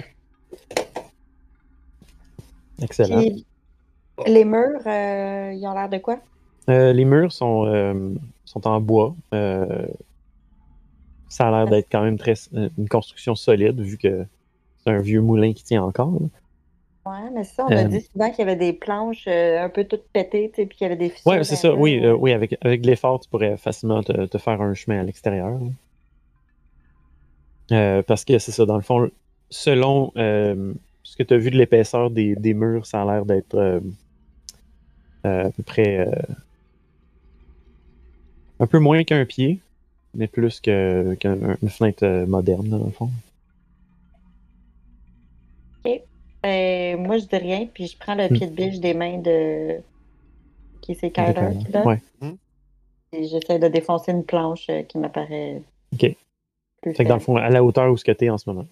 Excellent. 2.81 3.19
Puis, 3.21 3.45
les 4.27 4.45
murs, 4.45 4.81
euh, 4.85 5.51
ils 5.53 5.65
ont 5.67 5.73
l'air 5.73 5.89
de 5.89 5.97
quoi? 5.97 6.19
Euh, 6.69 6.93
les 6.93 7.05
murs 7.05 7.31
sont, 7.31 7.65
euh, 7.67 8.13
sont 8.45 8.65
en 8.67 8.79
bois. 8.81 9.15
Ça 11.35 11.49
a 11.49 11.51
l'air 11.51 11.67
d'être 11.67 11.87
quand 11.91 12.01
même 12.01 12.17
très, 12.17 12.35
euh, 12.53 12.69
une 12.77 12.87
construction 12.87 13.35
solide, 13.35 13.77
vu 13.81 13.97
que 13.97 14.25
c'est 14.81 14.89
un 14.91 14.99
vieux 14.99 15.19
moulin 15.19 15.51
qui 15.51 15.65
tient 15.65 15.83
encore. 15.83 16.13
là. 16.13 16.27
Ouais, 17.11 17.29
mais 17.33 17.43
ça, 17.43 17.65
on 17.65 17.71
a 17.71 17.83
Euh, 17.83 17.87
dit 17.89 17.99
souvent 18.01 18.29
qu'il 18.29 18.39
y 18.39 18.41
avait 18.43 18.55
des 18.55 18.71
planches 18.71 19.25
euh, 19.27 19.61
un 19.61 19.67
peu 19.69 19.83
toutes 19.83 20.07
pétées, 20.13 20.49
puis 20.55 20.65
qu'il 20.69 20.81
y 20.81 20.85
avait 20.85 20.95
des 20.95 21.09
fissures. 21.09 21.29
Ouais, 21.29 21.43
c'est 21.43 21.57
ça. 21.57 21.75
Oui, 21.75 21.99
euh, 22.01 22.15
oui 22.15 22.31
avec, 22.31 22.57
avec 22.61 22.85
l'effort, 22.85 23.19
tu 23.19 23.27
pourrais 23.29 23.57
facilement 23.57 24.01
te, 24.01 24.27
te 24.27 24.37
faire 24.37 24.61
un 24.61 24.73
chemin 24.73 25.01
à 25.01 25.03
l'extérieur. 25.03 25.59
parce 28.07 28.23
que 28.23 28.39
c'est 28.39 28.53
ça, 28.53 28.65
dans 28.65 28.77
le 28.77 28.81
fond, 28.81 29.09
selon 29.49 30.11
ce 30.15 31.17
que 31.17 31.23
tu 31.23 31.33
as 31.33 31.37
vu 31.37 31.51
de 31.51 31.57
l'épaisseur 31.57 32.09
des, 32.11 32.35
des 32.37 32.53
murs, 32.53 32.85
ça 32.85 33.01
a 33.01 33.05
l'air 33.05 33.25
d'être 33.25 33.81
à 35.25 35.49
peu 35.51 35.63
près 35.63 36.07
un 38.59 38.67
peu 38.67 38.79
moins 38.79 39.03
qu'un 39.03 39.25
pied, 39.25 39.59
mais 40.15 40.27
plus 40.27 40.59
qu'une 40.61 41.15
fenêtre 41.69 42.03
euh, 42.05 42.25
moderne, 42.25 42.69
là, 42.69 42.77
dans 42.77 42.85
le 42.85 42.91
fond. 42.91 43.09
Euh, 46.45 46.95
moi, 46.97 47.17
je 47.17 47.25
dis 47.25 47.37
rien, 47.37 47.65
puis 47.73 47.87
je 47.87 47.97
prends 47.97 48.13
le 48.13 48.25
Hmm. 48.29 48.33
pied 48.33 48.47
de 48.47 48.53
biche 48.53 48.79
des 48.79 48.93
mains 48.93 49.17
de. 49.17 49.77
Qui 50.81 50.93
c'est 50.93 51.09
Kyler 51.09 51.57
qui 51.65 51.71
l'a. 51.71 51.83
Ouais. 51.85 51.99
Et 53.13 53.23
j'essaie 53.27 53.57
de 53.57 53.67
défoncer 53.67 54.11
une 54.11 54.23
planche 54.23 54.67
euh, 54.69 54.83
qui 54.83 54.97
m'apparaît. 54.99 55.61
Ok. 55.93 56.15
Plus 56.81 56.93
Fait 56.93 57.03
que 57.03 57.09
dans 57.09 57.15
le 57.15 57.21
fond, 57.21 57.35
à 57.37 57.49
la 57.49 57.63
hauteur 57.63 57.91
où 57.91 57.97
ce 57.97 58.03
que 58.05 58.11
t'es 58.11 58.29
en 58.29 58.37
ce 58.37 58.47
moment. 58.49 58.67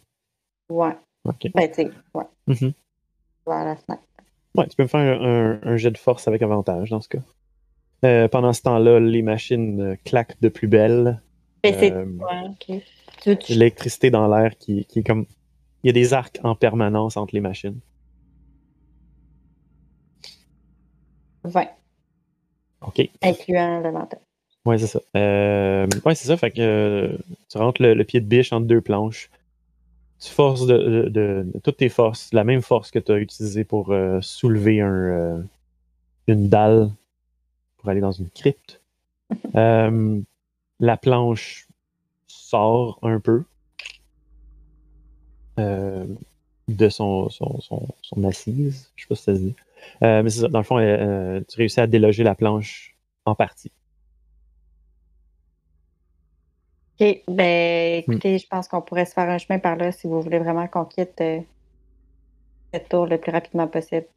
Ouais. 0.70 0.96
Ok. 1.24 1.48
Ben, 1.56 1.68
tu 1.70 1.76
sais, 1.76 1.92
ouais. 2.14 2.26
Mhm. 2.48 2.74
Vers 3.48 3.66
la 3.66 3.76
fenêtre. 3.76 4.04
Ouais, 4.56 4.68
tu 4.68 4.76
peux 4.76 4.84
me 4.84 4.88
faire 4.88 5.00
un, 5.00 5.54
un- 5.56 5.60
un 5.64 5.78
jet 5.78 5.90
de 5.90 5.98
force 5.98 6.28
avec 6.28 6.42
avantage 6.44 6.92
dans 6.92 7.02
ce 7.02 7.10
cas. 7.10 7.20
Euh, 8.06 8.28
pendant 8.28 8.54
ce 8.54 8.62
temps-là, 8.62 9.00
les 9.00 9.22
machines 9.24 9.82
euh, 9.82 9.96
claquent 10.06 10.40
de 10.42 10.50
plus 10.50 10.68
belle. 10.68 11.22
Euh, 11.66 12.06
L'électricité 13.50 14.10
dans 14.10 14.28
l'air 14.28 14.58
qui, 14.58 14.86
qui 14.86 15.00
est 15.00 15.04
comme. 15.04 15.26
Il 15.84 15.88
y 15.88 15.90
a 15.90 15.94
des 15.94 16.14
arcs 16.14 16.40
en 16.44 16.56
permanence 16.56 17.18
entre 17.18 17.34
les 17.36 17.42
machines. 17.42 17.80
20, 21.44 21.68
OK. 22.88 23.10
incluant 23.22 23.82
l'avantage. 23.82 24.20
Ouais, 24.66 24.78
c'est 24.78 24.88
ça. 24.88 25.02
Euh, 25.18 25.88
ouais, 26.06 26.16
c'est 26.16 26.28
ça. 26.28 26.38
Fait 26.38 26.52
que 26.52 26.62
euh, 26.62 27.18
tu 27.50 27.58
rentres 27.58 27.82
le, 27.82 27.94
le 27.94 28.04
pied 28.06 28.22
de 28.22 28.26
biche 28.26 28.54
entre 28.54 28.66
deux 28.66 28.80
planches. 28.80 29.30
Tu 30.20 30.30
forces 30.32 30.66
de, 30.66 30.78
de- 30.78 31.10
de- 31.10 31.52
de 31.54 31.60
toutes 31.60 31.78
tes 31.78 31.90
forces, 31.90 32.30
la 32.34 32.46
même 32.46 32.62
force 32.62 32.92
que 32.92 33.00
tu 33.00 33.12
as 33.12 33.18
utilisée 33.18 33.66
pour 33.66 33.92
euh, 33.92 34.22
soulever 34.22 34.80
un, 34.80 35.46
une 36.28 36.48
dalle 36.48 36.92
pour 37.78 37.90
aller 37.90 38.02
dans 38.02 38.12
une 38.14 38.30
crypte. 38.30 38.82
Euh, 39.56 40.22
la 40.84 40.98
planche 40.98 41.68
sort 42.28 43.00
un 43.04 43.20
peu 43.22 43.46
euh, 45.60 46.06
de 46.68 46.90
son, 46.90 47.30
son, 47.30 47.62
son, 47.62 47.88
son 48.02 48.24
assise. 48.26 48.92
Je 48.96 49.04
sais 49.04 49.08
pas 49.08 49.16
si 49.16 49.24
ça 49.24 49.36
se 49.36 49.40
dit. 49.40 49.56
Euh, 50.04 50.24
mais 50.24 50.30
c'est 50.30 50.42
ça. 50.42 50.50
Dans 50.50 50.60
le 50.60 50.66
fond, 50.66 50.80
euh, 50.80 51.40
tu 51.48 51.58
réussis 51.58 51.80
à 51.80 51.88
déloger 51.88 52.24
la 52.24 52.36
planche 52.36 52.98
en 53.26 53.34
partie. 53.34 53.72
Ok, 57.00 57.24
ben 57.28 58.00
Hmm. 58.08 58.20
écoutez, 58.20 58.38
je 58.40 58.48
pense 58.48 58.68
qu'on 58.68 58.82
pourrait 58.82 59.06
se 59.06 59.14
faire 59.14 59.30
un 59.30 59.38
chemin 59.38 59.60
par 59.60 59.76
là 59.78 59.92
si 59.92 60.08
vous 60.08 60.22
voulez 60.22 60.40
vraiment 60.40 60.68
qu'on 60.68 60.86
quitte 60.86 61.22
euh, 61.22 61.42
cette 62.74 62.90
tour 62.90 63.06
le 63.08 63.18
plus 63.20 63.32
rapidement 63.32 63.68
possible. 63.68 64.08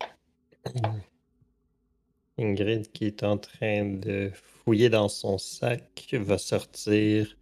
Ingrid, 2.38 2.90
qui 2.92 3.06
est 3.06 3.22
en 3.22 3.38
train 3.38 3.84
de 3.84 4.30
fouiller 4.34 4.90
dans 4.90 5.08
son 5.08 5.38
sac, 5.38 6.08
va 6.12 6.38
sortir 6.38 7.36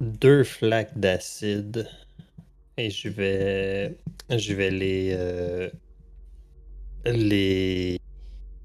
deux 0.00 0.44
flaques 0.44 0.98
d'acide. 0.98 1.88
Et 2.76 2.90
je 2.90 3.08
vais, 3.08 3.98
je 4.30 4.54
vais 4.54 4.70
les, 4.70 5.12
euh, 5.14 5.70
les 7.06 8.00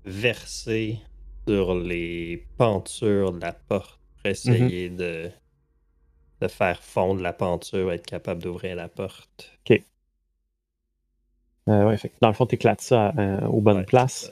verser 0.06 1.00
sur 1.48 1.76
les 1.76 2.48
pentures 2.58 3.34
de 3.34 3.42
la 3.42 3.54
porte 3.54 4.00
pour 4.18 4.32
essayer 4.32 4.90
de, 4.90 5.32
de 6.42 6.48
faire 6.50 6.84
fondre 6.84 7.22
la 7.22 7.34
penture, 7.34 7.92
être 7.94 8.06
capable 8.06 8.44
d'ouvrir 8.44 8.76
la 8.76 8.90
porte. 8.90 9.60
Euh, 11.68 11.86
ouais, 11.88 11.98
fait 11.98 12.12
dans 12.22 12.28
le 12.30 12.34
fond, 12.34 12.46
tu 12.46 12.56
éclates 12.56 12.82
ça 12.82 13.14
euh, 13.18 13.42
aux 13.48 13.62
bonnes 13.62 13.78
Ouais, 13.78 13.86
places. 13.86 14.32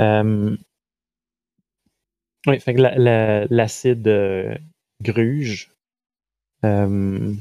Euh, 0.00 0.56
oui, 2.46 2.58
fait 2.60 2.74
que 2.74 2.80
la- 2.80 2.96
la- 2.96 3.46
l'acide 3.46 4.06
euh, 4.08 4.54
gruge. 5.02 5.70
Euh, 6.64 7.34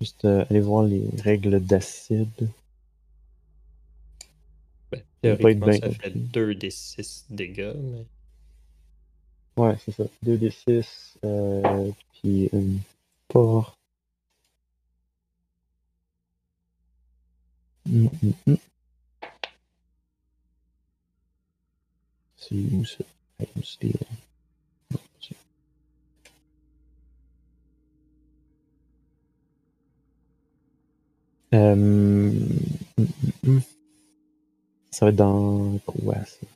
juste 0.00 0.24
euh, 0.24 0.44
aller 0.50 0.60
voir 0.60 0.84
les 0.84 1.08
règles 1.22 1.58
d'acide. 1.60 2.48
Ben, 4.90 5.02
théoriquement, 5.20 5.72
ça 5.72 5.90
fait 5.90 6.10
compris. 6.10 6.20
2 6.32 6.54
des 6.54 6.70
6 6.70 7.26
dégâts, 7.28 7.74
mais... 7.76 8.06
Ouais, 9.56 9.76
c'est 9.84 9.92
ça. 9.92 10.04
2d6, 10.22 11.18
euh, 11.24 11.90
puis 12.12 12.48
une 12.52 12.80
porte. 13.28 13.76
Où 22.50 22.84
ça? 22.84 23.04
Item 23.40 23.64
steal. 23.64 23.96
Euh. 31.54 32.32
Ça 34.90 35.06
va 35.06 35.10
être 35.10 35.16
dans 35.16 35.78
quoi 35.86 36.16
ça? 36.24 36.46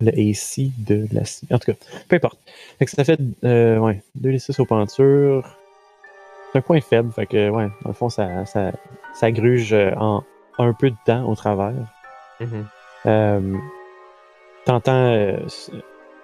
Le 0.00 0.10
AC 0.10 0.70
de 0.78 1.08
la. 1.12 1.22
En 1.50 1.58
tout 1.58 1.72
cas, 1.72 1.78
peu 2.08 2.16
importe. 2.16 2.38
Fait 2.78 2.84
que 2.84 2.90
ça 2.92 3.04
fait 3.04 3.18
euh, 3.44 3.78
ouais, 3.78 4.02
2 4.14 4.30
des 4.30 4.38
6 4.38 4.60
aux 4.60 4.66
pentures. 4.66 5.57
C'est 6.52 6.58
un 6.58 6.62
point 6.62 6.80
faible, 6.80 7.12
fait 7.12 7.26
que 7.26 7.50
ouais, 7.50 7.66
dans 7.82 7.88
le 7.88 7.92
fond, 7.92 8.08
ça, 8.08 8.44
ça, 8.46 8.72
ça 9.14 9.30
gruge 9.32 9.72
euh, 9.72 9.92
en 9.96 10.22
un 10.58 10.72
peu 10.72 10.90
de 10.90 10.96
temps 11.04 11.24
au 11.28 11.34
travers. 11.34 11.74
Mhm. 12.40 12.66
Euh, 13.06 13.56
T'entends 14.64 14.92
euh, 15.12 15.36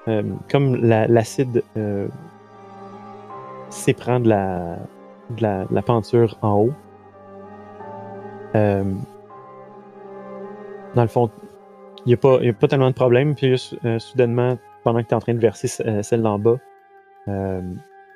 euh, 0.09 0.23
comme 0.51 0.77
la- 0.77 1.07
l'acide 1.07 1.63
s'éprend 3.71 4.21
de 4.21 4.29
la, 4.29 4.77
de, 5.31 5.43
la, 5.43 5.65
de 5.65 5.75
la 5.75 5.83
peinture 5.83 6.37
en 6.43 6.55
haut. 6.61 6.73
Dans 10.95 11.03
le 11.03 11.09
fond, 11.09 11.31
il 12.07 12.09
n'y 12.11 12.15
a, 12.15 12.17
pas- 12.17 12.39
y 12.43 12.49
a 12.49 12.53
pas 12.53 12.69
tellement 12.69 12.91
de 12.91 12.95
problème. 12.95 13.35
Puis 13.35 13.59
soudainement, 13.99 14.59
pendant 14.85 15.01
que 15.03 15.09
tu 15.09 15.11
es 15.13 15.15
en 15.15 15.21
train 15.21 15.35
de 15.35 15.41
verser 15.41 15.69
celle 16.03 16.23
d'en 16.23 16.39
bas, 16.39 16.57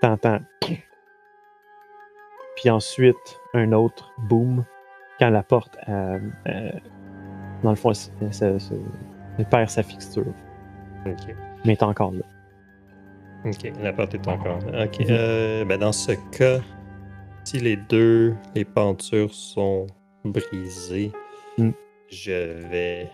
t'entends. 0.00 0.38
Puis 2.58 2.70
ensuite, 2.70 3.40
un 3.54 3.70
autre 3.70 4.12
boom 4.28 4.64
quand 5.20 5.30
la 5.30 5.44
porte, 5.44 5.78
euh, 5.88 6.18
euh, 6.48 6.70
dans 7.62 7.70
le 7.70 7.76
fond, 7.76 7.92
elle, 8.20 9.48
perd 9.48 9.70
sa 9.70 9.82
fixture. 9.84 10.34
Ok. 11.06 11.26
Mais 11.28 11.34
elle 11.64 11.70
est 11.70 11.82
encore 11.84 12.10
là. 12.10 12.24
Ok, 13.44 13.72
la 13.80 13.92
porte 13.92 14.14
est 14.14 14.26
encore 14.26 14.58
là. 14.72 14.86
Ok. 14.86 15.02
Euh, 15.08 15.64
ben 15.64 15.78
dans 15.78 15.92
ce 15.92 16.12
cas, 16.36 16.58
si 17.44 17.58
les 17.60 17.76
deux, 17.76 18.34
les 18.56 18.64
pentures 18.64 19.32
sont 19.32 19.86
brisées, 20.24 21.12
Mm. 21.58 21.70
je 22.10 22.68
vais. 22.68 23.08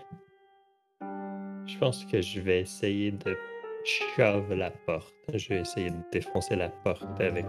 Je 1.67 1.77
pense 1.77 2.03
que 2.05 2.19
je 2.21 2.39
vais 2.39 2.61
essayer 2.61 3.11
de 3.11 3.37
shove 3.83 4.53
la 4.53 4.71
porte. 4.71 5.13
Je 5.33 5.49
vais 5.49 5.59
essayer 5.61 5.91
de 5.91 5.97
défoncer 6.11 6.55
la 6.55 6.69
porte 6.69 7.21
avec. 7.21 7.45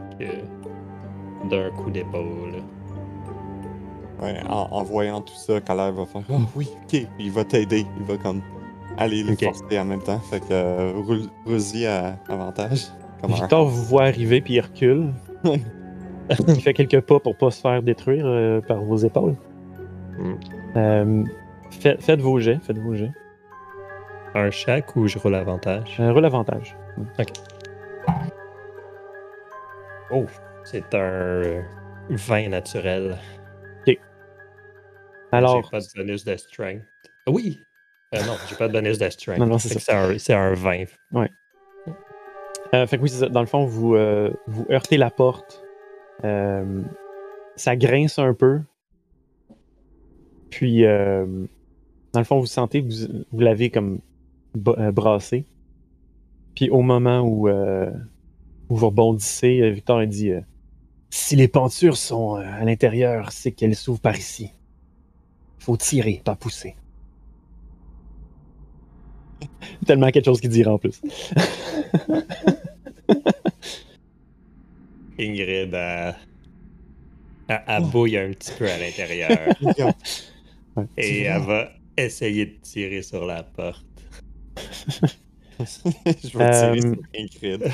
D'un 1.44 1.70
coup 1.70 1.90
d'épaule. 1.90 2.62
Ouais, 4.22 4.40
en, 4.48 4.68
en 4.70 4.82
voyant 4.82 5.20
tout 5.20 5.34
ça, 5.34 5.60
Caleb 5.60 5.94
va 5.96 6.06
faire 6.06 6.22
Ah 6.30 6.38
oui, 6.56 6.68
ok, 6.84 7.06
il 7.18 7.30
va 7.30 7.44
t'aider. 7.44 7.86
Il 7.98 8.04
va 8.06 8.16
comme 8.16 8.40
aller 8.96 9.22
les 9.22 9.32
Ok. 9.34 9.44
forcer 9.44 9.78
en 9.78 9.84
même 9.84 10.02
temps. 10.02 10.18
Fait 10.20 10.40
que 10.40 10.46
euh, 10.52 10.92
roule- 10.96 11.28
roule-y 11.44 11.86
à 11.86 12.16
avantage. 12.28 12.86
Victor 13.28 13.66
vous 13.66 13.82
voit 13.84 14.04
arriver 14.04 14.40
puis 14.40 14.54
il 14.54 14.60
recule. 14.60 15.12
il 15.44 16.60
fait 16.60 16.72
quelques 16.74 17.00
pas 17.02 17.18
pour 17.20 17.36
pas 17.36 17.50
se 17.50 17.60
faire 17.60 17.82
détruire 17.82 18.24
euh, 18.26 18.60
par 18.60 18.78
vos 18.82 18.96
épaules. 18.96 19.34
Mm. 20.18 20.32
Euh, 20.76 21.24
fait- 21.70 22.00
faites 22.00 22.20
vos 22.20 22.38
jets, 22.40 22.58
faites 22.62 22.78
vos 22.78 22.94
jets. 22.94 23.12
Un 24.34 24.50
chaque 24.50 24.94
ou 24.96 25.06
je 25.08 25.18
roule 25.18 25.34
avantage? 25.34 25.96
Euh, 26.00 26.12
roule 26.12 26.24
avantage. 26.24 26.76
Oh, 30.10 30.24
c'est 30.66 30.94
un 30.94 31.64
vin 32.10 32.48
naturel. 32.48 33.16
Alors, 35.32 35.62
J'ai 35.64 35.70
pas 35.70 35.80
de 35.80 35.86
bonus 35.96 36.24
de 36.24 36.36
strength. 36.36 36.82
Oui! 37.28 37.58
Euh, 38.14 38.18
non, 38.24 38.34
j'ai 38.48 38.54
pas 38.56 38.68
de 38.68 38.72
bonus 38.72 38.98
de 38.98 39.08
strength. 39.08 39.38
Non, 39.38 39.46
non, 39.46 39.58
c'est 39.58 39.74
que 39.74 40.18
C'est 40.18 40.32
un, 40.34 40.54
vin. 40.54 40.84
euh, 42.74 42.86
fait 42.86 42.96
que 42.96 43.02
oui, 43.02 43.08
c'est 43.08 43.18
ça. 43.18 43.28
Dans 43.28 43.40
le 43.40 43.46
fond, 43.46 43.64
vous, 43.66 43.96
euh, 43.96 44.30
vous 44.46 44.66
heurtez 44.70 44.96
la 44.96 45.10
porte. 45.10 45.64
Euh, 46.24 46.82
ça 47.56 47.76
grince 47.76 48.18
un 48.18 48.34
peu. 48.34 48.60
Puis, 50.50 50.82
dans 50.82 52.20
le 52.20 52.24
fond, 52.24 52.38
vous 52.38 52.46
sentez 52.46 52.82
que 52.82 52.88
vous, 52.88 53.24
vous 53.32 53.40
l'avez 53.40 53.70
comme 53.70 54.00
brassé. 54.54 55.44
Puis, 56.54 56.70
au 56.70 56.82
moment 56.82 57.20
où, 57.20 57.48
où 57.48 58.76
vous 58.76 58.86
rebondissez, 58.86 59.70
Victor 59.70 59.98
a 59.98 60.06
dit 60.06 60.30
euh, 60.30 60.40
Si 61.10 61.36
les 61.36 61.48
pentures 61.48 61.96
sont 61.96 62.36
euh, 62.36 62.40
à 62.42 62.64
l'intérieur, 62.64 63.32
c'est 63.32 63.52
qu'elles 63.52 63.76
s'ouvrent 63.76 64.00
par 64.00 64.16
ici. 64.16 64.50
Faut 65.58 65.76
tirer, 65.76 66.20
pas 66.24 66.36
pousser. 66.36 66.76
Tellement 69.86 70.10
quelque 70.10 70.24
chose 70.26 70.40
qu'il 70.40 70.50
dira 70.50 70.72
en 70.74 70.78
plus. 70.78 71.00
Ingrid, 75.18 75.72
elle, 75.74 76.14
elle- 77.48 77.62
elle 77.66 77.84
bouille 77.84 78.18
un 78.18 78.30
petit 78.32 78.52
peu 78.58 78.70
à 78.70 78.76
l'intérieur. 78.78 79.30
Et 80.98 81.22
elle 81.22 81.42
va 81.42 81.70
essayer 81.96 82.44
de 82.46 82.54
tirer 82.60 83.00
sur 83.02 83.24
la 83.24 83.42
porte. 83.42 83.84
Je 84.78 85.06
vais 86.06 86.14
tirer 86.14 86.44
Euh, 86.44 86.80
sur 86.80 86.96
Ingrid. 87.18 87.72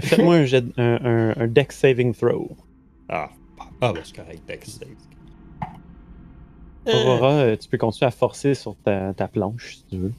Faites-moi 0.00 0.36
un, 0.36 0.44
jet- 0.44 0.78
un, 0.78 0.98
un- 1.04 1.34
un 1.36 1.46
deck 1.48 1.72
saving 1.72 2.14
throw. 2.14 2.50
Ah, 3.08 3.30
ah 3.80 3.92
ben 3.92 4.00
c'est 4.04 4.16
correct, 4.16 4.64
save. 4.68 4.88
Euh, 6.88 6.92
Aurora, 7.04 7.30
euh, 7.32 7.56
tu 7.56 7.68
peux 7.68 7.78
continuer 7.78 8.08
à 8.08 8.10
forcer 8.10 8.54
sur 8.54 8.74
ta, 8.76 9.12
ta 9.14 9.28
planche 9.28 9.76
si 9.76 9.84
tu 9.86 9.96
veux. 9.98 10.12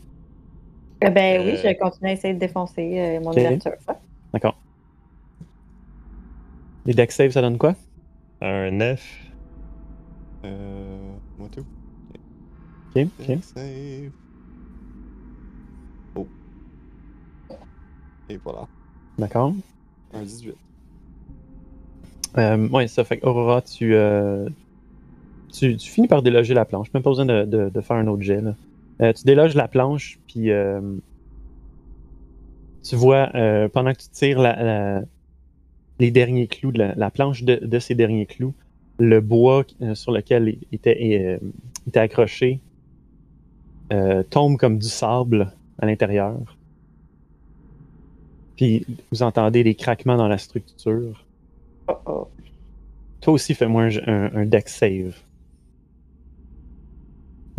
Eh 1.02 1.10
ben 1.10 1.42
oui, 1.46 1.54
Euh. 1.58 1.74
je 1.74 1.80
continue 1.80 2.10
à 2.10 2.14
essayer 2.14 2.34
de 2.34 2.40
défoncer 2.40 3.00
euh, 3.00 3.20
mon 3.20 3.32
Ok. 3.32 3.38
ouverture. 3.38 3.72
Ouais. 3.88 3.96
D'accord. 4.32 4.58
Les 6.86 6.94
deck 6.94 7.12
saves, 7.12 7.32
ça 7.32 7.42
donne 7.42 7.58
quoi? 7.58 7.76
Un 8.42 8.72
9. 8.72 9.32
Euh. 10.46 11.16
Moi 11.40 11.50
tout. 11.52 11.66
Ok, 12.96 13.08
ok. 13.20 13.38
Save. 13.42 14.12
Oh. 16.16 16.28
Et 18.30 18.38
voilà. 18.38 18.68
D'accord. 19.18 19.54
Un 20.14 20.24
18. 20.24 20.56
Euh, 22.38 22.68
ouais, 22.70 22.88
ça 22.88 23.04
fait 23.04 23.18
que 23.20 23.26
Aurora, 23.28 23.62
tu, 23.62 23.94
euh, 23.94 24.50
tu, 25.52 25.78
tu 25.78 25.90
finis 25.92 26.08
par 26.08 26.22
déloger 26.24 26.54
la 26.54 26.66
planche. 26.66 26.88
Même 26.94 27.04
pas 27.04 27.12
besoin 27.12 27.26
de, 27.26 27.46
de- 27.46 27.70
de 27.70 27.82
faire 27.82 27.98
un 27.98 28.08
autre 28.08 28.24
jet. 28.24 28.42
là. 28.42 28.56
Euh, 29.02 29.14
tu 29.14 29.24
déloges 29.24 29.56
la 29.56 29.68
planche, 29.68 30.20
puis 30.28 30.52
euh, 30.52 30.82
tu 32.84 32.96
vois, 32.96 33.28
pendant 33.72 33.94
que 33.94 34.00
tu 34.00 34.10
tires 34.10 34.40
la- 34.40 34.62
la- 34.64 35.02
les 36.00 36.12
derniers 36.12 36.48
clous 36.48 36.72
de 36.72 36.80
la, 36.80 36.96
la 36.96 37.12
planche 37.12 37.44
de, 37.44 37.56
de 37.56 37.80
ces 37.80 37.96
derniers 37.96 38.26
clous, 38.26 38.54
le 39.00 39.22
bois 39.22 39.64
sur 39.94 40.12
lequel 40.12 40.58
il 40.72 40.76
était, 40.76 41.40
était 41.88 42.00
accroché 42.00 42.60
tombe 44.32 44.58
comme 44.58 44.80
du 44.80 44.88
sable 44.88 45.52
à 45.80 45.86
l'intérieur. 45.86 46.36
Puis 48.56 48.86
vous 49.12 49.24
entendez 49.24 49.64
des 49.64 49.76
craquements 49.76 50.18
dans 50.18 50.28
la 50.28 50.38
structure. 50.38 51.24
Oh, 51.88 51.94
oh. 52.06 52.28
Toi 53.22 53.34
aussi, 53.34 53.56
fais-moi 53.56 53.84
un, 53.84 53.98
un, 54.08 54.36
un 54.36 54.46
deck 54.46 54.70
save. 54.70 55.16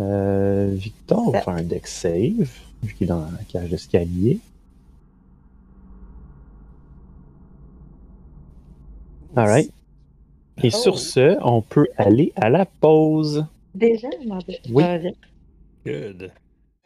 Euh, 0.01 0.71
Victor 0.75 1.31
va 1.31 1.41
faire 1.41 1.55
un 1.55 1.62
deck 1.62 1.87
save, 1.87 2.51
vu 2.83 2.95
qu'il 2.95 3.05
est 3.05 3.09
dans 3.09 3.21
la 3.21 3.45
cage 3.49 3.71
d'escalier. 3.71 4.41
Alright. 9.37 9.71
Et 10.62 10.69
Oh. 10.73 10.77
sur 10.79 10.99
ce, 10.99 11.37
on 11.43 11.62
peut 11.62 11.89
aller 11.97 12.33
à 12.37 12.49
la 12.49 12.65
pause. 12.66 13.45
Déjà, 13.75 14.09
mon 14.25 14.39
Dieu. 14.39 14.57
Oui. 14.71 14.85
Ah, 14.87 14.99
bien. 14.99 15.12
Good. 15.85 16.31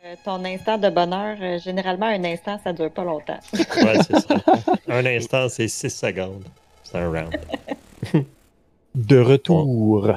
Euh, 0.09 0.15
ton 0.25 0.43
instant 0.45 0.79
de 0.79 0.89
bonheur, 0.89 1.37
euh, 1.43 1.59
généralement, 1.59 2.07
un 2.07 2.25
instant, 2.25 2.59
ça 2.65 2.73
dure 2.73 2.91
pas 2.91 3.05
longtemps. 3.05 3.39
Ouais, 3.53 3.99
c'est 4.07 4.19
ça. 4.21 4.37
Un 4.89 5.05
instant, 5.05 5.49
c'est 5.51 5.69
6 5.69 5.91
secondes. 5.91 6.45
C'est 6.83 6.97
un 6.97 7.11
round. 7.11 7.37
De 8.95 9.19
retour. 9.19 10.11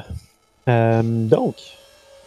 Euh, 0.70 1.02
donc, 1.04 1.56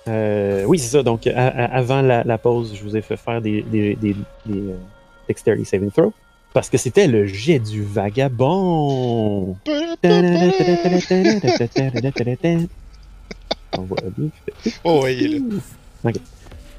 euh, 0.09 0.65
oui, 0.65 0.79
c'est 0.79 0.89
ça. 0.89 1.03
Donc, 1.03 1.27
avant 1.27 2.03
la, 2.03 2.23
la 2.25 2.37
pause, 2.37 2.75
je 2.75 2.83
vous 2.83 2.97
ai 2.99 3.03
fait 3.03 3.17
faire 3.17 3.41
des, 3.41 3.63
des, 3.63 3.95
des, 3.95 4.15
des, 4.45 4.59
euh, 4.59 4.77
Dexterity 5.27 5.65
Saving 5.65 5.91
Throw. 5.91 6.13
Parce 6.53 6.69
que 6.69 6.77
c'était 6.77 7.07
le 7.07 7.25
jet 7.27 7.61
du 7.61 7.83
vagabond. 7.83 9.57
On 13.77 13.83
voit 13.83 13.99
bien. 14.17 14.29
Oh, 14.85 15.03
ouais, 15.03 15.17
il 15.17 15.35
est 15.35 15.39
là. 15.39 15.45
Ok. 16.05 16.15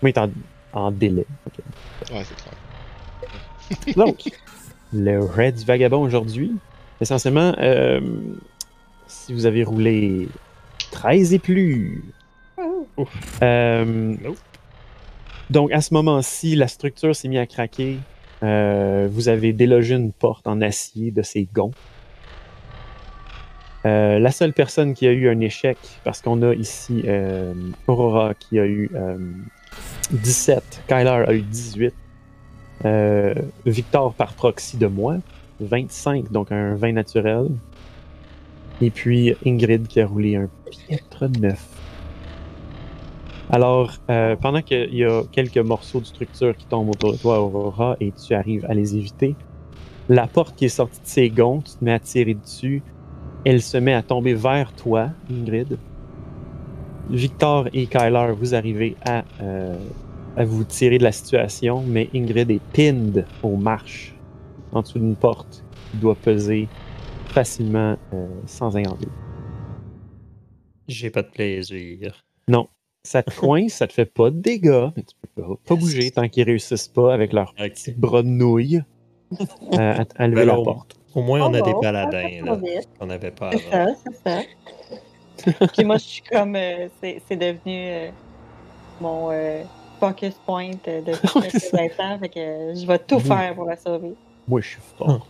Oui, 0.03 0.13
il 0.15 0.19
est 0.19 0.54
en, 0.75 0.91
délai. 0.91 1.25
Ouais, 2.11 2.23
c'est 2.23 2.35
clair. 2.35 3.95
Donc, 3.95 4.31
le 4.93 5.19
raid 5.19 5.55
du 5.55 5.65
vagabond 5.65 6.01
aujourd'hui, 6.03 6.53
essentiellement, 7.01 7.53
euh, 7.59 7.99
si 9.07 9.33
vous 9.33 9.45
avez 9.45 9.63
roulé 9.63 10.27
13 10.91 11.33
et 11.33 11.39
plus, 11.39 12.03
Ouf. 12.97 13.39
Euh, 13.43 14.15
Nope. 14.21 14.37
donc, 15.49 15.71
à 15.71 15.81
ce 15.81 15.93
moment-ci, 15.93 16.55
la 16.55 16.67
structure 16.67 17.15
s'est 17.15 17.27
mise 17.27 17.39
à 17.39 17.45
craquer. 17.45 17.97
Euh, 18.43 19.07
vous 19.11 19.27
avez 19.27 19.53
délogé 19.53 19.95
une 19.95 20.11
porte 20.11 20.47
en 20.47 20.61
acier 20.61 21.11
de 21.11 21.21
ces 21.21 21.47
gonds. 21.53 21.73
Euh, 23.85 24.17
la 24.17 24.31
seule 24.31 24.53
personne 24.53 24.93
qui 24.93 25.07
a 25.07 25.11
eu 25.11 25.29
un 25.29 25.39
échec, 25.41 25.77
parce 26.03 26.21
qu'on 26.21 26.41
a 26.41 26.53
ici 26.55 27.03
euh, 27.05 27.53
Aurora 27.87 28.33
qui 28.33 28.59
a 28.59 28.65
eu 28.65 28.89
euh, 28.95 29.17
17, 30.11 30.83
Kyler 30.87 31.25
a 31.27 31.33
eu 31.33 31.41
18, 31.41 31.93
euh, 32.85 33.33
Victor 33.65 34.13
par 34.13 34.33
proxy 34.33 34.77
de 34.77 34.87
moi, 34.87 35.17
25, 35.59 36.31
donc 36.31 36.51
un 36.51 36.75
20 36.75 36.93
naturel. 36.93 37.47
Et 38.81 38.91
puis 38.91 39.35
Ingrid 39.45 39.87
qui 39.87 40.01
a 40.01 40.07
roulé 40.07 40.35
un 40.35 40.49
piètre 40.69 41.29
9. 41.39 41.75
Alors, 43.49 43.91
euh, 44.09 44.35
pendant 44.35 44.61
qu'il 44.61 44.93
y 44.93 45.05
a 45.05 45.21
quelques 45.31 45.57
morceaux 45.57 45.99
de 45.99 46.05
structure 46.05 46.57
qui 46.57 46.65
tombent 46.65 46.89
autour 46.89 47.13
de 47.13 47.17
toi, 47.17 47.39
Aurora, 47.41 47.95
et 47.99 48.11
tu 48.11 48.33
arrives 48.33 48.65
à 48.65 48.73
les 48.73 48.95
éviter, 48.95 49.35
la 50.09 50.27
porte 50.27 50.55
qui 50.55 50.65
est 50.65 50.69
sortie 50.69 50.99
de 50.99 51.07
ses 51.07 51.29
gonds, 51.29 51.61
tu 51.61 51.77
te 51.77 51.83
mets 51.85 51.93
à 51.93 51.99
tirer 51.99 52.33
dessus, 52.33 52.81
elle 53.45 53.61
se 53.61 53.77
met 53.77 53.93
à 53.93 54.01
tomber 54.01 54.33
vers 54.33 54.73
toi, 54.73 55.09
Ingrid. 55.31 55.77
Victor 57.09 57.67
et 57.73 57.85
Kyler, 57.85 58.33
vous 58.37 58.55
arrivez 58.55 58.95
à, 59.05 59.23
euh, 59.41 59.77
à 60.35 60.43
vous 60.45 60.63
tirer 60.63 60.97
de 60.97 61.03
la 61.03 61.11
situation, 61.11 61.83
mais 61.85 62.09
Ingrid 62.13 62.49
est 62.51 62.61
pinned 62.73 63.25
aux 63.43 63.55
marches 63.57 64.13
en 64.71 64.81
dessous 64.81 64.99
d'une 64.99 65.15
porte 65.15 65.63
qui 65.91 65.97
doit 65.97 66.15
peser 66.15 66.67
facilement 67.27 67.97
euh, 68.13 68.27
sans 68.45 68.75
incendier. 68.75 69.07
J'ai 70.87 71.09
pas 71.09 71.21
de 71.23 71.29
plaisir. 71.29 72.23
Ça 73.03 73.21
te 73.21 73.31
coince, 73.39 73.73
ça 73.73 73.87
te 73.87 73.93
fait 73.93 74.05
pas 74.05 74.31
de 74.31 74.39
dégâts, 74.39 74.89
mais 74.97 75.03
tu 75.03 75.15
peux 75.21 75.43
pas, 75.43 75.55
pas 75.63 75.75
bouger 75.75 76.09
tant 76.09 76.27
qu'ils 76.27 76.43
réussissent 76.43 76.87
pas 76.87 77.13
avec 77.13 77.33
leurs 77.33 77.51
Ok. 77.51 77.69
petits 77.69 77.91
bras 77.91 78.23
de 78.23 78.27
nouilles 78.27 78.81
euh, 79.73 79.77
à, 79.77 80.05
à 80.15 80.27
lever 80.27 80.45
Ben 80.45 80.45
la 80.45 80.55
porte. 80.55 80.95
Au 81.13 81.21
moins, 81.21 81.41
on 81.41 81.53
a 81.53 81.59
Oh 81.59 81.63
des 81.63 81.73
paladins, 81.79 82.43
là, 82.43 82.59
qu'on 82.99 83.05
n'avait 83.05 83.29
pas 83.31 83.51
C'est 83.51 83.69
ça, 83.69 83.85
c'est 84.03 84.29
ça. 84.29 84.41
Puis 85.73 85.83
moi, 85.83 85.97
je 85.97 86.03
suis 86.03 86.21
comme. 86.21 86.55
euh, 86.55 86.87
c'est 87.01 87.21
c'est 87.27 87.35
devenu 87.35 87.59
euh, 87.89 88.09
mon 89.01 89.29
euh, 89.31 89.63
focus 89.99 90.35
point 90.45 90.71
de 90.85 91.13
ça. 91.13 91.41
quelques 91.41 91.73
instants. 91.73 92.19
Fait 92.19 92.29
que 92.29 92.39
euh, 92.39 92.75
je 92.75 92.85
vais 92.85 92.99
tout 92.99 93.15
Oui. 93.15 93.21
faire 93.23 93.55
pour 93.55 93.65
la 93.65 93.75
sauver. 93.75 94.13
Moi, 94.47 94.61
je 94.61 94.67
suis 94.69 94.81
forte. 94.97 95.27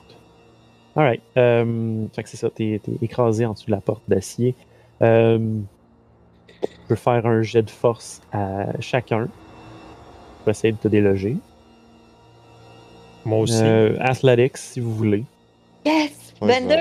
Alright. 0.96 1.22
Euh, 1.38 2.06
fait 2.16 2.24
que 2.24 2.30
c'est 2.30 2.38
ça, 2.38 2.50
t'es 2.50 2.80
écrasé 3.02 3.46
en 3.46 3.54
dessous 3.54 3.66
de 3.68 3.72
la 3.72 3.82
porte 3.82 4.04
d'acier. 4.08 4.56
Euh, 5.02 5.40
je 6.64 6.68
peux 6.88 6.96
faire 6.96 7.26
un 7.26 7.42
jet 7.42 7.62
de 7.64 7.70
force 7.70 8.22
à 8.32 8.80
chacun. 8.80 9.28
Je 10.40 10.46
vais 10.46 10.52
essayer 10.52 10.72
de 10.72 10.78
te 10.78 10.88
déloger. 10.88 11.36
Moi 13.26 13.40
aussi. 13.40 13.60
Euh, 13.62 13.98
athletics, 14.00 14.58
si 14.58 14.80
vous 14.80 14.94
voulez. 14.94 15.26
Yes! 15.86 16.34
Ouais, 16.42 16.60
22! 16.62 16.76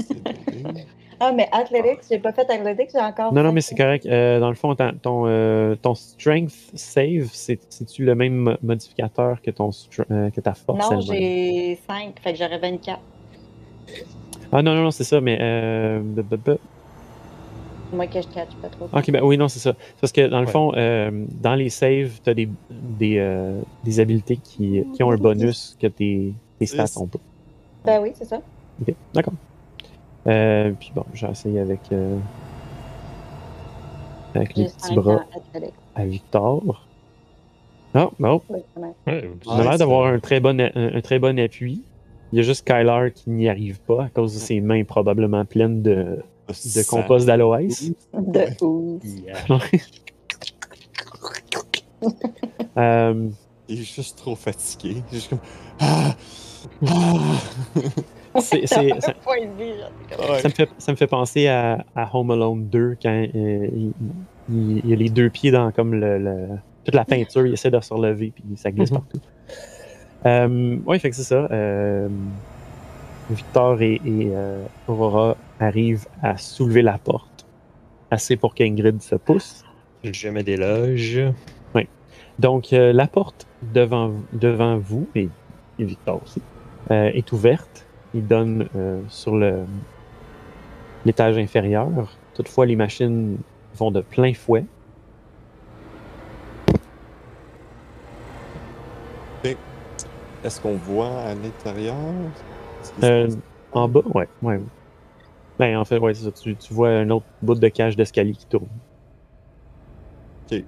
C'est 0.00 0.22
bien. 0.22 0.84
Ah, 1.20 1.32
mais 1.32 1.48
Athletics, 1.50 2.04
j'ai 2.08 2.18
pas 2.20 2.32
fait 2.32 2.48
Athletics, 2.48 2.90
j'ai 2.92 3.00
encore. 3.00 3.32
Non, 3.32 3.42
non, 3.42 3.52
mais 3.52 3.60
c'est 3.60 3.74
correct. 3.74 4.06
Euh, 4.06 4.38
dans 4.38 4.50
le 4.50 4.54
fond, 4.54 4.74
ton, 4.76 4.92
ton, 5.02 5.26
euh, 5.26 5.74
ton 5.74 5.94
strength 5.94 6.52
save, 6.74 7.28
c'est- 7.32 7.60
c'est-tu 7.68 8.04
le 8.04 8.14
même 8.14 8.34
mo- 8.34 8.56
modificateur 8.62 9.42
que, 9.42 9.50
ton 9.50 9.70
str- 9.70 10.04
euh, 10.10 10.30
que 10.30 10.40
ta 10.40 10.54
force? 10.54 10.88
Non, 10.90 11.00
j'ai 11.00 11.78
5, 11.88 12.20
fait 12.20 12.32
que 12.32 12.38
j'aurais 12.38 12.58
24. 12.58 13.00
Ah 14.52 14.62
non, 14.62 14.74
non, 14.74 14.84
non, 14.84 14.90
c'est 14.92 15.04
ça, 15.04 15.20
mais... 15.20 15.38
Euh, 15.40 16.00
Moi 17.92 18.06
que 18.06 18.20
je 18.22 18.28
catch 18.28 18.54
pas 18.62 18.68
trop. 18.68 18.88
Ok, 18.92 19.10
ben 19.10 19.22
oui, 19.22 19.36
non, 19.36 19.48
c'est 19.48 19.58
ça. 19.58 19.74
Parce 20.00 20.12
que 20.12 20.26
dans 20.28 20.40
le 20.40 20.46
Ouais. 20.46 20.52
fond, 20.52 20.72
euh, 20.76 21.10
dans 21.42 21.54
les 21.54 21.68
saves, 21.68 22.20
tu 22.22 22.30
as 22.30 22.34
des, 22.34 22.48
des, 22.70 23.18
euh, 23.18 23.60
des 23.84 23.98
habiletés 24.00 24.36
qui, 24.36 24.82
qui 24.94 25.02
ont 25.02 25.10
un 25.10 25.16
bonus 25.16 25.76
que 25.80 25.86
tes, 25.88 26.34
tes 26.58 26.66
stats 26.66 27.00
ont 27.00 27.06
pas. 27.06 27.18
Ben 27.84 28.00
oui, 28.02 28.12
c'est 28.14 28.24
ça. 28.24 28.40
Ok, 28.80 28.94
d'accord. 29.14 29.34
Euh, 30.26 30.72
puis 30.78 30.92
bon, 30.94 31.04
j'ai 31.14 31.28
essayé 31.30 31.60
avec, 31.60 31.80
euh, 31.92 32.18
avec 34.34 34.54
les 34.56 34.64
petits 34.66 34.74
5 34.80 34.94
bras 34.96 35.24
à 35.94 36.04
Victor. 36.04 36.84
Non, 37.94 38.12
non, 38.18 38.42
Oui. 38.50 38.60
Ouais, 39.06 39.30
il 39.46 39.50
a 39.50 39.62
l'air 39.62 39.78
d'avoir 39.78 40.06
un 40.12 40.18
très, 40.18 40.40
bon, 40.40 40.60
un, 40.60 40.70
un 40.96 41.00
très 41.00 41.18
bon 41.18 41.38
appui. 41.38 41.82
Il 42.32 42.36
y 42.36 42.40
a 42.40 42.42
juste 42.42 42.66
Kyler 42.66 43.10
qui 43.14 43.30
n'y 43.30 43.48
arrive 43.48 43.80
pas 43.80 44.04
à 44.04 44.08
cause 44.10 44.34
de 44.34 44.38
ses 44.38 44.60
mains 44.60 44.84
probablement 44.84 45.46
pleines 45.46 45.80
de, 45.80 46.18
de 46.48 46.88
compost 46.90 47.26
d'aloès. 47.26 47.90
De 48.12 48.64
ouf. 48.64 49.02
Euh, 52.76 53.28
Il 53.68 53.80
est 53.80 53.82
juste 53.82 54.18
trop 54.18 54.36
fatigué. 54.36 55.02
Il 55.10 55.16
est 55.16 55.18
juste 55.18 55.30
comme. 55.30 55.40
Ah! 55.80 56.14
Ah! 56.86 57.38
c'est- 58.40 58.66
c'est- 58.66 59.00
ça- 59.00 59.12
me 60.48 60.52
fait, 60.54 60.68
ça 60.78 60.92
me 60.92 60.96
fait 60.96 61.06
penser 61.06 61.48
à, 61.48 61.84
à 61.94 62.08
Home 62.16 62.30
Alone 62.30 62.68
2 62.68 62.96
quand 63.02 63.10
euh, 63.10 63.28
il, 63.72 63.92
il- 64.50 64.80
il 64.84 64.92
a 64.92 64.96
les 64.96 65.08
deux 65.08 65.30
pieds 65.30 65.50
dans 65.50 65.70
comme 65.72 65.94
le, 65.94 66.18
le- 66.18 66.48
toute 66.84 66.94
la 66.94 67.04
peinture, 67.04 67.46
il 67.46 67.52
essaie 67.52 67.70
de 67.70 67.80
se 67.80 67.92
relever 67.92 68.32
puis 68.34 68.44
ça 68.56 68.70
glisse 68.70 68.90
Mhm. 68.90 68.98
partout. 68.98 69.20
Euh, 70.26 70.78
oui, 70.86 70.98
fait 70.98 71.10
que 71.10 71.16
c'est 71.16 71.22
ça. 71.22 71.46
euh, 71.50 72.08
Victor 73.30 73.82
et, 73.82 73.94
et, 74.04 74.30
euh, 74.32 74.64
Aurora 74.88 75.36
arrivent 75.60 76.06
à 76.22 76.36
soulever 76.38 76.82
la 76.82 76.96
porte 76.98 77.46
assez 78.10 78.36
pour 78.36 78.54
qu'Ingrid 78.54 79.02
se 79.02 79.16
pousse. 79.16 79.64
Je 80.04 80.28
me 80.28 80.42
déloge. 80.42 81.20
Donc 82.40 82.72
euh, 82.72 82.92
la 82.92 83.08
porte 83.08 83.48
devant, 83.74 84.12
devant 84.32 84.78
vous 84.78 85.08
et, 85.16 85.28
et 85.80 85.84
Victor 85.84 86.22
aussi 86.22 86.40
euh, 86.92 87.10
est 87.12 87.32
ouverte. 87.32 87.84
Il 88.14 88.26
donne 88.26 88.68
euh, 88.76 89.00
sur 89.08 89.36
le 89.36 89.64
l'étage 91.04 91.38
inférieur. 91.38 91.88
Toutefois, 92.34 92.66
les 92.66 92.76
machines 92.76 93.38
vont 93.74 93.90
de 93.90 94.00
plein 94.00 94.34
fouet. 94.34 94.64
Est-ce 100.44 100.60
qu'on 100.60 100.76
voit 100.76 101.20
à 101.22 101.34
l'intérieur? 101.34 101.96
Euh, 103.02 103.28
en 103.72 103.88
bas, 103.88 104.02
ouais, 104.14 104.28
ouais. 104.42 104.60
Ben, 105.58 105.76
en 105.76 105.84
fait, 105.84 105.98
ouais, 105.98 106.14
c'est 106.14 106.24
ça. 106.24 106.32
Tu, 106.32 106.54
tu 106.54 106.72
vois 106.72 106.90
un 106.90 107.10
autre 107.10 107.26
bout 107.42 107.56
de 107.56 107.68
cage 107.68 107.96
d'escalier 107.96 108.32
qui 108.32 108.46
tourne. 108.46 108.68
Ok. 110.50 110.62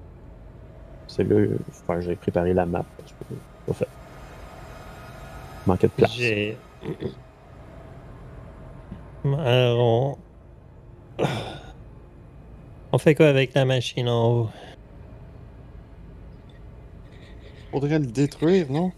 C'est 1.06 1.24
là, 1.24 1.46
enfin, 1.68 2.00
j'ai 2.00 2.16
préparé 2.16 2.52
la 2.52 2.66
map. 2.66 2.84
parce 2.98 3.12
que 3.12 3.16
c'est 3.28 3.66
pas 3.66 3.72
fait. 3.72 3.88
Manquait 5.66 5.86
de 5.86 5.92
place. 5.92 6.12
J'ai. 6.12 6.56
Alors, 9.24 9.78
on... 9.80 10.18
on 12.92 12.98
fait 12.98 13.14
quoi 13.14 13.28
avec 13.28 13.54
la 13.54 13.64
machine 13.64 14.08
en 14.08 14.28
haut? 14.32 14.50
Faudrait 17.72 17.98
le 17.98 18.06
détruire, 18.06 18.70
non? 18.70 18.92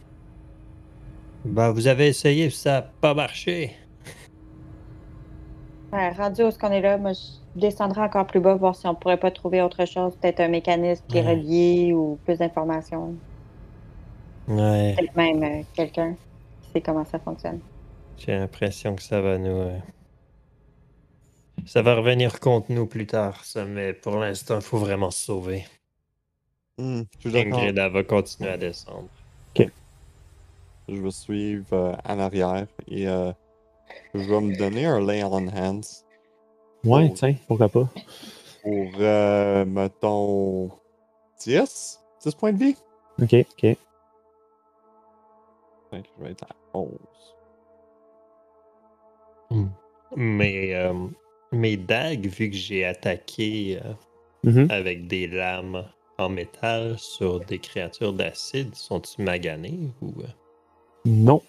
Bah, 1.44 1.70
vous 1.72 1.86
avez 1.86 2.08
essayé, 2.08 2.50
ça 2.50 2.70
n'a 2.72 2.82
pas 2.82 3.14
marché. 3.14 3.76
Ouais, 5.92 6.10
rendu 6.12 6.42
où 6.42 6.46
est-ce 6.48 6.58
qu'on 6.58 6.70
est 6.70 6.80
là, 6.80 6.96
moi, 6.98 7.12
je 7.12 7.20
descendrai 7.60 8.00
encore 8.02 8.26
plus 8.26 8.40
bas, 8.40 8.54
voir 8.56 8.74
si 8.74 8.86
on 8.88 8.94
pourrait 8.94 9.18
pas 9.18 9.30
trouver 9.30 9.60
autre 9.62 9.84
chose, 9.86 10.16
peut-être 10.16 10.40
un 10.40 10.48
mécanisme 10.48 11.04
qui 11.06 11.18
est 11.18 11.22
Ouais. 11.22 11.26
relié 11.26 11.92
ou 11.94 12.18
plus 12.24 12.38
d'informations. 12.38 13.20
Ouais, 14.46 14.96
Peut-être 14.96 15.14
même 15.16 15.42
euh, 15.42 15.64
quelqu'un 15.74 16.16
qui 16.60 16.70
sait 16.70 16.82
comment 16.82 17.04
ça 17.04 17.18
fonctionne. 17.18 17.62
j'ai 18.16 18.32
l'impression 18.38 18.96
que 18.96 19.02
ça 19.02 19.20
va 19.20 19.36
nous. 19.38 19.50
euh, 19.50 19.78
Ça 21.66 21.80
va 21.82 21.94
revenir 21.94 22.40
contre 22.40 22.72
nous 22.72 22.86
plus 22.86 23.06
tard, 23.06 23.44
ça, 23.44 23.64
mais 23.64 23.92
pour 23.92 24.16
l'instant, 24.16 24.56
il 24.56 24.62
faut 24.62 24.78
vraiment 24.78 25.10
se 25.10 25.24
sauver. 25.24 25.64
Hmm, 26.78 27.02
je 27.18 27.28
suis 27.28 27.32
d'accord. 27.32 27.58
Ingrid, 27.60 27.78
elle 27.78 27.92
va 27.92 28.02
continuer 28.04 28.50
à 28.50 28.56
descendre. 28.56 29.08
Je 30.88 30.94
vais 31.00 31.10
suivre 31.12 31.72
euh, 31.72 31.94
en 32.04 32.18
arrière 32.18 32.66
et 32.88 33.08
euh, 33.08 33.32
je 34.14 34.18
vais 34.18 34.40
me 34.40 34.56
donner 34.56 34.84
un 34.84 35.00
lay 35.00 35.22
on 35.22 35.46
hands 35.48 36.04
Ouais, 36.84 37.08
Oh. 37.08 37.14
tiens, 37.14 37.36
pourquoi 37.46 37.68
pas. 37.68 37.88
pour, 38.62 38.90
euh, 38.98 39.64
mettons, 39.64 40.70
10? 41.38 42.00
10 42.20 42.34
points 42.34 42.52
de 42.52 42.58
vie? 42.58 42.76
Ok, 43.22 43.32
ok. 43.34 43.76
Je 45.92 46.22
vais 46.24 46.30
être 46.32 46.44
à 46.44 46.76
11. 46.76 46.90
Mais 50.16 50.74
euh, 50.74 50.94
mes 51.52 51.76
dagues, 51.76 52.26
vu 52.26 52.50
que 52.50 52.56
j'ai 52.56 52.84
attaqué 52.84 53.78
euh, 53.84 53.92
Mhm. 54.44 54.66
avec 54.70 55.06
des 55.06 55.26
lames 55.28 55.84
en 56.18 56.28
métal 56.28 56.98
sur 56.98 57.40
des 57.40 57.58
créatures 57.58 58.12
d'acide, 58.12 58.74
sont-ils 58.74 59.22
maganés 59.24 59.90
ou. 60.00 60.08
euh? 60.20 60.26
Non. 61.04 61.40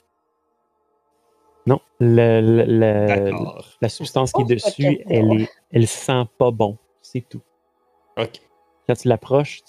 Non. 1.65 1.79
Le- 1.99 2.41
le- 2.41 2.65
le- 2.65 3.07
D'accord. 3.07 3.69
la 3.81 3.89
substance 3.89 4.33
qui 4.33 4.41
est 4.41 4.45
dessus, 4.45 4.99
elle, 5.09 5.41
est, 5.41 5.49
elle 5.71 5.87
sent 5.87 6.25
pas 6.37 6.51
bon. 6.51 6.77
C'est 7.01 7.21
tout. 7.27 7.41
Ok. 8.17 8.41
Quand 8.87 8.95
tu 8.95 9.07
l'approches, 9.07 9.61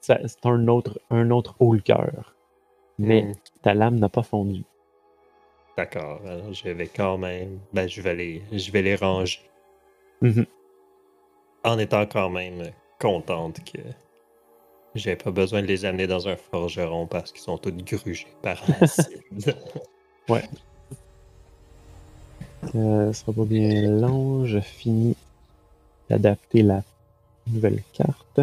c'est 0.00 0.16
un 0.44 0.66
autre, 0.68 0.98
un 1.10 1.30
autre 1.30 1.54
haut 1.60 1.74
le 1.74 1.80
cœur. 1.80 2.34
Mais 2.98 3.22
Hmm, 3.22 3.32
ta 3.62 3.74
lame 3.74 3.98
n'a 3.98 4.08
pas 4.08 4.22
fondu. 4.22 4.64
D'accord. 5.76 6.20
Alors, 6.26 6.52
je 6.52 6.68
vais 6.68 6.86
quand 6.88 7.16
même. 7.18 7.58
Ben, 7.72 7.88
je 7.88 8.00
vais 8.02 8.14
les, 8.14 8.42
je 8.52 8.70
vais 8.70 8.82
les 8.82 8.96
ranger. 8.96 9.40
Mhm. 10.22 10.46
En 11.64 11.78
étant 11.78 12.06
quand 12.06 12.30
même 12.30 12.70
contente 12.98 13.60
que 13.64 13.78
j'ai 14.94 15.16
pas 15.16 15.30
besoin 15.30 15.62
de 15.62 15.66
les 15.66 15.84
amener 15.84 16.06
dans 16.06 16.28
un 16.28 16.36
forgeron 16.36 17.06
parce 17.06 17.32
qu'ils 17.32 17.42
sont 17.42 17.58
tous 17.58 17.72
grugés 17.72 18.26
par 18.42 18.60
l'acide. 18.80 19.54
Euh, 22.74 23.12
ce 23.12 23.20
sera 23.20 23.32
pas 23.32 23.44
bien 23.44 23.90
long. 23.90 24.44
Je 24.44 24.60
finis 24.60 25.16
d'adapter 26.08 26.62
la 26.62 26.82
nouvelle 27.46 27.82
carte. 27.92 28.40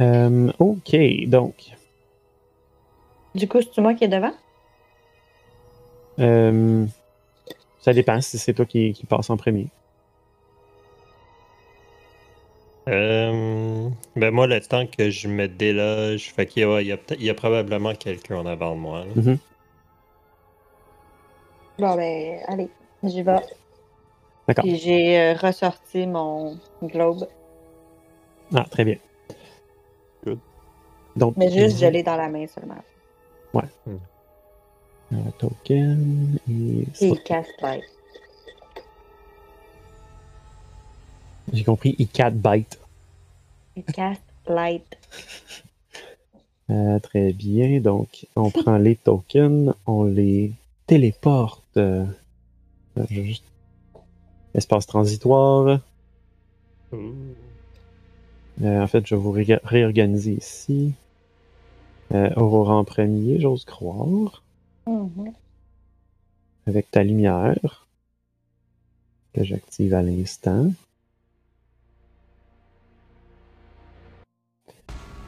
Euh, 0.00 0.52
ok, 0.58 0.96
donc, 1.28 1.54
Du 3.34 3.48
coup, 3.48 3.58
c'est 3.62 3.80
moi 3.80 3.94
qui 3.94 4.04
est 4.04 4.08
devant? 4.08 4.32
euh, 6.18 6.86
ça 7.80 7.92
dépend 7.92 8.20
si 8.20 8.38
c'est 8.38 8.54
toi 8.54 8.64
qui, 8.64 8.92
qui 8.92 9.04
passe 9.06 9.30
en 9.30 9.36
premier. 9.36 9.68
Euh, 12.88 13.88
ben 14.14 14.30
moi, 14.30 14.46
le 14.46 14.60
temps 14.60 14.86
que 14.86 15.10
je 15.10 15.28
me 15.28 15.48
déloge, 15.48 16.30
fait 16.30 16.46
qu'il 16.46 16.62
y 16.62 16.64
a, 16.64 16.80
il 16.80 16.86
y 16.86 16.92
a, 16.92 16.96
peut-être- 16.96 17.20
il 17.20 17.26
y 17.26 17.30
a 17.30 17.34
probablement 17.34 17.94
quelqu'un 17.94 18.36
en 18.36 18.46
avant 18.46 18.74
de 18.76 18.80
moi. 18.80 19.04
là. 19.04 19.12
Bon, 21.78 21.94
ben, 21.96 22.40
allez, 22.46 22.70
j'y 23.02 23.22
vais. 23.22 23.38
D'accord. 24.48 24.64
Puis 24.64 24.78
j'ai 24.78 25.18
euh, 25.18 25.34
ressorti 25.34 26.06
mon 26.06 26.56
globe. 26.82 27.26
Ah, 28.54 28.64
très 28.70 28.84
bien. 28.84 28.96
Donc, 31.16 31.36
Mais 31.36 31.50
juste, 31.50 31.78
l'ai 31.86 32.02
dans 32.02 32.16
la 32.16 32.28
main 32.28 32.46
seulement. 32.46 32.74
Un 35.12 35.30
token 35.38 36.36
et 36.50 36.52
Et 37.00 37.08
il 37.08 37.22
casse 37.22 37.46
light. 37.62 37.84
j'ai 41.52 41.64
compris, 41.64 41.94
il 41.98 42.08
4 42.08 42.34
bytes. 42.34 42.78
Il 43.76 43.84
casse 43.84 44.18
light. 44.48 44.84
Euh, 46.68 46.98
très 46.98 47.32
bien, 47.32 47.78
donc 47.78 48.26
on 48.34 48.50
prend 48.50 48.76
les 48.76 48.96
tokens, 48.96 49.72
on 49.86 50.02
les 50.02 50.50
téléporte. 50.88 51.62
euh, 51.76 52.04
juste- 53.08 53.44
Espace 54.52 54.84
transitoire. 54.84 55.78
Ouh. 56.92 57.12
Euh, 58.62 58.82
en 58.82 58.86
fait, 58.88 59.06
je 59.06 59.14
vais 59.14 59.20
vous 59.20 59.30
ré- 59.30 59.60
réorganiser 59.62 60.32
ici. 60.32 60.94
Euh, 62.14 62.30
Aurora 62.36 62.74
en 62.76 62.84
premier, 62.84 63.40
j'ose 63.40 63.64
croire. 63.64 64.42
Mhm. 64.86 65.32
Avec 66.66 66.90
ta 66.90 67.02
lumière. 67.02 67.86
Que 69.32 69.44
j'active 69.44 69.94
à 69.94 70.02
l'instant. 70.02 70.70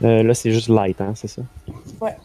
Euh, 0.02 0.22
là, 0.22 0.34
c'est 0.34 0.52
juste 0.52 0.68
light, 0.68 1.00
hein, 1.00 1.14
c'est 1.14 1.28
ça? 1.28 1.42
Ouais. 2.00 2.16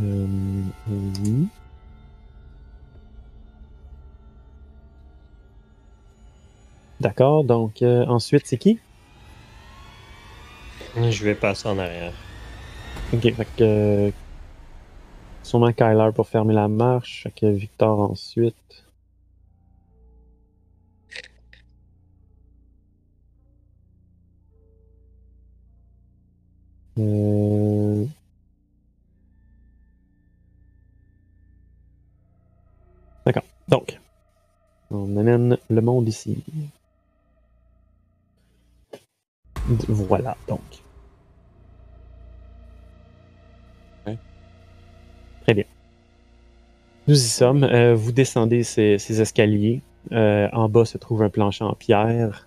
Euh, 0.00 0.26
oui. 0.88 1.48
D'accord, 7.00 7.44
donc 7.44 7.82
euh, 7.82 8.04
ensuite, 8.06 8.46
c'est 8.46 8.58
qui? 8.58 8.78
Je 10.96 11.24
vais 11.24 11.34
passer 11.34 11.68
en 11.68 11.78
arrière. 11.78 12.12
Ok, 13.12 13.20
fait 13.22 13.44
que. 13.56 13.62
euh, 13.62 14.10
sûrement 15.42 15.72
Kyler 15.72 16.10
pour 16.14 16.28
fermer 16.28 16.54
la 16.54 16.68
marche, 16.68 17.22
fait 17.24 17.30
que 17.30 17.46
Victor 17.46 18.00
ensuite. 18.00 18.84
Euh... 26.98 28.06
D'accord. 33.26 33.42
Donc, 33.68 33.98
on 34.90 35.16
amène 35.16 35.58
le 35.68 35.80
monde 35.80 36.08
ici. 36.08 36.42
Voilà, 39.88 40.36
donc. 40.48 40.60
Ouais. 44.06 44.16
Très 45.42 45.54
bien. 45.54 45.64
Nous 47.08 47.14
y 47.14 47.28
sommes. 47.28 47.64
Euh, 47.64 47.94
vous 47.94 48.12
descendez 48.12 48.62
ces, 48.62 48.98
ces 48.98 49.20
escaliers. 49.20 49.80
Euh, 50.12 50.48
en 50.52 50.68
bas 50.68 50.84
se 50.84 50.98
trouve 50.98 51.22
un 51.22 51.30
plancher 51.30 51.64
en 51.64 51.74
pierre. 51.74 52.46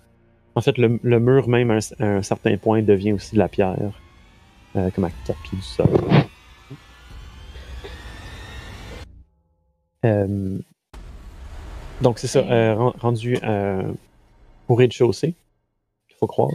En 0.54 0.60
fait, 0.62 0.78
le, 0.78 0.98
le 1.02 1.20
mur, 1.20 1.48
même 1.48 1.70
à 1.70 1.74
un, 1.74 1.78
à 2.00 2.06
un 2.18 2.22
certain 2.22 2.56
point, 2.56 2.82
devient 2.82 3.12
aussi 3.12 3.34
de 3.34 3.38
la 3.38 3.48
pierre. 3.48 3.76
Euh, 4.76 4.90
comme 4.90 5.04
à 5.04 5.10
quatre 5.26 5.40
pieds 5.42 5.58
du 5.58 5.64
sol. 5.64 5.88
Euh, 10.06 10.58
donc, 12.00 12.18
c'est 12.18 12.26
ça. 12.28 12.38
euh, 12.40 12.74
ren- 12.74 12.94
rendu 12.98 13.36
euh, 13.42 13.92
au 14.68 14.74
rez-de-chaussée, 14.74 15.34
il 16.08 16.14
faut 16.18 16.26
croire. 16.26 16.50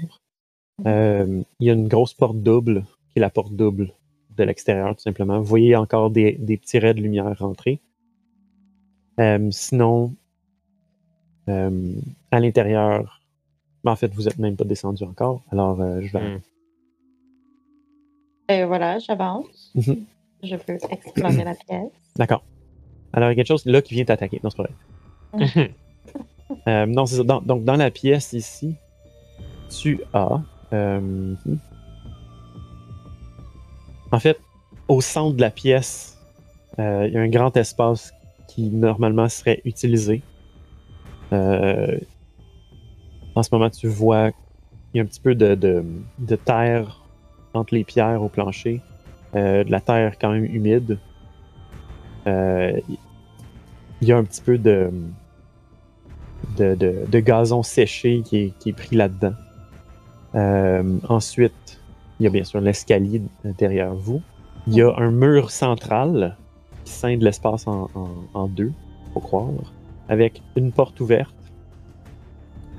Euh, 0.85 1.41
il 1.59 1.67
y 1.67 1.69
a 1.69 1.73
une 1.73 1.87
grosse 1.87 2.13
porte 2.13 2.37
double, 2.37 2.83
qui 3.11 3.19
est 3.19 3.21
la 3.21 3.29
porte 3.29 3.53
double 3.53 3.93
de 4.37 4.43
l'extérieur, 4.43 4.95
tout 4.95 5.01
simplement. 5.01 5.37
Vous 5.39 5.45
voyez 5.45 5.75
encore 5.75 6.09
des, 6.11 6.33
des 6.33 6.57
petits 6.57 6.79
raies 6.79 6.93
de 6.93 7.01
lumière 7.01 7.33
rentrer. 7.39 7.79
Euh, 9.19 9.47
sinon, 9.51 10.13
euh, 11.47 11.93
à 12.31 12.39
l'intérieur, 12.41 13.21
ben, 13.85 13.91
en 13.93 13.95
fait, 13.95 14.13
vous 14.13 14.23
n'êtes 14.23 14.37
même 14.39 14.57
pas 14.57 14.65
descendu 14.65 15.03
encore. 15.05 15.41
Alors, 15.51 15.79
euh, 15.81 16.01
je 16.01 16.11
vais. 16.11 16.35
Hmm. 16.37 16.39
Et 18.49 18.63
voilà, 18.65 18.99
j'avance. 18.99 19.71
Mhm. 19.75 20.05
Je 20.43 20.55
veux 20.55 20.77
explorer 20.91 21.43
la 21.45 21.55
pièce. 21.67 21.91
D'accord. 22.17 22.43
Alors, 23.13 23.29
il 23.29 23.31
y 23.31 23.33
a 23.33 23.35
quelque 23.35 23.47
chose 23.47 23.65
là 23.65 23.81
qui 23.81 23.93
vient 23.93 24.03
t'attaquer. 24.05 24.41
Non, 24.43 24.49
c'est 24.49 24.57
pas 24.57 24.69
vrai. 25.33 25.71
Euh, 26.67 26.85
non, 26.85 27.07
c'est 27.07 27.15
ça. 27.17 27.23
Dans- 27.23 27.41
donc, 27.41 27.63
dans 27.63 27.75
la 27.75 27.89
pièce 27.89 28.33
ici, 28.33 28.75
tu 29.69 29.99
as. 30.13 30.41
Euh, 30.73 31.33
en 34.11 34.19
fait, 34.19 34.39
au 34.87 35.01
centre 35.01 35.35
de 35.35 35.41
la 35.41 35.49
pièce, 35.51 36.17
euh, 36.79 37.05
il 37.07 37.13
y 37.13 37.17
a 37.17 37.21
un 37.21 37.29
grand 37.29 37.55
espace 37.57 38.13
qui 38.47 38.69
normalement 38.69 39.27
serait 39.29 39.61
utilisé. 39.65 40.21
Euh, 41.33 41.97
en 43.35 43.43
ce 43.43 43.49
moment, 43.51 43.69
tu 43.69 43.87
vois, 43.87 44.29
il 44.93 44.97
y 44.97 44.99
a 44.99 45.03
un 45.03 45.05
petit 45.05 45.19
peu 45.19 45.35
de, 45.35 45.55
de- 45.55 46.35
terre 46.35 47.01
entre 47.53 47.73
les 47.73 47.83
pierres 47.83 48.21
au 48.21 48.29
plancher. 48.29 48.81
De 49.33 49.69
la 49.69 49.81
terre 49.81 50.13
quand 50.19 50.31
même 50.31 50.45
humide. 50.45 50.97
Il 52.25 54.07
y 54.07 54.11
a 54.13 54.17
un 54.17 54.23
petit 54.23 54.41
peu 54.41 54.57
de, 54.57 54.89
de, 56.57 56.75
de- 56.75 57.19
gazon 57.19 57.63
séché 57.63 58.21
qui 58.23 58.53
est 58.65 58.73
pris 58.73 58.95
là-dedans. 58.95 59.33
Euh, 60.35 60.99
ensuite, 61.09 61.79
il 62.19 62.23
y 62.23 62.27
a 62.27 62.29
bien 62.29 62.43
sûr 62.43 62.59
l'escalier 62.61 63.21
derrière 63.57 63.93
vous. 63.93 64.21
Il 64.67 64.73
y 64.73 64.81
a 64.81 64.93
un 64.97 65.11
mur 65.11 65.51
central 65.51 66.35
qui 66.83 66.91
scinde 66.91 67.21
l'espace 67.21 67.67
en, 67.67 67.89
en- 67.95 68.09
en 68.33 68.47
deux, 68.47 68.71
faut 69.13 69.19
croire, 69.19 69.49
avec 70.09 70.41
une 70.55 70.71
porte 70.71 70.99
ouverte 70.99 71.33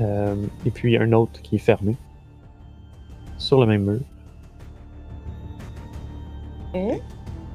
euh, 0.01 0.35
et 0.65 0.71
puis 0.71 0.97
un 0.99 1.13
autre 1.13 1.41
qui 1.43 1.57
est 1.57 1.61
fermé 1.61 1.97
sur 3.39 3.61
le 3.61 3.67
même 3.67 3.85
mur. 3.85 4.01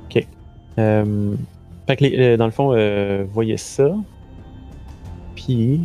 Ok. 0.05 0.27
Euh, 0.79 1.35
fait 1.87 1.95
que 1.97 2.03
les- 2.05 2.37
dans 2.37 2.45
le 2.45 2.51
fond, 2.51 2.69
voyez 3.33 3.57
ça. 3.57 3.93
Puis. 5.35 5.81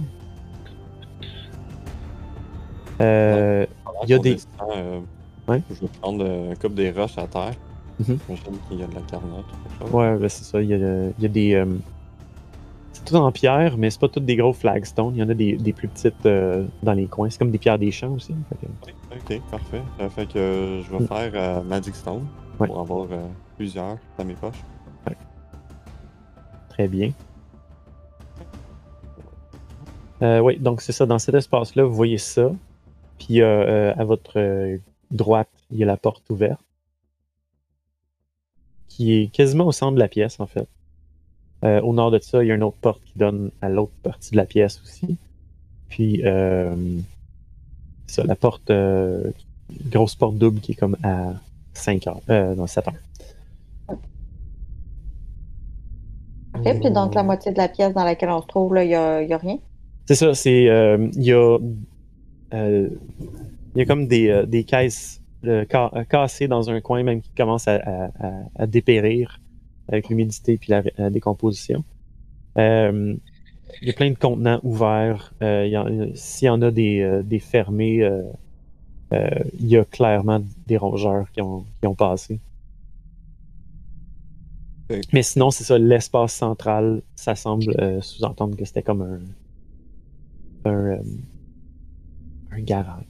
Il 4.04 4.10
y 4.10 4.14
a 4.14 4.18
des- 4.18 4.36
euh, 4.70 5.00
Ouais. 5.48 5.62
Je 5.70 5.80
vais 5.80 5.88
prendre 6.00 6.24
euh, 6.24 6.50
un 6.52 6.54
couple 6.56 6.74
des 6.74 6.90
roches 6.90 7.16
à 7.18 7.26
terre. 7.28 7.54
Mhm. 8.00 8.18
J'imagine 8.26 8.58
qu'il 8.68 8.80
y 8.80 8.82
a 8.82 8.86
de 8.88 8.94
la 8.94 9.00
carnotte 9.02 9.44
ou 9.46 9.68
quelque 9.68 9.80
chose. 9.86 9.94
ouais, 9.94 10.16
ben, 10.18 10.28
c'est 10.28 10.44
ça. 10.44 10.60
Il 10.60 10.68
y 10.68 10.74
a, 10.74 10.76
il 10.76 11.22
y 11.22 11.24
a 11.24 11.28
des. 11.28 11.54
euh, 11.54 11.66
C'est 12.92 13.04
tout 13.04 13.14
en 13.14 13.30
pierre, 13.30 13.76
mais 13.78 13.88
c'est 13.90 14.00
pas 14.00 14.08
toutes 14.08 14.24
des 14.24 14.34
gros 14.36 14.52
flagstones. 14.52 15.12
Il 15.14 15.18
y 15.18 15.22
en 15.22 15.28
a 15.28 15.34
des, 15.34 15.56
des 15.56 15.72
plus 15.72 15.86
petites 15.86 16.26
euh, 16.26 16.66
dans 16.82 16.94
les 16.94 17.06
coins. 17.06 17.30
C'est 17.30 17.38
comme 17.38 17.50
des 17.52 17.58
pierres 17.58 17.78
des 17.78 17.90
champs 17.92 18.10
aussi. 18.12 18.34
Que- 18.60 18.86
Ok, 19.34 19.40
parfait. 19.50 19.82
Ça 19.98 20.08
fait 20.10 20.26
que 20.26 20.80
je 20.84 20.90
vais 20.90 21.04
Mm. 21.04 21.06
faire 21.06 21.62
Magic 21.64 21.94
Stone 21.94 22.26
Ouais. 22.58 22.66
pour 22.66 22.80
avoir 22.80 23.06
plusieurs 23.56 23.98
dans 24.18 24.24
mes 24.24 24.34
poches. 24.34 24.62
Très 26.70 26.88
bien. 26.88 27.12
Euh, 30.22 30.40
oui, 30.40 30.58
donc 30.58 30.80
c'est 30.80 30.92
ça. 30.92 31.06
Dans 31.06 31.18
cet 31.18 31.34
espace-là, 31.34 31.84
vous 31.84 31.94
voyez 31.94 32.18
ça. 32.18 32.50
Puis 33.18 33.40
euh, 33.40 33.46
euh, 33.46 33.94
à 33.96 34.04
votre 34.04 34.38
euh, 34.38 34.78
droite, 35.10 35.48
il 35.70 35.78
y 35.78 35.82
a 35.82 35.86
la 35.86 35.96
porte 35.96 36.28
ouverte. 36.30 36.60
Qui 38.88 39.14
est 39.14 39.26
quasiment 39.32 39.66
au 39.66 39.72
centre 39.72 39.94
de 39.94 39.98
la 39.98 40.08
pièce, 40.08 40.40
en 40.40 40.46
fait. 40.46 40.68
Euh, 41.64 41.80
au 41.82 41.92
nord 41.92 42.10
de 42.10 42.18
ça, 42.18 42.42
il 42.42 42.48
y 42.48 42.52
a 42.52 42.54
une 42.54 42.62
autre 42.62 42.76
porte 42.80 43.02
qui 43.04 43.18
donne 43.18 43.50
à 43.60 43.68
l'autre 43.68 43.92
partie 44.02 44.30
de 44.32 44.36
la 44.36 44.44
pièce 44.44 44.80
aussi. 44.82 45.16
Puis, 45.88 46.22
euh, 46.24 46.74
ça, 48.06 48.24
la 48.24 48.36
porte, 48.36 48.70
euh, 48.70 49.30
grosse 49.90 50.14
porte 50.14 50.36
double 50.36 50.60
qui 50.60 50.72
est 50.72 50.76
comme 50.76 50.96
à 51.02 51.34
5 51.74 52.06
heures, 52.06 52.20
non, 52.56 52.66
7 52.66 52.88
heures. 52.88 52.94
OK, 56.54 56.80
puis 56.80 56.90
donc 56.90 57.14
la 57.14 57.22
moitié 57.22 57.52
de 57.52 57.58
la 57.58 57.68
pièce 57.68 57.92
dans 57.92 58.04
laquelle 58.04 58.30
on 58.30 58.40
se 58.40 58.46
trouve, 58.46 58.74
là, 58.74 58.84
il 58.84 58.88
n'y 58.88 58.94
a, 58.94 59.16
a 59.16 59.38
rien? 59.38 59.58
C'est 60.06 60.14
ça, 60.14 60.34
c'est. 60.34 60.64
Il 61.14 61.22
y 61.22 61.32
a. 61.32 61.58
euh, 62.54 62.88
Il 63.74 63.78
y 63.78 63.82
a 63.82 63.84
comme 63.86 64.06
des, 64.06 64.28
euh, 64.28 64.46
des 64.46 64.64
caisses 64.64 65.20
euh, 65.44 65.64
ca- 65.70 65.92
cassées 66.08 66.48
dans 66.48 66.70
un 66.70 66.80
coin, 66.80 67.02
même 67.02 67.20
qui 67.20 67.30
commencent 67.36 67.68
à, 67.68 68.10
à- 68.56 68.66
dépérir 68.66 69.40
avec 69.88 70.08
l'humidité 70.08 70.56
puis 70.56 70.70
la, 70.70 70.82
la 70.96 71.10
décomposition. 71.10 71.84
Euh, 72.58 73.14
il 73.82 73.88
y 73.88 73.90
a 73.90 73.94
plein 73.94 74.10
de 74.10 74.16
contenants 74.18 74.60
ouverts. 74.62 75.32
S'il 76.14 76.46
y 76.46 76.48
en 76.48 76.62
a 76.62 76.70
des, 76.70 77.20
des 77.24 77.38
fermés, 77.40 78.08
il 79.12 79.66
y 79.66 79.76
a 79.76 79.84
clairement 79.84 80.40
des 80.66 80.76
rongeurs 80.76 81.30
qui 81.32 81.40
ont, 81.42 81.64
qui 81.80 81.86
ont 81.86 81.94
passé. 81.94 82.40
Mais 85.12 85.22
sinon, 85.22 85.50
c'est 85.50 85.64
ça, 85.64 85.78
l'espace 85.78 86.32
central, 86.32 87.02
ça 87.16 87.34
semble 87.34 87.74
euh, 87.80 88.00
sous-entendre 88.00 88.56
que 88.56 88.64
c'était 88.64 88.82
comme 88.82 89.02
un, 90.64 90.70
un, 90.70 90.98
un 92.56 92.62
garage. 92.62 93.04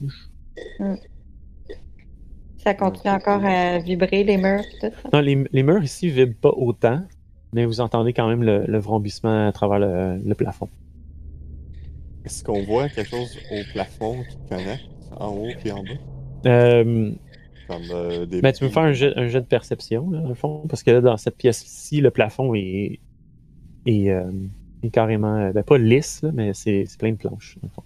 Ça 2.57 2.73
continue 2.73 3.13
encore 3.13 3.45
à 3.45 3.79
vibrer, 3.79 4.23
les 4.23 4.37
murs, 4.37 4.63
tout 4.81 4.87
ça? 5.01 5.09
Non, 5.13 5.19
les, 5.21 5.43
les 5.51 5.63
murs 5.63 5.83
ici 5.83 6.07
ne 6.07 6.11
vibrent 6.11 6.39
pas 6.41 6.49
autant, 6.49 7.01
mais 7.53 7.65
vous 7.65 7.79
entendez 7.81 8.13
quand 8.13 8.27
même 8.27 8.43
le, 8.43 8.65
le 8.65 8.77
vrombissement 8.77 9.47
à 9.47 9.51
travers 9.51 9.79
le, 9.79 10.21
le 10.23 10.35
plafond. 10.35 10.69
Est-ce 12.25 12.43
qu'on 12.43 12.63
voit 12.63 12.89
quelque 12.89 13.09
chose 13.09 13.37
au 13.51 13.63
plafond 13.71 14.23
qui 14.29 14.37
connecte 14.49 14.83
en 15.17 15.29
haut 15.29 15.47
et 15.63 15.71
en 15.71 15.83
bas? 15.83 15.89
Euh, 16.45 17.11
Comme 17.67 17.83
euh, 17.91 18.25
des. 18.25 18.41
ben, 18.41 18.51
tu 18.51 18.59
peux 18.65 18.69
faire 18.69 18.83
un 18.83 18.93
jet, 18.93 19.13
un 19.17 19.27
jet 19.27 19.41
de 19.41 19.45
perception, 19.45 20.09
là, 20.11 20.21
dans 20.21 20.29
le 20.29 20.35
fond, 20.35 20.67
parce 20.67 20.83
que 20.83 20.91
là, 20.91 21.01
dans 21.01 21.17
cette 21.17 21.37
pièce-ci, 21.37 22.01
le 22.01 22.11
plafond 22.11 22.53
est, 22.53 22.99
est, 23.85 24.09
euh, 24.11 24.31
est 24.83 24.89
carrément, 24.89 25.51
ben, 25.51 25.63
pas 25.63 25.77
lisse, 25.77 26.21
là, 26.23 26.31
mais 26.33 26.53
c'est 26.53 26.85
c'est 26.85 26.99
plein 26.99 27.11
de 27.11 27.17
planches. 27.17 27.57
dans 27.61 27.67
le 27.67 27.71
fond. 27.71 27.83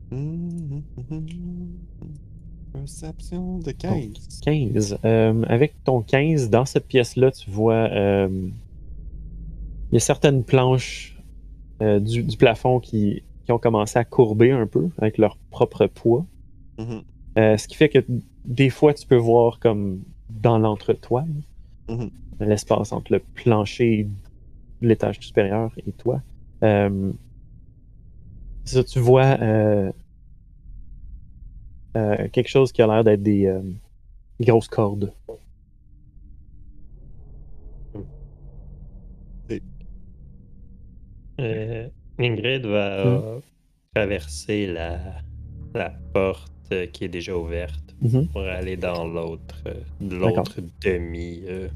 Perception 2.72 3.58
de 3.58 3.70
15. 3.72 4.40
15. 4.42 4.98
Euh, 5.04 5.42
avec 5.48 5.74
ton 5.84 6.00
15, 6.02 6.48
dans 6.50 6.64
cette 6.64 6.86
pièce-là, 6.88 7.30
tu 7.30 7.50
vois. 7.50 7.74
euh, 7.92 8.28
il 9.90 9.94
y 9.94 9.96
a 9.98 10.00
certaines 10.00 10.42
planches 10.42 11.18
euh, 11.82 12.00
du, 12.00 12.22
du 12.22 12.36
plafond 12.38 12.80
qui, 12.80 13.22
qui 13.44 13.52
ont 13.52 13.58
commencé 13.58 13.98
à 13.98 14.04
courber 14.04 14.50
un 14.52 14.66
peu 14.66 14.88
avec 14.98 15.18
leur 15.18 15.36
propre 15.50 15.86
poids. 15.86 16.24
Mhm, 16.78 17.02
Euh, 17.38 17.56
ce 17.58 17.68
qui 17.68 17.76
fait 17.76 17.88
que 17.90 17.98
des 18.44 18.70
fois, 18.70 18.94
tu 18.94 19.06
peux 19.06 19.16
voir 19.16 19.58
comme 19.58 20.02
dans 20.30 20.58
l'entretoile, 20.58 21.28
Mhm. 21.90 22.10
l'espace 22.40 22.92
entre 22.92 23.12
le 23.12 23.18
plancher 23.20 24.08
l'étage 24.80 25.18
supérieur 25.20 25.72
et 25.86 25.92
toi. 25.92 26.22
Ça, 28.64 28.84
tu 28.84 28.98
vois 29.00 29.36
euh, 31.96 32.28
quelque 32.28 32.48
chose 32.48 32.72
qui 32.72 32.82
a 32.82 32.86
l'air 32.86 33.04
d'être 33.04 33.22
des, 33.22 33.46
euh, 33.46 33.62
des 34.40 34.46
grosses 34.46 34.68
cordes. 34.68 35.12
Euh, 41.40 41.88
Ingrid 42.18 42.66
va 42.66 43.04
Hmm. 43.36 43.40
traverser 43.94 44.66
la, 44.66 44.98
la 45.74 45.92
porte 46.12 46.50
qui 46.92 47.04
est 47.04 47.08
déjà 47.08 47.36
ouverte 47.36 47.94
Mhm. 48.00 48.28
pour 48.28 48.42
aller 48.42 48.76
dans 48.76 49.06
l'autre 49.06 49.62
l'autre 50.00 50.60
demi. 50.82 51.42
euh, 51.46 51.68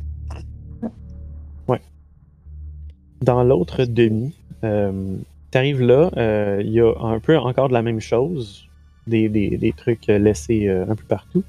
Dans 3.23 3.43
l'autre 3.43 3.85
demi, 3.87 4.35
euh, 4.63 5.17
tu 5.51 5.59
arrives 5.59 5.81
là, 5.81 6.11
euh, 6.19 6.61
il 6.63 6.71
y 6.71 6.81
a 6.81 6.93
un 7.01 7.19
peu 7.19 7.37
encore 7.39 7.69
de 7.69 7.73
la 7.73 7.81
même 7.83 7.99
chose, 7.99 8.66
des, 9.07 9.29
des- 9.29 9.57
des 9.57 9.73
trucs 9.73 10.09
euh, 10.09 10.19
laissés 10.19 10.67
euh, 10.69 10.85
un 10.89 10.95
peu 10.95 11.05
partout. 11.05 11.45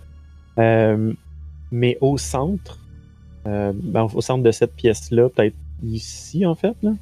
Euh, 0.60 1.14
mais 1.72 1.98
au 2.02 2.18
centre, 2.18 2.80
ben, 3.46 4.08
au 4.14 4.22
centre 4.22 4.44
de 4.44 4.52
cette 4.52 4.74
pièce-là, 4.76 5.30
peut-être 5.30 5.56
ici 5.84 6.46
en 6.46 6.56
fait, 6.56 6.76
là, 6.82 6.94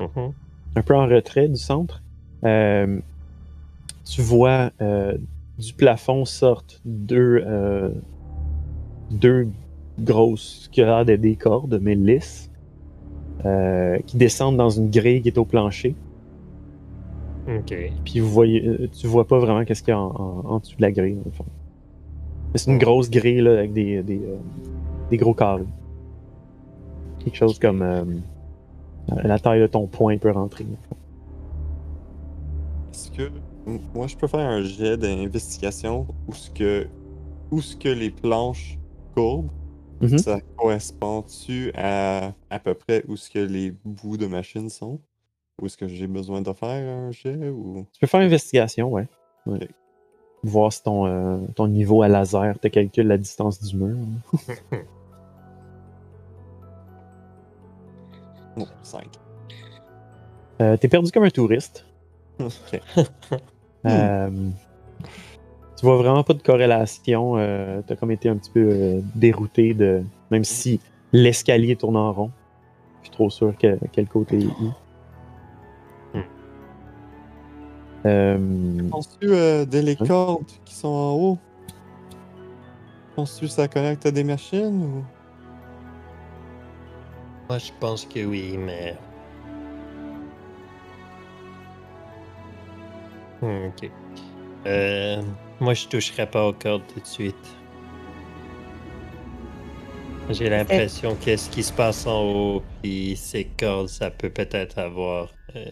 mhm. 0.00 0.32
un 0.76 0.82
peu 0.82 0.96
en 0.96 1.06
retrait 1.06 1.48
du 1.48 1.56
centre, 1.56 2.02
tu 2.42 4.22
vois 4.22 4.70
du 5.58 5.72
plafond 5.74 6.24
sortent 6.24 6.80
deux, 6.84 7.42
euh, 7.46 7.90
deux 9.10 9.48
grosses, 9.98 10.68
qui 10.72 10.82
a 10.82 10.86
l'air 10.86 11.04
d'être 11.04 11.20
des 11.20 11.36
cordes, 11.36 11.78
mais 11.80 11.94
lisses, 11.94 12.50
euh, 13.44 13.98
qui 14.06 14.16
descendent 14.16 14.56
dans 14.56 14.70
une 14.70 14.90
grille 14.90 15.22
qui 15.22 15.28
est 15.28 15.38
au 15.38 15.44
plancher. 15.44 15.94
Ok. 17.48 17.74
Puis 18.04 18.20
vous 18.20 18.28
voyez, 18.30 18.66
euh, 18.66 18.88
tu 18.92 19.06
vois 19.06 19.26
pas 19.26 19.38
vraiment 19.38 19.64
qu'est-ce 19.64 19.82
qu'il 19.82 19.92
y 19.92 19.96
a 19.96 20.00
en, 20.00 20.10
en- 20.14 20.44
en 20.46 20.58
dessous 20.58 20.76
de 20.76 20.82
la 20.82 20.92
grille, 20.92 21.14
dans 21.14 21.22
le 21.24 21.30
fond. 21.32 21.44
Mais 22.52 22.58
c'est 22.58 22.70
une 22.70 22.78
grosse 22.78 23.10
grille 23.10 23.40
là, 23.40 23.52
avec 23.58 23.72
des, 23.72 24.02
des, 24.02 24.18
euh, 24.18 24.36
des 25.10 25.16
gros 25.16 25.34
carrés. 25.34 25.64
Quelque 27.20 27.36
chose 27.36 27.58
comme 27.58 27.82
euh, 27.82 28.04
la 29.24 29.38
taille 29.38 29.60
de 29.60 29.66
ton 29.66 29.86
poing 29.86 30.16
peut 30.18 30.30
rentrer. 30.30 30.64
dans 30.64 30.70
le 30.70 30.76
fond. 30.88 30.96
Est-ce 32.92 33.10
que. 33.10 33.30
Moi, 33.94 34.08
je 34.08 34.16
peux 34.16 34.26
faire 34.26 34.40
un 34.48 34.62
jet 34.62 34.96
d'investigation 34.96 36.06
où 36.28 36.34
ce 36.34 36.50
que. 36.50 36.86
Où 37.50 37.60
ce 37.60 37.76
que 37.76 37.88
les 37.88 38.10
planches 38.10 38.78
courbent, 39.14 39.50
Mhm. 40.00 40.18
ça 40.18 40.40
correspond-tu 40.56 41.70
à 41.76 42.32
à 42.50 42.58
peu 42.58 42.74
près 42.74 43.04
où 43.06 43.14
ce 43.16 43.30
que 43.30 43.38
les 43.38 43.72
bouts 43.84 44.16
de 44.16 44.26
machine 44.26 44.68
sont? 44.68 44.98
Ou 45.62 45.66
est-ce 45.66 45.76
que 45.76 45.86
j'ai 45.86 46.08
besoin 46.08 46.42
de 46.42 46.52
faire 46.52 46.68
un 46.68 47.12
jet 47.12 47.48
ou. 47.48 47.86
Tu 47.92 48.00
peux 48.00 48.08
faire 48.08 48.20
investigation, 48.20 48.90
ouais. 48.90 49.06
Voir 50.42 50.72
si 50.72 50.82
ton, 50.82 51.06
euh, 51.06 51.38
ton 51.54 51.68
niveau 51.68 52.02
à 52.02 52.08
laser 52.08 52.58
te 52.58 52.66
calcule 52.66 53.06
la 53.06 53.16
distance 53.16 53.62
du 53.62 53.76
mur. 53.76 53.96
Non, 58.54 58.66
5. 58.82 59.06
Euh, 60.60 60.76
T'es 60.76 60.86
perdu 60.88 61.10
comme 61.10 61.24
un 61.24 61.30
touriste. 61.30 61.86
Euh, 63.84 64.30
tu 65.76 65.84
vois 65.84 65.96
vraiment 65.96 66.22
pas 66.22 66.34
de 66.34 66.42
corrélation. 66.42 67.36
Euh, 67.36 67.82
T'as 67.84 67.96
comme 67.96 68.12
été 68.12 68.28
un 68.28 68.36
petit 68.36 68.52
peu 68.52 69.02
dérouté 69.16 69.74
de. 69.74 70.04
Même 70.30 70.44
si 70.44 70.78
l'escalier 71.12 71.74
tourne 71.74 71.96
en 71.96 72.12
rond. 72.12 72.30
Je 73.00 73.08
suis 73.08 73.16
trop 73.16 73.28
sûr 73.28 73.58
que, 73.58 73.76
quel 73.90 74.06
côté 74.06 74.38
est 74.38 74.46
où. 74.46 74.72
Penses-tu 78.90 79.26
euh, 79.32 79.64
des 79.66 79.82
les 79.82 79.96
Oui. 79.98 80.06
cordes 80.06 80.50
qui 80.64 80.74
sont 80.76 80.88
en 80.88 81.12
haut? 81.14 81.44
Penses-tu 83.14 83.46
que 83.46 83.52
ça 83.52 83.68
connecte 83.68 84.04
à 84.04 84.10
des 84.12 84.22
machines 84.24 84.82
ou? 84.84 85.10
Moi, 87.48 87.58
je 87.58 87.70
pense 87.78 88.04
que 88.06 88.24
oui, 88.24 88.56
mais. 88.58 89.00
Hmm, 93.40 93.66
Ok. 93.68 93.92
Euh, 94.66 95.22
moi, 95.60 95.74
je 95.74 95.88
toucherai 95.88 96.30
pas 96.30 96.46
aux 96.48 96.54
cordes 96.54 96.86
tout 96.86 97.00
de 97.00 97.06
suite. 97.06 97.62
J'ai 100.28 100.48
l'impression 100.48 101.16
que 101.16 101.36
ce 101.36 101.48
qui 101.50 101.62
se 101.64 101.72
passe 101.72 102.06
en 102.06 102.22
haut, 102.22 102.64
puis 102.82 103.16
ces 103.16 103.52
cordes, 103.56 103.88
ça 103.88 104.10
peut 104.10 104.30
peut-être 104.32 104.78
avoir. 104.78 105.36
euh, 105.56 105.70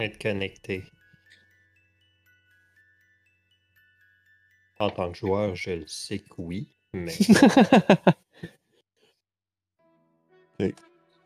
être 0.00 0.20
connecté. 0.20 0.84
En 4.78 4.90
tant 4.90 5.10
que 5.10 5.16
joueur, 5.18 5.54
je 5.54 5.70
le 5.70 5.86
sais 5.86 6.18
que 6.18 6.34
oui, 6.38 6.68
mais. 6.92 7.12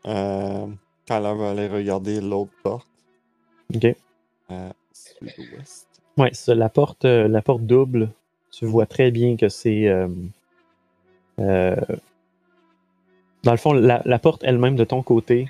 Euh, 0.07 0.67
Kyler 1.05 1.33
va 1.35 1.51
aller 1.51 1.67
regarder 1.67 2.21
l'autre 2.21 2.51
porte 2.63 2.87
Ok. 3.75 3.95
à 4.49 4.73
sud-ouest. 4.91 5.87
Ouais, 6.17 6.31
la 6.47 6.69
porte, 6.69 7.05
euh, 7.05 7.27
la 7.27 7.41
porte 7.43 7.61
double, 7.63 8.09
tu 8.51 8.65
vois 8.65 8.87
très 8.87 9.11
bien 9.11 9.37
que 9.37 9.47
c'est. 9.47 9.87
euh, 9.87 10.07
euh, 11.39 11.75
dans 13.43 13.51
le 13.51 13.57
fond, 13.57 13.73
la, 13.73 14.01
la 14.05 14.19
porte 14.19 14.43
elle-même 14.43 14.75
de 14.75 14.83
ton 14.83 15.03
côté 15.03 15.47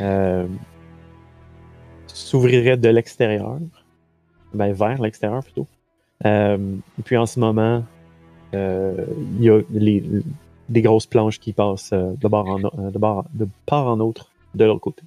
euh, 0.00 0.46
s'ouvrirait 2.14 2.76
de 2.76 2.88
l'extérieur, 2.88 3.58
ben, 4.54 4.72
vers 4.72 5.00
l'extérieur 5.02 5.42
plutôt. 5.42 5.66
Euh, 6.24 6.76
et 6.98 7.02
puis 7.02 7.16
en 7.16 7.26
ce 7.26 7.40
moment, 7.40 7.84
euh, 8.54 9.04
il 9.38 9.42
y 9.42 9.50
a 9.50 9.60
les, 9.70 10.02
des 10.68 10.82
grosses 10.82 11.06
planches 11.06 11.40
qui 11.40 11.52
passent 11.52 11.92
euh, 11.92 12.14
de, 12.14 12.28
bord 12.28 12.48
en, 12.48 12.64
euh, 12.64 12.90
de, 12.90 12.98
bord- 12.98 13.26
de 13.34 13.48
part 13.66 13.86
en 13.86 14.00
autre 14.00 14.30
de 14.54 14.64
l'autre 14.64 14.80
côté. 14.80 15.02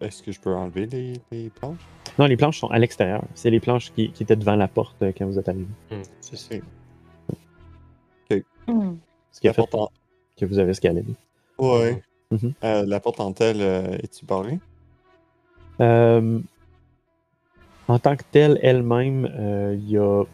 Est-ce 0.00 0.22
que 0.22 0.32
je 0.32 0.40
peux 0.40 0.54
enlever 0.54 0.86
les, 0.86 1.14
les 1.32 1.48
planches? 1.48 1.78
Non, 2.18 2.26
les 2.26 2.36
planches 2.36 2.58
sont 2.60 2.68
à 2.68 2.78
l'extérieur. 2.78 3.24
C'est 3.34 3.48
les 3.48 3.60
planches 3.60 3.90
qui, 3.92 4.10
qui 4.10 4.22
étaient 4.22 4.36
devant 4.36 4.56
la 4.56 4.68
porte 4.68 5.00
euh, 5.02 5.12
quand 5.16 5.24
vous 5.24 5.38
êtes 5.38 5.48
arrivé. 5.48 5.66
Hmm, 5.90 6.02
c'est 6.20 6.36
ça. 6.36 6.54
Hmm. 8.66 8.96
Ce 9.32 9.40
qui 9.40 9.48
a 9.48 9.50
La 9.50 9.54
fait 9.54 9.62
porte 9.62 9.74
en... 9.74 9.88
que 10.36 10.44
vous 10.46 10.58
avez 10.58 10.70
escaladé. 10.70 11.14
Ouais. 11.58 12.02
Mhm. 12.30 12.52
Euh, 12.64 12.84
la 12.86 13.00
porte 13.00 13.20
en 13.20 13.32
telle, 13.32 13.60
euh, 13.60 13.96
es-tu 14.02 14.24
barrée? 14.24 14.58
Euh, 15.80 16.40
en 17.88 17.98
tant 17.98 18.16
que 18.16 18.24
telle, 18.30 18.58
elle-même, 18.62 19.30
euh, 19.38 19.76
il 19.78 19.90
y, 19.90 19.98
a, 19.98 20.24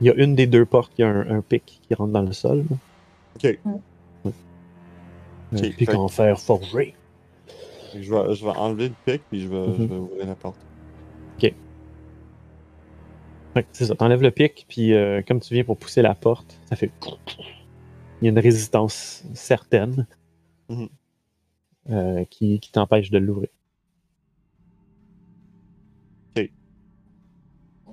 il 0.00 0.06
y 0.06 0.10
a 0.10 0.14
une 0.14 0.34
des 0.34 0.46
deux 0.46 0.64
portes 0.66 0.92
qui 0.94 1.02
a 1.02 1.08
un, 1.08 1.38
un 1.38 1.40
pic 1.40 1.80
qui 1.86 1.94
rentre 1.94 2.12
dans 2.12 2.22
le 2.22 2.32
sol. 2.32 2.64
là. 2.70 2.76
Ok. 3.36 3.58
Un 5.50 5.56
Ok, 5.56 5.60
pic 5.76 5.88
fait- 5.90 5.94
en 5.96 6.08
fer 6.08 6.38
forgé. 6.38 6.94
Je 7.94 8.12
vais, 8.14 8.34
je 8.34 8.44
vais 8.44 8.50
enlever 8.50 8.88
le 8.90 8.94
pic 9.06 9.22
puis 9.30 9.40
je 9.40 9.48
vais, 9.48 9.64
je 9.64 9.82
Mhm. 9.82 9.86
vais 9.88 9.96
ouvrir 9.96 10.26
la 10.26 10.34
porte. 10.34 10.58
Ouais, 13.56 13.64
c'est 13.72 13.86
ça. 13.86 13.94
T'enlèves 13.94 14.20
le 14.22 14.30
pic, 14.30 14.66
puis 14.68 14.92
euh, 14.92 15.22
comme 15.26 15.40
tu 15.40 15.54
viens 15.54 15.64
pour 15.64 15.78
pousser 15.78 16.02
la 16.02 16.14
porte, 16.14 16.58
ça 16.68 16.76
fait. 16.76 16.90
Il 18.20 18.24
y 18.24 18.28
a 18.28 18.30
une 18.30 18.38
résistance 18.38 19.22
certaine 19.34 20.06
Mhm. 20.68 20.88
euh, 21.90 22.24
qui, 22.26 22.60
qui 22.60 22.72
t'empêche 22.72 23.10
de 23.10 23.18
l'ouvrir. 23.18 23.48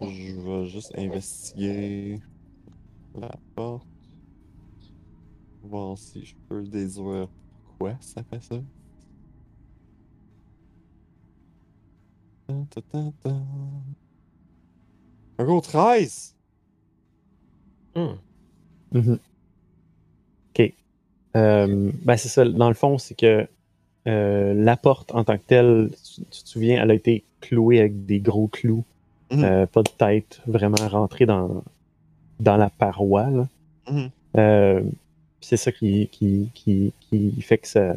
Je 0.01 0.39
vais 0.41 0.65
juste 0.67 0.91
investiguer 0.97 2.19
la 3.15 3.31
porte. 3.55 3.87
Voir 5.63 5.97
si 5.97 6.25
je 6.25 6.35
peux 6.47 6.63
déduire 6.63 7.27
pourquoi 7.65 7.97
ça 7.99 8.23
fait 8.23 8.41
ça. 8.41 8.61
Ta, 12.47 12.53
ta, 12.69 12.81
ta, 12.81 13.11
ta. 13.23 13.29
Un 15.37 15.43
gros 15.45 15.61
13! 15.61 16.35
Hmm. 17.95 18.15
OK. 20.57 20.73
Euh, 21.35 21.91
ben 22.03 22.17
c'est 22.17 22.29
ça. 22.29 22.45
Dans 22.45 22.69
le 22.69 22.75
fond, 22.75 22.97
c'est 22.97 23.15
que 23.15 23.47
euh, 24.07 24.53
la 24.53 24.77
porte 24.77 25.13
en 25.13 25.23
tant 25.23 25.37
que 25.37 25.43
telle, 25.45 25.89
tu, 26.03 26.21
tu 26.29 26.43
te 26.43 26.47
souviens, 26.47 26.81
elle 26.81 26.91
a 26.91 26.93
été 26.93 27.23
clouée 27.41 27.79
avec 27.79 28.05
des 28.05 28.19
gros 28.19 28.47
clous. 28.47 28.83
Mhm. 29.31 29.43
Euh, 29.43 29.65
pas 29.65 29.81
de 29.81 29.89
tête 29.89 30.41
vraiment 30.45 30.87
rentrée 30.87 31.25
dans, 31.25 31.63
dans 32.39 32.57
la 32.57 32.69
paroi. 32.69 33.27
Mhm. 33.89 34.09
Euh, 34.37 34.81
c'est 35.41 35.57
ça 35.57 35.71
qui, 35.71 36.07
qui, 36.11 36.49
qui, 36.53 36.93
qui 37.01 37.41
fait 37.41 37.57
que 37.57 37.67
ça, 37.67 37.95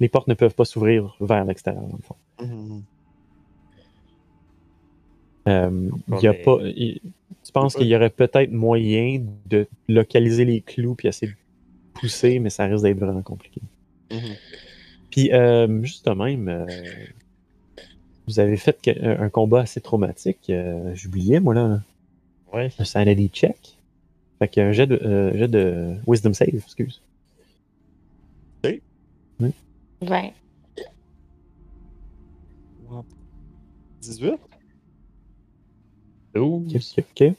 les 0.00 0.08
portes 0.08 0.28
ne 0.28 0.34
peuvent 0.34 0.54
pas 0.54 0.64
s'ouvrir 0.64 1.16
vers 1.20 1.44
l'extérieur, 1.44 1.82
dans 1.82 1.96
le 1.96 2.02
fond. 2.02 2.82
Euh, 5.48 5.90
il 6.08 6.20
y 6.22 6.26
a 6.26 6.34
pas, 6.34 6.58
tu 6.62 7.52
penses 7.52 7.74
qu'il 7.74 7.86
y 7.86 7.96
aurait 7.96 8.10
peut-être 8.10 8.52
moyen 8.52 9.22
de 9.46 9.66
localiser 9.88 10.44
les 10.44 10.60
clous 10.60 10.94
puis 10.94 11.08
essayer 11.08 11.32
de 11.32 11.36
pousser, 12.00 12.38
mais 12.38 12.50
ça 12.50 12.64
risque 12.66 12.82
d'être 12.84 12.98
vraiment 12.98 13.22
compliqué. 13.22 13.60
Mhm. 14.10 14.36
Puis, 15.10 15.32
euh, 15.32 15.82
juste 15.82 16.06
de 16.08 16.12
même, 16.14 16.48
euh, 16.48 16.66
vous 18.26 18.38
avez 18.40 18.56
fait 18.56 18.80
que- 18.80 19.04
un, 19.04 19.22
un 19.22 19.28
combat 19.28 19.60
assez 19.60 19.80
traumatique. 19.80 20.50
euh, 20.50 20.94
J'oubliais, 20.94 21.40
moi, 21.40 21.54
là, 21.54 21.80
Ouais. 22.52 22.70
un 22.78 22.84
sanity 22.84 23.28
check. 23.32 23.76
Fait 24.38 24.48
qu'un 24.48 24.72
jet 24.72 24.86
de, 24.86 24.96
euh, 24.96 25.36
jet 25.36 25.48
de 25.48 25.96
wisdom 26.06 26.32
save, 26.32 26.54
excuse. 26.54 27.00
20. 30.02 30.32
18? 34.00 34.34
12. 36.34 36.74
Ok, 36.98 37.04
ok. 37.20 37.34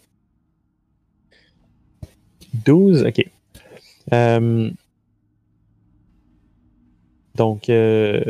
12, 2.66 3.04
ok. 3.04 3.26
Euh, 4.14 4.70
donc, 7.36 7.70
euh, 7.70 8.22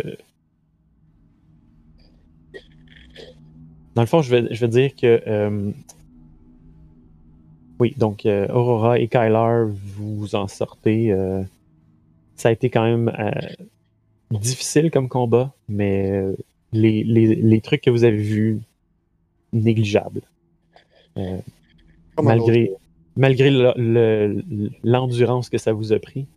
dans 3.95 4.01
le 4.01 4.07
fond, 4.07 4.21
je 4.21 4.29
vais, 4.35 4.53
je 4.53 4.61
vais 4.65 4.67
dire 4.67 4.95
que. 4.95 5.21
euh, 5.27 5.71
oui, 7.79 7.95
donc 7.97 8.25
Aurora 8.25 8.99
et 8.99 9.07
Kyler, 9.07 9.65
vous 9.95 10.35
en 10.35 10.47
sortez. 10.47 11.15
ça 12.35 12.49
a 12.49 12.51
été 12.51 12.69
quand 12.69 12.83
même 12.83 13.11
difficile 14.29 14.91
comme 14.91 15.09
combat, 15.09 15.51
mais 15.67 16.23
les, 16.73 17.03
les- 17.03 17.35
les 17.35 17.61
trucs 17.61 17.81
que 17.81 17.89
vous 17.89 18.03
avez 18.03 18.17
vus, 18.17 18.61
négligeables. 19.51 20.21
Un 22.17 22.39
malgré, 23.15 23.49
le- 23.51 23.73
le- 23.77 24.69
l'endurance 24.83 25.49
que 25.49 25.57
ça 25.57 25.73
vous 25.73 25.93
a 25.93 25.99
pris, 25.99 26.27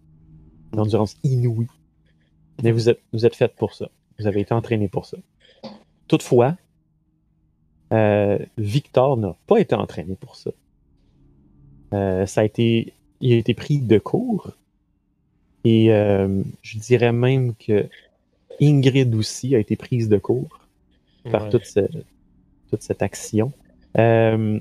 l'endurance 0.73 1.17
inouïe, 1.23 1.67
mais 2.63 2.73
vous 2.73 2.89
êtes, 2.89 3.01
vous 3.13 3.25
êtes 3.27 3.35
fait 3.37 3.55
pour 3.55 3.75
ça. 3.75 3.89
Vous 4.19 4.27
avez 4.27 4.41
été 4.41 4.55
entraîné 4.55 4.89
pour 4.89 5.07
ça. 5.07 5.17
Toutefois, 6.09 6.57
euh, 7.93 8.39
Victor 8.59 9.17
n'a 9.17 9.37
pas 9.47 9.59
été 9.59 9.75
entraîné 9.75 10.17
pour 10.17 10.37
ça. 10.37 10.51
Euh, 11.93 12.27
ça 12.27 12.41
a 12.41 12.45
été, 12.45 12.93
il 13.21 13.33
a 13.33 13.37
été 13.37 13.55
pris 13.55 13.79
de 13.79 13.99
court. 13.99 14.53
Et 15.65 15.93
euh, 15.93 16.43
je 16.63 16.79
dirais 16.79 17.13
même 17.13 17.55
que 17.55 17.87
Ingrid 18.61 19.15
aussi 19.15 19.55
a 19.55 19.59
été 19.59 19.77
prise 19.77 20.09
de 20.09 20.19
court 20.19 20.61
par 21.31 21.45
Ouais. 21.45 21.51
toute, 21.51 21.65
ce- 21.65 21.89
toute 22.71 22.83
cette 22.83 23.03
action. 23.03 23.53
Euh, 23.99 24.61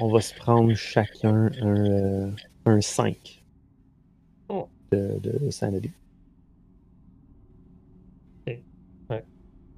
on 0.00 0.10
va 0.10 0.20
se 0.20 0.34
prendre 0.34 0.72
chacun 0.74 1.50
un, 1.60 1.76
euh, 1.86 2.30
un 2.66 2.80
5 2.80 3.42
Oh. 4.48 4.68
de, 4.92 5.18
de 5.22 5.50
sanity. 5.50 5.90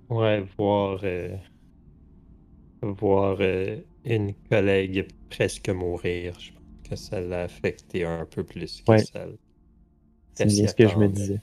Ouais, 0.08 0.44
voir, 0.56 1.00
euh, 1.02 1.36
voir 2.82 3.38
euh, 3.40 3.78
une 4.04 4.34
collègue 4.48 5.08
presque 5.30 5.68
mourir, 5.68 6.38
je 6.38 6.50
pense 6.52 6.88
que 6.90 6.96
ça 6.96 7.20
l'a 7.20 7.42
affecté 7.42 8.04
un 8.04 8.24
peu 8.24 8.44
plus 8.44 8.82
que 8.82 8.92
Ouais. 8.92 8.98
ça. 9.00 9.26
C'est 10.34 10.46
bien 10.46 10.68
ce 10.68 10.74
que 10.74 10.86
je 10.86 10.96
me 10.96 11.08
disais. 11.08 11.40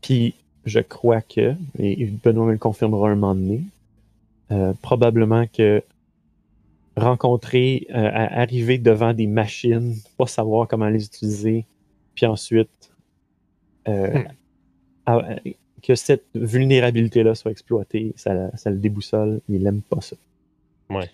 Puis, 0.00 0.34
je 0.64 0.78
crois 0.78 1.22
que, 1.22 1.54
et 1.78 2.04
Benoît 2.06 2.46
me 2.46 2.52
le 2.52 2.58
confirmera 2.58 3.10
un 3.10 3.16
moment 3.16 3.34
donné, 3.34 3.62
euh, 4.52 4.72
probablement 4.82 5.46
que 5.48 5.82
rencontrer, 6.96 7.86
euh, 7.90 8.10
arriver 8.12 8.78
devant 8.78 9.12
des 9.12 9.26
machines, 9.26 9.94
pas 10.16 10.26
savoir 10.26 10.66
comment 10.68 10.88
les 10.88 11.04
utiliser, 11.04 11.66
puis 12.14 12.26
ensuite 12.26 12.90
euh, 13.88 14.18
Hmm. 14.18 14.26
à- 15.06 15.36
que 15.82 15.94
cette 15.94 16.24
vulnérabilité-là 16.34 17.34
soit 17.36 17.52
exploitée, 17.52 18.12
ça, 18.16 18.50
ça 18.56 18.70
le 18.70 18.78
déboussole, 18.78 19.40
il 19.48 19.62
n'aime 19.62 19.82
pas 19.82 20.00
ça. 20.00 20.16
Ouais. 20.90 21.08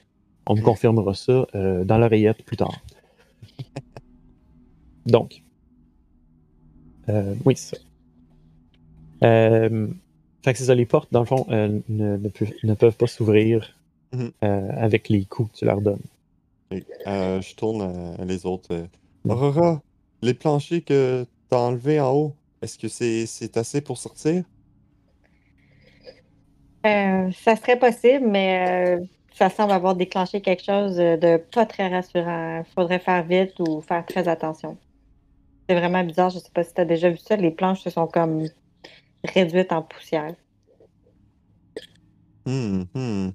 On 0.46 0.56
me 0.56 0.62
confirmera 0.62 1.12
ça 1.14 1.46
euh, 1.54 1.84
dans 1.84 1.98
l'oreillette 1.98 2.42
plus 2.44 2.56
tard. 2.56 2.80
Donc, 5.06 5.42
euh, 7.08 7.34
oui, 7.44 7.54
c'est 7.56 7.76
ça. 7.76 7.82
Euh, 9.24 9.88
fait 10.44 10.52
que 10.52 10.58
c'est 10.58 10.64
ça, 10.64 10.74
les 10.74 10.86
portes, 10.86 11.12
dans 11.12 11.20
le 11.20 11.26
fond, 11.26 11.46
euh, 11.50 11.78
ne, 11.88 12.16
ne 12.16 12.28
pu- 12.28 12.54
ne 12.64 12.74
peuvent 12.74 12.96
pas 12.96 13.06
s'ouvrir 13.06 13.76
Mhm. 14.12 14.32
euh, 14.44 14.70
avec 14.76 15.08
les 15.08 15.24
coups 15.26 15.52
que 15.52 15.56
tu 15.58 15.64
leur 15.64 15.80
donnes. 15.82 16.02
Euh, 17.06 17.40
je 17.40 17.54
tourne 17.54 17.82
à, 17.82 18.22
à 18.22 18.24
les 18.24 18.46
autres. 18.46 18.72
euh. 18.74 18.86
Mm. 19.24 19.30
Aurora, 19.30 19.82
les 20.22 20.34
planchers 20.34 20.84
que 20.84 21.26
t'as 21.48 21.58
enlevés 21.58 22.00
en 22.00 22.12
haut, 22.14 22.36
est-ce 22.62 22.78
que 22.78 22.88
c'est 22.88 23.26
c'est 23.26 23.56
assez 23.56 23.80
pour 23.82 23.98
sortir? 23.98 24.44
Euh, 26.86 27.30
ça 27.32 27.56
serait 27.56 27.78
possible, 27.78 28.26
mais 28.26 28.98
euh, 29.00 29.06
ça 29.32 29.50
semble 29.50 29.72
avoir 29.72 29.94
déclenché 29.96 30.40
quelque 30.42 30.64
chose 30.64 30.96
de 30.96 31.36
pas 31.36 31.66
très 31.66 31.88
rassurant. 31.88 32.64
Faudrait 32.74 32.98
faire 32.98 33.24
vite 33.24 33.58
ou 33.60 33.80
faire 33.80 34.04
très 34.06 34.26
attention. 34.28 34.78
C'est 35.68 35.76
vraiment 35.76 36.04
bizarre. 36.04 36.30
Je 36.30 36.38
sais 36.38 36.50
pas 36.54 36.64
si 36.64 36.74
tu 36.74 36.80
as 36.80 36.84
déjà 36.84 37.10
vu 37.10 37.16
ça. 37.18 37.36
Les 37.36 37.50
planches 37.50 37.82
se 37.82 37.90
sont 37.90 38.06
comme 38.08 38.44
réduites 39.24 39.72
en 39.72 39.82
poussière. 39.82 40.34
Hmm. 42.46 43.32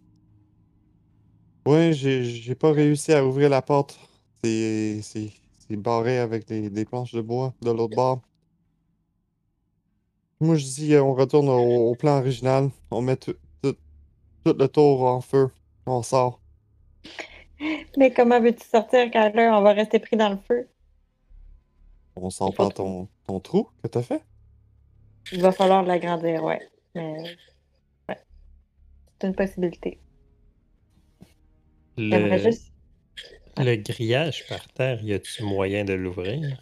Ouais, 1.67 1.91
j'ai 1.93 2.23
j'ai 2.23 2.55
pas 2.55 2.71
réussi 2.71 3.11
à 3.11 3.25
ouvrir 3.25 3.49
la 3.49 3.61
porte. 3.61 3.99
C'est 4.41 5.01
c'est 5.01 5.31
c'est 5.59 5.75
barré 5.75 6.17
avec 6.17 6.47
des, 6.47 6.69
des 6.69 6.85
planches 6.85 7.13
de 7.13 7.21
bois 7.21 7.53
de 7.61 7.71
l'autre 7.71 7.95
bord. 7.95 8.21
Moi, 10.39 10.55
je 10.55 10.65
dis, 10.65 10.93
euh, 10.93 11.03
on 11.03 11.13
retourne 11.13 11.49
au, 11.49 11.89
au 11.91 11.95
plan 11.95 12.19
original. 12.19 12.69
On 12.91 13.01
met 13.01 13.17
tout, 13.17 13.35
tout, 13.61 13.75
tout 14.45 14.53
le 14.57 14.67
tour 14.67 15.03
en 15.03 15.21
feu. 15.21 15.49
On 15.85 16.01
sort. 16.03 16.39
Mais 17.97 18.13
comment 18.13 18.39
veux-tu 18.39 18.65
sortir 18.65 19.09
quand 19.11 19.33
là, 19.35 19.57
on 19.57 19.61
va 19.61 19.73
rester 19.73 19.99
pris 19.99 20.15
dans 20.15 20.29
le 20.29 20.37
feu? 20.37 20.67
On 22.15 22.29
sort 22.29 22.53
par 22.53 22.73
ton, 22.73 23.07
ton 23.25 23.39
trou 23.39 23.69
que 23.81 23.87
t'as 23.87 24.03
fait? 24.03 24.23
Il 25.31 25.41
va 25.41 25.51
falloir 25.51 25.83
l'agrandir, 25.83 26.43
ouais. 26.43 26.69
Mais 26.95 27.37
ouais. 28.09 28.17
C'est 29.19 29.27
une 29.27 29.35
possibilité. 29.35 29.99
Le, 31.97 32.37
juste. 32.37 32.71
le 33.57 33.75
grillage 33.75 34.45
par 34.47 34.67
terre, 34.69 35.03
y 35.03 35.13
a-tu 35.13 35.43
moyen 35.43 35.83
de 35.85 35.93
l'ouvrir? 35.93 36.57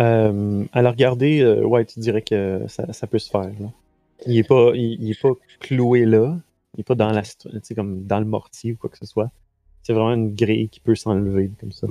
Euh, 0.00 0.64
à 0.72 0.82
la 0.82 0.90
regarder, 0.90 1.40
euh, 1.40 1.64
ouais, 1.64 1.84
tu 1.84 2.00
dirais 2.00 2.22
que 2.22 2.62
ça, 2.68 2.92
ça 2.92 3.06
peut 3.06 3.18
se 3.18 3.30
faire. 3.30 3.42
là. 3.60 3.70
Il 4.26 4.36
est 4.38 4.48
pas, 4.48 4.72
il, 4.74 5.00
il 5.02 5.10
est 5.10 5.20
pas 5.20 5.32
cloué 5.60 6.04
là. 6.04 6.36
Il 6.76 6.80
est 6.80 6.84
pas 6.84 6.94
dans 6.96 7.10
la, 7.10 7.22
stru- 7.22 7.52
tu 7.52 7.60
sais, 7.62 7.74
comme 7.74 8.04
dans 8.04 8.18
le 8.18 8.24
mortier 8.24 8.72
ou 8.72 8.76
quoi 8.76 8.90
que 8.90 8.98
ce 8.98 9.06
soit. 9.06 9.30
C'est 9.82 9.92
vraiment 9.92 10.14
une 10.14 10.34
grille 10.34 10.68
qui 10.68 10.80
peut 10.80 10.94
s'enlever 10.96 11.50
comme 11.60 11.72
ça. 11.72 11.86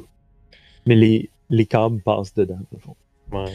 Mais 0.86 0.96
les, 0.96 1.30
les 1.50 1.66
câbles 1.66 2.02
passent 2.02 2.34
dedans. 2.34 2.60
au 2.76 2.80
fond. 2.80 2.96
Ouais. 3.32 3.54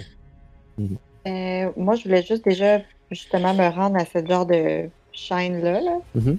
Euh, 1.26 1.70
moi, 1.76 1.96
je 1.96 2.04
voulais 2.04 2.22
juste 2.22 2.44
déjà 2.44 2.80
justement 3.10 3.52
me 3.52 3.68
rendre 3.68 3.96
à 3.96 4.04
ce 4.06 4.24
genre 4.24 4.46
de 4.46 4.88
chaîne-là. 5.12 5.80
Là, 5.80 5.98
Mhm. 6.14 6.38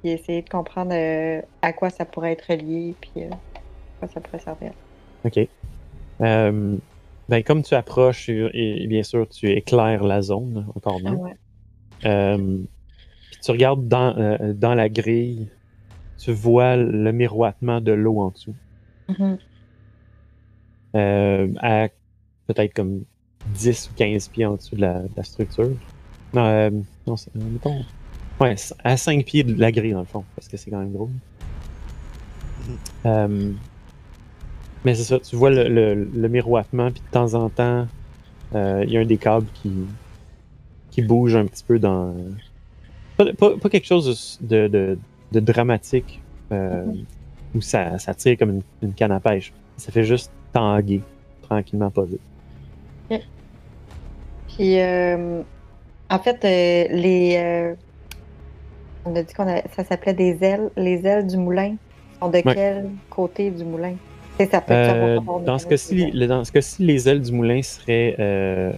Puis 0.00 0.10
essayer 0.12 0.42
de 0.42 0.48
comprendre 0.48 0.92
euh, 0.92 1.42
à 1.62 1.72
quoi 1.72 1.90
ça 1.90 2.04
pourrait 2.04 2.32
être 2.32 2.52
lié, 2.54 2.94
puis 3.00 3.24
euh, 3.24 3.30
à 3.30 3.60
quoi 4.00 4.08
ça 4.08 4.20
pourrait 4.20 4.38
servir. 4.38 4.72
OK. 5.24 5.38
Euh, 6.20 6.76
ben, 7.28 7.42
comme 7.42 7.62
tu 7.62 7.74
approches, 7.74 8.28
et, 8.28 8.82
et 8.82 8.86
bien 8.86 9.02
sûr, 9.02 9.28
tu 9.28 9.50
éclaires 9.50 10.04
la 10.04 10.22
zone 10.22 10.66
encore 10.74 11.00
mieux. 11.00 11.16
ouais. 11.16 11.34
Puis 13.30 13.40
tu 13.42 13.50
regardes 13.50 13.86
dans, 13.86 14.38
dans 14.54 14.74
la 14.74 14.88
grille, 14.88 15.48
tu 16.18 16.32
vois 16.32 16.76
le 16.76 17.12
miroitement 17.12 17.80
de 17.80 17.92
l'eau 17.92 18.20
en 18.20 18.30
dessous. 18.30 18.54
Mhm. 19.08 19.38
Euh, 20.94 21.52
à 21.60 21.88
peut-être 22.46 22.74
comme 22.74 23.04
10 23.54 23.90
ou 23.90 23.94
15 23.96 24.28
pieds 24.28 24.46
en 24.46 24.54
dessous 24.56 24.76
de 24.76 24.80
la, 24.80 25.02
de 25.02 25.10
la 25.16 25.22
structure. 25.22 25.70
Non, 26.32 26.44
euh, 26.44 26.70
non 27.06 27.14
mettons. 27.34 27.84
Ouais, 28.40 28.54
à 28.84 28.96
5 28.96 29.24
pieds 29.24 29.42
de 29.42 29.58
la 29.60 29.72
grille 29.72 29.92
dans 29.92 29.98
le 30.00 30.04
fond, 30.04 30.24
parce 30.36 30.46
que 30.48 30.56
c'est 30.56 30.70
quand 30.70 30.78
même 30.78 30.92
gros. 30.92 31.10
Euh, 33.06 33.52
mais 34.84 34.94
c'est 34.94 35.04
ça, 35.04 35.18
tu 35.18 35.34
vois 35.36 35.50
le, 35.50 35.68
le- 35.68 35.94
le 36.04 36.28
miroitement, 36.28 36.90
puis 36.90 37.00
de 37.04 37.10
temps 37.10 37.34
en 37.34 37.48
temps, 37.48 37.86
euh, 38.54 38.84
il 38.86 38.92
y 38.92 38.96
a 38.96 39.00
un 39.00 39.04
des 39.04 39.16
câbles 39.16 39.46
qui, 39.54 39.72
qui 40.90 41.02
bouge 41.02 41.34
un 41.34 41.46
petit 41.46 41.64
peu 41.64 41.78
dans. 41.78 42.14
Pas, 43.16 43.32
pas- 43.32 43.56
pas 43.56 43.68
quelque 43.68 43.86
chose 43.86 44.38
de, 44.40 44.68
de- 44.68 44.98
de 45.32 45.40
dramatique 45.40 46.20
euh, 46.52 46.84
où 47.54 47.60
ça, 47.60 47.98
ça 47.98 48.14
tire 48.14 48.38
comme 48.38 48.50
une, 48.50 48.62
une 48.82 48.92
canne 48.94 49.12
à 49.12 49.18
pêche. 49.20 49.52
Ça 49.76 49.90
fait 49.90 50.04
juste 50.04 50.30
tanguer 50.52 51.02
tranquillement, 51.42 51.90
pas 51.90 52.04
vite. 52.04 52.20
Puis, 54.48 54.78
euh, 54.80 55.42
en 56.10 56.18
fait, 56.18 56.44
euh, 56.44 56.94
les. 56.94 57.74
On 59.08 59.16
a 59.16 59.22
dit 59.22 59.34
qu'on 59.34 59.48
a, 59.48 59.62
ça 59.74 59.84
s'appelait 59.84 60.14
des 60.14 60.42
ailes. 60.44 60.70
Les 60.76 61.06
ailes 61.06 61.26
du 61.26 61.36
moulin 61.36 61.76
sont 62.20 62.28
de 62.28 62.36
Ouais. 62.36 62.54
quel 62.54 62.90
côté 63.10 63.50
du 63.50 63.64
moulin? 63.64 63.94
Ça 64.50 64.60
peut 64.60 64.72
Euh, 64.72 65.18
dans, 65.44 65.58
ce 65.58 65.66
cas-ci, 65.66 66.12
dans 66.12 66.44
ce 66.44 66.52
cas-ci, 66.52 66.84
les 66.84 67.08
ailes 67.08 67.22
du 67.22 67.32
moulin 67.32 67.60
seraient 67.60 68.14
euh, 68.20 68.72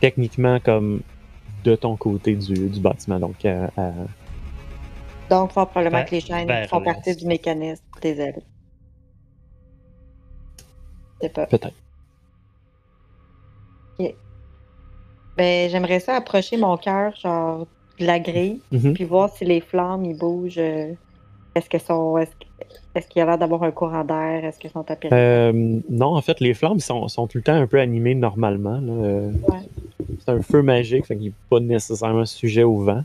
techniquement 0.00 0.58
comme 0.58 1.00
de 1.62 1.76
ton 1.76 1.96
côté 1.96 2.34
du, 2.34 2.68
du 2.68 2.80
bâtiment. 2.80 3.20
Donc, 3.20 3.44
euh, 3.44 3.68
Donc, 5.30 5.52
fort 5.52 5.68
probablement 5.68 6.04
que 6.04 6.10
les 6.10 6.20
chaînes 6.20 6.66
font 6.66 6.82
partie 6.82 7.14
du 7.14 7.26
mécanisme 7.26 7.84
des 8.02 8.20
ailes. 8.20 8.42
Pas. 11.32 11.46
peut-être. 11.46 11.72
Ben, 15.36 15.68
j'aimerais 15.68 16.00
ça 16.00 16.14
approcher 16.16 16.56
mon 16.56 16.76
cœur, 16.76 17.14
genre, 17.16 17.66
de 18.00 18.06
la 18.06 18.18
grille, 18.18 18.60
Mhm. 18.72 18.94
puis 18.94 19.04
voir 19.04 19.30
si 19.34 19.44
les 19.44 19.60
flammes, 19.60 20.04
ils 20.04 20.16
bougent. 20.16 20.58
euh, 20.58 20.92
Est-ce 21.54 21.70
que 21.70 21.78
sont. 21.78 22.18
Est-ce 22.18 23.06
qu'il 23.08 23.20
y 23.20 23.22
a 23.22 23.26
l'air 23.26 23.38
d'avoir 23.38 23.62
un 23.62 23.70
courant 23.70 24.02
d'air? 24.04 24.44
Est-ce 24.44 24.58
qu'ils 24.58 24.70
sont 24.70 24.84
à? 24.90 24.96
Euh, 25.12 25.52
non, 25.88 26.16
en 26.16 26.20
fait, 26.20 26.40
les 26.40 26.52
flammes 26.54 26.80
sont, 26.80 27.06
sont 27.06 27.28
tout 27.28 27.38
le 27.38 27.44
temps 27.44 27.54
un 27.54 27.66
peu 27.68 27.78
animées 27.80 28.14
normalement. 28.16 28.78
Ouais. 28.80 29.68
C'est 30.18 30.30
un 30.30 30.42
feu 30.42 30.62
magique, 30.62 31.06
fait 31.06 31.16
qu'il 31.16 31.26
n'est 31.26 31.32
pas 31.50 31.60
nécessairement 31.60 32.24
sujet 32.24 32.64
au 32.64 32.78
vent. 32.78 33.04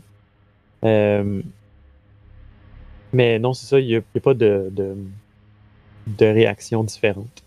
Euh, 0.84 1.42
mais 3.12 3.38
non, 3.38 3.52
c'est 3.52 3.66
ça, 3.66 3.78
il 3.78 3.86
n'y 3.86 3.94
a, 3.94 3.98
il 3.98 4.16
y 4.16 4.18
a 4.18 4.20
pas 4.20 4.34
de, 4.34 4.68
de, 4.72 4.96
de 6.06 6.26
réaction 6.26 6.82
différente. 6.82 7.44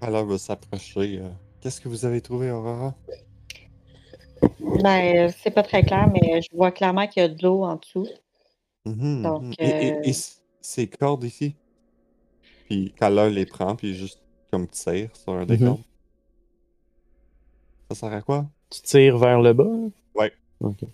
Alors, 0.00 0.24
va 0.24 0.38
s'approcher. 0.38 1.20
Qu'est-ce 1.60 1.80
que 1.80 1.88
vous 1.88 2.04
avez 2.06 2.20
trouvé, 2.20 2.50
Aurora? 2.50 2.94
Ben, 4.82 5.28
euh, 5.28 5.32
c'est 5.42 5.50
pas 5.50 5.62
très 5.62 5.82
clair, 5.82 6.08
mais 6.10 6.40
je 6.42 6.56
vois 6.56 6.70
clairement 6.70 7.06
qu'il 7.06 7.22
y 7.22 7.24
a 7.24 7.28
de 7.28 7.42
l'eau 7.42 7.64
en 7.64 7.76
dessous. 7.76 8.06
Mhm, 8.84 9.22
Donc, 9.22 9.42
mhm. 9.42 9.54
Et, 9.58 9.92
euh, 9.92 10.00
et 10.04 10.12
ces 10.60 10.86
cordes 10.86 11.24
ici? 11.24 11.54
Puis 12.66 12.92
Kala 12.96 13.28
les 13.28 13.46
prend, 13.46 13.76
puis 13.76 13.94
juste 13.94 14.20
comme 14.50 14.66
tire 14.68 15.14
sur 15.16 15.32
un 15.32 15.44
des 15.46 15.58
Mhm. 15.58 15.66
cordes. 15.66 15.82
Ça 17.90 17.96
sert 17.96 18.12
à 18.12 18.22
quoi? 18.22 18.46
Tu 18.70 18.80
tires 18.82 19.18
vers 19.18 19.40
le 19.40 19.52
bas? 19.52 19.64
Ouais. 20.14 20.32
Ok. 20.60 20.84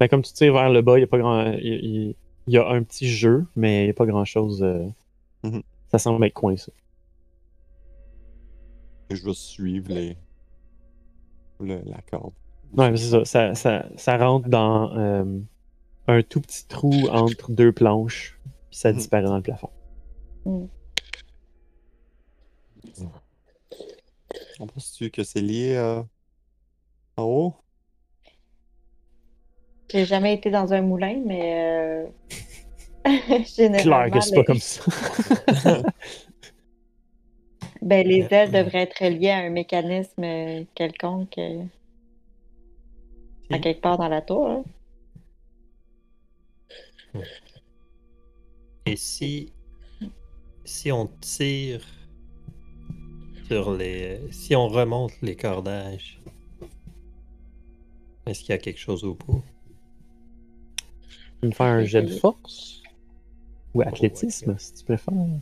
Ben, 0.00 0.08
comme 0.08 0.22
tu 0.22 0.32
tires 0.32 0.52
vers 0.54 0.70
le 0.70 0.82
bas, 0.82 0.98
il 0.98 1.02
y 1.02 1.04
a 1.04 1.06
pas 1.06 1.18
grand. 1.18 1.52
Il 1.52 2.14
y 2.48 2.58
a 2.58 2.68
un 2.68 2.82
petit 2.82 3.08
jeu, 3.08 3.46
mais 3.54 3.82
il 3.82 3.84
n'y 3.84 3.90
a 3.90 3.94
pas 3.94 4.06
grand 4.06 4.24
chose. 4.24 4.62
Mhm. 5.44 5.62
Ça 5.90 5.98
semble 5.98 6.24
être 6.24 6.34
coincé. 6.34 6.72
Et 9.10 9.14
je 9.16 9.24
vais 9.24 9.34
suivre 9.34 9.92
les... 9.92 10.16
le- 11.60 11.82
la 11.84 12.00
corde. 12.10 12.32
Ouais, 12.76 12.90
mais 12.90 12.96
c'est 12.96 13.10
ça. 13.10 13.24
Ça, 13.24 13.54
ça. 13.54 13.86
ça 13.96 14.16
rentre 14.16 14.48
dans 14.48 14.96
euh, 14.96 15.24
un 16.08 16.22
tout 16.22 16.40
petit 16.40 16.66
trou 16.66 17.08
entre 17.10 17.50
deux 17.52 17.72
planches, 17.72 18.38
puis 18.70 18.78
ça 18.78 18.90
Mhm. 18.90 18.96
disparaît 18.98 19.24
dans 19.24 19.36
le 19.36 19.42
plafond. 19.42 19.70
On 24.58 24.66
pense-tu 24.66 25.10
que 25.10 25.22
c'est 25.22 25.40
lié 25.40 25.74
euh, 25.76 26.02
en 27.16 27.24
haut? 27.24 27.54
J'ai 29.90 30.06
jamais 30.06 30.34
été 30.34 30.50
dans 30.50 30.72
un 30.72 30.80
moulin, 30.80 31.20
mais 31.24 31.52
euh, 31.64 32.06
Clair 33.04 33.44
généralement, 33.56 34.10
que 34.10 34.20
c'est 34.20 34.30
les, 34.30 34.36
pas 34.36 34.44
comme 34.44 34.58
ça. 34.60 34.82
ben, 37.82 38.06
les 38.06 38.26
ailes 38.30 38.50
devraient 38.52 38.82
être 38.82 39.04
liées 39.04 39.30
à 39.30 39.38
un 39.38 39.50
mécanisme 39.50 40.24
euh, 40.24 40.64
quelconque 40.74 41.36
euh, 41.38 41.62
à 43.52 43.58
quelque 43.58 43.80
part 43.80 43.98
dans 43.98 44.08
la 44.08 44.22
tour. 44.22 44.64
hein. 47.14 47.20
Et 48.86 48.96
si, 48.96 49.52
si 50.64 50.90
on 50.90 51.06
tire 51.20 51.84
sur 53.46 53.72
les. 53.74 54.20
Si 54.32 54.56
on 54.56 54.68
remonte 54.68 55.12
les 55.22 55.36
cordages, 55.36 56.20
est-ce 58.26 58.40
qu'il 58.40 58.50
y 58.50 58.54
a 58.54 58.58
quelque 58.58 58.80
chose 58.80 59.04
au 59.04 59.14
bout? 59.14 59.42
Tu 60.76 60.84
veux 61.42 61.48
me 61.48 61.54
faire 61.54 61.66
un 61.66 61.84
jet 61.84 62.02
de 62.02 62.12
force? 62.12 62.82
Ou 63.74 63.82
athlétisme, 63.82 64.56
si 64.58 64.74
tu 64.74 64.84
préfères. 64.84 65.14
Ben, 65.14 65.40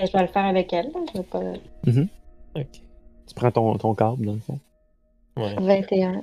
Je 0.00 0.12
vais 0.12 0.22
le 0.22 0.28
faire 0.28 0.44
avec 0.44 0.72
elle. 0.72 0.90
Je 1.12 1.18
vais 1.18 1.24
pas... 1.24 1.40
Ok. 2.54 2.68
Tu 3.26 3.34
prends 3.34 3.50
ton, 3.50 3.76
ton 3.78 3.94
câble, 3.94 4.26
dans 4.26 4.34
le 4.34 4.40
fond. 4.40 4.60
Ouais. 5.36 5.54
21. 5.58 6.22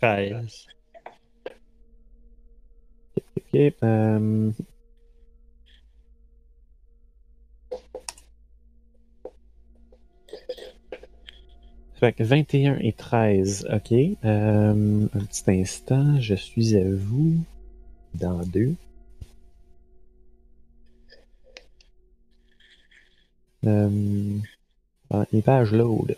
13. 0.00 0.66
Ok. 3.36 3.74
euh, 3.82 4.52
Fait 12.00 12.12
que 12.12 12.24
21 12.24 12.78
et 12.80 12.92
13, 12.92 13.68
ok. 13.72 13.92
Euh, 14.24 15.06
un 15.14 15.24
petit 15.24 15.44
instant, 15.48 16.20
je 16.20 16.34
suis 16.34 16.76
à 16.76 16.82
vous 16.84 17.36
dans 18.14 18.44
deux. 18.44 18.74
Euh, 23.64 24.38
les 25.30 25.42
pages 25.42 25.72
load. 25.72 26.16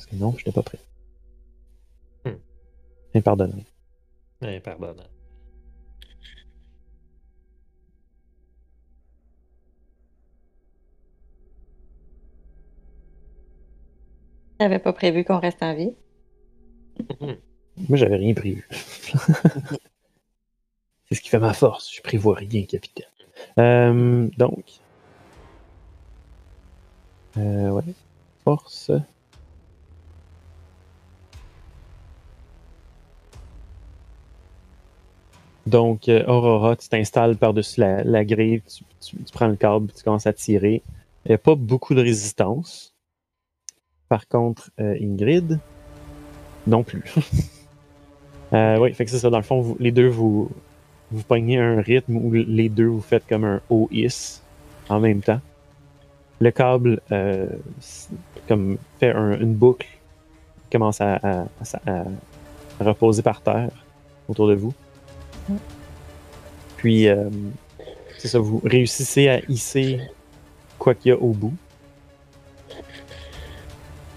Parce 0.00 0.08
que 0.08 0.16
non, 0.16 0.32
je 0.32 0.38
n'étais 0.38 0.52
pas 0.52 0.62
prêt. 0.62 0.78
Hmm. 2.24 2.38
Impardonnable. 3.14 3.64
Impardonnable. 4.40 5.10
J'avais 14.58 14.78
pas 14.78 14.94
prévu 14.94 15.22
qu'on 15.22 15.38
reste 15.38 15.62
en 15.62 15.74
vie. 15.74 15.94
Moi, 17.20 17.98
j'avais 17.98 18.16
rien 18.16 18.32
prévu. 18.32 18.66
C'est 21.10 21.14
ce 21.14 21.20
qui 21.20 21.28
fait 21.28 21.38
ma 21.38 21.52
force. 21.52 21.94
Je 21.94 22.00
prévois 22.00 22.36
rien, 22.36 22.64
capitaine. 22.64 23.04
Euh, 23.58 24.30
donc. 24.38 24.64
Euh, 27.36 27.68
ouais. 27.68 27.84
Force. 28.44 28.90
Donc, 35.66 36.08
euh, 36.08 36.24
Aurora, 36.26 36.76
tu 36.76 36.88
t'installes 36.88 37.36
par-dessus 37.36 37.80
la, 37.80 38.02
la 38.02 38.24
grille, 38.24 38.62
tu, 38.62 38.82
tu- 39.00 39.16
tu 39.16 39.32
prends 39.32 39.46
le 39.48 39.56
câble, 39.56 39.92
tu 39.96 40.02
commences 40.02 40.26
à 40.26 40.32
tirer. 40.32 40.82
Il 41.24 41.28
n'y 41.28 41.34
a 41.34 41.38
pas 41.38 41.54
beaucoup 41.54 41.94
de 41.94 42.00
résistance. 42.02 42.94
Par 44.08 44.26
contre, 44.26 44.70
euh, 44.80 44.96
Ingrid, 45.00 45.58
non 46.66 46.82
plus. 46.82 47.04
euh, 48.52 48.78
oui, 48.78 48.92
fait 48.94 49.04
que 49.04 49.10
c'est 49.10 49.18
ça. 49.18 49.30
Dans 49.30 49.36
le 49.36 49.42
fond, 49.44 49.60
vous- 49.60 49.76
les 49.78 49.92
deux, 49.92 50.08
vous, 50.08 50.50
vous 51.12 51.22
pognez 51.22 51.58
un 51.58 51.80
rythme 51.80 52.16
où 52.16 52.32
les 52.32 52.68
deux, 52.68 52.86
vous 52.86 53.00
faites 53.02 53.26
comme 53.28 53.44
un 53.44 53.60
O-is 53.70 54.40
en 54.88 54.98
même 54.98 55.20
temps. 55.20 55.40
Le 56.40 56.50
câble 56.50 57.00
euh, 57.12 57.46
comme 58.48 58.78
fait 58.98 59.10
un- 59.12 59.38
une 59.38 59.54
boucle, 59.54 59.86
commence 60.72 61.00
à- 61.02 61.16
à- 61.22 61.44
à 61.86 62.04
reposer 62.80 63.22
par 63.22 63.42
terre 63.42 63.70
autour 64.28 64.48
de 64.48 64.54
vous. 64.54 64.72
Puis, 66.76 67.08
euh, 67.08 67.28
c'est 68.18 68.28
ça, 68.28 68.38
vous 68.38 68.60
réussissez 68.64 69.28
à 69.28 69.40
hisser 69.48 70.00
quoi 70.78 70.94
qu'il 70.94 71.10
y 71.10 71.12
a 71.12 71.18
au 71.18 71.30
bout. 71.32 71.54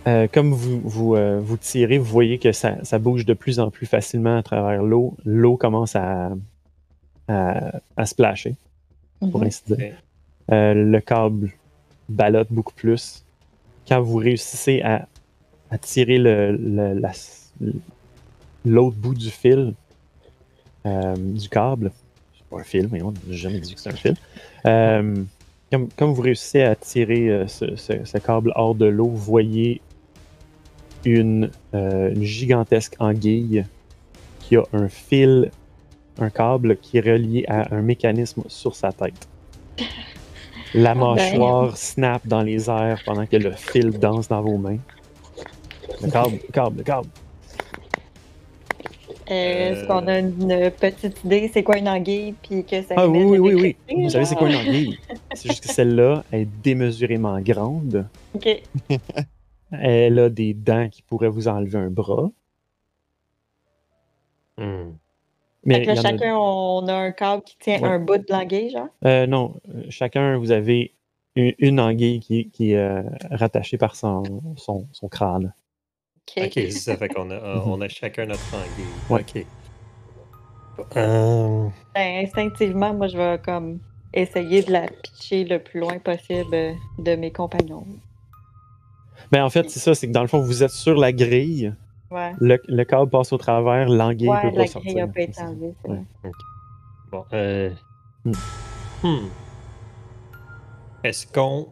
Euh, 0.06 0.28
comme 0.32 0.52
vous, 0.52 0.82
vous, 0.84 1.16
euh, 1.16 1.40
vous 1.42 1.56
tirez, 1.58 1.98
vous 1.98 2.04
voyez 2.06 2.38
que 2.38 2.52
ça, 2.52 2.76
ça 2.84 3.00
bouge 3.00 3.26
de 3.26 3.34
plus 3.34 3.60
en 3.60 3.70
plus 3.72 3.86
facilement 3.86 4.38
à 4.38 4.44
travers 4.44 4.84
l'eau. 4.84 5.16
L'eau 5.26 5.56
commence 5.56 5.96
à, 5.96 6.32
à, 7.30 7.72
à 7.96 8.06
splasher, 8.06 8.56
pour 9.20 9.40
Mhm. 9.40 9.48
ainsi 9.48 9.62
dire. 9.68 9.94
Euh, 10.52 10.74
le 10.74 11.00
câble 11.00 11.52
ballotte 12.10 12.50
beaucoup 12.52 12.74
plus. 12.74 13.24
Quand 13.88 14.02
vous 14.02 14.18
réussissez 14.18 14.82
à, 14.82 15.08
à 15.72 15.78
tirer 15.78 16.18
le- 16.18 16.52
le- 16.58 17.00
la- 17.00 17.12
l'autre 18.66 18.98
bout 18.98 19.14
du 19.14 19.30
fil, 19.30 19.74
euh, 20.86 21.16
du 21.18 21.50
câble, 21.50 21.92
c'est 22.38 22.46
pas 22.50 22.60
un 22.60 22.64
fil, 22.64 22.90
mais 22.92 23.02
on 23.02 23.12
n'a 23.12 23.20
jamais 23.30 23.60
dit 23.60 23.76
que 23.76 23.80
c'est 23.82 23.90
un 23.92 23.96
fil. 23.96 24.16
Euh, 24.66 25.16
comme, 25.72 25.90
comme 25.98 26.14
vous 26.14 26.22
réussissez 26.22 26.62
à 26.64 26.76
tirer 26.76 27.30
euh, 27.30 27.48
ce, 27.48 27.76
ce- 27.76 28.04
ce 28.06 28.18
câble 28.18 28.52
hors 28.56 28.76
de 28.76 28.86
l'eau, 28.86 29.08
vous 29.08 29.18
voyez 29.18 29.82
une, 31.06 31.50
euh, 31.74 32.14
une 32.14 32.24
gigantesque 32.24 32.96
anguille 33.00 33.66
qui 34.40 34.56
a 34.56 34.64
un 34.74 34.88
fil, 34.90 35.52
un 36.20 36.30
câble 36.30 36.78
qui 36.78 36.98
est 36.98 37.02
relié 37.02 37.46
à 37.48 37.74
un 37.76 37.82
mécanisme 37.82 38.44
sur 38.48 38.76
sa 38.76 38.92
tête. 38.92 39.28
La 40.74 40.94
ben. 40.96 41.02
mâchoire 41.02 41.78
snap 41.78 42.26
dans 42.28 42.42
les 42.42 42.70
airs 42.70 43.02
pendant 43.06 43.26
que 43.26 43.38
le 43.38 43.52
fil 43.52 43.92
danse 43.92 44.28
dans 44.28 44.42
vos 44.42 44.58
mains. 44.58 44.78
Le 46.02 46.10
câble, 46.10 46.32
le 46.48 46.52
câble, 46.52 46.78
le 46.78 46.84
câble. 46.84 47.08
Euh, 49.32 49.72
Est-ce 49.72 49.88
qu'on 49.88 50.06
a 50.08 50.20
une 50.20 50.72
petite 50.72 51.24
idée 51.24 51.50
c'est 51.54 51.64
quoi 51.64 51.78
une 51.78 51.88
anguille 51.88 52.34
puis 52.44 52.66
que 52.66 52.82
ça 52.82 52.96
Ah 52.98 53.08
oui, 53.08 53.24
oui, 53.24 53.38
oui, 53.40 53.54
oui. 53.90 54.04
Vous 54.04 54.10
savez, 54.10 54.26
c'est 54.26 54.36
quoi 54.36 54.50
une 54.50 54.56
anguille? 54.56 54.98
C'est 55.34 55.50
juste 55.50 55.64
que 55.66 55.74
celle-là 55.74 56.24
est 56.32 56.46
démesurément 56.62 57.40
grande. 57.40 58.06
Ok. 58.36 58.62
Elle 59.72 60.20
a 60.20 60.30
des 60.30 60.54
dents 60.54 60.88
qui 60.90 61.02
pourraient 61.02 61.30
vous 61.30 61.48
enlever 61.48 61.80
un 61.80 61.90
bras. 61.90 62.30
Hmm. 64.58 64.92
Mais 65.66 65.76
Fait 65.76 65.82
que 65.82 65.88
là, 65.88 66.00
a- 66.00 66.02
chacun, 66.02 66.38
on 66.38 66.88
a 66.88 66.94
un 66.94 67.12
câble 67.12 67.44
qui 67.44 67.58
tient 67.58 67.80
Ouais. 67.82 67.88
un 67.90 68.00
bout 68.00 68.18
de 68.18 68.26
l'anguille, 68.30 68.70
genre? 68.70 68.88
Euh, 69.06 69.26
non, 69.26 69.56
chacun, 69.90 70.38
vous 70.38 70.52
avez 70.52 70.94
une, 71.36 71.54
une 71.58 71.80
anguille 71.80 72.20
qui, 72.20 72.50
qui 72.50 72.74
est 72.74 72.78
euh, 72.78 73.02
rattachée 73.32 73.78
par 73.78 73.96
son, 73.96 74.24
son, 74.58 74.86
son 74.92 75.08
crâne. 75.08 75.54
Ok. 76.38 76.60
Ça 76.72 76.98
fait 76.98 77.10
qu'on 77.10 77.30
a, 77.32 77.62
on 77.66 77.80
a 77.82 77.88
chacun 77.88 78.26
notre 78.26 78.42
anguille. 78.56 78.86
Ouais. 79.10 79.22
Ok. 79.22 79.46
Euh, 80.98 81.68
Ben, 81.94 82.26
instinctivement, 82.26 82.94
moi, 82.94 83.08
je 83.08 83.18
vais 83.18 83.40
comme 83.44 83.80
essayer 84.14 84.64
de 84.64 84.72
la 84.72 84.88
pitcher 84.88 85.44
le 85.46 85.60
plus 85.60 85.80
loin 85.80 86.00
possible 86.00 86.76
de 87.00 87.16
mes 87.16 87.32
compagnons. 87.32 87.86
Ben, 89.32 89.44
en 89.44 89.50
fait, 89.50 89.70
c'est 89.70 89.80
ça, 89.80 89.94
c'est 89.96 90.08
que 90.08 90.12
dans 90.12 90.22
le 90.22 90.28
fond, 90.28 90.42
vous 90.42 90.64
êtes 90.64 90.72
sur 90.72 90.96
la 90.96 91.12
grille, 91.12 91.74
Ouais. 92.12 92.32
le, 92.40 92.60
le 92.68 92.84
câble 92.84 93.10
passe 93.10 93.34
au 93.34 93.38
travers, 93.38 93.90
l'anguille 93.90 94.30
Ouais, 94.30 94.42
peut 94.42 94.50
la 94.50 94.64
pas 94.64 94.68
sortir. 94.68 94.92
grille 94.92 95.02
a 95.02 95.08
pas 95.08 95.22
été 95.22 95.34
C'est 95.34 95.42
ça. 95.42 95.48
enlevée, 95.48 95.74
c'est 95.84 95.90
Ouais. 95.92 96.32
bon. 97.12 97.26
Euh, 97.34 97.70
Hmm. 98.26 98.32
hmm. 99.04 99.28
Est-ce 101.04 101.28
qu'on 101.28 101.68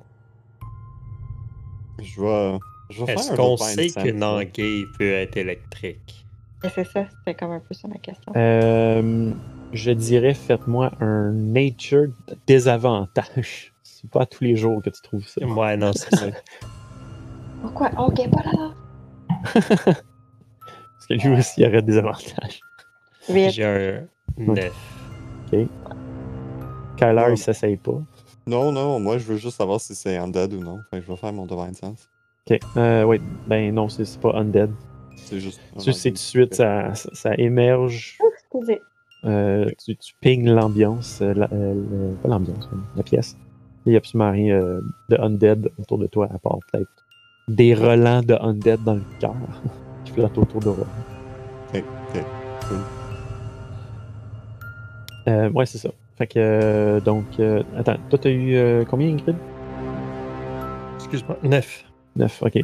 je 2.02 2.22
vais 2.22 2.60
est-ce 3.08 3.32
un 3.32 3.36
qu'on 3.36 3.58
sait 3.58 3.90
qu'une 3.90 4.24
anguille 4.24 4.86
peut 4.98 5.12
être 5.14 5.38
électrique? 5.38 6.26
C'est 6.64 6.84
ça, 6.84 7.06
c'était 7.20 7.34
comme 7.34 7.52
un 7.52 7.60
peu 7.60 7.74
ça 7.74 7.88
ma 7.88 7.98
question. 7.98 8.32
Euh, 8.36 9.32
je 9.74 9.92
dirais, 9.92 10.34
faites-moi 10.36 10.92
un 11.00 11.32
nature 11.32 12.08
désavantage. 12.46 13.74
C'est 13.84 14.10
pas 14.10 14.26
tous 14.26 14.44
les 14.44 14.56
jours 14.56 14.82
que 14.84 14.90
tu 14.90 15.02
trouves 15.02 15.28
ça. 15.28 15.46
Ouais, 15.46 15.78
non, 15.78 15.92
c'est 15.94 16.16
ça. 16.16 16.26
Pourquoi? 17.62 17.92
Oh, 18.00 18.06
ok, 18.10 18.30
pas 18.32 18.42
là! 18.44 18.74
Parce 19.44 21.08
que 21.08 21.14
lui 21.28 21.38
aussi, 21.38 21.62
il 21.62 21.68
aurait 21.68 21.84
des 21.84 21.98
avantages. 22.00 22.62
J'ai 23.30 23.64
un 23.64 24.08
9. 24.38 24.74
Kyler, 26.98 27.22
Ouais. 27.22 27.32
il 27.34 27.38
s'essaye 27.38 27.78
pas. 27.78 28.02
Non, 28.48 28.72
non, 28.72 29.00
moi 29.00 29.18
je 29.20 29.24
veux 29.26 29.38
juste 29.38 29.58
savoir 29.58 29.80
si 29.80 29.94
c'est 29.94 30.18
undead 30.18 30.54
ou 30.54 30.60
non. 30.64 30.80
Fait 30.90 31.00
que 31.00 31.06
je 31.06 31.12
vais 31.12 31.18
faire 31.18 31.34
mon 31.34 31.46
Divine 31.46 31.74
Sense. 31.76 32.10
Ok. 32.50 32.60
Euh, 32.78 33.04
oui, 33.04 33.20
ben 33.48 33.74
non, 33.74 33.88
c'est 33.90 34.06
c'est 34.06 34.20
pas 34.20 34.34
undead. 34.36 34.72
C'est 35.16 35.40
juste. 35.40 35.62
Tu 35.80 35.94
sais, 35.94 36.10
tout 36.10 36.14
de 36.16 36.18
suite, 36.20 36.56
ça, 36.56 36.94
ça, 36.96 37.10
ça 37.14 37.34
émerge. 37.38 38.18
Excusez. 38.34 38.82
euh, 39.26 39.70
tu, 39.84 39.96
tu 39.96 40.14
pignes 40.20 40.52
l'ambiance. 40.52 41.22
euh, 41.22 41.34
la- 41.36 41.50
euh, 41.54 42.14
pas 42.24 42.30
l'ambiance, 42.30 42.68
la 42.96 43.04
pièce. 43.04 43.38
Il 43.86 43.90
n'y 43.92 43.96
a 43.96 44.00
absolument 44.00 44.32
rien 44.32 44.56
euh, 44.56 44.82
de 45.10 45.18
undead 45.18 45.72
autour 45.80 45.98
de 45.98 46.08
toi, 46.08 46.28
à 46.34 46.38
part 46.40 46.58
peut-être 46.72 46.90
des 47.48 47.74
relents 47.74 48.22
de 48.22 48.34
undead 48.36 48.84
dans 48.84 48.94
le 48.96 49.02
cœur 49.20 49.34
qui 50.06 50.12
flottent 50.14 50.38
autour 50.38 50.60
de 50.60 50.66
toi. 50.66 50.88
Ok, 51.74 51.84
ok, 52.16 52.24
cool. 52.68 52.78
Euh, 55.28 55.50
ouais, 55.52 55.66
c'est 55.66 55.78
ça. 55.78 55.90
Fait 56.18 56.28
que, 56.28 56.40
euh, 56.40 57.00
donc, 57.00 57.24
euh, 57.40 57.64
attends, 57.78 57.98
toi, 58.10 58.20
t'as 58.20 58.30
eu 58.30 58.56
euh, 58.56 58.84
combien, 58.90 59.10
Ingrid? 59.10 59.36
Excuse-moi. 61.00 61.38
9. 61.44 61.86
9, 62.16 62.44
ok. 62.44 62.60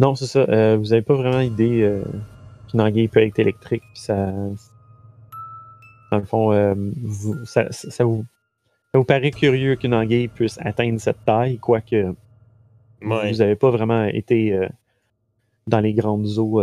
Non, 0.00 0.14
c'est 0.14 0.26
ça. 0.26 0.40
euh, 0.48 0.76
vous 0.78 0.92
avez 0.92 1.02
pas 1.02 1.14
vraiment 1.14 1.40
idée 1.40 1.82
euh, 1.82 2.02
qu'une 2.68 2.80
anguille 2.80 3.08
peut 3.08 3.20
être 3.22 3.38
électrique. 3.38 3.82
Puis 3.94 4.02
ça. 4.02 4.32
Dans 6.10 6.18
le 6.18 6.24
fond, 6.24 6.52
euh, 6.52 6.74
vous- 7.02 7.44
ça, 7.46 7.70
ça- 7.72 7.90
ça 7.90 8.04
vous, 8.04 8.24
ça 8.92 8.98
vous 8.98 9.04
paraît 9.04 9.30
curieux 9.30 9.76
qu'une 9.76 9.94
anguille 9.94 10.28
puisse 10.28 10.58
atteindre 10.60 11.00
cette 11.00 11.24
taille, 11.24 11.58
quoique 11.58 12.14
Ouais. 13.02 13.30
vous 13.32 13.38
n'avez 13.38 13.56
pas 13.56 13.70
vraiment 13.70 14.04
été 14.04 14.68
dans 15.66 15.80
les 15.80 15.92
grandes 15.94 16.26
eaux 16.38 16.62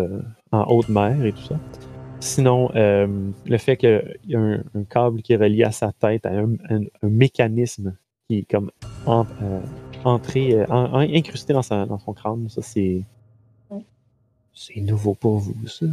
en 0.52 0.64
haute 0.68 0.88
mer 0.90 1.26
et 1.26 1.32
tout 1.34 1.42
ça. 1.42 1.56
Sinon, 2.22 2.70
le 2.76 3.58
fait 3.58 3.76
qu'il 3.78 4.18
y 4.28 4.36
a 4.36 4.40
un, 4.40 4.64
un 4.76 4.84
câble 4.84 5.22
qui 5.22 5.34
est 5.34 5.38
relié 5.38 5.64
à 5.64 5.72
sa 5.72 5.92
tête, 5.92 6.26
à 6.26 6.30
un, 6.30 6.54
un- 6.70 6.84
un 7.02 7.10
mécanisme 7.10 7.96
qui 8.28 8.40
est 8.40 8.50
comme 8.50 8.72
en- 9.06 9.26
entré, 10.04 10.54
euh, 10.54 10.66
en- 10.70 10.94
en- 10.94 11.00
incrusté 11.00 11.54
dans, 11.54 11.62
sa- 11.62 11.86
dans 11.86 12.00
son 12.00 12.14
crâne, 12.14 12.48
ça 12.50 12.62
c'est. 12.62 13.02
Ouais. 13.70 13.86
C'est 14.54 14.80
nouveau 14.82 15.14
pour 15.16 15.38
vous, 15.40 15.68
ça. 15.68 15.86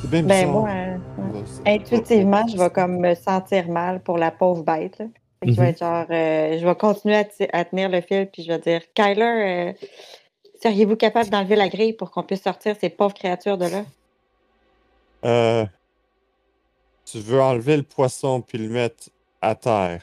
C'est 0.00 0.10
bien 0.10 0.22
Ben, 0.22 0.50
moi, 0.50 0.68
euh, 0.70 0.98
ouais. 1.32 1.74
Intuitivement, 1.74 2.46
je 2.46 2.56
vais 2.56 2.70
comme 2.70 2.98
me 2.98 3.14
sentir 3.14 3.68
mal 3.68 4.00
pour 4.02 4.18
la 4.18 4.30
pauvre 4.30 4.62
bête. 4.62 4.98
là. 4.98 5.06
Je 5.42 5.52
vais 5.52 5.62
Mhm. 5.62 5.68
être 5.68 5.78
genre, 5.78 6.06
euh, 6.10 6.58
je 6.58 6.66
vais 6.66 6.74
continuer 6.74 7.16
à, 7.52 7.64
tenir 7.64 7.88
le 7.88 8.00
fil, 8.02 8.28
puis 8.30 8.42
je 8.42 8.48
vais 8.48 8.58
dire, 8.58 8.82
Kyler, 8.94 9.72
euh, 9.80 9.86
seriez-vous 10.62 10.96
capable 10.96 11.30
d'enlever 11.30 11.56
la 11.56 11.68
grille 11.68 11.94
pour 11.94 12.10
qu'on 12.10 12.22
puisse 12.22 12.42
sortir 12.42 12.76
ces 12.78 12.90
pauvres 12.90 13.14
créatures 13.14 13.56
de 13.56 13.64
là? 13.66 13.84
Euh, 15.24 15.66
tu 17.06 17.18
veux 17.18 17.40
enlever 17.40 17.76
le 17.78 17.82
poisson 17.82 18.40
puis 18.42 18.58
le 18.58 18.68
mettre 18.68 19.08
à 19.40 19.54
terre. 19.54 20.02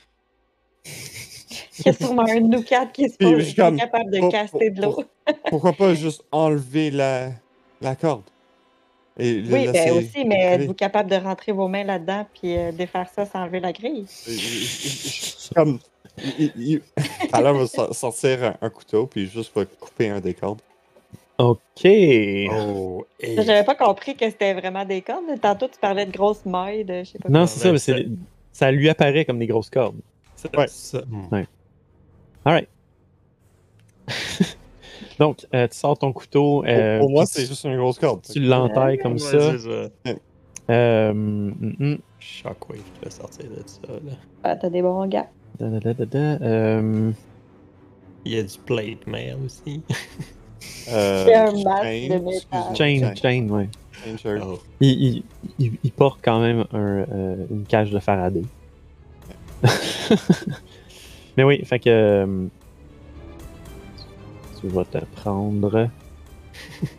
Il 1.80 1.86
y 1.86 1.90
a 1.90 1.94
sûrement 1.94 2.24
un 2.28 2.42
de 2.42 2.48
nous 2.48 2.62
quatre 2.64 2.92
qui, 2.92 3.10
se 3.10 3.18
pose- 3.18 3.44
qui 3.46 3.52
est 3.52 3.56
comme, 3.56 3.78
capable 3.78 4.12
de 4.12 4.20
pour- 4.20 4.32
caster 4.32 4.70
de 4.70 4.82
l'eau. 4.82 5.04
Pourquoi 5.50 5.74
pas 5.74 5.94
juste 5.94 6.24
enlever 6.32 6.92
la, 6.92 7.30
la 7.82 7.96
corde? 7.96 8.24
Et 9.20 9.42
Oui, 9.42 9.66
ben 9.66 9.72
laisser 9.72 9.92
aussi, 9.92 10.26
mais 10.26 10.42
êtes-vous 10.42 10.74
capable 10.76 11.10
de 11.10 11.16
rentrer 11.16 11.52
vos 11.52 11.68
mains 11.68 11.84
là-dedans 11.84 12.26
puis 12.34 12.56
euh, 12.56 12.72
défaire 12.72 13.08
ça 13.16 13.26
sans 13.26 13.40
enlever 13.40 13.60
la 13.60 13.72
grille? 13.74 14.06
Comme. 15.56 15.80
Alors, 17.32 17.54
va 17.58 17.68
so- 17.68 17.94
sortir 17.94 18.44
un, 18.44 18.56
un 18.62 18.70
couteau 18.70 19.08
puis 19.08 19.28
juste 19.28 19.56
va 19.56 19.66
couper 19.66 20.10
un 20.10 20.20
des 20.20 20.34
cordes. 20.34 20.62
Ok. 21.40 21.60
Oh, 21.86 23.06
et... 23.20 23.36
J'avais 23.44 23.64
pas 23.64 23.76
compris 23.76 24.16
que 24.16 24.26
c'était 24.30 24.54
vraiment 24.54 24.86
des 24.86 25.02
cordes. 25.02 25.24
Tantôt, 25.42 25.68
tu 25.68 25.80
parlais 25.80 26.06
de 26.06 26.12
grosses 26.12 26.46
mailles, 26.46 26.84
de 26.84 27.04
je 27.04 27.12
sais 27.12 27.20
pas 27.20 27.30
Non, 27.30 27.46
c'est 27.46 27.60
ça, 27.60 27.72
mais 27.72 27.78
c'est- 27.78 28.06
ça 28.52 28.72
lui 28.72 28.90
apparaît 28.90 29.26
comme 29.26 29.38
des 29.40 29.46
grosses 29.48 29.70
cordes. 29.70 30.00
Ouais. 30.58 30.68
Ça, 30.68 31.02
hmm. 31.08 31.44
Alright. 32.46 32.70
Donc, 35.20 35.46
euh, 35.54 35.68
tu 35.68 35.78
sors 35.78 35.98
ton 35.98 36.14
couteau. 36.14 36.62
Pour, 36.62 36.66
euh, 36.68 37.00
pour 37.00 37.10
moi, 37.10 37.26
c'est 37.26 37.42
tu- 37.42 37.48
juste 37.48 37.64
une 37.64 37.78
grosse 37.78 38.00
corde. 38.00 38.22
Tu 38.22 38.40
l'entailles 38.40 38.98
comme 39.00 39.14
Ouais, 39.14 39.20
ça. 39.20 39.52
c'est 39.58 39.58
ça. 39.60 40.14
Euh, 40.70 41.14
mm, 41.14 41.76
mm. 41.80 41.98
Shockwave, 42.20 42.82
je 43.00 43.06
vais 43.06 43.12
sortir 43.12 43.46
de 43.50 43.64
ça. 43.66 43.82
Là. 43.88 44.12
Ah, 44.44 44.56
t'as 44.56 44.70
des 44.70 44.82
bons 44.82 45.06
gars. 45.08 45.28
Da, 45.60 45.68
da, 45.70 45.80
da, 45.80 45.94
da, 45.94 46.06
da. 46.06 46.46
Euh, 46.46 47.12
Il 48.26 48.34
y 48.34 48.38
a 48.40 48.44
du 48.44 48.58
plate 48.66 49.08
mail 49.08 49.38
aussi. 49.46 49.82
Euh, 50.90 51.26
C'est 51.26 51.34
un 51.36 51.52
masque 51.64 51.84
chain, 51.84 52.08
de 52.10 52.24
métal. 52.24 52.28
excuse-moi, 52.28 52.76
chain, 52.76 53.16
chain, 53.16 53.48
ouais. 53.50 53.70
chain 54.04 54.18
shirt. 54.18 54.44
Oh. 54.46 54.60
Il, 54.82 54.90
il, 55.04 55.24
il, 55.58 55.72
il 55.84 55.92
porte 55.92 56.20
quand 56.24 56.40
même 56.42 56.66
un, 56.74 57.06
euh, 57.12 57.46
une 57.50 57.64
cage 57.64 57.90
de 57.92 58.00
Faraday. 58.00 58.44
Mais 61.38 61.44
oui, 61.44 61.64
fait 61.66 61.80
que. 61.80 61.90
euh, 61.90 62.48
tu 64.60 64.68
vas 64.68 64.86
te 64.86 64.98
prendre. 65.16 65.90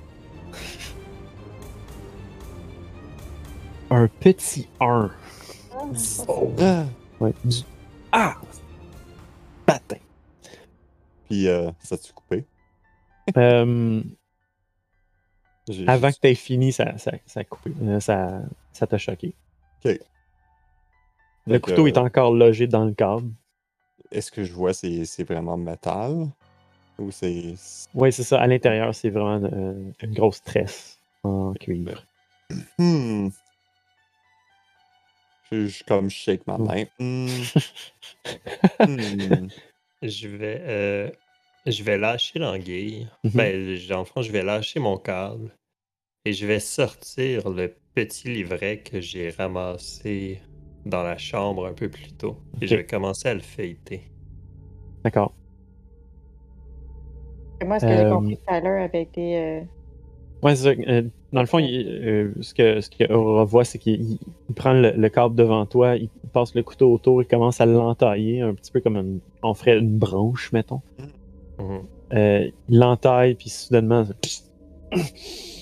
un 3.90 4.08
petit 4.20 4.68
1. 4.80 5.10
Ah! 6.60 6.84
Ouais. 7.20 7.32
Du... 7.44 7.58
Ah! 8.12 8.36
Patin. 9.66 9.96
Puis, 11.28 11.48
euh, 11.48 11.70
ça 11.80 11.98
t'a 11.98 12.12
coupé? 12.12 12.44
Euh, 13.36 14.02
avant 15.86 16.10
que 16.10 16.16
tu 16.20 16.28
aies 16.28 16.34
fini, 16.34 16.72
ça, 16.72 16.96
ça, 16.98 17.12
ça 17.26 17.40
a 17.40 17.44
coupé. 17.44 17.72
Euh, 17.82 18.00
ça, 18.00 18.40
ça 18.72 18.86
t'a 18.86 18.98
choqué. 18.98 19.34
Ok. 19.84 19.98
Le 21.48 21.58
couteau 21.58 21.86
est 21.86 21.98
encore 21.98 22.32
logé 22.32 22.66
dans 22.66 22.84
le 22.84 22.92
câble. 22.92 23.30
Est-ce 24.10 24.30
que 24.30 24.44
je 24.44 24.52
vois 24.52 24.72
c'est 24.74 25.04
c'est 25.04 25.24
vraiment 25.24 25.56
métal? 25.56 26.28
Ou 26.98 27.10
c'est. 27.10 27.54
Oui, 27.94 28.12
c'est 28.12 28.24
ça. 28.24 28.40
À 28.40 28.46
l'intérieur, 28.46 28.94
c'est 28.94 29.10
vraiment 29.10 29.42
euh, 29.44 29.74
une 30.02 30.14
grosse 30.14 30.42
tresse 30.42 30.98
en 31.22 31.52
cuivre. 31.54 32.04
Hmm. 32.78 33.28
Je, 35.50 35.66
je 35.66 35.84
comme 35.84 36.10
shake 36.10 36.46
ma 36.46 36.58
main. 36.58 36.84
Hmm. 36.98 37.28
Hmm. 38.86 39.48
Je 40.02 40.28
vais, 40.28 40.62
euh, 40.62 41.10
je 41.66 41.82
vais 41.82 41.98
lâcher 41.98 42.38
l'anguille. 42.38 43.08
Ben, 43.24 43.74
je- 43.76 43.88
dans 43.88 43.98
le 43.98 44.04
fond, 44.04 44.22
je 44.22 44.30
vais 44.30 44.44
lâcher 44.44 44.78
mon 44.78 44.96
câble 44.96 45.50
et 46.24 46.32
je 46.32 46.46
vais 46.46 46.60
sortir 46.60 47.50
le 47.50 47.74
petit 47.94 48.28
livret 48.28 48.78
que 48.78 49.00
j'ai 49.00 49.30
ramassé 49.30 50.40
dans 50.86 51.02
la 51.02 51.16
chambre 51.18 51.66
un 51.66 51.72
peu 51.72 51.88
plus 51.88 52.12
tôt. 52.12 52.36
Et 52.60 52.66
je 52.66 52.76
vais 52.76 52.84
commencer 52.86 53.28
à 53.28 53.34
le 53.34 53.40
feuilleter. 53.40 54.02
D'accord. 55.04 55.32
Et 57.60 57.64
Moi, 57.64 57.78
ce 57.80 57.86
que 57.86 57.92
j'ai 57.92 58.04
Euh, 58.04 58.10
compris 58.14 58.36
tout 58.36 58.42
à 58.54 58.60
l'heure 58.60 58.82
avec 58.82 59.12
des. 59.14 59.34
euh, 59.36 59.60
Ouais, 60.42 60.54
c'est 60.54 60.74
ça. 60.76 60.80
Euh, 60.88 61.02
dans 61.32 61.40
le 61.40 61.46
fond, 61.46 61.58
il- 61.58 61.88
euh, 61.88 62.32
ce 62.40 62.54
que, 62.54 62.80
ce 62.80 62.88
que 62.88 63.12
Aurora 63.12 63.44
voit, 63.44 63.64
c'est 63.64 63.78
qu'il 63.78 64.00
il- 64.00 64.18
il 64.48 64.54
prend 64.54 64.72
le, 64.72 64.92
le 64.92 65.08
câble 65.08 65.34
devant 65.34 65.66
toi, 65.66 65.96
il 65.96 66.08
passe 66.32 66.54
le 66.54 66.62
couteau 66.62 66.92
autour, 66.92 67.20
il 67.22 67.26
commence 67.26 67.60
à 67.60 67.66
l'entailler, 67.66 68.40
un 68.42 68.54
petit 68.54 68.70
peu 68.70 68.80
comme 68.80 68.96
une- 68.96 69.18
on 69.42 69.54
ferait 69.54 69.78
une 69.78 69.98
branche, 69.98 70.52
mettons. 70.52 70.80
Mhm. 71.58 71.80
Euh, 72.14 72.48
il 72.68 72.78
l'entaille, 72.78 73.34
puis 73.34 73.48
soudainement. 73.50 74.04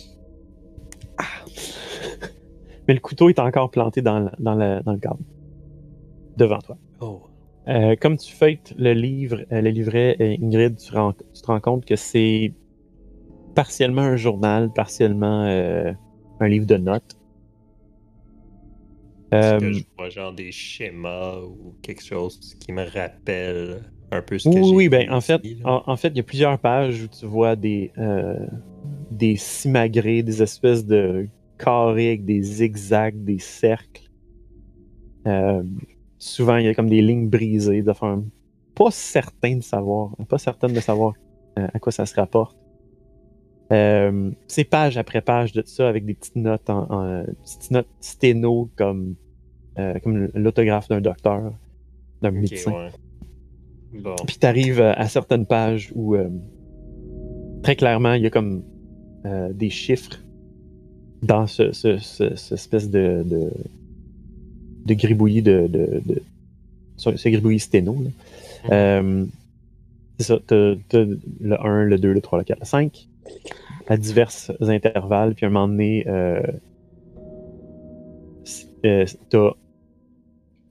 Mais 2.89 2.95
le 2.95 3.01
couteau 3.01 3.29
est 3.29 3.39
encore 3.39 3.71
planté 3.71 4.03
dans 4.03 4.21
le, 4.21 4.31
dans 4.39 4.55
le, 4.55 4.83
dans 4.83 4.93
le 4.93 4.99
câble. 4.99 5.23
Devant 6.37 6.59
toi. 6.59 6.77
Oh. 7.01 7.23
Euh, 7.69 7.97
comme 8.01 8.17
tu 8.17 8.33
feuilletes 8.33 8.75
le 8.79 8.93
livre, 8.93 9.45
euh, 9.51 9.61
le 9.61 9.71
livret, 9.71 10.17
euh, 10.21 10.37
Ingrid, 10.41 10.77
tu, 10.77 10.95
rends- 10.95 11.13
tu 11.13 11.43
te 11.43 11.47
rends 11.47 11.61
compte 11.61 11.85
que 11.85 11.97
c'est 11.97 12.53
partiellement 13.55 14.03
un 14.03 14.17
journal, 14.17 14.73
partiellement 14.73 15.43
un 16.41 16.49
livre 16.49 16.67
de 16.67 16.77
notes. 16.77 17.17
Est-ce 19.33 19.59
que 19.59 19.73
je 19.73 19.85
vois 19.99 20.09
genre 20.11 20.33
des 20.33 20.53
schémas 20.53 21.41
ou 21.41 21.75
quelque 21.83 22.05
chose 22.05 22.55
qui 22.61 22.73
me 22.73 22.85
rappelle 22.85 23.83
un 24.13 24.23
peu 24.23 24.39
ce 24.39 24.49
que 24.49 24.55
oui, 24.55 24.73
oui, 24.75 24.89
ben 24.89 25.11
en 25.11 25.21
fait, 25.21 25.43
en, 25.65 25.83
en 25.87 25.97
fait, 25.97 26.09
il 26.09 26.19
y 26.19 26.21
a 26.21 26.23
plusieurs 26.23 26.59
pages 26.59 27.03
où 27.03 27.09
tu 27.09 27.27
vois 27.27 27.57
des 27.57 27.91
des 29.11 29.37
simagrées, 29.37 30.23
des 30.23 30.43
espèces 30.43 30.87
de 30.87 31.29
carrés 31.59 32.09
avec 32.09 32.25
des 32.25 32.43
zigzags, 32.43 33.23
des 33.25 33.39
cercles. 33.39 34.11
Euh, 35.27 35.63
souvent, 36.19 36.57
il 36.57 36.67
y 36.67 36.69
a 36.69 36.75
comme 36.75 36.89
des 36.89 37.03
lignes 37.03 37.29
brisées, 37.29 37.83
de 37.83 37.93
faire 37.93 38.19
pas 38.75 38.91
certain 38.91 39.57
de 39.57 39.63
savoir, 39.63 40.15
pas 40.29 40.39
certaine 40.39 40.73
de 40.73 40.81
savoir 40.81 41.15
euh, 41.59 41.67
à 41.73 41.79
quoi 41.79 41.91
ça 41.93 42.07
se 42.07 42.15
rapporte. 42.15 42.57
Euh, 43.73 44.31
c'est 44.47 44.65
page 44.65 44.97
après 44.97 45.21
page 45.23 45.53
de 45.53 45.63
ça 45.67 45.89
avec 45.89 46.05
des 46.05 46.15
petites 46.15 46.37
notes 46.37 46.71
en, 46.71 46.87
en- 46.89 47.25
petites 47.43 47.71
notes 47.73 47.89
sténo 48.01 48.71
comme 48.77 49.17
euh, 49.79 49.99
comme 50.05 50.29
l'autographe 50.35 50.89
d'un 50.89 51.01
docteur, 51.01 51.53
d'un 52.23 52.31
médecin. 52.31 52.71
ouais. 52.73 54.01
Bon. 54.01 54.15
Puis 54.27 54.37
tu 54.39 54.47
arrives 54.47 54.81
à 54.81 55.09
certaines 55.09 55.47
pages 55.47 55.91
où 55.97 56.15
euh, 56.15 56.29
très 57.63 57.75
clairement 57.77 58.13
il 58.13 58.23
y 58.23 58.27
a 58.27 58.31
comme 58.31 58.63
des 59.55 59.71
chiffres 59.71 60.23
dans 61.23 61.47
ce, 61.47 61.73
ce, 61.73 61.99
ce- 61.99 62.35
ce 62.37 62.55
espèce 62.55 62.91
de, 62.91 63.23
de, 63.25 63.51
de 64.87 64.95
gribouillis 64.95 65.43
de, 65.43 65.67
de, 65.67 66.01
de- 66.07 66.23
ce, 66.97 67.11
gribouillis 67.29 67.61
sténo. 67.61 67.97
là. 68.03 68.11
Euh, 68.75 69.25
c'est 70.19 70.25
ça, 70.27 70.39
t'as, 70.47 70.75
t'as 70.89 71.05
le 71.41 71.61
1, 71.67 71.85
le 71.85 71.99
2, 71.99 72.13
le 72.13 72.21
3, 72.21 72.39
le 72.39 72.45
4, 72.45 72.61
le 72.61 72.65
5 72.67 73.09
à 73.89 73.97
divers 73.97 74.31
intervalles, 74.61 75.35
puis 75.35 75.47
à 75.47 75.49
un 75.49 75.53
moment 75.53 75.69
donné, 75.69 76.05
euh, 76.09 76.41
euh, 78.85 79.05
t'as 79.31 79.51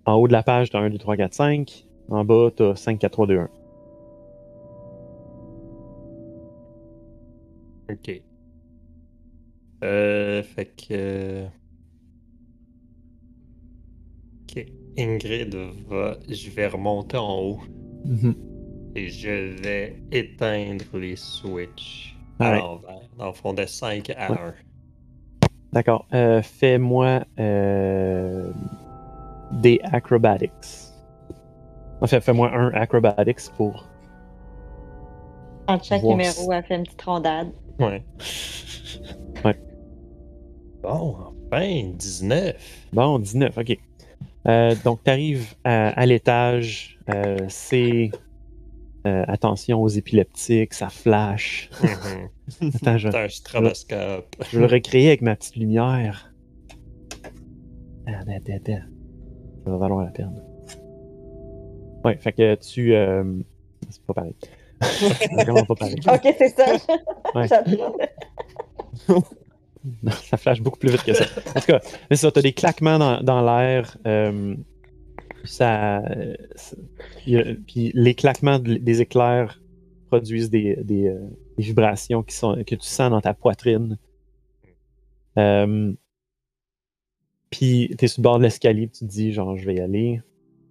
en 0.05 0.13
haut 0.15 0.27
de 0.27 0.33
la 0.33 0.43
page, 0.43 0.69
t'as 0.69 0.79
1, 0.79 0.89
2, 0.89 0.97
3, 0.97 1.17
4, 1.17 1.33
5. 1.33 1.85
En 2.09 2.23
bas, 2.25 2.49
t'as 2.55 2.75
5, 2.75 2.99
4, 2.99 3.11
3, 3.11 3.27
2, 3.27 3.37
1. 3.39 3.49
Ok. 7.91 8.21
Euh, 9.83 10.41
fait 10.43 10.65
que. 10.75 11.45
Ok. 14.43 14.65
Ingrid 14.97 15.55
va. 15.87 16.17
Je 16.29 16.49
vais 16.49 16.67
remonter 16.67 17.17
en 17.17 17.39
haut 17.41 17.59
et 18.95 19.09
je 19.09 19.61
vais 19.61 20.01
éteindre 20.11 20.85
les 20.93 21.15
switches 21.15 22.15
à 22.39 22.55
l'envers. 22.57 23.01
Dans 23.17 23.27
le 23.27 23.33
fond, 23.33 23.53
de 23.53 23.65
5 23.65 24.09
à 24.11 24.31
Ouais. 24.31 24.37
1. 24.37 24.53
D'accord. 25.73 26.05
Euh, 26.13 26.41
Fais-moi 26.41 27.25
euh, 27.39 28.51
des 29.51 29.79
acrobatics. 29.83 30.51
En 32.01 32.07
fait, 32.07 32.21
fais-moi 32.21 32.49
un 32.53 32.69
acrobatics 32.73 33.51
pour. 33.57 33.85
Entre 35.67 35.83
chaque 35.85 36.01
Voir 36.01 36.17
numéro, 36.17 36.51
elle 36.53 36.63
fait 36.63 36.75
une 36.75 36.83
petite 36.83 37.01
rondade. 37.01 37.51
Ouais. 37.79 38.03
Ouais. 39.43 39.55
Bon, 40.81 41.15
enfin, 41.51 41.91
19. 41.93 42.55
Bon, 42.93 43.19
19, 43.19 43.57
ok. 43.57 43.77
Euh, 44.47 44.75
donc, 44.83 45.03
tu 45.03 45.09
arrives 45.11 45.55
à, 45.63 45.89
à 45.89 46.05
l'étage. 46.05 46.99
euh, 47.09 47.37
c'est. 47.49 48.11
euh, 49.07 49.23
attention 49.27 49.81
aux 49.81 49.87
épileptiques, 49.87 50.73
ça 50.73 50.89
flash. 50.89 51.69
Mhm. 51.81 52.69
Attends, 52.75 52.97
je, 52.97 53.09
C'est 53.11 53.17
un 53.23 53.29
stroboscope. 53.29 54.35
je 54.51 54.59
vais 54.59 54.67
le 54.67 54.71
recréer 54.73 55.07
avec 55.07 55.21
ma 55.21 55.35
petite 55.35 55.55
lumière. 55.55 56.31
Ah, 58.07 58.11
attends, 58.21 58.31
attends, 58.37 58.53
attends. 58.55 58.81
Ça 59.65 59.71
va 59.71 59.77
valoir 59.77 60.05
la 60.05 60.11
peine. 60.11 60.41
Ouais, 62.03 62.17
fait 62.17 62.33
que 62.33 62.53
tu. 62.55 62.93
euh, 62.93 63.23
C'est 63.89 64.01
pas 64.03 64.13
pareil. 64.13 64.35
C'est 64.81 65.33
vraiment 65.33 65.65
pas 65.65 65.73
pareil. 65.75 65.95
Ok, 66.07 66.35
c'est 66.37 66.49
ça. 66.49 66.65
Ouais. 67.33 67.47
Non, 70.01 70.11
ça 70.11 70.37
flash 70.37 70.61
beaucoup 70.61 70.79
plus 70.79 70.89
vite 70.89 71.03
que 71.03 71.13
ça. 71.13 71.25
En 71.55 71.59
tout 71.59 71.67
cas, 71.67 71.79
c'est 72.09 72.15
ça, 72.15 72.31
t'as 72.31 72.41
des 72.41 72.53
claquements 72.53 72.97
dans, 73.21 73.41
l'air. 73.45 73.97
euh, 74.07 74.55
a- 77.37 77.53
puis 77.67 77.91
les 77.93 78.15
claquements 78.15 78.57
de- 78.57 78.77
des 78.77 79.01
éclairs 79.01 79.61
produisent 80.07 80.49
euh, 80.53 80.83
des 80.83 81.15
vibrations 81.59 82.23
qui 82.23 82.35
sont, 82.35 82.55
que 82.65 82.73
tu 82.75 82.87
sens 82.87 83.11
dans 83.11 83.21
ta 83.21 83.35
poitrine. 83.35 83.99
Euh, 85.37 85.93
puis 87.51 87.93
t'es 87.97 88.07
sur 88.07 88.21
le 88.21 88.23
bord 88.23 88.37
de 88.37 88.43
l'escalier, 88.43 88.87
tu 88.87 88.99
te 88.99 89.05
dis, 89.05 89.33
genre, 89.33 89.55
je 89.55 89.65
vais 89.65 89.75
y 89.75 89.79
aller. 89.79 90.21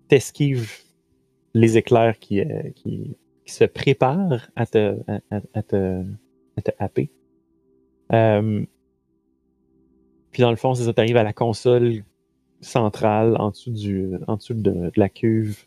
T'esquives 0.09 0.73
les 1.55 1.79
éclairs 1.79 2.19
qui, 2.19 2.41
euh, 2.41 2.71
qui, 2.75 3.17
se 3.47 3.65
préparent 3.65 4.49
à 4.57 4.67
te, 4.67 4.97
à 5.53 5.63
te, 5.63 6.03
à 6.57 6.63
te 6.63 6.71
happer. 6.79 7.11
Euh, 8.13 8.65
puis 10.31 10.43
dans 10.43 10.51
le 10.51 10.57
fond, 10.57 10.75
c'est 10.75 10.85
ça, 10.85 10.93
t'arrives 10.93 11.17
à 11.17 11.23
la 11.23 11.33
console 11.33 12.03
centrale 12.61 13.37
en 13.39 13.51
dessous, 13.51 13.71
du, 13.71 14.13
en 14.27 14.37
dessous 14.37 14.55
de, 14.55 14.71
de 14.73 14.93
la 14.97 15.09
cuve. 15.09 15.59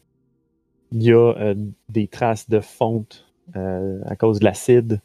Il 0.92 1.04
y 1.04 1.12
a 1.12 1.34
euh, 1.38 1.56
des 1.90 2.08
traces 2.08 2.50
de 2.50 2.60
fonte 2.60 3.26
euh, 3.56 4.00
à 4.06 4.16
cause 4.16 4.40
de 4.40 4.46
l'acide. 4.46 5.02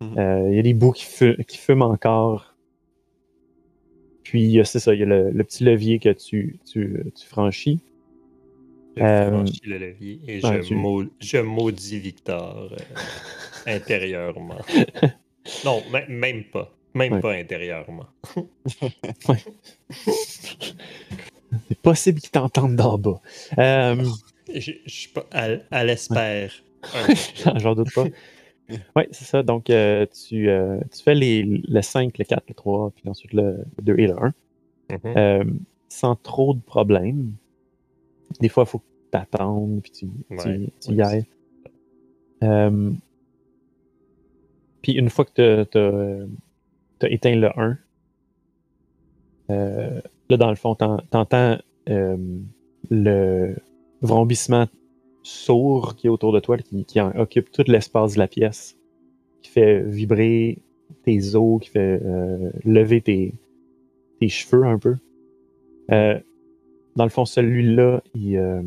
Mhm. 0.00 0.18
Euh, 0.18 0.48
il 0.50 0.56
y 0.56 0.58
a 0.58 0.62
des 0.62 0.74
bouts 0.74 0.92
qui, 0.92 1.04
fu- 1.04 1.44
qui 1.46 1.58
fument 1.58 1.82
encore. 1.82 2.54
Puis 4.22 4.42
il 4.44 4.50
y 4.50 4.60
a- 4.60 4.64
c'est 4.64 4.78
ça, 4.80 4.94
il 4.94 5.00
y 5.00 5.02
a 5.02 5.06
le, 5.06 5.30
le 5.30 5.44
petit 5.44 5.64
levier 5.64 5.98
que 5.98 6.08
tu, 6.10 6.58
tu, 6.64 7.04
tu 7.14 7.26
franchis. 7.26 7.80
Je 8.96 9.02
Euh, 9.02 9.30
franchis 9.30 9.60
le 9.64 9.78
levier 9.78 10.20
et 10.26 10.40
je, 10.40 10.60
tu- 11.20 11.42
maudis 11.42 11.98
Victor 11.98 12.70
euh, 12.72 12.76
intérieurement. 13.66 14.60
Non, 15.64 15.82
mê- 15.92 16.08
même 16.08 16.44
pas. 16.44 16.72
Même 16.94 17.14
Ouais. 17.14 17.20
pas 17.20 17.32
intérieurement. 17.32 18.06
C'est 21.68 21.78
possible 21.82 22.20
qu'ils 22.20 22.30
t'entendent 22.30 22.76
d'en 22.76 22.98
bas. 22.98 23.20
Euh, 23.58 24.04
Je, 24.52 24.72
je 24.84 24.90
suis 24.92 25.08
pas 25.10 25.24
à, 25.32 25.48
à 25.70 25.84
l'espère. 25.84 26.52
Un- 26.94 27.58
J'en 27.58 27.74
doute 27.74 27.92
pas. 27.94 28.04
Oui, 28.96 29.04
c'est 29.10 29.24
ça. 29.24 29.42
Donc, 29.42 29.70
euh, 29.70 30.06
tu, 30.06 30.48
euh, 30.48 30.78
tu 30.94 31.02
fais 31.02 31.14
les, 31.14 31.42
le 31.42 31.82
5, 31.82 32.16
le 32.18 32.24
4, 32.24 32.44
le 32.48 32.54
3, 32.54 32.90
puis 32.94 33.08
ensuite 33.08 33.32
le 33.32 33.64
2 33.82 33.98
et 33.98 34.06
le 34.06 34.16
1. 34.22 34.32
Mhm. 34.90 34.98
euh, 35.16 35.44
sans 35.88 36.14
trop 36.16 36.54
de 36.54 36.60
problèmes. 36.60 37.32
Des 38.40 38.48
fois, 38.48 38.64
il 38.66 38.70
faut 38.70 38.78
que 38.80 38.84
tu 39.12 39.18
attendes, 39.18 39.80
puis 39.82 39.90
tu, 39.92 40.06
Ouais, 40.30 40.60
tu 40.80 40.92
y 40.92 41.02
ailles. 41.02 41.24
Euh, 44.84 44.92
puis 44.92 44.92
une 44.92 45.10
fois 45.10 45.24
que 45.24 45.64
tu 45.64 47.06
as, 47.06 47.10
éteint 47.10 47.34
le 47.34 47.48
1, 47.58 47.78
euh, 49.50 50.00
là, 50.30 50.36
dans 50.36 50.50
le 50.50 50.56
fond, 50.56 50.74
tu 50.74 50.84
entends 51.16 51.58
le 52.90 53.56
vrombissement 54.02 54.66
sourd 55.22 55.96
qui 55.96 56.06
est 56.06 56.10
autour 56.10 56.32
de 56.32 56.40
toi, 56.40 56.58
qui, 56.58 57.00
occupe 57.00 57.50
tout 57.50 57.64
l'espace 57.66 58.14
de 58.14 58.18
la 58.18 58.28
pièce, 58.28 58.76
qui 59.42 59.50
fait 59.50 59.80
vibrer 59.82 60.58
tes 61.04 61.34
os, 61.34 61.60
qui 61.62 61.70
fait 61.70 62.00
euh, 62.04 62.50
lever 62.64 63.00
tes, 63.00 63.34
cheveux 64.26 64.64
un 64.64 64.78
peu. 64.78 64.96
Euh, 65.90 66.18
dans 66.96 67.04
le 67.04 67.10
fond, 67.10 67.26
celui-là, 67.26 68.02
il, 68.14 68.36
euh, 68.38 68.62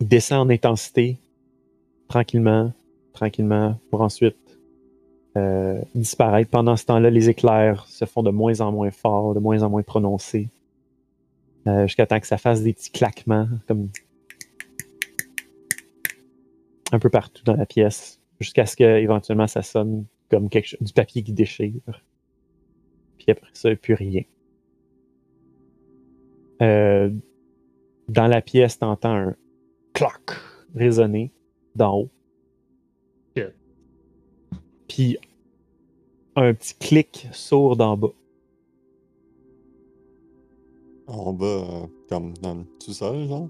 il 0.00 0.08
descend 0.08 0.48
en 0.48 0.50
intensité 0.52 1.18
tranquillement, 2.08 2.72
tranquillement, 3.12 3.78
pour 3.90 4.00
ensuite 4.00 4.45
euh, 5.36 5.80
disparaître. 5.94 6.50
Pendant 6.50 6.76
ce 6.76 6.86
temps-là, 6.86 7.10
les 7.10 7.28
éclairs 7.28 7.86
se 7.86 8.04
font 8.04 8.22
de 8.22 8.30
moins 8.30 8.60
en 8.60 8.72
moins 8.72 8.90
forts, 8.90 9.34
de 9.34 9.40
moins 9.40 9.62
en 9.62 9.70
moins 9.70 9.82
prononcés, 9.82 10.48
euh, 11.66 11.86
jusqu'à 11.86 12.06
temps 12.06 12.20
que 12.20 12.26
ça 12.26 12.38
fasse 12.38 12.62
des 12.62 12.72
petits 12.72 12.90
claquements, 12.90 13.48
comme 13.68 13.90
un 16.92 16.98
peu 16.98 17.10
partout 17.10 17.42
dans 17.44 17.56
la 17.56 17.66
pièce, 17.66 18.20
jusqu'à 18.40 18.66
ce 18.66 18.76
que 18.76 18.84
éventuellement 18.84 19.46
ça 19.46 19.62
sonne 19.62 20.06
comme 20.30 20.48
quelque 20.48 20.68
chose, 20.68 20.80
du 20.80 20.92
papier 20.92 21.22
qui 21.22 21.32
déchire. 21.32 22.02
Puis 23.18 23.26
après 23.30 23.50
ça, 23.52 23.74
plus 23.76 23.94
rien. 23.94 24.22
Euh, 26.62 27.10
dans 28.08 28.26
la 28.26 28.40
pièce, 28.40 28.78
t'entends 28.78 29.14
un 29.14 29.36
cloc 29.92 30.40
résonner 30.74 31.32
d'en 31.74 31.98
haut. 31.98 32.10
Puis 34.88 35.18
un 36.36 36.52
petit 36.54 36.74
clic 36.74 37.28
sourd 37.32 37.76
d'en 37.76 37.96
bas. 37.96 38.12
En 41.06 41.32
bas, 41.32 41.46
euh, 41.46 41.86
comme 42.08 42.34
dans 42.42 42.54
le 42.54 42.60
sous-sol, 42.78 43.26
genre? 43.28 43.48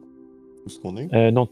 Où 0.65 0.69
est-ce 0.69 0.79
qu'on 0.79 0.97
est? 0.97 1.13
Euh, 1.15 1.31
non. 1.31 1.49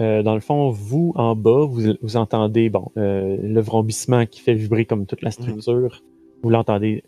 Euh, 0.00 0.22
dans 0.22 0.34
le 0.34 0.40
fond, 0.40 0.70
vous, 0.70 1.12
en 1.16 1.36
bas, 1.36 1.66
vous, 1.66 1.94
vous 2.02 2.16
entendez 2.16 2.68
bon, 2.70 2.90
le 2.96 3.60
vrombissement 3.60 4.26
qui 4.26 4.40
fait 4.40 4.54
vibrer 4.54 4.86
comme 4.86 5.06
toute 5.06 5.22
la 5.22 5.30
structure. 5.30 6.02
Vous 6.42 6.50
l'entendez 6.50 7.04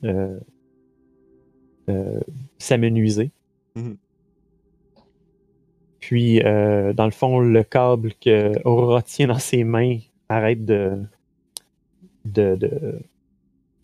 s'amenuiser. 2.59 3.31
Mhm. 3.74 3.97
Puis, 6.01 6.41
dans 6.41 7.05
le 7.05 7.11
fond, 7.11 7.41
le 7.41 7.62
câble 7.65 8.12
que 8.20 8.53
Aurora 8.65 9.03
tient 9.03 9.28
dans 9.28 9.39
ses 9.39 9.65
mains 9.65 9.99
arrête 10.28 10.65
de, 10.65 11.01
de, 12.32 12.57
de- 12.57 13.01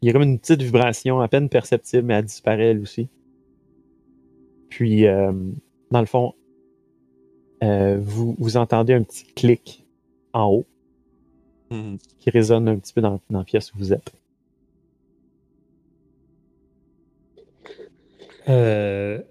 Il 0.03 0.07
y 0.07 0.11
a 0.11 0.13
comme 0.13 0.23
une 0.23 0.39
petite 0.39 0.63
vibration 0.63 1.21
à 1.21 1.29
peine 1.29 1.49
perceptible, 1.49 2.03
mais 2.05 2.15
elle 2.15 2.25
disparaît 2.25 2.71
elle 2.71 2.81
aussi. 2.81 3.09
Puis, 4.69 5.07
euh, 5.07 5.33
dans 5.91 6.01
le 6.01 6.07
fond, 6.07 6.35
euh, 7.63 7.99
vous, 8.01 8.35
vous 8.39 8.57
entendez 8.57 8.95
un 8.95 9.03
petit 9.03 9.25
clic 9.35 9.87
en 10.33 10.47
haut 10.51 10.67
Mhm. 11.71 11.97
qui 12.19 12.29
résonne 12.31 12.69
un 12.69 12.77
petit 12.79 12.93
peu 12.93 13.01
dans, 13.01 13.21
dans 13.31 13.39
la 13.39 13.45
pièce 13.45 13.73
où 13.75 13.79
vous 13.79 13.93
êtes. 13.95 14.13
Euh, 18.49 19.23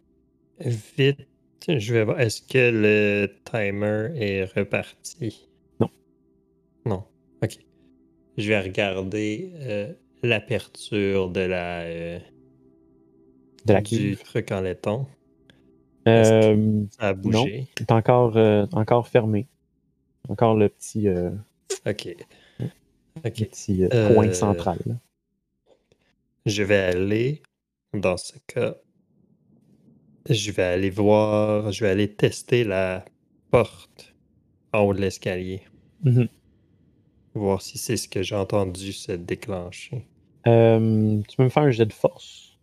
vite, 0.60 1.28
je 1.68 1.94
vais 1.94 2.04
voir. 2.04 2.20
Est-ce 2.20 2.42
que 2.42 2.72
le 2.72 3.28
timer 3.46 4.10
est 4.16 4.46
reparti? 4.58 5.48
Non. 5.80 5.90
Non. 6.86 7.04
Ok. 7.44 7.58
Je 8.38 8.48
vais 8.48 8.60
regarder 8.60 9.52
euh, 9.62 9.94
l'aperture 10.24 11.30
de 11.30 11.41
la, 11.41 11.82
euh, 11.82 12.20
De 13.66 13.74
la 13.74 13.82
du 13.82 14.16
truc 14.16 14.52
en 14.52 14.62
laiton. 14.62 15.06
Euh, 16.08 16.84
Ça 16.91 17.10
a 17.10 17.14
bougé? 17.14 17.68
est 17.80 17.91
encore, 17.91 18.38
euh, 18.38 18.66
encore 18.72 19.08
fermé. 19.08 19.48
Encore 20.30 20.56
le 20.56 20.70
petit, 20.70 21.08
euh, 21.08 21.30
Ok. 21.86 22.16
le 22.60 22.68
Ok. 23.26 23.34
petit 23.34 23.84
point 24.08 24.32
central. 24.34 24.80
là. 24.86 24.95
Je 26.45 26.64
vais 26.64 26.80
aller, 26.80 27.44
dans 27.94 28.18
ce 28.18 28.34
cas, 28.48 28.76
je 30.30 30.52
vais 30.52 30.64
aller 30.64 30.90
voir, 30.90 31.72
je 31.72 31.84
vais 31.84 31.91
aller 31.91 32.08
tester 32.14 32.64
la 32.64 33.06
porte 33.52 34.14
en 34.74 34.80
haut 34.82 34.94
de 34.94 35.02
l'escalier. 35.02 35.62
Mhm. 36.03 36.28
Voir 37.34 37.62
si 37.62 37.78
c'est 37.78 37.98
ce 37.98 38.08
que 38.08 38.22
j'ai 38.24 38.36
entendu 38.36 38.91
se 38.94 39.12
déclencher. 39.14 40.06
Euh, 40.48 41.22
tu 41.28 41.38
peux 41.38 41.44
me 41.44 41.49
faire 41.49 41.64
un 41.64 41.72
jet 41.72 41.86
de 41.86 41.94
force? 41.94 42.58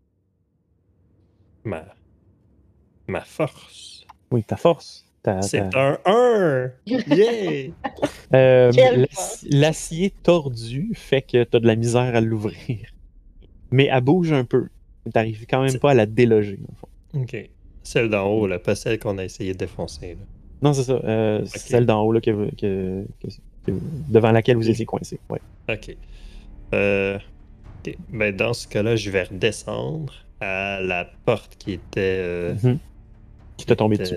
Ma, 1.65 1.85
ma 3.07 3.21
force. 3.23 4.07
Oui, 4.31 4.43
ta 4.45 4.57
force. 4.57 5.05
Ta- 5.23 5.43
C'est 5.43 5.75
un 5.75 5.99
1! 6.05 6.71
Yeah! 6.87 7.71
Euh. 8.35 8.71
L'acier 9.51 10.11
tordu 10.23 10.93
fait 10.95 11.23
que 11.23 11.45
tu 11.45 11.57
as 11.57 11.61
de 11.61 11.67
la 11.67 11.77
misère 11.77 12.15
à 12.15 12.21
l'ouvrir. 12.21 12.91
Mais 13.71 13.89
elle 13.91 14.03
bouge 14.03 14.33
un 14.33 14.45
peu. 14.45 14.69
T'arrives 15.15 15.47
quand 15.49 15.63
même 15.63 15.79
pas 15.79 15.93
à 15.93 15.95
la 15.95 16.05
déloger. 16.05 16.59
dans 16.59 16.69
le 16.69 16.77
fond. 16.77 17.23
ok. 17.23 17.51
Celle 17.83 18.11
d'en 18.11 18.27
haut, 18.29 18.47
là, 18.47 18.59
pas 18.59 18.75
celle 18.75 18.99
qu'on 18.99 19.17
a 19.17 19.25
essayé 19.25 19.55
de 19.55 19.59
défoncer. 19.59 20.11
Là. 20.17 20.21
Non, 20.61 20.75
c'est 20.75 20.83
ça. 20.83 21.01
euh, 21.05 21.43
c'est 21.47 21.59
Celle 21.59 21.87
d'en 21.87 22.03
haut 22.03 22.13
là, 22.13 22.21
que- 22.21 22.51
que- 22.55 23.07
que- 23.23 23.29
devant 24.09 24.33
laquelle 24.33 24.57
vous 24.57 24.69
étiez 24.71 24.85
coincé. 24.87 25.19
Ouais. 25.31 25.41
Ok. 25.69 25.97
Euh, 26.75 27.19
ok. 27.87 27.97
Ben, 28.11 28.35
dans 28.35 28.53
ce 28.53 28.67
cas-là, 28.69 28.97
je 28.97 29.11
vais 29.11 29.25
redescendre 29.25 30.13
à 30.41 30.81
la 30.81 31.05
porte 31.25 31.57
qui 31.59 31.73
était. 31.73 32.01
euh, 32.21 32.55
Mhm. 32.63 32.79
Qui 33.57 33.67
t'a 33.67 33.77
tombé 33.77 33.97
était- 33.97 34.05
dessus. 34.05 34.17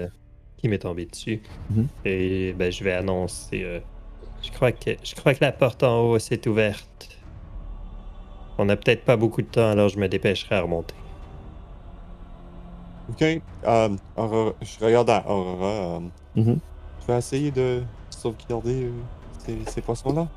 Qui 0.57 0.67
m'est 0.67 0.77
tombé 0.79 1.05
dessus. 1.05 1.41
Mhm. 1.71 1.87
Et 2.05 2.53
ben, 2.53 2.71
je 2.71 2.83
vais 2.83 2.93
annoncer. 2.93 3.63
euh, 3.63 3.79
je, 4.43 4.51
crois 4.51 4.71
que, 4.71 4.91
je 5.03 5.15
crois 5.15 5.33
que 5.33 5.43
la 5.43 5.51
porte 5.51 5.81
en 5.83 6.01
haut 6.01 6.19
s'est 6.19 6.47
ouverte. 6.47 7.17
On 8.57 8.65
n'a 8.65 8.75
peut-être 8.75 9.03
pas 9.05 9.17
beaucoup 9.17 9.41
de 9.41 9.47
temps, 9.47 9.69
alors 9.71 9.89
je 9.89 9.97
me 9.97 10.07
dépêcherai 10.07 10.55
à 10.55 10.61
remonter. 10.61 10.93
Ok. 13.09 13.21
Euh, 13.23 13.89
Aurora- 14.15 14.53
je 14.61 14.85
regarde 14.85 15.09
à 15.09 15.25
Aurora. 15.29 15.65
euh, 15.97 15.99
Mhm. 16.35 16.59
tu 16.99 17.07
vas 17.07 17.17
essayer 17.17 17.51
de 17.51 17.81
sauvegarder 18.09 18.83
euh, 18.85 18.91
ces, 19.45 19.65
ces 19.65 19.81
poissons-là. 19.81 20.27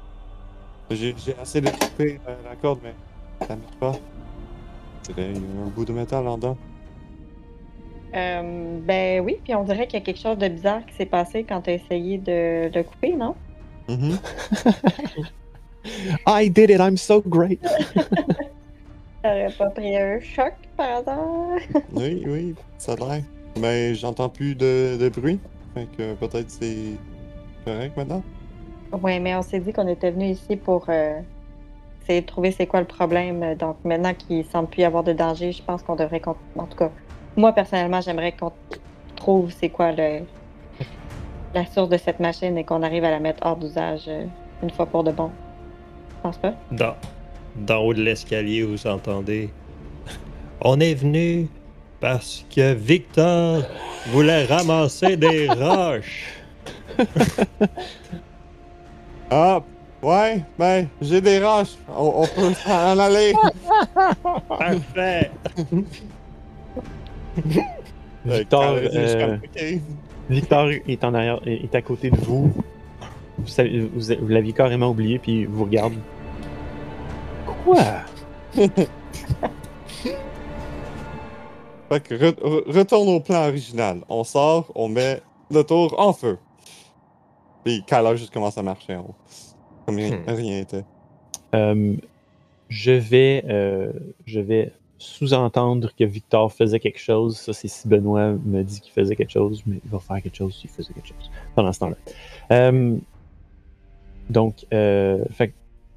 J'ai 0.90 1.14
essayé 1.40 1.64
de 1.64 1.70
couper 1.70 2.20
euh, 2.28 2.36
la 2.44 2.56
corde, 2.56 2.81
mais 2.82 2.94
ça 3.47 3.56
marche 3.56 3.76
pas. 3.78 3.93
C'est 5.02 5.18
un 5.18 5.35
un 5.66 5.68
bout 5.68 5.85
de 5.85 5.93
métal 5.93 6.26
en 6.28 6.36
dedans. 6.36 6.59
Euh, 8.14 8.78
ben 8.81 9.20
oui, 9.24 9.40
puis 9.43 9.55
on 9.55 9.64
dirait 9.64 9.86
qu'il 9.86 9.98
y 9.98 10.02
a 10.02 10.05
quelque 10.05 10.20
chose 10.20 10.39
de 10.39 10.48
bizarre 10.48 10.86
qui 10.86 10.94
s'est 10.94 11.06
passé 11.06 11.44
quand 11.44 11.62
tu 11.62 11.70
as 11.70 11.74
essayé 11.74 12.18
de 12.18 12.70
le 12.72 12.82
couper, 12.85 13.14
non? 13.16 13.35
Mhm. 13.89 14.18
I 16.26 16.48
did 16.48 16.70
it, 16.70 16.81
I'm 16.81 16.97
so 16.97 17.20
great. 17.20 17.60
T'aurais 19.22 19.52
pas 19.52 19.70
pris 19.70 19.97
un 19.97 20.20
choc 20.20 20.55
par 20.76 20.98
hasard? 20.98 21.59
Oui, 21.93 22.22
oui, 22.26 22.55
ça 22.78 22.93
a 22.93 22.97
l'air. 22.97 23.22
Mais 23.56 23.94
j'entends 23.94 24.28
plus 24.28 24.55
de, 24.55 24.97
de 25.01 25.09
bruit. 25.09 25.40
Fait 25.74 25.86
que 25.97 26.14
peut-être 26.14 26.51
c'est 26.51 27.01
correct 27.64 27.97
maintenant. 27.97 28.22
Ouais, 29.03 29.19
mais 29.19 29.35
on 29.35 29.43
s'est 29.43 29.61
dit 29.61 29.73
qu'on 29.73 29.89
était 29.89 30.11
venu 30.11 30.27
ici 30.27 30.57
pour 30.57 30.87
euh, 30.89 31.19
essayer 32.03 32.21
de 32.21 32.27
trouver 32.27 32.51
c'est 32.53 32.66
quoi 32.66 32.81
le 32.81 32.87
problème. 32.87 33.55
Donc 33.57 33.77
maintenant 33.85 34.15
qu'il 34.15 34.45
semble 34.45 34.69
plus 34.69 34.83
y 34.83 34.85
avoir 34.85 35.03
de 35.05 35.12
danger, 35.12 35.53
je 35.53 35.62
pense 35.62 35.83
qu'on 35.83 35.97
devrait. 35.97 36.21
con- 36.21 36.37
En 36.57 36.66
tout 36.66 36.77
cas, 36.77 36.91
moi 37.37 37.53
personnellement, 37.53 38.01
j'aimerais 38.01 38.33
qu'on 38.33 38.53
trouve 39.16 39.51
c'est 39.53 39.69
quoi 39.71 39.93
le 39.93 40.21
la 41.55 41.65
source 41.66 41.89
de 41.89 41.97
cette 41.99 42.19
machine 42.19 42.59
et 42.59 42.65
qu'on 42.65 42.83
arrive 42.83 43.05
à 43.05 43.11
la 43.12 43.21
mettre 43.21 43.47
hors 43.47 43.57
d'usage 43.57 44.03
euh, 44.09 44.25
une 44.62 44.71
fois 44.71 44.87
pour 44.87 45.05
de 45.05 45.12
bon. 45.12 45.31
Je 46.11 46.23
pense 46.23 46.39
pas? 46.39 46.53
Dans, 46.73 46.95
d'en 47.55 47.79
haut 47.79 47.95
de 47.95 48.03
l'escalier, 48.03 48.62
vous 48.65 48.87
entendez. 48.89 49.51
On 50.61 50.81
est 50.81 50.95
venu 50.95 51.49
parce 52.01 52.45
que 52.55 52.75
Victor 52.75 53.62
voulait 54.09 54.45
ramasser 54.47 55.16
des 55.16 55.49
roches. 55.53 56.41
Ah, 59.31 59.63
ouais, 60.03 60.43
ben, 60.59 60.87
j'ai 61.01 61.21
des 61.21 61.45
roches. 61.45 61.77
On, 61.89 62.23
on 62.23 62.27
peut 62.27 62.53
en 62.71 62.99
aller. 62.99 63.33
Parfait. 64.49 65.31
Victor, 68.25 68.63
euh, 68.77 69.21
comme, 69.21 69.41
ok. 69.45 69.81
Victor 70.31 70.69
est 70.87 71.05
en 71.05 71.15
arrière, 71.15 71.41
est 71.47 71.75
à 71.75 71.83
côté 71.83 72.11
de 72.11 72.17
vous. 72.17 72.53
Vous, 73.39 73.47
savez- 73.47 73.91
vous, 73.95 74.53
carrément 74.53 74.89
oublié, 74.91 75.19
puis 75.19 75.41
il 75.41 75.49
vous 75.49 75.65
regarde. 75.65 75.95
Quoi? 77.65 77.83
Fait 81.91 82.01
que 82.01 82.15
re- 82.15 82.41
re- 82.41 82.73
retourne 82.79 83.09
au 83.09 83.21
plan 83.21 83.47
original. 83.49 84.01
On 84.09 84.25
sort, 84.25 84.71
on 84.75 84.89
met 84.89 85.21
le 85.51 85.63
tour 85.65 85.95
en 85.99 86.13
feu. 86.13 86.39
Puis 87.65 87.82
Kyler 87.86 88.16
juste 88.16 88.32
commence 88.32 88.57
à 88.59 88.62
marcher 88.62 88.97
en 88.97 89.01
haut. 89.03 89.15
Comme 89.86 89.97
rien 89.97 90.11
Hmm. 90.16 90.23
rien 90.28 90.59
n'était. 90.61 90.85
Euh, 91.55 91.95
je 92.69 92.91
vais, 92.93 93.45
euh, 93.49 93.93
je 94.27 94.41
vais 94.41 94.73
sous-entendre 94.99 95.91
que 95.99 96.05
Victor 96.05 96.53
faisait 96.53 96.81
quelque 96.81 96.99
chose. 97.01 97.36
Ça, 97.36 97.53
c'est 97.53 97.69
si 97.69 97.86
Benoît 97.89 98.32
me 98.45 98.62
dit 98.62 98.81
qu'il 98.81 98.93
faisait 98.93 99.16
quelque 99.16 99.31
chose, 99.31 99.62
mais 99.66 99.77
il 99.85 99.91
va 99.91 99.99
faire 99.99 100.23
quelque 100.23 100.36
chose 100.36 100.57
s'il 100.57 100.70
faisait 100.70 100.93
quelque 100.95 101.09
chose 101.09 101.31
pendant 101.55 101.73
ce 101.73 101.81
temps-là. 101.81 101.97
Euh, 102.53 102.97
donc, 104.31 104.66
euh, 104.73 105.24
fait, 105.31 105.53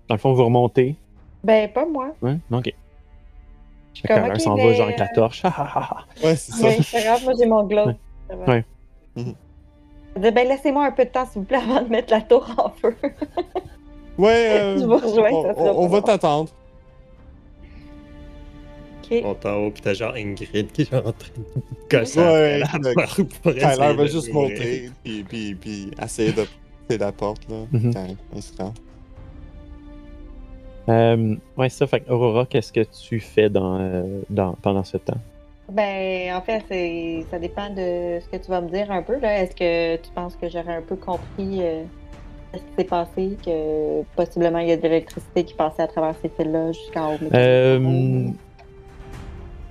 dans 0.09 0.15
le 0.15 0.19
fond, 0.19 0.33
vous 0.33 0.43
remontez. 0.43 0.95
Ben, 1.43 1.71
pas 1.71 1.85
moi. 1.85 2.13
Hein? 2.23 2.39
Ok. 2.51 2.73
Je 3.93 3.99
suis 3.99 4.07
comme, 4.07 4.17
Kyler 4.17 4.31
ok, 4.35 4.41
s'en 4.41 4.55
va 4.55 4.73
genre 4.73 4.87
avec 4.87 4.99
la 4.99 5.07
torche. 5.07 5.43
Ha, 5.45 5.49
ha. 5.57 6.05
Ouais, 6.23 6.35
c'est 6.35 6.51
ça. 6.51 6.67
Oui, 6.67 6.83
c'est 6.83 7.03
grave, 7.03 7.23
moi 7.23 7.33
j'ai 7.39 7.45
mon 7.47 7.63
globe. 7.65 7.95
Ça 8.29 8.35
va. 8.35 8.45
Ouais. 8.45 8.65
Mhm. 9.15 9.33
Dis, 10.17 10.31
ben 10.31 10.47
laissez-moi 10.47 10.85
un 10.85 10.91
peu 10.91 11.05
de 11.05 11.09
temps, 11.09 11.25
s'il 11.25 11.39
vous 11.41 11.45
plaît, 11.47 11.57
avant 11.63 11.81
de 11.81 11.89
mettre 11.89 12.11
la 12.13 12.21
tour 12.21 12.47
en 12.57 12.69
feu. 12.69 12.95
Ouais, 14.17 14.49
euh, 14.59 14.79
Je 14.79 14.85
vous 14.85 14.97
rejoins, 14.97 15.31
on, 15.31 15.43
ça 15.65 15.73
on- 15.73 15.87
va 15.87 16.01
t'attendre. 16.01 16.49
ok. 19.03 19.21
On 19.23 19.31
est 19.33 19.45
en 19.45 19.55
haut, 19.65 19.71
pis 19.71 19.81
t'as 19.81 19.93
genre 19.93 20.13
Ingrid 20.15 20.71
qui 20.71 20.81
est 20.83 20.93
en 20.93 21.01
train 21.01 21.11
de 21.11 21.97
gosser 21.97 22.19
Ouais, 22.19 22.61
essayer 22.61 23.25
Kyler 23.43 23.77
va 23.77 24.03
de 24.03 24.07
juste 24.07 24.33
monter, 24.33 24.89
puis, 25.03 25.23
puis, 25.23 25.55
puis 25.55 25.91
essayer 26.03 26.31
de 26.33 26.43
pousser 26.87 26.97
la 26.99 27.11
porte, 27.11 27.47
là. 27.49 27.57
Quand 27.93 28.07
il 28.35 28.41
se 28.41 28.57
rend. 28.61 28.73
Euh, 30.89 31.35
ouais, 31.57 31.67
c'est 31.69 31.79
ça. 31.79 31.87
Fait 31.87 31.99
que 31.99 32.09
Aurora, 32.11 32.45
qu'est-ce 32.45 32.71
que 32.71 32.79
tu 32.81 33.19
fais 33.19 33.49
dans, 33.49 33.77
euh, 33.79 34.21
dans, 34.29 34.53
pendant 34.61 34.83
ce 34.85 34.95
temps? 34.97 35.17
Ben, 35.69 36.33
en 36.33 36.41
fait, 36.41 36.63
c'est 36.69 37.25
ça 37.29 37.39
dépend 37.39 37.69
de 37.69 38.19
ce 38.21 38.27
que 38.31 38.37
tu 38.37 38.49
vas 38.49 38.61
me 38.61 38.69
dire 38.69 38.89
un 38.91 39.01
peu. 39.01 39.19
là. 39.19 39.41
Est-ce 39.43 39.55
que 39.55 39.97
tu 40.01 40.09
penses 40.13 40.35
que 40.37 40.49
j'aurais 40.49 40.75
un 40.75 40.81
peu 40.81 40.95
compris 40.95 41.61
euh, 41.61 41.83
ce 42.53 42.59
qui 42.59 42.65
s'est 42.77 42.83
passé, 42.85 43.37
que 43.45 44.03
possiblement 44.15 44.59
il 44.59 44.69
y 44.69 44.71
a 44.71 44.77
de 44.77 44.81
l'électricité 44.83 45.43
qui 45.43 45.53
passait 45.53 45.81
à 45.81 45.87
travers 45.87 46.15
ces 46.21 46.29
fils-là 46.29 46.71
jusqu'en 46.71 47.15
haut? 47.15 47.17
Euh, 47.33 48.27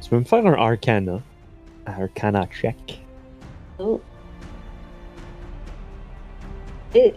tu 0.02 0.10
peux 0.10 0.18
me 0.18 0.24
faire 0.24 0.44
un 0.46 0.52
Arcana? 0.52 1.20
Un 1.86 2.02
Arcana 2.02 2.46
check. 2.48 3.00
Oh. 3.78 4.00
Et- 6.94 7.14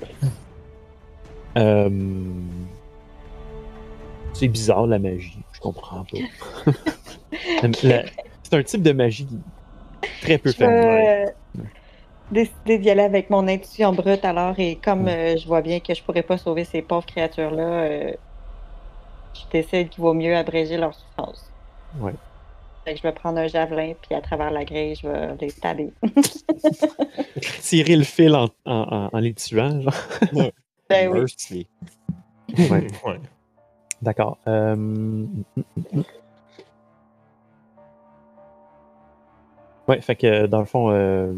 Euh, 1.57 1.89
c'est 4.33 4.47
bizarre 4.47 4.85
la 4.87 4.99
magie, 4.99 5.39
je 5.51 5.59
comprends 5.59 6.05
pas. 6.05 6.71
La- 7.83 8.03
la- 8.03 8.03
c'est 8.49 8.57
un 8.57 8.63
type 8.63 8.81
de 8.83 8.91
magie 8.91 9.27
très 10.21 10.37
peu 10.37 10.51
Je 10.51 10.57
vais 10.57 10.65
familier. 10.65 11.07
euh, 11.57 11.61
décider 12.31 12.77
d'y 12.77 12.89
aller 12.89 13.01
avec 13.03 13.29
mon 13.29 13.47
intuition 13.47 13.91
brute 13.93 14.23
alors 14.25 14.53
et 14.59 14.75
comme 14.75 15.03
Mm. 15.03 15.07
euh, 15.09 15.37
je 15.37 15.47
vois 15.47 15.61
bien 15.61 15.79
que 15.79 15.93
je 15.93 16.03
pourrais 16.03 16.21
pas 16.23 16.37
sauver 16.37 16.63
ces 16.63 16.81
pauvres 16.81 17.05
créatures-là, 17.05 17.63
euh, 17.83 18.11
je 19.35 19.41
décide 19.51 19.89
qu'il 19.89 20.01
vaut 20.01 20.13
mieux 20.13 20.35
abréger 20.35 20.77
leur 20.77 20.93
souffrance. 20.93 21.49
Ouais. 21.99 22.13
Fait 22.85 22.93
que 22.93 22.97
je 22.99 23.03
vais 23.03 23.11
prendre 23.13 23.39
un 23.39 23.47
javelin 23.47 23.93
puis 24.01 24.15
à 24.15 24.21
travers 24.21 24.51
la 24.51 24.63
grille, 24.63 24.95
je 24.95 25.07
vais 25.07 25.35
les 25.41 25.51
taber. 25.51 25.89
Tirer 27.61 27.95
le 27.95 28.03
fil 28.03 28.35
en, 28.35 28.45
en- 28.65 28.71
en- 28.71 29.09
en 29.11 29.19
les 29.19 29.33
tuant, 29.33 29.81
genre. 29.81 29.93
Ben 30.89 31.07
oui. 31.11 31.19
Ouais. 32.57 32.87
Ouais. 33.05 33.19
D'accord. 34.01 34.37
Euh, 34.47 35.25
Ouais, 39.89 39.99
fait 40.01 40.15
que 40.15 40.45
dans 40.45 40.59
le 40.59 40.65
fond, 40.65 40.91
euh, 40.91 41.33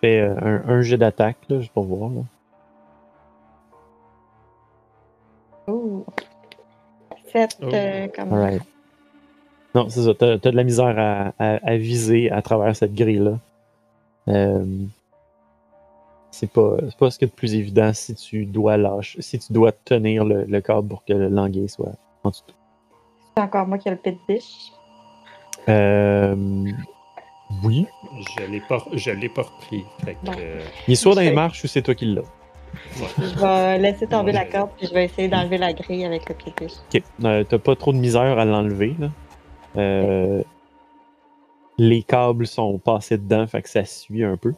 fais 0.00 0.20
euh, 0.20 0.36
un, 0.42 0.68
un 0.68 0.82
jet 0.82 0.98
d'attaque, 0.98 1.38
là, 1.48 1.58
juste 1.58 1.72
pour 1.72 1.84
voir. 1.84 2.10
Là. 2.10 2.20
Ouh. 5.72 6.04
Sept, 7.32 7.56
Oh. 7.62 7.68
euh, 7.72 8.08
comme... 8.14 8.32
Alright. 8.32 8.62
Non, 9.74 9.88
c'est 9.88 10.02
ça. 10.02 10.14
T'as, 10.14 10.38
t'as 10.38 10.50
de 10.50 10.56
la 10.56 10.64
misère 10.64 10.94
à, 10.98 11.32
à- 11.38 11.58
à 11.66 11.76
viser 11.76 12.30
à 12.30 12.42
travers 12.42 12.76
cette 12.76 12.94
grille-là. 12.94 13.38
Euh, 14.28 14.64
c'est 16.30 16.50
pas, 16.50 16.76
c'est 16.88 16.96
pas 16.96 17.10
ce 17.10 17.18
qu'il 17.18 17.26
y 17.26 17.30
a 17.30 17.32
de 17.32 17.36
plus 17.36 17.54
évident 17.54 17.92
si 17.92 18.14
tu 18.14 18.44
dois 18.46 18.76
lâcher, 18.76 19.20
si 19.22 19.38
tu 19.38 19.52
dois 19.52 19.72
tenir 19.72 20.24
le, 20.24 20.44
le 20.44 20.60
câble 20.60 20.88
pour 20.88 21.04
que 21.04 21.12
le 21.12 21.28
languet 21.28 21.68
soit 21.68 21.92
en 22.22 22.30
dessous. 22.30 22.44
C'est 23.36 23.42
encore 23.42 23.66
moi 23.66 23.78
qui 23.78 23.88
ai 23.88 23.92
le 23.92 23.96
pit 23.96 24.16
biche. 24.28 24.72
Euh, 25.68 26.36
oui. 27.62 27.86
Je 28.38 28.44
l'ai 28.46 28.60
pas, 28.60 28.84
je 28.92 29.10
l'ai 29.10 29.28
pas 29.28 29.42
repris. 29.42 29.84
Fait 30.04 30.14
que, 30.14 30.24
Bon. 30.26 30.32
euh, 30.38 30.60
Il 30.88 30.92
est 30.92 30.96
soit 30.96 31.14
dans 31.14 31.20
les 31.20 31.32
marches 31.32 31.64
ou 31.64 31.66
c'est 31.66 31.82
toi 31.82 31.94
qui 31.94 32.06
l'as. 32.06 32.22
Je 33.18 33.38
vais 33.40 33.78
laisser 33.78 34.06
tomber 34.06 34.32
Ouais, 34.32 34.38
la 34.38 34.44
corde 34.46 34.70
puis 34.76 34.86
je 34.88 34.94
vais 34.94 35.04
essayer 35.04 35.28
d'enlever 35.28 35.58
la 35.58 35.72
grille 35.72 36.04
avec 36.04 36.28
le 36.28 36.34
biche. 36.58 36.72
Ok. 36.94 37.02
Euh, 37.24 37.44
t'as 37.44 37.58
pas 37.58 37.76
trop 37.76 37.92
de 37.92 37.98
misère 37.98 38.38
à 38.38 38.44
l'enlever. 38.44 38.94
là? 38.98 39.08
Euh, 39.76 40.42
les 41.78 42.02
câbles 42.02 42.46
sont 42.46 42.78
passés 42.78 43.18
dedans, 43.18 43.46
fait 43.46 43.62
que 43.62 43.68
ça 43.68 43.84
suit 43.84 44.24
un 44.24 44.36
peu. 44.36 44.52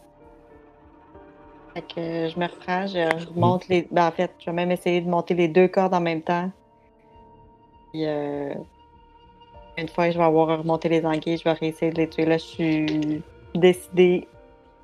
Fait 1.75 1.83
que 1.83 2.29
je 2.29 2.39
me 2.39 2.47
reprends, 2.47 2.87
je, 2.87 3.09
je 3.19 3.39
monte 3.39 3.69
les. 3.69 3.87
Ben, 3.91 4.07
en 4.07 4.11
fait, 4.11 4.31
je 4.39 4.47
vais 4.47 4.53
même 4.53 4.71
essayer 4.71 5.01
de 5.03 5.09
monter 5.09 5.35
les 5.35 5.49
deux 5.49 5.69
cordes 5.69 5.93
en 5.95 6.01
même 6.01 6.23
temps. 6.23 6.51
Puis, 7.93 8.05
euh, 8.07 8.55
une 9.79 9.89
fois 9.89 10.07
que 10.07 10.13
je 10.13 10.19
vais 10.19 10.25
avoir 10.25 10.59
remonté 10.59 10.89
les 10.89 11.05
anguilles, 11.05 11.37
je 11.39 11.45
vais 11.45 11.53
réessayer 11.53 11.93
de 11.93 11.99
les 11.99 12.09
tuer. 12.09 12.25
Là, 12.27 12.39
je 12.39 12.43
suis 12.45 13.23
décidée. 13.55 14.27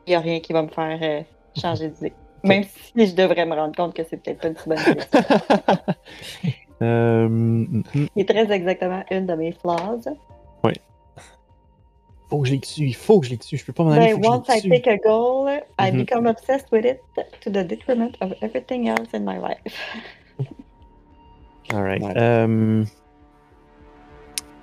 Il 0.07 0.11
n'y 0.11 0.15
a 0.17 0.21
rien 0.21 0.41
qui 0.41 0.53
va 0.53 0.63
me 0.63 0.69
faire 0.69 0.99
euh, 1.01 1.23
changer 1.61 1.89
d'idée. 1.89 2.13
Même 2.45 2.65
si 2.65 3.07
je 3.07 3.15
devrais 3.15 3.47
me 3.47 3.55
rendre 3.55 3.75
compte 3.77 3.95
que 3.95 4.03
c'est 4.09 4.17
peut-être 4.17 4.41
pas 4.41 4.49
une 4.49 4.57
si 4.57 4.69
bonne 4.69 4.79
idée. 4.81 6.53
Euh, 6.83 7.29
mm, 7.29 7.85
mm. 7.95 8.07
C'est 8.17 8.25
très 8.25 8.51
exactement 8.51 9.05
une 9.13 9.25
de 9.27 9.35
mes 9.35 9.53
flaws. 9.53 10.01
faut 12.29 12.41
que 12.41 12.49
je 12.49 12.53
les 12.55 12.61
tue, 12.61 12.87
il 12.87 12.95
faut 12.95 13.21
que 13.21 13.27
je 13.27 13.31
les 13.33 13.39
tue. 13.39 13.57
Je 13.57 13.65
peux 13.65 13.73
pas 13.73 13.85
m'en 13.85 13.93
aller. 13.93 14.15
Ben, 14.15 14.21
faut 14.25 14.31
once 14.33 14.47
que 14.49 14.53
je 14.55 14.59
I 14.59 14.63
les 14.63 14.81
tue. 14.81 14.83
take 14.83 14.89
a 14.91 14.97
goal, 15.09 15.49
I 15.79 15.93
Mhm. 15.93 15.99
become 15.99 16.27
obsessed 16.27 16.73
with 16.73 16.85
it 16.85 16.99
to 17.43 17.51
the 17.51 17.63
detriment 17.63 18.17
of 18.21 18.33
everything 18.43 18.89
else 18.89 19.13
in 19.15 19.21
my 19.21 19.39
life. 19.39 19.61
Alright. 21.73 22.03
Ouais. 22.03 22.15
Euh, 22.17 22.85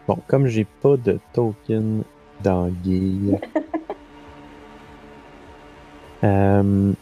Bon, 0.10 0.18
comme 0.26 0.48
j'ai 0.48 0.66
pas 0.66 0.98
de 0.98 1.20
token 1.34 2.04
d'anguille. 2.42 3.38
euh. 6.24 6.94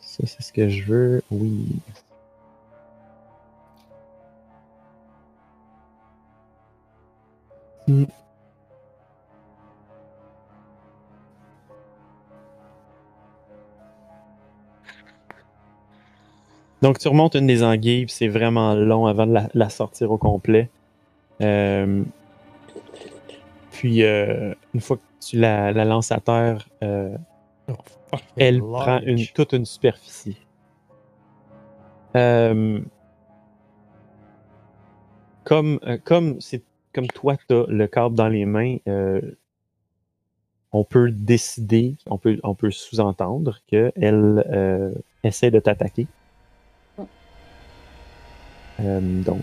Ça, 0.00 0.26
c'est 0.26 0.42
ce 0.42 0.54
que 0.54 0.70
je 0.70 0.84
veux. 0.84 1.22
Oui. 1.30 1.80
Donc, 16.82 16.98
tu 16.98 17.06
remontes 17.06 17.36
une 17.36 17.46
des 17.46 17.62
anguilles, 17.62 18.06
puis 18.06 18.14
c'est 18.14 18.28
vraiment 18.28 18.74
long 18.74 19.06
avant 19.06 19.26
de 19.26 19.32
la, 19.32 19.48
la 19.54 19.70
sortir 19.70 20.10
au 20.10 20.18
complet. 20.18 20.68
Euh, 21.40 22.02
puis, 23.70 24.02
euh, 24.02 24.52
une 24.74 24.80
fois 24.80 24.96
que 24.96 25.02
tu 25.24 25.38
la, 25.38 25.72
la 25.72 25.84
lances 25.84 26.10
à 26.10 26.18
terre, 26.18 26.68
euh, 26.82 27.16
elle 28.36 28.60
prend 28.60 28.98
une, 29.00 29.24
toute 29.28 29.52
une 29.52 29.64
superficie. 29.64 30.38
Comme 35.44 35.80
comme 36.04 36.40
c'est 36.40 36.62
comme 36.92 37.06
toi 37.06 37.36
tu 37.48 37.54
as 37.54 37.64
le 37.68 37.86
câble 37.86 38.14
dans 38.14 38.28
les 38.28 38.44
mains, 38.44 38.76
on 40.72 40.84
peut 40.84 41.10
décider, 41.10 41.96
on 42.06 42.18
peut 42.18 42.38
on 42.42 42.54
peut 42.54 42.70
sous-entendre 42.70 43.60
qu'elle 43.66 44.44
essaie 45.24 45.50
de 45.50 45.58
t'attaquer. 45.58 46.06
Euh, 48.82 49.00
donc. 49.00 49.42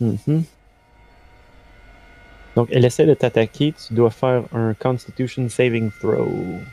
Hum, 0.00 0.20
hum. 0.28 0.44
Donc, 2.56 2.68
elle 2.72 2.84
essaie 2.84 3.06
de 3.06 3.14
t'attaquer. 3.14 3.72
Tu 3.72 3.94
dois 3.94 4.10
faire 4.10 4.44
un 4.52 4.74
Constitution 4.74 5.48
Saving 5.48 5.90
Throw. 6.00 6.66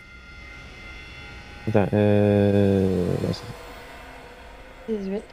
Attends, 1.68 1.88
euh... 1.94 3.06
là, 3.22 3.34
c'est- 3.34 4.98
18. 4.98 5.24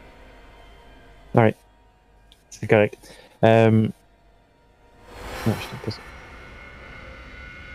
C'est 2.50 2.66
correct. 2.68 2.96
Euh... 3.44 3.70
Non, 5.46 5.54
je 5.60 5.76
pas 5.84 5.90
ça. 5.90 6.00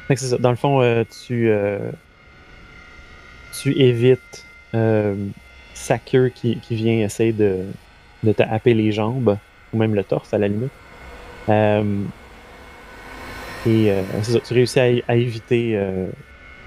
C'est 0.09 0.17
ça. 0.17 0.37
Dans 0.37 0.51
le 0.51 0.55
fond, 0.55 0.81
euh, 0.81 1.03
tu, 1.25 1.49
euh, 1.49 1.91
tu 3.59 3.71
évites 3.79 4.45
euh, 4.73 5.15
sa 5.73 5.97
queue 5.97 6.29
qui, 6.29 6.59
qui 6.59 6.75
vient 6.75 6.99
essayer 6.99 7.33
de, 7.33 7.65
de 8.23 8.31
te 8.31 8.43
happer 8.43 8.73
les 8.73 8.91
jambes, 8.91 9.37
ou 9.73 9.77
même 9.77 9.95
le 9.95 10.03
torse 10.03 10.33
à 10.33 10.37
la 10.37 10.47
limite. 10.47 10.71
Euh, 11.49 12.03
et 13.65 13.91
euh, 13.91 14.03
c'est 14.21 14.33
ça, 14.33 14.39
tu 14.39 14.53
réussis 14.53 14.79
à, 14.79 14.83
à 15.07 15.15
éviter 15.15 15.75
euh, 15.75 16.07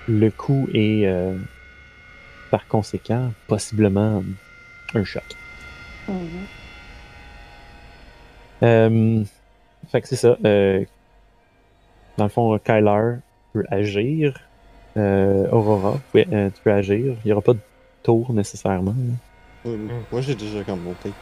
le 0.09 0.31
coup 0.31 0.69
et 0.73 1.07
euh, 1.07 1.37
par 2.51 2.67
conséquent, 2.67 3.33
possiblement 3.47 4.25
un 4.95 5.05
choc. 5.05 5.23
Euh, 8.63 9.25
fait 9.93 10.01
que 10.01 10.09
c'est 10.09 10.17
ça. 10.17 10.37
euh, 10.45 10.85
dans 12.17 12.25
le 12.25 12.31
fond, 12.31 12.59
Kyler 12.59 13.19
agir. 13.71 14.35
Euh, 14.97 15.49
Aurora, 15.53 16.01
tu 16.13 16.25
peux, 16.25 16.35
euh, 16.37 16.51
tu 16.51 16.63
peux 16.63 16.73
agir. 16.73 17.17
Il 17.23 17.27
n'y 17.27 17.33
aura 17.33 17.43
pas 17.43 17.55
de 17.55 17.61
tour 18.03 18.33
nécessairement. 18.33 18.95
Oui, 19.65 19.77
Moi, 20.11 20.21
j'ai 20.21 20.35
déjà 20.35 20.65
comme 20.65 20.83
monté. 20.83 21.15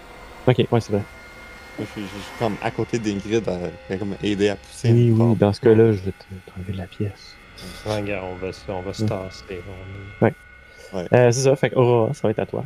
Ok, 0.46 0.56
ouais, 0.70 0.80
c'est 0.80 0.92
vrai. 0.92 1.04
Moi, 1.78 1.86
je 1.86 1.90
suis 1.90 2.06
je 2.06 2.18
suis 2.18 2.32
comme 2.38 2.56
à 2.60 2.70
côté 2.70 2.98
d'Ingrid, 2.98 3.46
à, 3.48 3.70
à 3.92 3.98
comme 3.98 4.16
aider 4.22 4.48
à 4.48 4.56
pousser. 4.56 4.92
Oui, 4.92 5.10
oui, 5.10 5.36
dans 5.36 5.52
ce 5.52 5.60
cas-là, 5.60 5.92
je 5.92 6.02
vais 6.02 6.12
te- 6.12 6.34
t'enlever 6.46 6.72
de 6.72 6.78
la 6.78 6.86
pièce. 6.86 7.38
Ouais, 7.86 8.02
gars, 8.02 8.24
on 8.24 8.36
va, 8.36 8.52
se- 8.52 8.70
on 8.70 8.82
va 8.82 8.92
se 8.92 9.04
tasser. 9.04 9.62
on 9.66 10.26
Euh, 11.12 11.30
c'est 11.30 11.42
ça, 11.42 11.56
fait 11.56 11.70
que 11.70 11.76
Aurora, 11.76 12.14
ça 12.14 12.20
va 12.24 12.30
être 12.30 12.38
à 12.38 12.46
toi. 12.46 12.64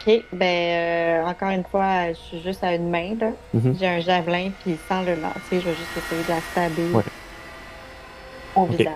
Ok, 0.00 0.26
ben 0.32 1.24
euh, 1.24 1.26
encore 1.28 1.50
une 1.50 1.64
fois, 1.64 2.12
je 2.12 2.18
suis 2.18 2.40
juste 2.42 2.62
à 2.62 2.74
une 2.74 2.88
main 2.88 3.16
là. 3.16 3.32
Mhm. 3.52 3.74
J'ai 3.74 3.86
un 3.86 4.00
javelin, 4.00 4.52
puis 4.62 4.78
sans 4.88 5.02
le 5.02 5.16
lancer, 5.16 5.60
je 5.60 5.68
vais 5.68 5.74
juste 5.74 5.96
essayer 5.96 6.22
de 6.22 6.28
la 6.28 6.40
stabber 6.40 6.82
Ouais. 6.94 7.02
Au 8.62 8.66
visage. 8.66 8.92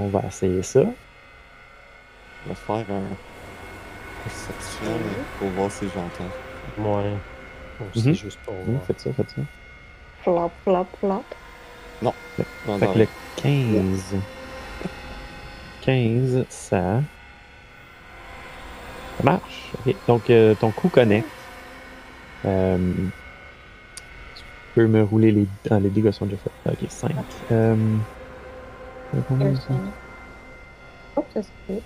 On 0.00 0.08
va 0.08 0.22
essayer 0.26 0.62
ça. 0.62 0.80
On 2.46 2.48
va 2.50 2.54
faire 2.54 2.94
un. 2.94 3.02
Perception 4.24 4.86
pour 5.38 5.48
voir 5.50 5.70
si 5.70 5.84
j'entends. 5.86 6.30
Ouais. 6.78 7.12
Aussi, 7.94 8.08
Mhm. 8.08 8.14
juste 8.14 8.38
pour 8.44 8.54
Oui, 8.54 8.72
voir. 8.72 8.84
faites 8.86 9.00
ça, 9.00 9.12
faites 9.12 9.30
ça. 9.30 9.42
Flop, 10.22 10.50
flop, 10.64 10.86
flop. 11.00 11.24
Non, 12.02 12.14
Fait 12.36 12.44
non, 12.66 12.78
que 12.92 12.98
le 13.00 13.08
15. 13.36 14.14
15, 15.82 16.44
ça. 16.48 17.00
Ça 19.18 19.22
marche. 19.22 19.72
Ok, 19.86 19.94
Donc, 20.08 20.30
euh, 20.30 20.54
ton 20.54 20.70
coup 20.70 20.88
connecte. 20.88 21.28
Euh, 22.46 22.78
tu 24.36 24.42
peux 24.74 24.86
me 24.86 25.02
rouler 25.02 25.30
les, 25.32 25.46
ah, 25.70 25.78
les 25.80 25.90
dégâts 25.90 26.10
sont 26.10 26.24
déjà 26.26 26.38
faits. 26.38 26.52
Ok, 26.82 26.88
5. 26.90 27.12
Euh, 27.52 27.76
ça? 29.56 29.74
Oh, 31.16 31.24
ça 31.32 31.42
se 31.42 31.48
fait. 31.66 31.82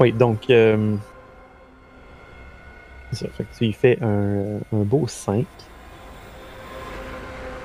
Oui, 0.00 0.12
donc. 0.12 0.50
Euh, 0.50 0.96
ça. 3.12 3.26
Fait 3.28 3.44
que 3.44 3.56
tu 3.56 3.64
y 3.66 3.72
fais 3.72 3.98
un, 4.02 4.58
un 4.72 4.82
beau 4.84 5.06
5. 5.06 5.46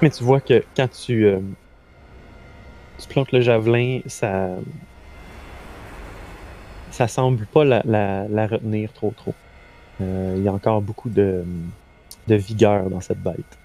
Mais 0.02 0.10
tu 0.10 0.24
vois 0.24 0.40
que 0.42 0.64
quand 0.76 0.90
tu. 0.90 1.26
euh, 1.26 1.40
tu 3.00 3.08
plantes 3.08 3.32
le 3.32 3.42
javelin, 3.42 4.00
ça. 4.06 4.48
Ça 6.92 7.08
semble 7.08 7.46
pas 7.48 7.64
la, 7.64 7.82
la- 7.86 8.28
la 8.28 8.48
retenir 8.48 8.92
trop 8.94 9.14
trop. 9.16 9.34
Euh, 10.02 10.34
Il 10.38 10.44
y 10.44 10.48
a 10.48 10.54
encore 10.54 10.82
beaucoup 10.82 11.10
de, 11.10 11.44
de 12.28 12.36
vigueur 12.36 12.90
dans 12.90 13.00
cette 13.02 13.22
bête. 13.22 13.58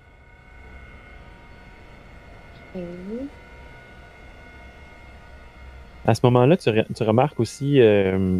À 6.07 6.15
ce 6.15 6.21
moment-là, 6.25 6.57
tu, 6.57 6.69
re- 6.71 6.87
tu 6.95 7.03
remarques 7.03 7.41
aussi, 7.41 7.81
euh, 7.81 8.39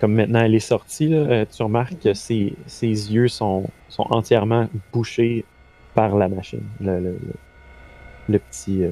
comme 0.00 0.14
maintenant 0.14 0.40
elle 0.40 0.54
est 0.54 0.58
sortie, 0.58 1.08
là, 1.08 1.18
euh, 1.18 1.44
tu 1.50 1.62
remarques 1.62 1.98
que 2.00 2.14
ses, 2.14 2.54
ses 2.66 2.86
yeux 3.12 3.28
sont, 3.28 3.64
sont 3.88 4.06
entièrement 4.10 4.68
bouchés 4.92 5.44
par 5.94 6.16
la 6.16 6.28
machine, 6.28 6.62
le, 6.80 6.98
le- 7.00 7.10
le- 7.10 7.34
le 8.28 8.38
petit 8.38 8.82
euh, 8.84 8.90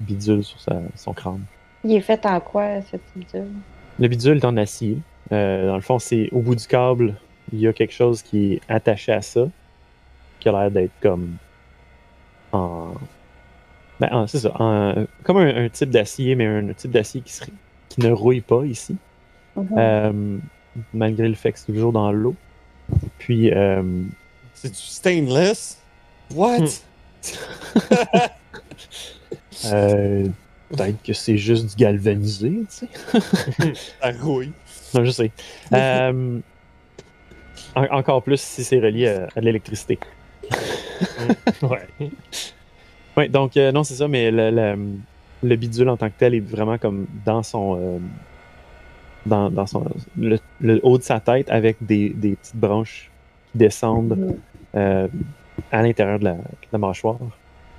bidule 0.00 0.44
sur 0.44 0.60
sa- 0.60 0.80
son 0.96 1.12
crâne. 1.12 1.40
Il 1.84 1.92
est 1.92 2.00
fait 2.00 2.24
en 2.26 2.40
quoi, 2.40 2.80
cette 2.82 3.02
bidule? 3.16 3.48
Le 3.98 4.08
bidule 4.08 4.36
est 4.38 4.44
en 4.44 4.56
acier. 4.56 4.98
Euh, 5.32 5.66
dans 5.66 5.76
le 5.76 5.80
fond, 5.80 5.98
c'est 5.98 6.28
au 6.32 6.40
bout 6.40 6.54
du 6.54 6.66
câble, 6.66 7.14
il 7.52 7.60
y 7.60 7.66
a 7.68 7.72
quelque 7.72 7.92
chose 7.92 8.22
qui 8.22 8.54
est 8.54 8.60
attaché 8.68 9.12
à 9.12 9.22
ça, 9.22 9.46
qui 10.40 10.48
a 10.48 10.52
l'air 10.52 10.70
d'être 10.70 10.92
comme 11.00 11.36
en. 12.52 12.92
Ben, 14.00 14.08
en- 14.12 14.26
c'est 14.26 14.40
ça, 14.40 14.50
comme 15.22 15.36
un, 15.38 15.64
un 15.64 15.68
type 15.68 15.90
d'acier, 15.90 16.34
mais 16.34 16.46
un, 16.46 16.72
type 16.72 16.90
d'acier 16.90 17.20
qui, 17.20 17.32
serait- 17.32 17.52
qui 17.88 18.00
ne 18.00 18.10
rouille 18.10 18.40
pas 18.40 18.64
ici, 18.64 18.96
Mhm. 19.56 19.68
euh, 19.78 20.38
malgré 20.92 21.28
le 21.28 21.34
fait 21.34 21.52
que 21.52 21.58
c'est 21.60 21.72
toujours 21.72 21.92
dans 21.92 22.10
l'eau. 22.12 22.34
Puis, 23.18 23.50
euh, 23.52 23.82
C'est 24.54 24.70
du 24.70 24.76
stainless? 24.78 25.78
What? 26.34 26.58
Hmm. 26.60 26.66
euh, 29.66 30.26
peut-être 30.70 31.02
que 31.02 31.12
c'est 31.12 31.36
juste 31.38 31.66
du 31.70 31.76
galvanisé, 31.76 32.50
tu 32.50 32.66
sais. 32.68 32.88
Ça 34.00 34.10
rouille. 34.20 34.52
Non, 34.94 35.04
je 35.04 35.10
sais. 35.10 35.30
Euh, 35.72 36.38
en- 37.74 37.96
encore 37.98 38.22
plus 38.22 38.40
si 38.40 38.62
c'est 38.64 38.78
relié 38.80 39.08
à, 39.08 39.28
à 39.36 39.40
de 39.40 39.46
l'électricité. 39.46 39.98
Ouais. 41.62 41.88
Oui, 43.16 43.28
donc 43.28 43.56
euh, 43.56 43.70
non, 43.72 43.84
c'est 43.84 43.94
ça, 43.94 44.08
mais 44.08 44.30
le, 44.30 44.50
le- 44.50 44.88
le 45.42 45.56
bidule 45.56 45.88
en 45.88 45.96
tant 45.96 46.08
que 46.08 46.14
tel 46.18 46.34
est 46.34 46.40
vraiment 46.40 46.78
comme 46.78 47.06
dans 47.24 47.42
son. 47.42 47.76
euh, 47.78 47.98
dans, 49.26 49.48
dans 49.50 49.66
son 49.66 49.84
le, 50.18 50.38
le 50.60 50.80
haut 50.82 50.98
de 50.98 51.02
sa 51.02 51.18
tête 51.20 51.48
avec 51.50 51.76
des, 51.80 52.10
des 52.10 52.32
petites 52.36 52.56
branches 52.56 53.10
qui 53.52 53.58
descendent 53.58 54.16
Mhm. 54.18 54.36
euh, 54.76 55.08
à 55.72 55.82
l'intérieur 55.82 56.18
de 56.18 56.24
la, 56.24 56.32
de 56.34 56.40
la 56.72 56.78
mâchoire. 56.78 57.18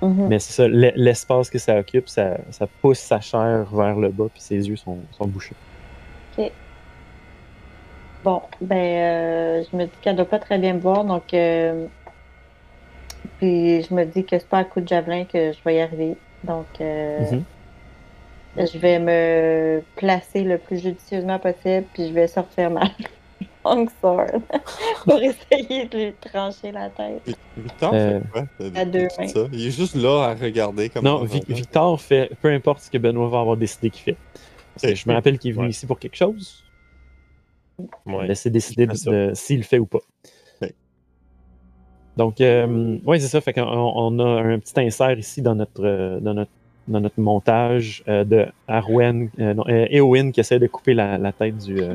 Mhm. 0.02 0.26
Mais 0.28 0.38
c'est 0.38 0.52
ça, 0.52 0.66
l'e- 0.68 0.92
l'espace 0.96 1.48
que 1.50 1.58
ça 1.58 1.78
occupe, 1.78 2.08
ça, 2.08 2.36
ça 2.50 2.66
pousse 2.82 2.98
sa 2.98 3.20
chair 3.20 3.66
vers 3.72 3.96
le 3.96 4.08
bas, 4.10 4.26
puis 4.32 4.42
ses 4.42 4.68
yeux 4.68 4.76
sont, 4.76 4.98
sont 5.16 5.26
bouchés. 5.26 5.54
Bon, 8.24 8.42
ben, 8.60 8.76
euh, 8.76 9.62
je 9.70 9.76
me 9.76 9.84
dis 9.84 9.92
qu'elle 10.02 10.16
doit 10.16 10.24
pas 10.24 10.38
très 10.40 10.58
bien 10.58 10.74
me 10.74 10.80
voir, 10.80 11.04
donc. 11.04 11.32
euh, 11.32 11.86
Puis 13.38 13.82
je 13.82 13.94
me 13.94 14.04
dis 14.04 14.24
que 14.24 14.38
c'est 14.38 14.48
pas 14.48 14.58
à 14.58 14.64
coup 14.64 14.80
de 14.80 14.88
javelin 14.88 15.24
que 15.24 15.52
je 15.52 15.58
vais 15.64 15.76
y 15.76 15.80
arriver. 15.80 16.16
Donc, 16.44 16.66
euh, 16.80 17.20
Mhm. 17.32 17.44
je 18.66 18.78
vais 18.78 18.98
me 18.98 19.82
placer 19.96 20.42
le 20.44 20.58
plus 20.58 20.80
judicieusement 20.82 21.38
possible, 21.38 21.84
puis 21.92 22.08
je 22.08 22.12
vais 22.12 22.26
sortir 22.28 22.70
ma 22.70 22.82
long 23.64 23.86
sword 24.00 24.40
pour 25.04 25.20
essayer 25.22 25.86
de 25.86 25.98
lui 25.98 26.12
trancher 26.20 26.72
la 26.72 26.88
tête. 26.90 27.22
Vi- 27.26 27.34
Victor 27.56 27.94
Euh, 27.94 28.20
fait 28.20 28.28
quoi? 28.30 28.42
De- 28.60 28.68
de 28.70 28.78
à 28.78 28.84
deux 28.84 29.08
mains. 29.18 29.28
ça? 29.28 29.40
Il 29.52 29.66
est 29.66 29.70
juste 29.70 29.94
là 29.96 30.24
à 30.30 30.34
regarder 30.34 30.88
comme 30.88 31.04
Non, 31.04 31.24
Vi-. 31.24 31.42
Victor 31.48 32.00
fait 32.00 32.30
peu 32.40 32.48
importe 32.52 32.80
ce 32.82 32.90
que 32.90 32.98
Benoît 32.98 33.28
va 33.28 33.40
avoir 33.40 33.56
décidé 33.56 33.90
qu'il 33.90 34.02
fait. 34.04 34.16
Parce 34.74 34.86
que 34.86 34.90
Ok. 34.90 34.96
je 34.96 35.08
me 35.08 35.14
rappelle 35.14 35.38
qu'il 35.38 35.50
est 35.50 35.54
venu 35.54 35.64
Ouais. 35.64 35.70
ici 35.70 35.86
pour 35.86 35.98
quelque 35.98 36.16
chose. 36.16 36.62
Ouais. 38.06 38.26
Laissez 38.26 38.50
décider 38.50 38.86
de- 38.86 39.32
s'il 39.34 39.58
le 39.58 39.62
fait 39.64 39.78
ou 39.78 39.86
pas. 39.86 39.98
Donc, 42.16 42.40
euh, 42.40 42.98
oui, 43.04 43.20
c'est 43.20 43.28
ça. 43.28 43.40
Fait 43.40 43.52
qu'on 43.52 43.62
on 43.62 44.18
a 44.18 44.42
un 44.42 44.58
petit 44.58 44.78
insert 44.80 45.18
ici 45.18 45.42
dans 45.42 45.54
notre, 45.54 45.84
euh, 45.84 46.18
dans 46.20 46.34
notre, 46.34 46.50
dans 46.88 47.00
notre 47.00 47.20
montage 47.20 48.02
euh, 48.08 48.24
de 48.24 48.46
Arwen, 48.68 49.28
euh, 49.38 49.54
non, 49.54 49.64
euh, 49.68 49.86
Éowyn 49.90 50.30
qui 50.30 50.40
essaie 50.40 50.58
de 50.58 50.66
couper 50.66 50.94
la, 50.94 51.18
la 51.18 51.32
tête 51.32 51.58
du. 51.58 51.82
euh, 51.82 51.94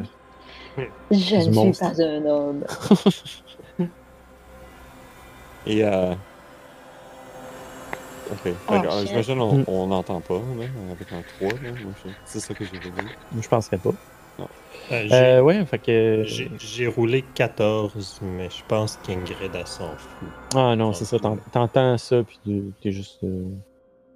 Je 1.11 1.37
Du 1.49 1.49
ne 1.49 1.53
suis 1.53 1.71
pas 1.79 2.03
un 2.03 2.25
homme. 2.25 2.63
Et 5.67 5.83
euh... 5.83 6.13
Ok, 8.31 8.53
Oh, 8.69 8.75
j'imagine 9.05 9.39
on 9.41 9.57
Mm. 9.57 9.63
on 9.67 9.87
n'entend 9.87 10.21
pas, 10.21 10.35
là, 10.35 10.65
avec 10.91 11.11
un 11.11 11.21
3, 11.39 11.49
là. 11.51 11.69
Moi, 11.83 11.93
je- 12.03 12.09
C'est 12.25 12.39
ça 12.39 12.53
que 12.53 12.63
j'ai 12.63 12.77
vu. 12.77 13.41
je 13.41 13.47
penserais 13.47 13.77
pas. 13.77 13.91
Euh, 14.39 14.45
j'ai- 15.07 15.13
Euh, 15.13 15.41
ouais, 15.41 15.65
fait 15.65 15.79
que. 15.79 16.23
J'ai 16.25 16.87
roulé 16.87 17.23
14, 17.35 18.19
mais 18.23 18.49
je 18.49 18.63
pense 18.67 18.97
qu'Ingrid, 18.97 19.51
elle 19.53 19.67
s'en 19.67 19.95
fout. 19.95 20.27
Ah 20.55 20.75
non, 20.75 20.91
c'est 20.93 21.05
ça. 21.05 21.19
t'en- 21.19 21.37
T'entends 21.51 21.97
ça, 21.97 22.23
puis 22.23 22.39
tu- 22.43 22.73
t'es 22.81 22.91
juste. 22.91 23.23
euh, 23.23 23.45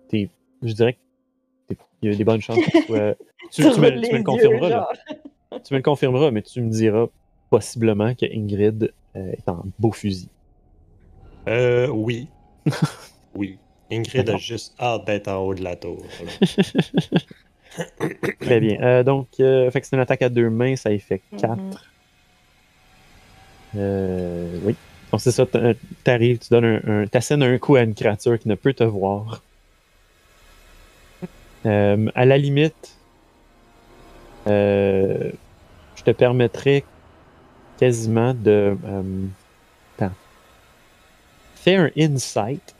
t'es- 0.10 0.30
je 0.64 0.74
dirais 0.74 0.94
que 0.94 1.76
il 2.02 2.12
y 2.12 2.14
a 2.14 2.18
des 2.18 2.24
bonnes 2.24 2.42
chances 2.42 2.58
que 2.58 2.72
tu 2.72 2.86
sois. 2.88 3.16
Tu, 3.52 3.62
tu 3.62 3.80
me, 3.80 3.90
tu 4.02 4.12
le 4.12 4.18
yeux, 4.18 4.24
confirmeras, 4.24 4.70
là. 4.70 4.88
Tu 5.64 5.74
me 5.74 5.78
le 5.78 5.84
confirmeras, 5.84 6.32
mais 6.32 6.42
tu 6.42 6.62
me 6.62 6.70
diras 6.72 7.06
possiblement 7.52 8.16
que 8.16 8.26
Ingrid 8.26 8.92
euh, 9.16 9.32
est 9.34 9.48
en 9.48 9.64
beau 9.78 9.92
fusil. 9.92 10.30
Euh, 11.48 11.88
oui. 11.90 12.28
oui. 13.36 13.60
Ingrid 13.92 14.28
a 14.32 14.38
juste 14.38 14.74
hâte 14.82 15.06
d'être 15.06 15.28
en 15.28 15.38
haut 15.46 15.54
de 15.54 15.64
la 15.64 15.76
tour. 15.76 16.04
Très 18.42 18.60
bien. 18.60 18.82
Euh, 18.82 19.04
donc, 19.04 19.28
euh, 19.40 19.70
fait 19.72 19.82
que 19.82 19.88
c'est 19.88 19.96
une 19.96 20.02
attaque 20.02 20.22
à 20.22 20.30
deux 20.30 20.50
mains, 20.50 20.76
ça 20.76 20.92
y 20.92 21.00
fait 21.00 21.22
4. 21.38 21.56
Mhm. 21.58 21.72
Euh, 23.78 24.60
oui. 24.64 24.76
Donc, 25.12 25.22
c'est 25.22 25.32
ça, 25.32 25.46
t'a- 25.46 25.74
t'arrives, 26.04 26.40
tu 26.40 26.50
donnes 26.50 26.66
un, 26.86 27.02
un 27.04 27.08
t'assènes 27.08 27.44
un 27.44 27.58
coup 27.58 27.76
à 27.76 27.82
une 27.82 27.94
créature 27.94 28.38
qui 28.40 28.48
ne 28.48 28.56
peut 28.56 28.74
te 28.74 28.84
voir. 28.84 29.42
Euh, 31.66 32.08
à 32.14 32.26
la 32.26 32.38
limite, 32.38 32.96
euh, 34.48 35.32
je 35.96 36.04
te 36.04 36.12
permettrais 36.12 36.84
quasiment 37.80 38.34
de. 38.34 38.78
Euh. 38.86 39.02
Fais 41.56 41.76
un 41.78 41.90
insight. 41.98 42.75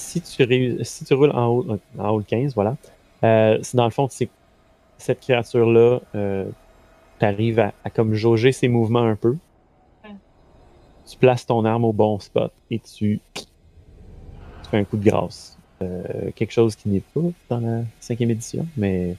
Si 0.00 0.20
tu, 0.22 0.42
réus- 0.42 0.82
si 0.82 1.04
tu 1.04 1.14
roules 1.14 1.30
en 1.32 1.46
haut, 1.48 1.66
en 1.98 2.08
haut 2.08 2.20
de 2.20 2.26
15, 2.26 2.54
voilà. 2.54 2.76
Euh, 3.22 3.58
c'est 3.62 3.76
dans 3.76 3.84
le 3.84 3.90
fond, 3.90 4.08
c'est 4.10 4.28
cette 4.98 5.20
créature-là, 5.20 6.00
euh, 6.14 6.46
tu 7.18 7.24
arrives 7.26 7.60
à, 7.60 7.72
à 7.84 7.90
comme 7.90 8.14
jauger 8.14 8.50
ses 8.50 8.68
mouvements 8.68 9.02
un 9.04 9.14
peu. 9.14 9.36
Ouais. 10.04 10.14
Tu 11.06 11.16
places 11.18 11.44
ton 11.46 11.64
arme 11.64 11.84
au 11.84 11.92
bon 11.92 12.18
spot 12.18 12.50
et 12.70 12.78
tu, 12.78 13.20
tu 13.34 13.44
fais 14.70 14.78
un 14.78 14.84
coup 14.84 14.96
de 14.96 15.04
grâce. 15.04 15.58
Euh, 15.82 16.30
quelque 16.34 16.52
chose 16.52 16.74
qui 16.76 16.88
n'est 16.88 17.02
pas 17.14 17.20
dans 17.50 17.60
la 17.60 17.82
cinquième 18.00 18.30
édition, 18.30 18.66
mais 18.76 19.16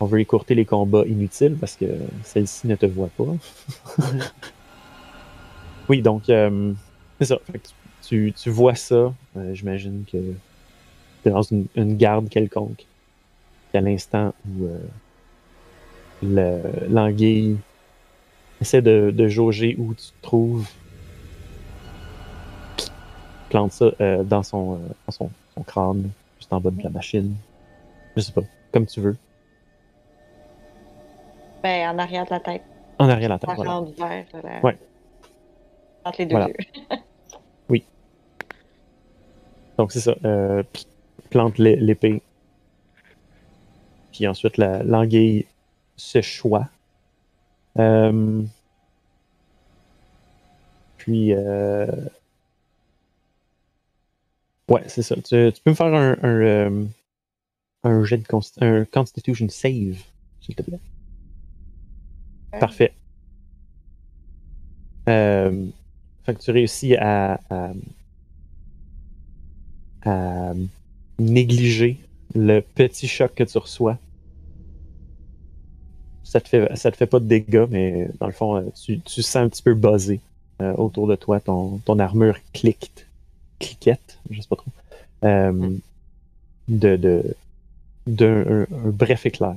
on 0.00 0.06
veut 0.06 0.20
écourter 0.20 0.54
les 0.54 0.64
combats 0.64 1.04
inutiles 1.06 1.56
parce 1.60 1.76
que 1.76 1.86
celle-ci 2.24 2.66
ne 2.66 2.76
te 2.76 2.86
voit 2.86 3.10
pas. 3.16 3.24
oui, 5.88 6.02
donc, 6.02 6.24
c'est 6.26 7.24
ça. 7.26 7.38
Fait 7.50 7.58
que 7.58 7.68
tu, 7.68 7.74
tu 8.08 8.50
vois 8.50 8.74
ça. 8.74 9.12
euh, 9.36 9.54
J'imagine 9.54 10.04
que 10.10 10.18
tu 10.18 11.28
es 11.28 11.30
dans 11.30 11.42
une, 11.42 11.66
une 11.74 11.96
garde 11.96 12.28
quelconque. 12.28 12.86
Puis 13.70 13.78
à 13.78 13.80
l'instant 13.80 14.32
où 14.48 14.64
euh, 14.66 14.78
le- 16.22 16.88
l'anguille 16.88 17.56
essaie 18.60 18.82
de, 18.82 19.10
de 19.14 19.28
jauger 19.28 19.76
où 19.78 19.94
tu 19.94 20.06
te 20.06 20.22
trouves, 20.22 20.66
plante 23.50 23.72
ça 23.72 23.90
euh, 24.00 24.22
dans, 24.24 24.42
son, 24.42 24.74
euh, 24.74 24.78
dans 25.06 25.12
son, 25.12 25.30
son 25.54 25.62
crâne, 25.62 26.10
juste 26.38 26.52
en 26.52 26.60
bas 26.60 26.70
de 26.70 26.82
la 26.82 26.90
machine. 26.90 27.34
Je 28.16 28.22
sais 28.22 28.32
pas, 28.32 28.42
comme 28.72 28.86
tu 28.86 29.00
veux. 29.00 29.16
Ben, 31.62 31.90
en 31.90 31.98
arrière 31.98 32.24
de 32.24 32.30
la 32.30 32.40
tête. 32.40 32.62
En 32.98 33.08
arrière 33.08 33.28
de 33.28 33.34
la 33.34 33.38
tête, 33.38 33.50
Ça 33.50 33.54
voilà. 33.56 33.80
vert. 33.96 34.24
là. 34.42 34.60
Ouais. 34.62 34.76
Entre 36.04 36.18
les 36.20 36.26
deux 36.26 36.36
Voilà. 36.36 36.48
yeux. 36.48 36.54
Donc 39.78 39.92
c'est 39.92 40.00
ça. 40.00 40.14
euh, 40.24 40.62
plante 41.30 41.58
l'é- 41.58 41.76
l'épée. 41.76 42.20
Puis 44.12 44.26
ensuite, 44.26 44.56
la- 44.56 44.82
l'anguille 44.82 45.46
se 45.96 46.20
choix. 46.20 46.68
Euh, 47.78 48.42
puis, 50.96 51.32
euh, 51.32 51.86
ouais, 54.70 54.82
c'est 54.86 55.02
ça. 55.02 55.14
Tu, 55.16 55.22
tu 55.52 55.60
peux 55.64 55.70
me 55.70 55.74
faire 55.74 55.86
un, 55.94 56.16
un, 56.22 56.40
euh, 56.40 56.84
un 57.84 58.04
jet 58.04 58.18
de 58.18 58.24
un 58.64 58.84
Constitution 58.86 59.48
save, 59.48 59.98
s'il 60.40 60.54
te 60.54 60.62
plaît. 60.62 60.80
Parfait. 62.60 62.92
Fait 66.24 66.34
que 66.34 66.40
tu 66.40 66.50
réussis 66.50 66.94
à, 66.96 67.40
à, 67.50 67.70
négliger 71.18 71.98
le 72.34 72.60
petit 72.60 73.08
choc 73.08 73.34
que 73.34 73.44
tu 73.44 73.58
reçois. 73.58 73.98
Ça 76.24 76.40
te 76.40 76.48
fait, 76.48 76.76
ça 76.76 76.90
te 76.90 76.96
fait 76.96 77.06
pas 77.06 77.20
de 77.20 77.24
dégâts, 77.26 77.66
mais 77.70 78.10
dans 78.20 78.26
le 78.26 78.32
fond, 78.32 78.56
euh, 78.56 78.70
tu, 78.74 79.00
tu 79.00 79.22
sens 79.22 79.36
un 79.36 79.48
petit 79.48 79.62
peu 79.62 79.72
buzzé 79.74 80.20
euh, 80.60 80.74
autour 80.74 81.06
de 81.06 81.16
toi. 81.16 81.40
Ton, 81.40 81.78
ton 81.78 81.98
armure 81.98 82.38
clique, 82.52 83.06
cliquette, 83.58 84.18
je 84.30 84.40
sais 84.42 84.48
pas 84.48 84.56
trop, 84.56 84.70
euh, 85.24 85.70
de, 86.68 86.96
de, 88.06 88.66
un 88.70 88.90
bref 88.90 89.24
éclair. 89.24 89.56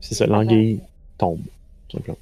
C'est 0.00 0.14
ça, 0.14 0.26
l'anguille 0.26 0.80
tombe, 1.18 1.42
tout 1.88 1.98
simplement. 1.98 2.18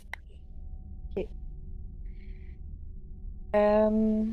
Euh, 3.55 4.24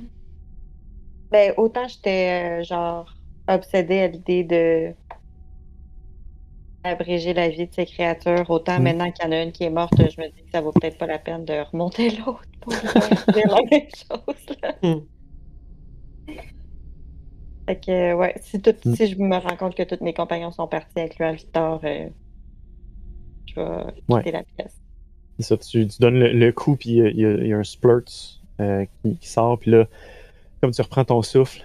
Ben, 1.36 1.54
autant 1.58 1.86
j'étais 1.86 2.62
euh, 2.62 2.64
genre 2.64 3.14
obsédée 3.50 4.00
à 4.00 4.08
l'idée 4.08 4.46
de 4.46 4.94
abréger 6.86 7.34
la 7.34 7.50
vie 7.50 7.68
de 7.68 7.74
ces 7.74 7.86
créatures, 7.86 8.50
autant 8.50 8.80
Mm. 8.80 8.84
maintenant 8.84 9.12
qu'il 9.12 9.26
y 9.26 9.28
en 9.28 9.32
a 9.34 9.42
une 9.44 9.52
qui 9.52 9.66
est 9.66 9.70
morte, 9.70 9.92
je 9.98 10.22
me 10.22 10.28
dis 10.28 10.44
que 10.44 10.50
ça 10.54 10.62
vaut 10.62 10.72
peut-être 10.72 10.98
pas 10.98 11.08
la 11.08 11.20
peine 11.20 11.44
de 11.44 11.56
remonter 11.74 12.10
l'autre 12.26 12.46
pour 12.62 12.72
dire 12.72 13.48
la 13.50 13.58
même 13.70 13.88
chose. 13.92 14.46
là. 14.64 14.76
Mm. 14.82 15.02
Fait 17.68 17.80
que, 17.86 18.14
ouais, 18.14 18.36
si, 18.42 18.62
tout, 18.62 18.74
Mm. 18.86 18.96
si 18.96 19.08
je 19.08 19.18
me 19.20 19.36
rends 19.36 19.58
compte 19.58 19.76
que 19.76 19.84
tous 19.84 20.02
mes 20.02 20.14
compagnons 20.14 20.52
sont 20.54 20.70
partis, 20.70 21.02
incluant 21.02 21.34
Victor, 21.34 21.82
euh, 21.84 22.08
je 23.48 23.56
vais 23.60 23.92
quitter 23.94 24.14
Ouais. 24.14 24.32
la 24.32 24.44
pièce. 24.44 24.80
C'est 25.40 25.44
ça, 25.48 25.58
tu, 25.58 25.86
tu 25.86 26.00
donnes 26.00 26.18
le, 26.18 26.32
le 26.32 26.52
coup, 26.54 26.78
puis 26.78 26.92
y 26.92 27.00
y, 27.02 27.24
il 27.24 27.48
y 27.48 27.52
a 27.54 27.58
un 27.58 27.64
splurt 27.66 28.40
euh, 28.62 28.86
qui, 29.04 29.18
qui 29.18 29.28
sort, 29.28 29.60
puis 29.60 29.72
là, 29.72 29.86
comme 30.62 30.72
tu 30.72 30.82
reprends 30.82 31.06
ton 31.06 31.22
souffle, 31.22 31.64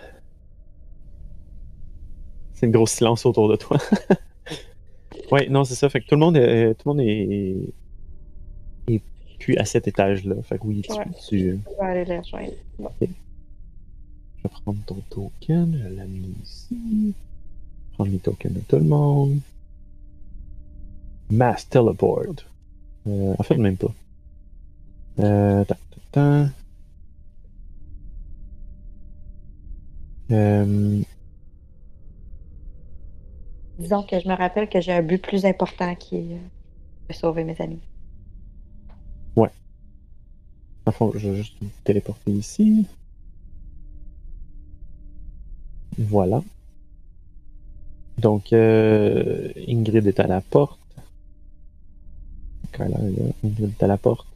c'est 2.55 2.67
une 2.67 2.73
grosse 2.73 2.93
silence 2.93 3.25
autour 3.27 3.49
de 3.49 3.57
toi. 3.57 3.79
ouais, 5.33 5.49
non, 5.49 5.65
c'est 5.65 5.75
ça, 5.75 5.89
fait 5.89 6.01
que 6.01 6.07
tout 6.07 6.15
le 6.15 6.21
monde 6.21 6.37
est, 6.37 6.75
tout 6.75 6.89
le 6.91 6.95
monde 6.97 7.01
est, 7.07 7.73
est 8.93 9.03
plus 9.39 9.57
à 9.57 9.65
cet 9.65 9.89
étage-là. 9.89 10.37
Fait 10.43 10.59
que 10.59 10.67
oui, 10.67 10.83
tu, 10.83 10.93
Ouais. 10.93 11.05
tu- 11.29 11.39
Je 11.39 11.77
vais 11.81 11.87
aller 11.87 12.05
les 12.05 12.19
rejoindre. 12.19 12.53
Bon. 12.79 12.91
je 13.01 13.07
vais 13.07 14.49
prendre 14.63 14.79
ton 14.87 14.97
token, 15.09 15.75
je 15.79 15.83
vais 15.89 15.97
l'amener 15.97 16.29
ici. 16.43 17.15
Prendre 17.95 18.11
les 18.11 18.19
tokens 18.19 18.53
de 18.55 18.61
tout 18.61 18.77
le 18.77 18.83
monde. 18.85 19.39
Mass 21.31 21.69
Teleport. 21.69 22.25
Euh, 23.07 23.35
en 23.39 23.43
fait, 23.43 23.57
même 23.57 23.77
pas. 23.77 23.93
Euh, 25.21 25.65
tac, 25.65 25.79
tac, 26.13 26.49
Euh, 30.31 31.03
Disons 33.79 34.03
que 34.03 34.21
je 34.21 34.29
me 34.29 34.35
rappelle 34.35 34.69
que 34.69 34.81
j'ai 34.81 34.93
un 34.93 35.03
but 35.03 35.23
plus 35.23 35.45
important 35.47 35.95
qui 35.95 36.17
est 36.17 36.35
euh, 36.35 36.39
de 37.09 37.15
sauver 37.15 37.45
mes 37.45 37.61
amis. 37.61 37.81
en 40.87 40.93
fond, 40.93 41.13
je 41.15 41.29
vais 41.31 41.37
juste 41.37 41.57
téléporter 41.85 42.33
ici. 42.33 42.87
Voilà. 45.99 46.43
Donc, 48.19 48.53
euh, 48.53 49.53
Ingrid 49.69 50.07
est 50.07 50.21
à 50.21 50.27
la 50.27 50.41
porte. 50.41 50.79
Carla 52.73 52.99
est 52.99 53.11
là. 53.11 53.33
Ingrid 53.45 53.71
est 53.71 53.83
à 53.83 53.87
la 53.87 53.97
porte. 53.97 54.27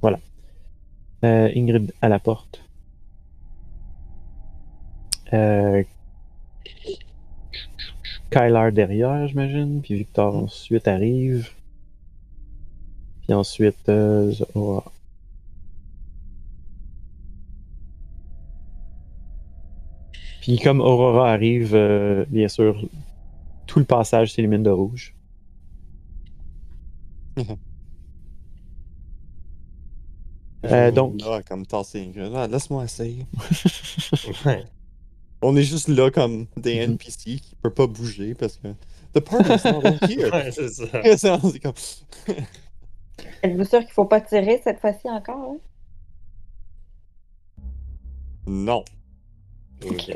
Voilà. 0.00 0.18
Euh, 1.24 1.50
Ingrid 1.54 1.92
à 2.02 2.08
la 2.08 2.18
porte. 2.18 2.62
Euh, 5.32 5.82
Kylar 8.30 8.72
derrière, 8.72 9.26
j'imagine. 9.28 9.80
Puis 9.82 9.94
Victor 9.94 10.34
ensuite 10.36 10.88
arrive. 10.88 11.50
Puis 13.22 13.34
ensuite, 13.34 13.88
euh, 13.88 14.30
Zora. 14.32 14.84
Puis 20.40 20.58
comme 20.60 20.80
Aurora 20.80 21.32
arrive, 21.32 21.74
euh, 21.74 22.24
bien 22.28 22.46
sûr, 22.46 22.80
tout 23.66 23.80
le 23.80 23.84
passage 23.84 24.32
s'illumine 24.32 24.62
de 24.62 24.70
rouge. 24.70 25.12
Euh, 30.64 30.90
donc- 30.90 31.20
Là, 31.20 31.42
comme 31.42 31.64
tasser. 31.66 32.10
Ah, 32.34 32.46
laisse-moi 32.48 32.84
essayer. 32.84 33.26
Ouais. 34.44 34.64
On 35.42 35.54
est 35.56 35.62
juste 35.62 35.88
là 35.88 36.10
comme 36.10 36.46
des 36.56 36.76
Mhm. 36.76 36.92
NPC 36.94 37.36
qui 37.36 37.54
peuvent 37.62 37.72
pas 37.74 37.86
bouger 37.86 38.34
parce 38.34 38.56
que. 38.56 38.68
The 39.12 39.20
party's 39.20 39.64
not 39.64 39.82
here. 40.08 40.30
Ouais, 40.32 40.50
c'est 40.52 40.68
ça. 41.18 41.38
C'est 41.40 41.60
comme. 41.60 41.74
Êtes-vous 43.42 43.64
sûr 43.64 43.80
qu'il 43.80 43.92
faut 43.92 44.06
pas 44.06 44.20
tirer 44.20 44.60
cette 44.64 44.80
fois-ci 44.80 45.08
encore? 45.08 45.52
hein? 45.52 45.56
Non. 48.46 48.84
Ok. 49.84 50.10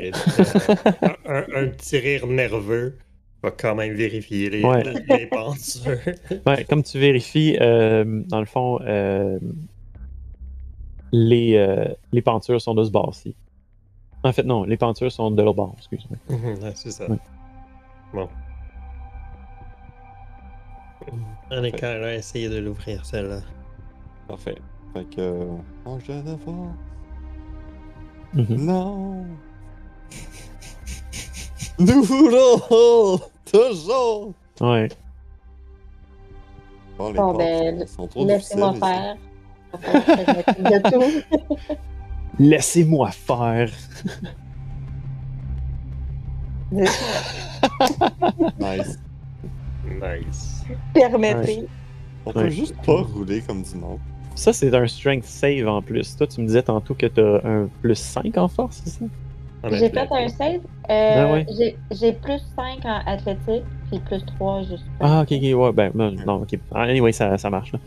un, 1.03 1.15
un- 1.27 1.47
un 1.55 1.69
petit 1.69 1.99
rire 1.99 2.27
nerveux 2.27 2.97
va 3.43 3.51
quand 3.51 3.75
même 3.75 3.95
vérifier 3.95 4.49
les, 4.51 4.63
Ouais. 4.65 4.83
les 5.09 5.27
pentures. 5.27 5.99
Ouais, 6.47 6.65
comme 6.65 6.83
tu 6.83 6.99
vérifies, 6.99 7.57
euh, 7.61 8.23
dans 8.27 8.41
le 8.41 8.47
fond, 8.47 8.79
euh, 8.83 9.39
les, 11.13 11.57
euh, 11.57 11.87
les 12.13 12.23
pentures 12.23 12.61
sont 12.61 12.75
de 12.75 12.85
ce 12.85 12.91
bord-ci. 12.91 13.35
En 14.23 14.33
fait, 14.33 14.43
non, 14.43 14.65
les 14.65 14.77
pentures 14.77 15.11
sont 15.11 15.31
de 15.31 15.43
l'autre 15.43 15.57
bord, 15.57 15.75
excuse-moi. 15.79 16.19
Ouais, 16.63 16.73
c'est 16.75 16.91
ça. 16.91 17.09
Ouais. 17.09 17.19
Bon. 18.13 18.29
Allez, 21.51 21.73
Kyla, 21.73 22.15
essayez 22.15 22.49
de 22.49 22.59
l'ouvrir, 22.59 23.05
celle-là. 23.05 23.41
Parfait. 24.29 24.59
Fait 24.93 25.05
que. 25.05 25.47
Oh, 25.87 25.99
je 26.05 26.13
de 26.13 26.37
force. 26.37 26.77
Mhm. 28.35 28.65
Non! 28.65 29.27
Noodle! 31.79 33.25
Toujours! 33.51 34.33
Ouais. 34.61 34.89
Bon, 36.97 37.11
les 37.11 37.19
Bon, 37.19 37.35
ben, 37.35 37.87
Laissez-moi 38.17 38.75
faire. 38.75 39.17
Laissez-moi 42.39 43.11
faire. 43.11 43.71
Nice. 46.73 47.01
Nice. 49.85 50.65
Permettez. 50.95 51.67
On 52.27 52.33
peut 52.33 52.41
Ouais. 52.45 52.51
juste 52.51 52.77
pas 52.85 53.03
rouler 53.03 53.41
comme 53.43 53.63
du 53.63 53.75
monde. 53.77 53.99
Ça, 54.35 54.53
c'est 54.53 54.73
un 54.75 54.87
strength 54.87 55.25
save 55.25 55.67
en 55.67 55.83
plus. 55.83 56.17
Toi, 56.17 56.27
tu 56.27 56.41
me 56.41 56.47
disais 56.47 56.63
tantôt 56.63 56.95
que 56.95 57.07
t'as 57.07 57.47
un 57.47 57.69
plus 57.83 57.97
5 57.97 58.37
en 58.39 58.49
force, 58.49 58.81
c'est 58.85 58.91
ça? 58.91 59.05
J'ai 59.73 59.91
fait 59.91 60.09
un 60.11 60.29
save. 60.29 60.55
Euh, 60.55 60.61
Ben 60.89 61.33
ouais. 61.33 61.47
j'ai- 61.59 61.77
J'ai 61.91 62.13
plus 62.13 62.41
5 62.57 62.85
en 62.85 63.01
athlétique, 63.07 63.65
puis 63.91 63.99
plus 64.01 64.25
3 64.25 64.63
juste. 64.63 64.85
Ah, 65.01 65.21
ok, 65.23 65.33
ok, 65.33 65.43
ouais, 65.43 65.73
ben, 65.73 65.91
ben, 65.95 66.17
non, 66.27 66.43
ok. 66.43 66.59
Anyway, 66.75 67.13
ça, 67.13 67.37
ça 67.37 67.51
marche, 67.51 67.73
là. 67.73 67.79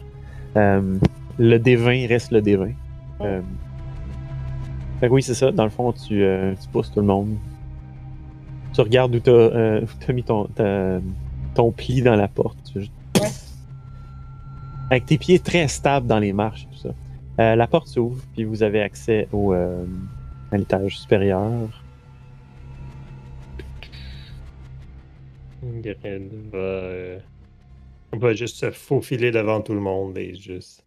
Euh, 0.57 0.97
le 1.39 1.57
D20 1.57 2.07
reste 2.07 2.31
le 2.31 2.41
D20. 2.41 2.73
Euh, 3.21 3.41
fait 4.99 5.07
que 5.07 5.13
oui, 5.13 5.23
c'est 5.23 5.33
ça. 5.33 5.51
Dans 5.51 5.63
le 5.63 5.69
fond, 5.69 5.91
tu, 5.93 6.23
euh, 6.23 6.53
tu 6.61 6.67
pousses 6.69 6.91
tout 6.91 6.99
le 6.99 7.05
monde. 7.05 7.35
Tu 8.73 8.81
regardes 8.81 9.13
où 9.15 9.19
t'as 9.19 9.31
euh, 9.31 9.81
où 9.81 9.87
t'as 10.05 10.13
mis 10.13 10.23
ton, 10.23 10.47
ton 11.53 11.71
pli 11.71 12.01
dans 12.01 12.15
la 12.15 12.27
porte. 12.27 12.57
Juste- 12.75 12.91
Ouais. 13.21 13.27
Avec 14.89 15.05
tes 15.05 15.17
pieds 15.17 15.39
très 15.39 15.67
stables 15.67 16.07
dans 16.07 16.19
les 16.19 16.33
marches 16.33 16.63
et 16.63 16.67
tout 16.75 16.79
ça. 16.79 16.89
Euh, 17.39 17.55
la 17.55 17.67
porte 17.67 17.87
s'ouvre, 17.87 18.21
puis 18.33 18.43
vous 18.43 18.61
avez 18.63 18.81
accès 18.81 19.27
au, 19.31 19.53
euh, 19.53 19.85
à 20.51 20.57
l'étage 20.57 20.97
supérieur. 20.99 21.49
Ingrid 25.63 26.29
va, 26.51 26.57
euh, 26.57 27.19
va 28.11 28.33
juste 28.33 28.57
se 28.57 28.71
faufiler 28.71 29.31
devant 29.31 29.61
tout 29.61 29.73
le 29.73 29.79
monde 29.79 30.17
et 30.17 30.35
juste 30.35 30.82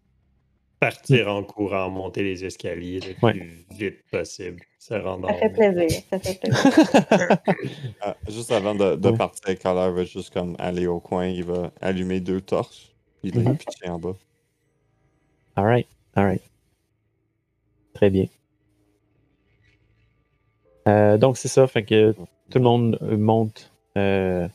partir 0.80 1.28
en 1.28 1.42
courant, 1.42 1.88
monter 1.90 2.22
les 2.22 2.44
escaliers 2.44 3.00
le 3.00 3.14
Ouais. 3.22 3.32
plus 3.32 3.66
vite 3.70 4.02
possible. 4.10 4.60
Se 4.78 4.94
rendre 4.94 5.28
Ça 5.28 5.34
fait 5.34 5.50
plaisir. 5.50 6.00
Ça 6.10 6.18
fait 6.18 6.40
plaisir. 6.40 7.38
Ah, 8.00 8.16
juste 8.28 8.52
avant 8.52 8.74
de, 8.74 9.10
partir, 9.12 9.58
Kyler 9.58 9.90
va 9.90 10.04
juste 10.04 10.32
comme 10.32 10.54
aller 10.58 10.86
au 10.86 11.00
coin, 11.00 11.26
il 11.26 11.44
va 11.44 11.72
allumer 11.80 12.20
deux 12.20 12.40
torches, 12.40 12.92
puis 13.20 13.30
il 13.34 13.40
va 13.42 13.50
les 13.50 13.56
pitcher 13.56 13.88
en 13.88 13.98
bas. 13.98 14.16
Alright, 15.56 15.88
alright. 16.14 16.42
Très 17.94 18.10
bien. 18.10 18.26
Euh, 20.86 21.18
donc 21.18 21.36
c'est 21.36 21.48
ça, 21.48 21.66
fait 21.66 21.82
que 21.84 22.12
tout 22.12 22.58
le 22.58 22.64
monde 22.64 22.98
euh, 23.02 23.16
monte, 23.16 23.72
euh, 23.96 24.46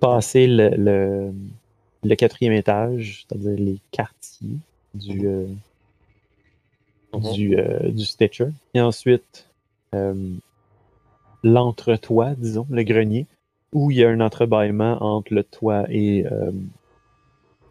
passer 0.00 0.46
le, 0.48 0.70
le, 0.70 1.32
le 2.02 2.14
quatrième 2.16 2.54
étage, 2.54 3.24
c'est-à-dire 3.28 3.54
les 3.56 3.78
quartiers 3.92 4.56
du, 4.94 5.26
euh, 5.26 5.46
Mhm. 7.14 7.32
du, 7.32 7.56
euh, 7.58 7.90
du 7.90 8.04
Stitcher. 8.04 8.48
Et 8.74 8.80
ensuite, 8.80 9.48
euh, 9.94 10.14
l'entretoit, 11.42 12.34
disons, 12.36 12.66
le 12.70 12.82
grenier, 12.82 13.26
où 13.72 13.90
il 13.90 13.98
y 13.98 14.04
a 14.04 14.08
un 14.10 14.20
entrebâillement 14.20 15.02
entre 15.02 15.32
le 15.34 15.42
toit 15.44 15.84
et 15.90 16.24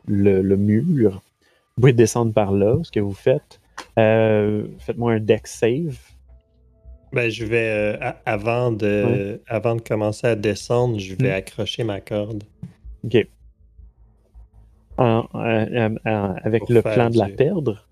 le, 0.08 0.42
le 0.42 0.58
mur. 0.58 1.22
Vous 1.76 1.82
pouvez 1.82 1.94
descendre 1.94 2.34
par 2.34 2.52
là, 2.52 2.78
ce 2.84 2.92
que 2.92 3.00
vous 3.00 3.14
faites. 3.14 3.60
Faites-moi 3.96 5.14
un 5.14 5.20
deck 5.20 5.46
save. 5.48 5.98
Ben, 7.12 7.30
je 7.30 7.44
vais, 7.46 7.70
euh, 7.70 7.98
a- 8.02 8.18
avant, 8.26 8.72
de, 8.72 9.42
avant 9.48 9.76
de 9.76 9.82
commencer 9.82 10.28
à 10.28 10.36
descendre, 10.36 11.00
je 11.00 11.16
vais 11.16 11.30
Mm. 11.30 11.34
accrocher 11.34 11.84
ma 11.84 12.00
corde. 12.02 12.44
OK. 13.04 13.28
En- 15.00 15.28
euh, 15.36 15.90
euh, 16.06 16.34
avec 16.44 16.68
le 16.70 16.82
plan 16.82 17.10
de 17.10 17.18
la 17.18 17.26
du- 17.28 17.36
perdre? 17.36 17.86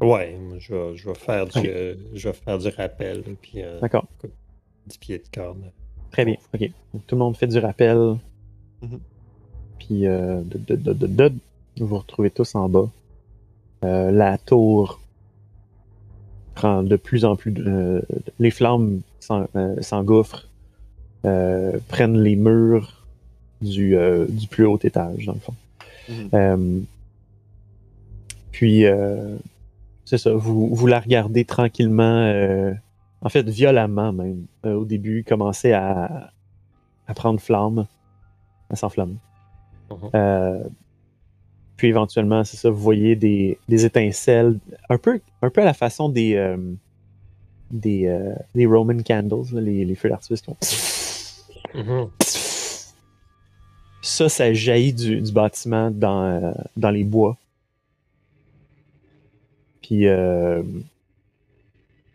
Ouais, 0.00 0.38
je 0.58 0.72
vais, 0.74 0.96
je 0.96 1.08
vais 1.08 1.14
faire 1.16 1.46
du, 1.46 1.58
euh, 1.68 1.94
je 2.14 2.28
vais 2.28 2.34
faire 2.34 2.58
du 2.58 2.68
rappel, 2.68 3.22
puis 3.42 3.62
euh, 3.62 3.80
D'accord. 3.80 4.06
10 4.86 4.98
pieds 4.98 5.18
de 5.18 5.24
corde. 5.34 5.58
Très 6.12 6.24
bien. 6.24 6.36
OK. 6.54 6.60
Donc, 6.94 7.06
tout 7.06 7.14
le 7.16 7.18
monde 7.18 7.36
fait 7.36 7.48
du 7.48 7.58
rappel. 7.58 8.16
Mhm. 8.80 9.00
Puis, 9.80 10.06
euh, 10.06 10.40
de- 10.44 11.32
vous 11.78 11.86
vous 11.86 11.98
retrouvez 11.98 12.30
tous 12.30 12.54
en 12.54 12.68
bas. 12.68 12.88
La 13.82 14.38
tour 14.38 15.00
prend 16.54 16.82
de 16.82 16.96
plus 16.96 17.24
en 17.24 17.34
plus. 17.36 17.50
de- 17.52 18.04
les 18.38 18.50
flammes 18.50 19.00
s'en- 19.20 19.48
s'engouffrent, 19.80 20.48
prennent 21.22 22.18
les 22.20 22.36
murs 22.36 22.97
du, 23.60 23.96
euh, 23.96 24.26
du 24.28 24.46
plus 24.46 24.64
haut 24.66 24.78
étage, 24.82 25.26
dans 25.26 25.34
le 25.34 25.40
fond. 25.40 25.54
Mhm. 26.08 26.28
Euh, 26.34 26.80
puis, 28.52 28.86
euh, 28.86 29.36
c'est 30.04 30.18
ça, 30.18 30.32
vous, 30.34 30.74
vous 30.74 30.86
la 30.86 31.00
regardez 31.00 31.44
tranquillement, 31.44 32.32
en 33.20 33.28
fait 33.28 33.48
violemment 33.48 34.12
même. 34.12 34.46
Au 34.64 34.84
début, 34.84 35.24
commencer 35.24 35.72
à, 35.72 36.32
à 37.06 37.14
prendre 37.14 37.40
flamme, 37.40 37.86
à 38.70 38.76
s'enflammer. 38.76 39.16
Mhm. 39.90 40.70
Puis 41.76 41.88
éventuellement, 41.88 42.42
c'est 42.42 42.56
ça, 42.56 42.70
vous 42.70 42.80
voyez 42.80 43.14
des, 43.14 43.58
des 43.68 43.84
étincelles, 43.84 44.58
un 44.88 44.98
peu, 44.98 45.20
un 45.42 45.50
peu 45.50 45.60
à 45.60 45.64
la 45.64 45.74
façon 45.74 46.08
des, 46.08 46.34
des, 47.70 48.06
euh, 48.06 48.34
Roman 48.66 48.98
candles, 49.06 49.60
les, 49.60 49.84
les 49.84 49.94
feux 49.94 50.08
d'artifice. 50.08 50.40
qui 50.40 50.46
font 50.46 50.56
Mhm. 51.74 52.08
Ça, 54.08 54.28
ça 54.28 54.52
jaillit 54.54 54.94
du, 54.94 55.20
du 55.20 55.32
bâtiment 55.32 55.90
dans, 55.90 56.24
euh, 56.24 56.52
dans 56.76 56.90
les 56.90 57.04
bois. 57.04 57.36
Puis 59.82 60.06
euh, 60.06 60.62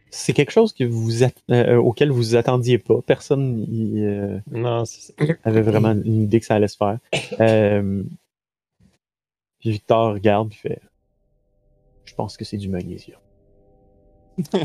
c'est 0.09 0.33
quelque 0.33 0.51
chose 0.51 0.73
que 0.73 0.83
vous 0.83 1.23
euh, 1.51 1.77
auquel 1.77 2.09
vous 2.09 2.17
vous 2.17 2.35
attendiez 2.35 2.79
pas. 2.79 3.01
Personne 3.05 3.65
y, 3.69 4.03
euh, 4.03 4.39
Non, 4.51 4.83
avait 5.43 5.61
vraiment 5.61 5.91
une 5.91 6.23
idée 6.23 6.39
que 6.39 6.45
ça 6.45 6.55
allait 6.55 6.67
se 6.67 6.77
faire. 6.77 6.97
Puis 9.59 9.71
Victor 9.71 10.13
regarde 10.13 10.49
puis 10.49 10.57
fait 10.57 10.81
Je 12.05 12.15
pense 12.15 12.37
que 12.37 12.45
c'est 12.45 12.57
du 12.57 12.69
magnésium. 12.69 13.19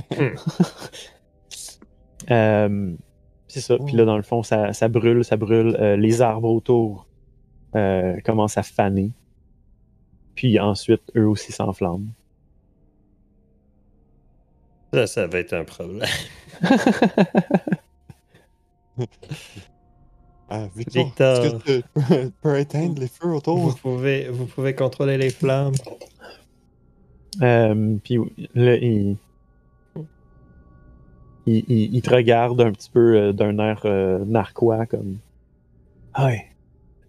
Euh, 2.31 2.95
c'est 3.47 3.61
ça. 3.61 3.79
Puis 3.79 3.97
là, 3.97 4.05
dans 4.05 4.17
le 4.17 4.23
fond, 4.23 4.43
ça, 4.43 4.73
ça 4.75 4.89
brûle, 4.89 5.25
ça 5.25 5.37
brûle. 5.37 5.77
Euh, 5.81 5.97
les 5.97 6.21
arbres 6.21 6.51
autour 6.51 7.08
euh, 7.77 8.19
commencent 8.25 8.59
à 8.59 8.63
faner. 8.63 9.11
Puis 10.35 10.59
ensuite, 10.61 11.03
eux 11.17 11.27
aussi 11.29 11.53
s'enflamment. 11.53 12.07
Ça, 14.95 15.07
ça 15.07 15.27
va 15.27 15.39
être 15.41 15.53
un 15.53 15.65
problème. 15.65 16.09
Ah, 20.51 20.67
Victor, 20.75 21.05
Victor. 21.05 21.63
que 21.63 21.81
tu 21.81 22.31
peux- 22.43 22.59
éteindre 22.59 23.01
les 23.01 23.09
feux 23.09 23.29
Vous 23.29 23.37
autour? 23.37 23.79
pouvez, 23.81 24.29
vous 24.31 24.47
pouvez 24.47 24.75
contrôler 24.75 25.19
les 25.19 25.29
flammes. 25.31 25.75
Euh, 27.43 27.97
puis 28.03 28.17
là, 28.55 28.77
il, 28.77 29.17
il, 31.47 31.65
il- 31.69 31.95
il 31.97 32.03
te 32.03 32.09
regarde 32.11 32.61
un 32.63 32.73
petit 32.73 32.89
peu 32.91 33.17
euh, 33.17 33.33
d'un 33.35 33.59
air 33.59 33.83
euh, 33.85 34.25
narquois, 34.25 34.87
comme 34.87 35.19
Ah 36.15 36.27
Ouais, 36.27 36.47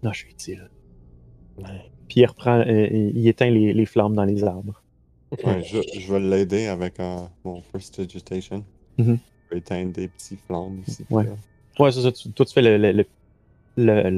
non, 0.02 0.12
je 0.12 0.18
suis 0.18 0.30
utile. 0.30 0.70
Puis 2.08 2.20
il 2.20 2.26
reprend, 2.26 2.60
euh, 2.60 2.88
il 2.90 3.26
éteint 3.28 3.50
les, 3.50 3.72
les 3.72 3.86
flammes 3.86 4.14
dans 4.14 4.24
les 4.24 4.42
arbres. 4.44 4.82
Ouais, 5.44 5.62
je, 5.62 5.78
je 6.00 6.12
vais 6.12 6.18
l'aider 6.20 6.66
avec 6.66 6.98
euh, 6.98 7.18
mon 7.44 7.60
First 7.62 8.00
Agitation. 8.00 8.64
Mhm. 8.98 9.18
Je 9.44 9.54
vais 9.54 9.58
éteindre 9.58 9.92
des 9.92 10.08
petits 10.08 10.36
flammes 10.46 10.80
ici. 10.86 11.04
Ouais. 11.10 11.26
Ouais, 11.78 11.92
c'est 11.92 12.02
ça. 12.02 12.10
Tu, 12.12 12.30
toi, 12.32 12.44
tu 12.46 12.52
fais 12.52 12.62
le, 12.62 12.76
le, 12.78 13.04
le, 13.76 14.10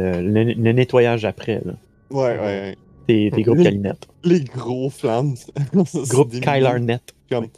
le- 0.55 0.73
nettoyage 0.73 1.25
après, 1.25 1.61
là. 1.65 1.75
Ouais, 2.11 2.39
ouais, 2.39 2.39
ouais. 2.39 2.77
Tes, 3.07 3.31
tes 3.31 3.43
groupes 3.43 3.59
Les- 3.59 3.65
Calinet. 3.65 3.93
Les 4.25 4.41
gros 4.41 4.89
flammes. 4.89 5.35
Groupe. 6.09 6.33
Arnett. 6.47 7.15
Comme... 7.29 7.49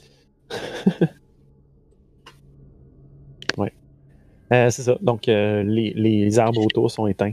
Euh, 4.53 4.71
c'est 4.71 4.83
ça. 4.83 4.99
Donc, 5.01 5.27
euh, 5.29 5.63
les, 5.63 5.93
les 5.95 6.39
arbres 6.39 6.61
autour 6.65 6.91
sont 6.91 7.07
éteints. 7.07 7.33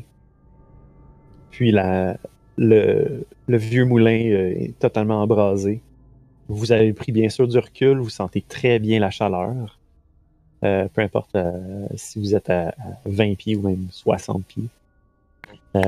Puis 1.51 1.71
la, 1.71 2.17
le, 2.57 3.25
le 3.47 3.57
vieux 3.57 3.85
moulin 3.85 4.23
euh, 4.31 4.53
est 4.55 4.79
totalement 4.79 5.21
embrasé. 5.21 5.81
Vous 6.47 6.71
avez 6.71 6.93
pris 6.93 7.11
bien 7.11 7.29
sûr 7.29 7.47
du 7.47 7.57
recul, 7.57 7.99
vous 7.99 8.09
sentez 8.09 8.41
très 8.41 8.79
bien 8.79 8.99
la 8.99 9.09
chaleur. 9.09 9.77
Euh, 10.63 10.87
peu 10.93 11.01
importe 11.01 11.35
euh, 11.35 11.87
si 11.95 12.19
vous 12.19 12.35
êtes 12.35 12.49
à, 12.49 12.69
à 12.69 12.73
20 13.05 13.35
pieds 13.35 13.55
ou 13.55 13.61
même 13.67 13.87
60 13.89 14.45
pieds. 14.45 14.67
Euh, 15.75 15.81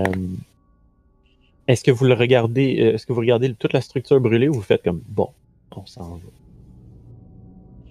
est-ce 1.67 1.83
que 1.83 1.91
vous 1.91 2.05
le 2.05 2.13
regardez, 2.13 2.63
est-ce 2.63 3.05
que 3.05 3.13
vous 3.13 3.19
regardez 3.19 3.53
toute 3.53 3.73
la 3.73 3.81
structure 3.81 4.19
brûlée 4.19 4.49
ou 4.49 4.53
vous 4.53 4.61
faites 4.61 4.83
comme 4.83 5.01
bon, 5.07 5.29
on 5.75 5.85
s'en 5.85 6.15
va? 6.15 6.19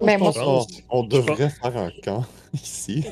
Ben, 0.05 0.19
moi, 0.19 0.33
qu'on 0.33 1.05
je 1.05 1.09
devrait 1.09 1.51
faire 1.51 1.77
un 1.77 1.93
camp 2.03 2.25
ici. 2.55 3.07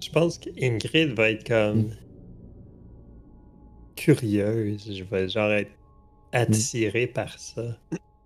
Je 0.00 0.10
pense 0.10 0.38
qu'Ingrid 0.38 1.10
va 1.10 1.30
être 1.30 1.46
comme 1.46 1.90
curieuse. 3.96 4.92
Je 4.96 5.04
vais 5.04 5.28
genre 5.28 5.52
être 5.52 5.70
attiré 6.32 7.06
par 7.06 7.38
ça. 7.38 7.62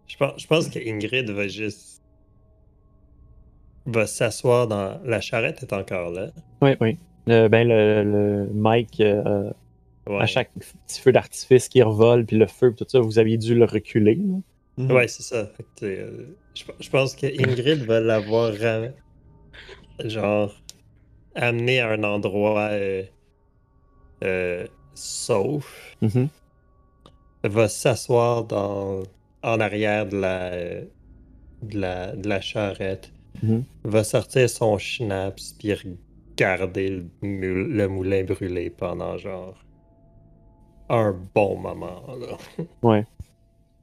Je 0.06 0.16
pense, 0.16 0.40
je 0.40 0.47
pense 0.47 0.68
qu'Ingrid 0.68 1.30
va 1.30 1.48
juste 1.48 2.02
va 3.86 4.06
s'asseoir 4.06 4.66
dans 4.68 5.00
la 5.05 5.20
charrette 5.20 5.62
est 5.62 5.72
encore 5.72 6.10
là. 6.10 6.30
Oui, 6.62 6.70
oui. 6.80 6.98
Euh, 7.28 7.48
ben 7.48 7.66
le, 7.68 8.02
le 8.05 8.50
Mike 8.52 9.00
euh, 9.00 9.50
Ouais, 10.06 10.22
à 10.22 10.26
chaque 10.26 10.50
petit 10.55 11.00
feu 11.02 11.12
d'artifice 11.12 11.68
qui 11.68 11.82
revole, 11.82 12.24
puis 12.24 12.36
le 12.38 12.47
feu, 12.47 12.70
puis 12.72 12.82
tout 12.84 12.90
ça, 12.90 13.00
vous 13.00 13.18
aviez 13.18 13.36
dû 13.36 13.55
le 13.55 13.66
reculer. 13.66 14.14
là. 14.14 14.38
Mhm. 14.78 14.92
ouais 14.92 15.08
c'est 15.08 15.22
ça. 15.22 15.50
Que, 15.78 15.84
euh, 15.84 16.36
je, 16.55 16.64
je 16.80 16.88
pense 16.88 17.14
que 17.14 17.26
Ingrid 17.26 17.82
va 17.84 18.00
l'avoir 18.00 18.55
ram- 18.58 18.92
genre 20.05 20.55
amené 21.34 21.80
à 21.80 21.90
un 21.90 22.02
endroit 22.05 22.68
euh, 22.72 23.02
euh, 24.24 24.66
sauf. 24.99 25.97
Mhm. 26.02 26.28
va 27.44 27.68
s'asseoir 27.68 28.44
dans 28.44 29.02
en 29.43 29.60
arrière 29.60 30.07
de 30.07 30.17
la 30.18 30.51
de 31.62 31.78
la, 31.81 32.15
de 32.17 32.28
la 32.28 32.41
charrette, 32.41 33.12
Mhm. 33.43 33.65
va 33.85 34.02
sortir 34.05 34.49
son 34.51 34.77
schnapps 34.78 35.55
puis 35.59 35.73
regarder 35.75 36.89
le, 36.91 37.05
moul- 37.23 37.68
le 37.73 37.89
moulin 37.89 38.25
brûler 38.25 38.70
pendant 38.70 39.17
genre 39.17 39.55
un 40.89 41.12
bon 41.35 41.57
moment 41.59 42.02
là. 42.20 42.36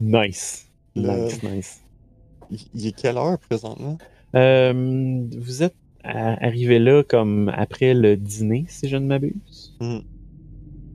Nice. 0.02 0.68
Le- 0.96 1.26
Nice, 1.26 1.44
nice. 1.44 1.82
Il 2.74 2.88
est 2.88 2.92
quelle 2.92 3.18
heure 3.18 3.40
présentement? 3.40 3.98
Euh, 4.36 5.28
vous 5.38 5.64
êtes 5.64 5.76
arrivé 6.04 6.80
là 6.80 7.04
comme 7.04 7.50
après 7.56 7.94
le 7.94 8.16
dîner, 8.18 8.66
si 8.70 8.88
je 8.90 8.98
ne 8.98 9.06
m'abuse? 9.08 9.76
Mhm. 9.80 10.04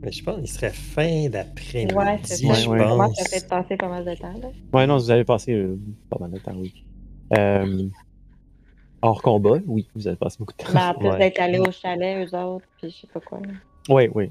Mais 0.02 0.12
je 0.12 0.22
pense 0.24 0.36
qu'il 0.38 0.48
serait 0.48 0.70
fin 0.72 1.28
d'après-midi, 1.28 1.94
Ouais, 1.94 2.18
c'est 2.24 2.42
je 2.42 2.52
ça. 2.54 2.68
Ouais, 2.70 2.78
ouais. 2.80 2.86
Moi, 2.96 3.08
ça 3.14 3.22
pense. 3.22 3.28
fait 3.28 3.48
passer 3.48 3.76
pas 3.76 3.88
mal 3.88 4.04
de 4.04 4.14
temps. 4.14 4.32
Là. 4.32 4.48
Ouais, 4.72 4.86
non, 4.86 4.96
vous 4.96 5.10
avez 5.10 5.24
passé 5.24 5.52
euh, 5.52 5.78
pas 6.08 6.16
mal 6.18 6.30
de 6.30 6.38
temps, 6.38 6.54
oui. 6.56 6.72
Euh, 7.36 7.86
hors 9.02 9.20
combat, 9.22 9.58
oui, 9.66 9.88
vous 9.94 10.06
avez 10.08 10.16
passé 10.16 10.36
beaucoup 10.38 10.54
de 10.54 10.64
temps. 10.64 10.72
Mais 10.72 10.80
en 10.80 10.94
plus 10.94 11.08
Ouais. 11.08 11.18
d'être 11.18 11.38
allé 11.40 11.58
au 11.58 11.70
chalet, 11.70 12.26
eux 12.26 12.34
autres, 12.36 12.66
puis 12.78 12.90
je 12.90 12.96
sais 12.96 13.06
pas 13.12 13.20
quoi. 13.20 13.40
Oui, 13.90 14.08
oui. 14.14 14.30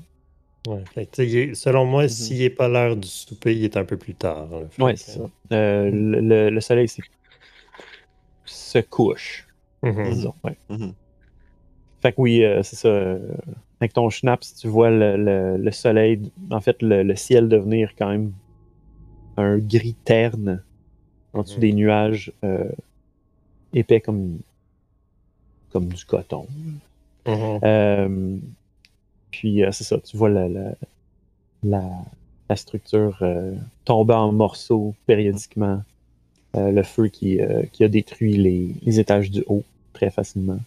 Ouais, 0.68 0.84
fait 0.94 1.06
que, 1.06 1.12
tu 1.12 1.16
sais, 1.24 1.28
il 1.28 1.38
est- 1.38 1.54
selon 1.54 1.86
moi, 1.86 2.04
Mhm. 2.04 2.10
s'il 2.10 2.40
n'est 2.40 2.50
pas 2.50 2.68
l'heure 2.68 2.96
du 2.98 3.08
souper, 3.08 3.56
il 3.56 3.64
est 3.64 3.78
un 3.78 3.86
peu 3.86 3.96
plus 3.98 4.16
tard. 4.16 4.48
là. 4.52 4.68
Fait 4.70 4.82
Ouais, 4.84 4.94
que- 4.94 5.00
c'est 5.00 5.12
ça. 5.12 5.30
Euh, 5.54 5.90
le, 5.92 6.20
le- 6.20 6.50
le 6.50 6.62
soleil 6.62 6.88
se 8.46 8.80
couche, 8.80 9.48
Mhm. 9.84 10.04
disons. 10.10 10.34
Ouais. 10.44 10.58
Mhm. 10.70 10.94
Fait 12.02 12.12
que 12.14 12.22
oui, 12.22 12.44
euh, 12.44 12.64
c'est 12.64 12.76
ça. 12.76 12.90
Avec 13.80 13.94
ton 13.94 14.10
schnapps, 14.10 14.56
tu 14.56 14.68
vois 14.68 14.90
le, 14.90 15.16
le- 15.18 15.58
le 15.58 15.72
soleil, 15.72 16.32
en 16.52 16.62
fait, 16.62 16.82
le, 16.82 17.04
le 17.04 17.16
ciel 17.16 17.48
devenir 17.50 17.92
quand 17.98 18.10
même 18.10 18.34
un 19.38 19.58
gris 19.58 19.96
terne 20.04 20.62
en 21.34 21.44
dessous 21.44 21.56
Mhm. 21.56 21.62
des 21.62 21.74
nuages 21.74 22.32
euh, 22.44 22.70
épais 23.74 24.02
comme, 24.02 24.40
comme 25.72 25.88
du 25.88 26.04
coton. 26.06 26.48
Mhm. 27.28 27.60
Euh, 27.64 28.38
puis 29.32 29.64
euh, 29.64 29.72
c'est 29.72 29.84
ça, 29.84 30.00
tu 30.00 30.18
vois 30.18 30.30
la, 30.30 30.50
la, 30.50 30.72
la, 31.64 31.84
la 32.50 32.56
structure 32.56 33.18
euh, 33.22 33.54
tomber 33.86 34.14
en 34.16 34.32
morceaux 34.32 34.96
périodiquement. 35.06 35.82
Le 36.56 36.82
feu 36.82 37.10
qui, 37.10 37.40
qui 37.74 37.84
a 37.84 37.88
détruit 37.88 38.34
les, 38.36 38.74
les 38.82 39.00
étages 39.00 39.30
du 39.30 39.44
haut 39.48 39.64
très 39.94 40.10
facilement. 40.10 40.58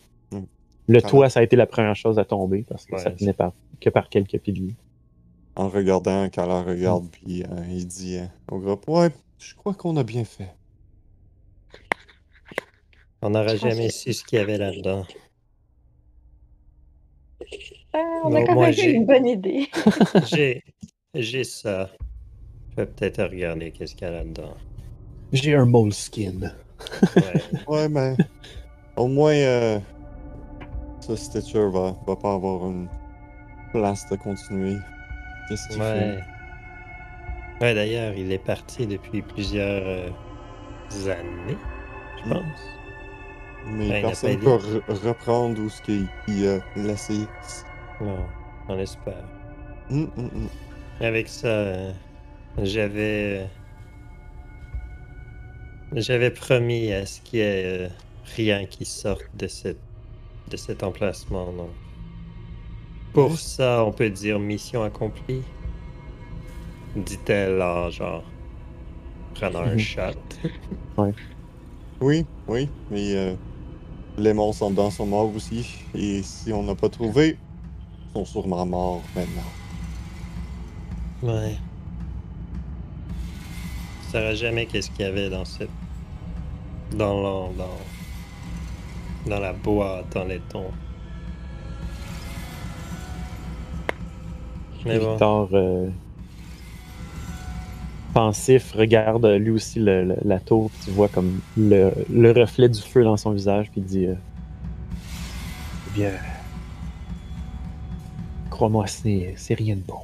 Le 0.89 1.01
Quand 1.01 1.09
toit, 1.09 1.31
ça 1.31 1.41
a 1.41 1.43
été 1.43 1.57
la 1.57 1.67
première 1.67 1.95
chose 1.97 2.19
à 2.19 2.25
tomber 2.25 2.65
parce 2.69 2.87
que 2.87 2.95
Ouais, 2.97 3.03
ça 3.03 3.11
tenait 3.13 3.33
par, 3.33 3.53
que 3.81 3.89
par 3.91 4.09
quelques 4.09 4.39
piliers. 4.39 4.75
En 5.55 5.69
regardant, 5.69 6.29
Kala 6.31 6.63
regarde, 6.63 7.09
puis 7.11 7.45
euh, 7.45 7.65
il 7.69 7.87
dit 7.87 8.17
euh, 8.19 8.27
au 8.51 8.59
groupe 8.59 8.89
Ouais, 8.89 9.11
je 9.39 9.55
crois 9.55 9.75
qu'on 9.75 9.97
a 9.97 10.03
bien 10.03 10.25
fait. 10.25 10.49
On 13.21 13.31
n'aurait 13.31 13.57
jamais 13.59 13.87
que- 13.89 13.93
su 13.93 14.13
ce 14.13 14.25
qu'il 14.25 14.39
y 14.39 14.43
avait 14.43 14.59
là-dedans. 14.59 15.07
Ah, 17.93 17.99
on 18.25 18.35
a 18.35 18.43
quand 18.45 18.61
même 18.61 18.73
j'ai- 18.73 18.91
eu 18.93 18.95
une 18.95 19.07
bonne 19.07 19.27
idée. 19.27 19.69
J'ai, 20.27 20.63
j'ai 21.15 21.45
ça. 21.45 21.91
Je 22.71 22.77
vais 22.77 22.87
peut-être 22.87 23.23
regarder 23.25 23.71
qu'est-ce 23.71 23.95
qu'il 23.95 24.07
y 24.07 24.11
a 24.11 24.15
là-dedans. 24.15 24.55
J'ai 25.33 25.55
un 25.55 25.67
moleskin. 25.67 26.53
Ouais. 27.17 27.43
Ouais, 27.69 27.89
mais 27.89 28.17
au 28.97 29.09
moins, 29.09 29.35
euh, 31.11 31.17
ce 31.17 31.25
Stitcher 31.25 31.69
va, 31.71 31.95
va 32.07 32.17
pas 32.17 32.35
avoir 32.35 32.69
une 32.71 32.89
place 33.73 34.09
de 34.11 34.17
continuer. 34.17 34.77
Qu'est-ce 35.49 35.69
qu'il 35.69 35.81
ouais. 35.81 36.23
fait? 37.61 37.65
Ouais, 37.65 37.75
d'ailleurs, 37.75 38.15
il 38.15 38.33
est 38.33 38.39
parti 38.45 38.87
depuis 38.87 39.23
plusieurs 39.23 39.83
euh, 39.87 40.09
années, 41.11 41.57
je 42.25 42.29
Mm. 42.29 42.33
pense. 42.35 42.61
Mais 43.65 43.89
Ben, 43.89 44.03
personne 44.09 44.39
pas 44.39 44.45
peut 44.45 44.57
re- 44.57 45.07
reprendre 45.07 45.61
où 45.61 45.69
ce 45.69 45.81
qu'il 45.83 46.07
il 46.27 46.49
a 46.49 46.59
laissé. 46.77 47.29
Non, 48.01 48.27
on 48.69 48.79
espère. 48.79 49.25
Hum, 49.91 50.11
hum, 50.17 50.31
hum. 50.35 50.49
Avec 51.01 51.29
ça, 51.29 51.47
euh, 51.47 51.93
j'avais. 52.63 53.47
J'avais 55.95 56.31
promis 56.31 56.93
à 56.93 57.07
ce 57.07 57.21
qu'il 57.21 57.39
y 57.39 57.43
ait 57.43 57.65
euh, 57.67 57.89
rien 58.37 58.65
qui 58.65 58.85
sorte 58.85 59.25
de, 59.35 59.47
cette, 59.47 59.79
de 60.53 60.57
cet 60.59 60.83
emplacement, 60.83 61.51
non. 61.53 61.71
Pour 63.15 63.39
ça, 63.39 63.85
on 63.85 63.93
peut 63.93 64.11
dire 64.11 64.39
mission 64.39 64.83
accomplie. 64.83 65.43
Dit-elle 66.95 67.61
en 67.63 67.91
genre. 67.91 68.23
prenant 69.35 69.61
un 69.63 69.73
Mhm. 69.75 69.79
shot. 69.79 70.19
Oui, 72.03 72.27
oui, 72.49 72.69
mais 72.91 73.15
euh, 73.15 73.35
les 74.19 74.35
monstres 74.35 74.65
en 74.65 74.71
dedans 74.71 74.91
sont 74.91 75.07
morts 75.07 75.33
aussi. 75.35 75.85
Et 75.95 76.23
si 76.23 76.53
on 76.53 76.65
n'a 76.65 76.75
pas 76.75 76.89
trouvé, 76.89 77.39
ils 78.09 78.13
sont 78.13 78.25
sûrement 78.25 78.67
morts 78.67 79.03
maintenant. 79.15 79.53
Ouais. 81.23 81.57
sauras 84.11 84.35
jamais 84.35 84.67
qu'est-ce 84.67 84.91
qu'il 84.91 85.03
y 85.07 85.09
avait 85.09 85.31
dans 85.31 85.45
cette. 85.45 85.71
Dans, 86.93 87.15
la- 87.23 87.55
dans, 87.57 87.79
dans 89.27 89.41
la 89.41 89.53
boîte 89.53 90.17
en 90.17 90.25
laiton. 90.25 90.65
Mais 94.85 94.99
bon. 94.99 95.11
Victor, 95.13 95.49
euh, 95.53 95.89
pensif, 98.15 98.73
regarde 98.73 99.25
euh, 99.25 99.39
lui 99.39 99.51
aussi 99.51 99.79
le- 99.79 100.05
le- 100.05 100.17
la 100.25 100.39
tour. 100.41 100.71
puis 100.71 100.81
Tu 100.87 100.91
vois 100.91 101.09
comme 101.09 101.41
le, 101.57 101.93
le 102.11 102.33
reflet 102.33 102.69
du 102.69 102.81
feu 102.81 103.05
dans 103.05 103.17
son 103.17 103.31
visage, 103.33 103.71
puis 103.71 103.81
il 103.81 103.87
dit 103.87 104.07
euh, 104.07 104.15
Eh 105.89 105.91
bien, 105.95 106.13
crois-moi, 108.51 108.87
c'est 108.87 109.55
rien 109.55 109.77
de 109.77 109.83
bon. 109.83 110.01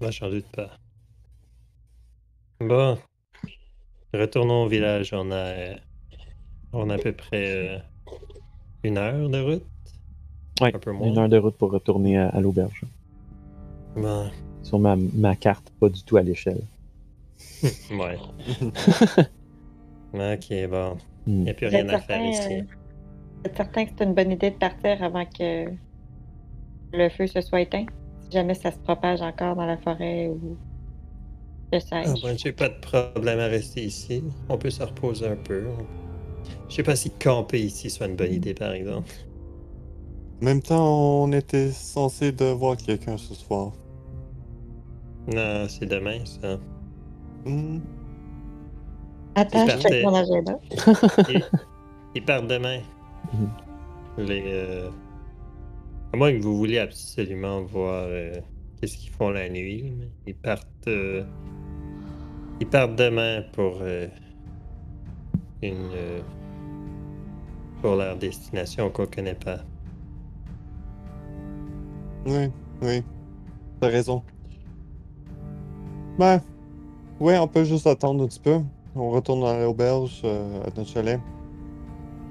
On 0.00 0.04
va 0.04 0.10
changer 0.10 0.40
de 0.40 0.46
pas. 0.54 0.70
Bon. 2.60 2.98
Retournons 4.14 4.64
au 4.64 4.68
village. 4.68 5.10
On 5.12 5.30
a, 5.32 5.76
on 6.72 6.90
a 6.90 6.94
à 6.94 6.98
peu 6.98 7.12
près 7.12 7.76
euh, 7.76 7.78
une 8.82 8.98
heure 8.98 9.28
de 9.28 9.40
route? 9.40 9.66
Ouais, 10.60 10.74
Un 10.74 10.78
peu 10.78 10.92
moins. 10.92 11.08
Une 11.08 11.18
heure 11.18 11.28
de 11.28 11.38
route 11.38 11.56
pour 11.56 11.70
retourner 11.70 12.18
à, 12.18 12.28
à 12.28 12.40
l'auberge. 12.40 12.82
Bon. 13.96 14.30
Sur 14.62 14.78
ma, 14.78 14.96
ma 14.96 15.34
carte, 15.36 15.72
pas 15.80 15.88
du 15.88 16.02
tout 16.04 16.16
à 16.16 16.22
l'échelle. 16.22 16.60
Ouais. 17.90 18.18
ok, 20.12 20.68
bon. 20.70 20.96
Hmm. 21.26 21.30
Il 21.40 21.44
n'y 21.44 21.50
a 21.50 21.54
plus 21.54 21.66
rien 21.66 21.88
à 21.88 21.98
faire 21.98 22.24
ici. 22.24 22.54
euh, 22.54 22.62
Vous 22.62 23.50
êtes 23.50 23.56
certain 23.56 23.84
que 23.86 23.92
c'est 23.98 24.04
une 24.04 24.14
bonne 24.14 24.32
idée 24.32 24.50
de 24.50 24.56
partir 24.56 25.02
avant 25.02 25.26
que 25.26 25.66
le 26.92 27.08
feu 27.08 27.26
se 27.26 27.40
soit 27.40 27.62
éteint? 27.62 27.86
Si 28.20 28.30
jamais 28.32 28.54
ça 28.54 28.70
se 28.72 28.78
propage 28.78 29.22
encore 29.22 29.56
dans 29.56 29.64
la 29.66 29.78
forêt 29.78 30.28
ou 30.28 30.58
que 31.72 31.78
Ah, 32.02 32.14
sais-je. 32.14 32.22
ben, 32.22 32.36
j'ai 32.38 32.52
pas 32.52 32.68
de 32.68 32.78
problème 32.80 33.38
à 33.40 33.46
rester 33.46 33.84
ici. 33.84 34.22
On 34.48 34.58
peut 34.58 34.70
se 34.70 34.82
reposer 34.82 35.26
un 35.28 35.36
peu. 35.36 35.66
Je 36.68 36.74
sais 36.74 36.82
pas 36.82 36.96
si 36.96 37.10
camper 37.10 37.60
ici 37.60 37.90
soit 37.90 38.06
une 38.06 38.16
bonne 38.16 38.32
idée, 38.32 38.54
par 38.54 38.72
exemple. 38.72 39.10
En 40.40 40.44
même 40.44 40.62
temps, 40.62 41.22
on 41.24 41.32
était 41.32 41.70
censé 41.72 42.30
de 42.32 42.44
voir 42.46 42.76
quelqu'un 42.76 43.16
ce 43.16 43.34
soir. 43.34 43.72
Non, 45.32 45.66
c'est 45.68 45.86
demain, 45.86 46.24
ça. 46.24 46.58
Hmm. 47.44 47.78
Attends, 49.34 49.66
je 49.68 49.78
check 49.78 50.04
mon 50.04 50.14
agenda. 50.14 50.58
Ils, 51.28 51.44
ils 52.14 52.24
partent 52.24 52.46
demain. 52.48 52.80
Les, 54.16 54.42
euh, 54.46 54.90
À 56.12 56.16
moins 56.16 56.32
que 56.32 56.42
vous 56.42 56.56
vouliez 56.56 56.78
absolument 56.78 57.62
voir 57.62 58.04
euh, 58.08 58.32
qu'est-ce 58.80 58.96
qu'ils 58.96 59.10
font 59.12 59.30
la 59.30 59.48
nuit, 59.48 59.92
mais 59.98 60.08
ils 60.26 60.34
partent. 60.34 60.66
euh, 60.88 61.24
Ils 62.60 62.66
partent 62.68 62.96
demain 62.96 63.42
pour 63.52 63.78
euh, 63.82 64.08
une. 65.62 65.90
Pour 67.82 67.96
leur 67.96 68.16
destination 68.16 68.90
qu'on 68.90 69.06
connaît 69.06 69.34
pas. 69.34 69.58
Oui, 72.26 72.48
oui. 72.82 73.02
T'as 73.80 73.88
raison. 73.88 74.22
Ben, 76.18 76.40
ouais, 77.20 77.38
on 77.38 77.46
peut 77.46 77.64
juste 77.64 77.86
attendre 77.86 78.24
un 78.24 78.26
petit 78.26 78.40
peu. 78.40 78.58
On 78.96 79.10
retourne 79.10 79.44
à 79.44 79.60
l'auberge, 79.62 80.20
euh, 80.24 80.60
à 80.62 80.66
notre 80.76 80.88
chalet. 80.90 81.20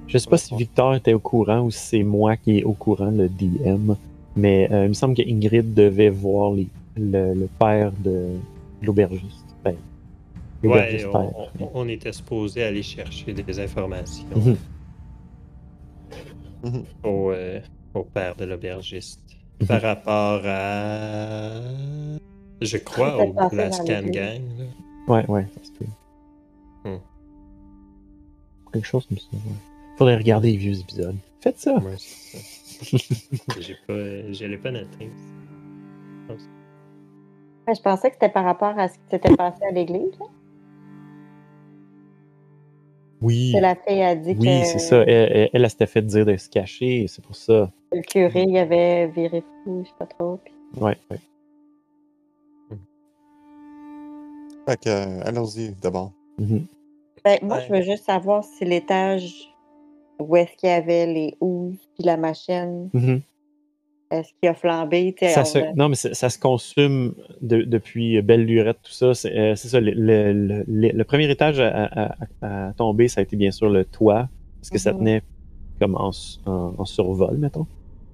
Je 0.07 0.17
sais 0.17 0.29
pas 0.29 0.37
si 0.37 0.55
Victor 0.55 0.95
était 0.95 1.13
au 1.13 1.19
courant 1.19 1.61
ou 1.61 1.71
si 1.71 1.79
c'est 1.79 2.03
moi 2.03 2.35
qui 2.37 2.59
est 2.59 2.63
au 2.63 2.73
courant, 2.73 3.11
le 3.11 3.27
DM, 3.29 3.93
mais 4.35 4.69
euh, 4.71 4.85
il 4.85 4.89
me 4.89 4.93
semble 4.93 5.15
que 5.15 5.21
Ingrid 5.21 5.73
devait 5.73 6.09
voir 6.09 6.51
les- 6.51 6.67
le, 6.97 7.33
le 7.33 7.47
père 7.59 7.91
de 8.03 8.35
l'aubergiste. 8.81 9.55
Ben, 9.63 9.75
Ouais, 10.63 10.69
l'aubergiste 10.69 11.05
on, 11.07 11.11
père. 11.11 11.31
on- 11.59 11.69
on 11.73 11.87
était 11.87 12.11
supposé 12.13 12.63
aller 12.63 12.83
chercher 12.83 13.33
des 13.33 13.59
informations 13.59 14.25
Mhm. 14.35 14.55
Mhm. 16.63 16.83
au, 17.03 17.31
euh, 17.31 17.59
au 17.93 18.03
père 18.03 18.35
de 18.35 18.45
l'aubergiste 18.45 19.21
Mhm. 19.61 19.67
par 19.67 19.81
rapport 19.81 20.41
à. 20.45 21.49
Je 22.61 22.77
crois 22.77 23.23
au 23.23 23.33
Blascan. 23.49 24.03
Gang. 24.05 24.41
là. 24.57 24.65
Ouais, 25.07 25.25
ouais, 25.29 25.45
ça 25.55 25.63
se 25.63 25.71
peut. 25.71 25.85
Hmm. 26.83 26.97
Quelque 28.73 28.85
chose 28.87 29.05
comme 29.07 29.17
ça, 29.17 29.27
ouais. 29.33 29.39
Faudrait 29.97 30.17
regarder 30.17 30.51
les 30.51 30.57
vieux 30.57 30.79
épisodes. 30.79 31.15
Faites 31.41 31.59
ça! 31.59 31.75
Ouais, 31.75 31.95
c'est 31.97 32.37
ça. 32.37 32.97
J'ai 33.59 33.75
pas, 33.87 33.93
je 34.33 34.45
l'ai 34.45 34.57
pas 34.57 34.71
noté. 34.71 35.09
Ouais, 36.29 36.35
Je 37.75 37.81
pensais 37.81 38.09
que 38.09 38.15
c'était 38.15 38.29
par 38.29 38.43
rapport 38.45 38.77
à 38.77 38.87
ce 38.87 38.93
qui 38.95 38.99
s'était 39.11 39.35
passé 39.35 39.63
à 39.67 39.71
l'église. 39.71 40.11
là. 40.19 40.25
Oui, 43.21 43.51
Que 43.55 43.59
la 43.61 43.75
fille 43.75 44.01
a 44.03 44.15
dit 44.15 44.35
oui, 44.39 44.45
que 44.61 44.65
c'est 44.65 44.79
ça. 44.79 44.97
Elle, 45.01 45.09
elle, 45.09 45.49
elle, 45.53 45.63
elle 45.63 45.69
s'était 45.69 45.87
fait 45.87 46.01
dire 46.03 46.25
de 46.25 46.37
se 46.37 46.49
cacher, 46.49 47.01
et 47.03 47.07
c'est 47.07 47.23
pour 47.23 47.35
ça. 47.35 47.71
le 47.91 48.01
curé 48.01 48.43
il 48.47 48.57
avait 48.57 49.07
viré 49.07 49.43
fou, 49.63 49.81
je 49.83 49.89
sais 49.89 49.95
pas 49.97 50.05
trop. 50.05 50.39
puis- 50.43 50.53
Ouais, 50.81 50.97
ouais. 51.09 51.17
Fait 54.67 54.77
que, 54.79 54.89
euh, 54.89 55.21
allons-y 55.25 55.69
d'abord. 55.81 56.11
Mhm. 56.37 56.65
Ben, 57.23 57.39
moi, 57.41 57.57
Ouais. 57.57 57.65
je 57.67 57.73
veux 57.73 57.81
juste 57.81 58.05
savoir 58.05 58.43
si 58.43 58.65
l'étage 58.65 59.33
où 60.19 60.35
est-ce 60.35 60.55
qu'il 60.57 60.69
y 60.69 60.71
avait 60.71 61.05
les 61.07 61.35
houves 61.39 61.77
puis 61.95 62.03
la 62.03 62.17
machine, 62.17 62.89
Mhm. 62.93 63.21
Est-ce 64.11 64.29
qu'il 64.39 64.49
a 64.49 64.53
flambé? 64.53 65.13
Ça 65.21 65.43
se- 65.45 65.57
a- 65.59 65.73
non, 65.73 65.89
mais 65.89 65.95
ça, 65.95 66.29
se 66.29 66.39
consume 66.39 67.13
de- 67.41 67.63
depuis 67.63 68.21
Belle 68.21 68.45
Lurette, 68.45 68.77
tout 68.83 68.91
ça. 68.91 69.13
C'est 69.13 69.35
euh, 69.37 69.55
ça. 69.55 69.79
Le, 69.79 69.91
le- 69.91 70.33
le- 70.33 70.63
le- 70.67 70.89
le 70.91 71.03
premier 71.03 71.29
étage 71.29 71.59
à, 71.59 71.67
à- 71.69 72.15
à- 72.41 72.67
à 72.69 72.73
tomber, 72.73 73.07
ça 73.07 73.19
a 73.21 73.23
été 73.23 73.35
bien 73.35 73.51
sûr 73.51 73.69
le 73.69 73.85
toit, 73.85 74.29
parce 74.61 74.69
que 74.69 74.77
ça 74.77 74.93
Mhm. 74.93 74.99
tenait 74.99 75.21
comme 75.79 75.95
en, 75.95 76.09
s- 76.09 76.39
en- 76.45 76.73
en 76.77 76.85
survol, 76.85 77.37
mettons. 77.37 77.67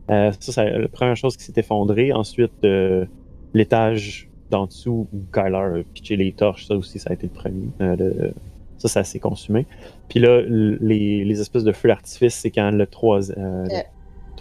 Euh, 0.10 0.32
ça, 0.40 0.52
c'est 0.52 0.78
la 0.80 0.88
première 0.90 1.16
chose 1.16 1.38
qui 1.38 1.44
s'est 1.44 1.54
effondrée. 1.58 2.12
Ensuite, 2.12 2.52
euh, 2.66 3.06
l'étage 3.54 4.30
d'en 4.50 4.66
dessous 4.66 5.08
où 5.14 5.20
Kyler 5.34 5.56
a 5.80 5.84
pitché 5.94 6.16
les 6.16 6.32
torches, 6.34 6.66
ça 6.68 6.76
aussi, 6.76 7.00
ça 7.00 7.12
a 7.12 7.14
été 7.14 7.28
le 7.28 7.34
premier. 7.34 7.68
Euh, 7.82 7.96
le- 7.98 8.34
ça, 8.78 8.88
ça 8.90 9.04
s'est 9.06 9.20
consumé. 9.20 9.66
Puis 10.10 10.20
là, 10.20 10.42
les, 10.42 11.24
les 11.24 11.40
espèces 11.42 11.64
de 11.64 11.72
feux 11.72 11.88
d'artifice, 11.88 12.36
c'est 12.36 12.52
quand 12.52 12.70
le, 12.72 12.86
trois- 12.86 13.32
euh, 13.32 13.64
le 13.66 13.72
Euh. 13.76 13.80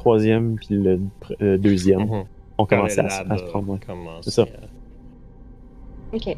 Troisième 0.03 0.57
puis 0.57 0.67
le 0.75 1.01
euh, 1.41 1.57
deuxième 1.59 2.01
Mhm. 2.07 2.13
ont 2.13 2.27
Quand 2.59 2.67
commencé 2.67 2.99
à, 3.01 3.09
se- 3.09 3.19
lab 3.23 3.33
à 3.33 3.39
se 3.39 3.45
prendre. 3.45 3.73
ouais. 3.73 3.79
C'est 4.23 4.31
ça. 4.33 4.43
à- 4.43 6.17
OK. 6.17 6.37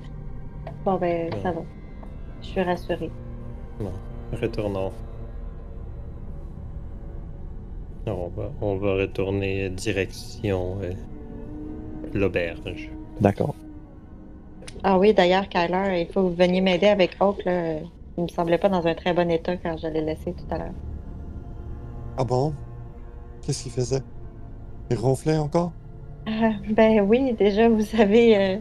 Bon, 0.84 0.96
ben, 0.98 1.30
ça 1.42 1.50
va. 1.52 1.62
Je 2.42 2.46
suis 2.46 2.62
rassurée. 2.62 3.10
Retournons. 4.40 4.92
Alors, 8.06 8.18
on 8.26 8.28
va, 8.28 8.50
on 8.60 8.76
va 8.76 8.94
retourner 8.96 9.70
direction 9.70 10.76
euh, 10.82 10.92
l'auberge. 12.12 12.90
D'accord. 13.20 13.54
Ah 14.82 14.98
oui, 14.98 15.14
d'ailleurs, 15.14 15.48
Kyler, 15.48 16.00
il 16.02 16.06
faut 16.12 16.22
que 16.22 16.28
vous 16.28 16.34
veniez 16.34 16.60
m'aider 16.60 16.88
avec 16.88 17.16
Oak. 17.20 17.42
Là. 17.46 17.78
Il 18.18 18.24
me 18.24 18.28
semblait 18.28 18.58
pas 18.58 18.68
dans 18.68 18.86
un 18.86 18.94
très 18.94 19.14
bon 19.14 19.30
état 19.30 19.56
quand 19.56 19.76
je 19.78 19.86
l'ai 19.88 20.02
laissé 20.02 20.32
tout 20.34 20.44
à 20.54 20.58
l'heure. 20.58 20.74
Ah 22.18 22.24
bon? 22.24 22.52
Qu'est-ce 23.44 23.64
qu'il 23.64 23.72
faisait? 23.72 24.02
Il 24.90 24.96
ronflait 24.96 25.36
encore? 25.36 25.72
Ah, 26.26 26.52
ben 26.70 27.00
oui, 27.00 27.34
déjà, 27.34 27.68
vous 27.68 27.82
savez, 27.82 28.36
euh, 28.36 28.58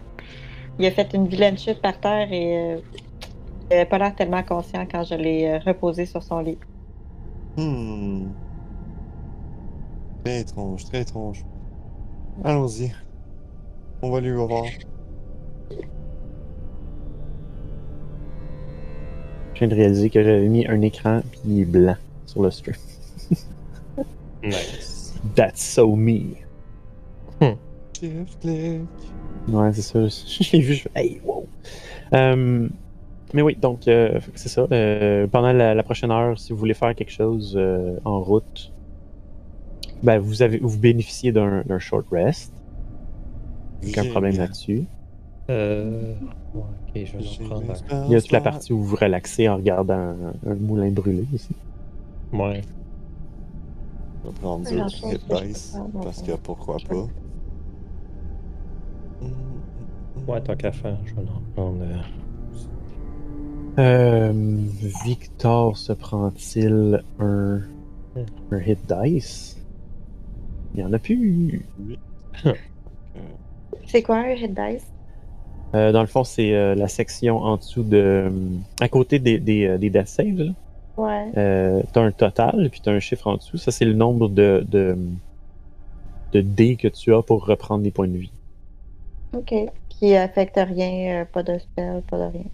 il 0.78 0.86
a 0.86 0.92
fait 0.92 1.14
une 1.14 1.28
vilaine 1.28 1.58
chute 1.58 1.82
par 1.82 1.98
terre 2.00 2.32
et 2.32 2.58
euh, 2.58 2.78
il 3.70 3.74
avait 3.74 3.86
pas 3.86 3.98
l'air 3.98 4.14
tellement 4.16 4.44
conscient 4.44 4.86
quand 4.90 5.04
je 5.04 5.16
l'ai 5.16 5.48
euh, 5.48 5.60
reposé 5.60 6.06
sur 6.06 6.22
son 6.22 6.40
lit. 6.40 6.58
Hmm. 7.58 8.26
Très 10.26 10.42
étrange, 10.42 10.86
très 10.86 11.02
étrange. 11.02 11.46
Allons-y. 12.44 12.92
On 14.02 14.12
va 14.12 14.20
lui 14.20 14.32
voir. 14.32 14.66
Je 19.54 19.60
viens 19.60 19.68
de 19.68 19.76
réaliser 19.76 20.10
que 20.10 20.22
j'avais 20.22 20.50
mis 20.50 20.66
un 20.68 20.82
écran 20.82 21.22
puis 21.32 21.42
il 21.46 21.62
est 21.62 21.66
blanc 21.66 21.96
sur 22.26 22.42
le 22.42 22.52
stream. 22.52 22.76
Nice. 24.44 25.14
That's 25.36 25.62
so 25.62 25.96
me. 25.96 26.36
Click. 28.42 28.82
Ouais, 29.48 29.74
c'est 29.74 29.82
ça. 29.82 30.08
Je 30.08 30.52
l'ai 30.52 30.62
vu, 30.62 30.74
je 30.74 30.82
fais 30.84 30.90
Hey, 30.96 31.22
wow! 31.24 31.48
Euh, 32.14 32.68
mais 33.34 33.42
oui, 33.42 33.56
donc, 33.56 33.88
euh, 33.88 34.20
c'est 34.36 34.50
ça. 34.50 34.68
Euh, 34.72 35.28
pendant 35.28 35.54
la, 35.54 35.74
la 35.74 35.84
prochaine 35.84 36.12
heure, 36.12 36.38
si 36.38 36.52
vous 36.54 36.60
voulez 36.60 36.74
faire 36.74 36.94
quelque 36.96 37.12
chose 37.12 37.56
euh, 37.58 37.98
en 38.06 38.20
route, 38.20 38.72
ben, 40.04 40.20
vous, 40.20 40.42
avez, 40.42 40.60
vous 40.60 40.78
bénéficiez 40.78 41.32
d'un 41.32 41.64
d'un 41.66 41.80
short 41.80 42.06
rest. 42.12 42.52
Aucun 43.88 44.06
problème 44.06 44.38
là-dessus. 44.38 44.84
Euh... 45.50 46.14
ouais, 46.54 46.62
ok, 46.62 47.02
je 47.06 47.18
vais 47.18 47.46
prendre 47.48 47.72
un. 47.72 48.06
Il 48.06 48.12
y 48.12 48.16
a 48.16 48.22
toute 48.22 48.32
la 48.32 48.42
partie 48.42 48.72
où 48.72 48.82
vous 48.82 48.96
relaxez 48.96 49.50
en 49.50 49.58
regardant 49.58 49.94
un, 49.94 50.34
un 50.46 50.56
moulin 50.56 50.90
brûlé 50.92 51.26
aussi. 51.34 51.56
Ouais. 52.32 52.62
Dice, 54.32 54.72
peux 55.02 55.18
faire, 55.18 55.86
parce 56.02 56.22
que 56.22 56.32
pourquoi 56.34 56.78
pas. 56.88 56.96
Hmm, 59.22 60.28
Ouais, 60.28 60.42
tant 60.42 60.56
qu'à 60.56 60.72
faire, 60.72 60.98
je 61.06 61.14
vais 61.16 61.22
en 61.22 61.42
prendre. 61.56 61.84
euh, 61.84 61.98
Euh, 63.80 64.32
Victor 65.04 65.76
se 65.78 65.92
prend-il 65.94 67.04
un, 67.20 67.62
un 68.52 68.60
hit 68.62 68.80
dice? 69.04 69.58
Il 70.74 70.78
n'y 70.78 70.84
en 70.86 70.94
a 70.94 71.00
plus. 71.00 71.66
C'est 73.88 74.02
quoi 74.04 74.18
un 74.18 74.30
hit 74.34 74.54
dice? 74.54 74.86
Euh, 75.76 75.92
dans 75.92 76.02
le 76.02 76.08
fond, 76.08 76.24
c'est 76.24 76.54
euh, 76.54 76.76
la 76.76 76.88
section 76.88 77.38
en 77.40 77.58
dessous 77.58 77.84
de. 77.84 78.32
à 78.80 78.88
côté 78.90 79.18
des, 79.20 79.40
des, 79.40 79.78
des 79.80 79.90
death 79.90 80.08
saves. 80.08 80.38
là. 80.38 80.52
Ouais. 80.96 81.32
Euh, 81.38 81.82
t'as 81.92 82.02
un 82.02 82.12
total, 82.12 82.70
puis 82.72 82.82
t'as 82.82 82.92
un 82.92 83.00
chiffre 83.00 83.28
en 83.28 83.38
dessous. 83.38 83.58
Ça, 83.58 83.72
c'est 83.72 83.86
le 83.86 83.94
nombre 83.94 84.30
de, 84.30 84.64
de, 84.70 84.96
de 86.34 86.42
dés 86.42 86.76
que 86.76 86.88
tu 86.88 87.14
as 87.14 87.22
pour 87.24 87.46
reprendre 87.46 87.84
des 87.84 87.92
points 87.92 88.08
de 88.08 88.18
vie. 88.18 88.32
Ok. 89.36 89.54
Qui 89.90 90.16
affecte 90.16 90.58
rien, 90.58 91.22
euh, 91.22 91.26
pas 91.26 91.44
de 91.44 91.58
spell, 91.58 92.04
pas 92.10 92.18
de 92.18 92.32
rien. 92.38 92.46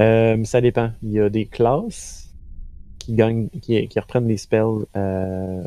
Euh, 0.00 0.44
ça 0.44 0.60
dépend. 0.60 0.90
Il 1.02 1.12
y 1.12 1.20
a 1.20 1.28
des 1.28 1.46
classes 1.46 2.34
qui 2.98 3.14
gagnent, 3.14 3.48
qui, 3.60 3.86
qui 3.88 4.00
reprennent 4.00 4.26
des 4.26 4.38
spells 4.38 4.86
euh, 4.96 5.62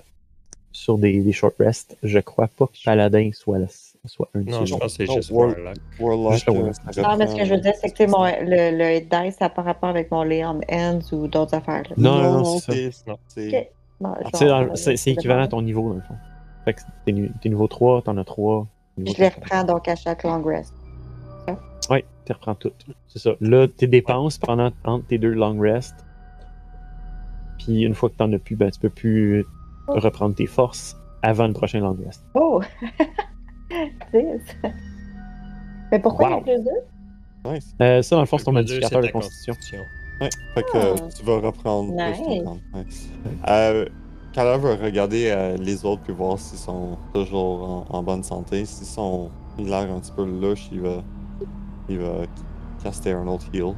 sur 0.71 0.97
des, 0.97 1.21
des 1.21 1.31
short 1.31 1.55
rests. 1.59 1.95
Je 2.01 2.19
crois 2.19 2.47
pas 2.47 2.65
que 2.67 2.77
Paladin 2.83 3.29
soit, 3.33 3.59
la- 3.59 3.67
soit 4.05 4.29
un 4.35 4.41
Non, 4.41 4.65
je 4.65 4.75
pense 4.75 4.97
que 4.97 5.05
c'est 5.05 5.11
juste 5.13 5.31
War- 5.31 5.55
Warlock. 5.99 6.43
Euh, 6.49 6.71
Non, 7.01 7.17
mais 7.17 7.27
ce 7.27 7.35
que 7.35 7.45
je 7.45 7.53
veux 7.53 7.59
dire, 7.59 7.73
c'est 7.81 7.91
que 7.91 8.09
mon, 8.09 8.23
le, 8.25 8.77
le 8.77 8.95
hit 8.97 9.09
dice, 9.11 9.35
ça 9.37 9.45
n'a 9.45 9.49
pas 9.49 9.61
rapport 9.61 9.89
avec 9.89 10.11
mon 10.11 10.23
lay 10.23 10.45
on 10.45 10.59
hands 10.71 10.99
ou 11.11 11.27
d'autres 11.27 11.55
affaires. 11.55 11.83
Là. 11.89 11.95
Non, 11.97 12.21
non, 12.21 12.37
non, 12.43 12.59
c'est 12.59 12.91
ça. 12.91 13.03
Non. 13.07 13.17
c'est- 13.27 15.07
équivalent 15.11 15.43
à 15.43 15.47
ton 15.47 15.61
niveau, 15.61 15.89
dans 15.89 15.95
le 15.95 16.01
fond. 16.01 16.15
Fait 16.65 16.73
que 16.73 16.81
t'es 17.05 17.49
niveau 17.49 17.67
3, 17.67 18.01
t'en 18.01 18.17
as 18.17 18.23
3. 18.25 18.67
Puis 18.97 19.13
je 19.13 19.21
les 19.21 19.29
reprends 19.29 19.63
donc 19.63 19.87
à 19.87 19.95
chaque 19.95 20.23
long 20.23 20.43
rest. 20.43 20.73
Oui, 21.89 22.03
tu 22.25 22.33
reprends 22.33 22.55
tout. 22.55 22.71
C'est 23.07 23.19
ça. 23.19 23.31
Là, 23.39 23.67
tes 23.67 23.87
dépenses 23.87 24.37
pendant 24.37 24.71
entre 24.83 25.07
tes 25.07 25.17
deux 25.17 25.31
long 25.31 25.57
rests. 25.59 25.95
Puis 27.59 27.83
une 27.83 27.93
fois 27.93 28.09
que 28.09 28.15
t'en 28.15 28.31
as 28.33 28.39
plus, 28.39 28.55
ben, 28.55 28.69
tu 28.69 28.79
peux 28.79 28.89
plus 28.89 29.45
reprendre 29.87 30.35
tes 30.35 30.45
forces 30.47 30.97
avant 31.21 31.47
le 31.47 31.53
prochain 31.53 31.79
long 31.79 31.97
rest. 32.05 32.23
Oh! 32.33 32.61
C'est 34.11 34.39
ça. 34.61 34.69
Mais 35.91 35.99
pourquoi 35.99 36.29
Wow. 36.29 36.43
il 36.45 36.49
y 36.49 36.51
a 36.51 36.55
plus 36.55 36.63
deux? 36.65 37.51
Nice. 37.51 37.75
Euh, 37.81 38.01
ça, 38.01 38.15
dans 38.15 38.21
le 38.21 38.27
fond, 38.27 38.37
c'est 38.37 38.45
ton 38.45 38.51
modificateur 38.51 39.01
de 39.01 39.07
constitution. 39.07 39.81
Ouais, 40.19 40.29
fait 40.55 40.63
que 40.63 40.77
euh, 40.77 40.95
Ah. 40.97 41.07
tu 41.17 41.23
vas 41.25 41.39
reprendre 41.39 41.93
Nice. 41.93 42.19
Ouais. 42.73 42.83
Euh, 43.47 43.85
Kala 44.33 44.57
va 44.57 44.75
regarder 44.75 45.29
euh, 45.31 45.55
les 45.57 45.85
autres 45.85 46.01
puis 46.03 46.13
voir 46.13 46.37
s'ils 46.39 46.57
sont 46.59 46.97
toujours 47.13 47.85
en, 47.89 47.95
en 47.97 48.03
bonne 48.03 48.23
santé. 48.23 48.65
S'ils 48.65 48.85
sont 48.87 49.29
il 49.57 49.71
a 49.73 49.83
l'air 49.85 49.93
un 49.95 49.99
petit 49.99 50.11
peu 50.11 50.25
louche, 50.25 50.67
il 50.71 50.81
va 50.81 51.03
il 51.89 51.99
va 51.99 52.23
caster 52.83 53.11
un 53.13 53.27
autre 53.27 53.45
heal. 53.53 53.73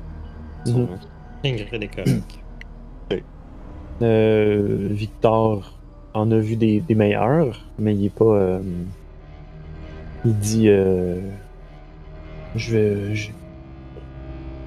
Ingrid 1.46 1.84
est 1.84 1.88
correct. 1.96 2.40
Euh, 4.02 4.88
Victor 4.92 5.78
en 6.14 6.32
a 6.32 6.38
vu 6.38 6.56
des, 6.56 6.80
des 6.80 6.96
meilleurs, 6.96 7.66
mais 7.78 7.94
il 7.94 8.06
est 8.06 8.10
pas. 8.10 8.60
Il 10.26 10.38
dit 10.38 10.68
euh, 10.70 11.20
Je 12.56 12.72
vais. 12.76 13.16
Je, 13.16 13.32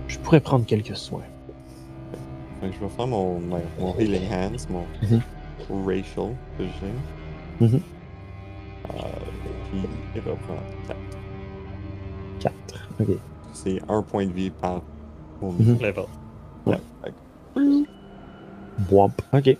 je 0.08 0.18
pourrais 0.18 0.40
prendre 0.40 0.64
quelques 0.66 0.96
soins. 0.96 1.22
Fait 2.60 2.68
que 2.68 2.74
je 2.74 2.80
vais 2.80 2.88
faire 2.88 3.06
mon, 3.06 3.40
mon, 3.40 3.60
mon 3.78 3.98
healing 3.98 4.28
hands, 4.30 4.66
mon 4.70 4.84
Mhm. 5.02 5.20
racial 5.86 6.30
que 6.58 6.64
j'ai. 6.64 7.66
Euh, 8.90 8.98
puis 9.70 9.80
il 10.14 10.20
reprend 10.20 10.54
4. 10.86 10.98
4. 12.40 12.88
Ok. 13.00 13.08
C'est 13.52 13.80
un 13.88 14.02
point 14.02 14.26
de 14.26 14.32
vie 14.32 14.50
par 14.50 14.82
pour 15.40 15.52
Mhm. 15.52 15.78
Level. 15.80 16.04
Ouais, 16.66 16.78
fait 17.02 17.10
que 17.54 17.84
Womp. 18.90 19.12
Ok. 19.32 19.56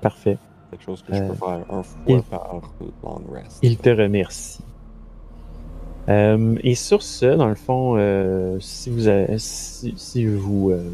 Parfait. 0.00 0.38
Quelque 0.70 0.82
chose 0.84 1.02
que 1.02 1.14
je 1.14 1.20
peux 1.22 1.34
faire 1.34 1.64
un 1.70 1.82
fois 1.82 2.02
il- 2.06 2.22
par 2.22 2.54
long 3.02 3.22
rest. 3.32 3.58
Il 3.62 3.76
te 3.78 3.90
remercie. 3.90 4.60
Euh, 6.08 6.56
et 6.62 6.74
sur 6.76 7.02
ce, 7.02 7.36
dans 7.36 7.48
le 7.48 7.54
fond, 7.56 7.94
euh, 7.96 8.58
si 8.60 8.90
vous 8.90 9.08
avez- 9.08 9.38
si, 9.38 9.94
si 9.96 10.24
vous, 10.26 10.70
euh, 10.70 10.88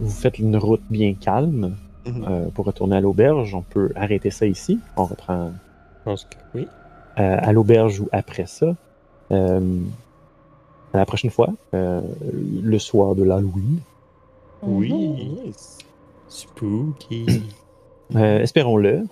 vous 0.00 0.10
faites 0.10 0.38
une 0.40 0.56
route 0.56 0.82
bien 0.90 1.14
calme 1.14 1.76
Mhm. 2.06 2.24
euh, 2.28 2.46
pour 2.52 2.64
retourner 2.66 2.96
à 2.96 3.00
l'auberge, 3.00 3.54
on 3.54 3.62
peut 3.62 3.92
arrêter 3.94 4.30
ça 4.30 4.46
ici. 4.46 4.80
On 4.96 5.04
reprend 5.04 5.52
Je 6.00 6.04
pense 6.04 6.24
que 6.24 6.36
oui. 6.56 6.66
euh, 7.20 7.36
à 7.40 7.52
l'auberge 7.52 8.00
ou 8.00 8.08
après 8.10 8.46
ça. 8.46 8.74
Euh, 9.30 9.78
à 10.92 10.98
la 10.98 11.06
prochaine 11.06 11.30
fois, 11.30 11.50
euh, 11.74 12.00
le 12.62 12.78
soir 12.80 13.14
de 13.14 13.22
l'Halloween. 13.22 13.78
Oui. 14.62 15.52
Spooky. 16.28 17.26
Euh, 18.16 18.40
Espérons-le. 18.40 19.04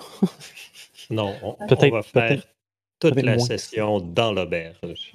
non, 1.10 1.34
on, 1.42 1.56
va 1.66 2.02
faire 2.02 2.42
toute 2.98 3.16
la 3.16 3.36
moins. 3.36 3.44
session 3.44 4.00
dans 4.00 4.32
l'auberge. 4.32 5.14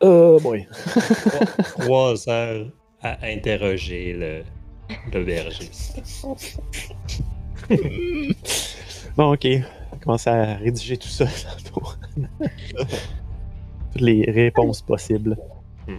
Oh 0.00 0.38
boy. 0.40 0.66
Trois, 0.70 1.46
trois 1.78 2.28
heures 2.28 2.66
à 3.02 3.26
interroger 3.26 4.12
le 4.12 4.42
l'aubergiste. 5.12 6.00
Bon, 9.16 9.32
ok. 9.32 9.44
On 9.44 9.58
va 9.58 9.98
commencer 10.02 10.30
à 10.30 10.54
rédiger 10.54 10.96
tout 10.96 11.08
ça. 11.08 11.26
Toutes 13.92 14.00
les 14.00 14.30
réponses 14.30 14.82
possibles. 14.82 15.36
Hmm. 15.86 15.98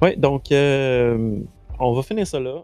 Ouais, 0.00 0.16
donc, 0.16 0.50
euh, 0.50 1.38
on 1.78 1.92
va 1.92 2.02
finir 2.02 2.26
ça 2.26 2.40
là. 2.40 2.62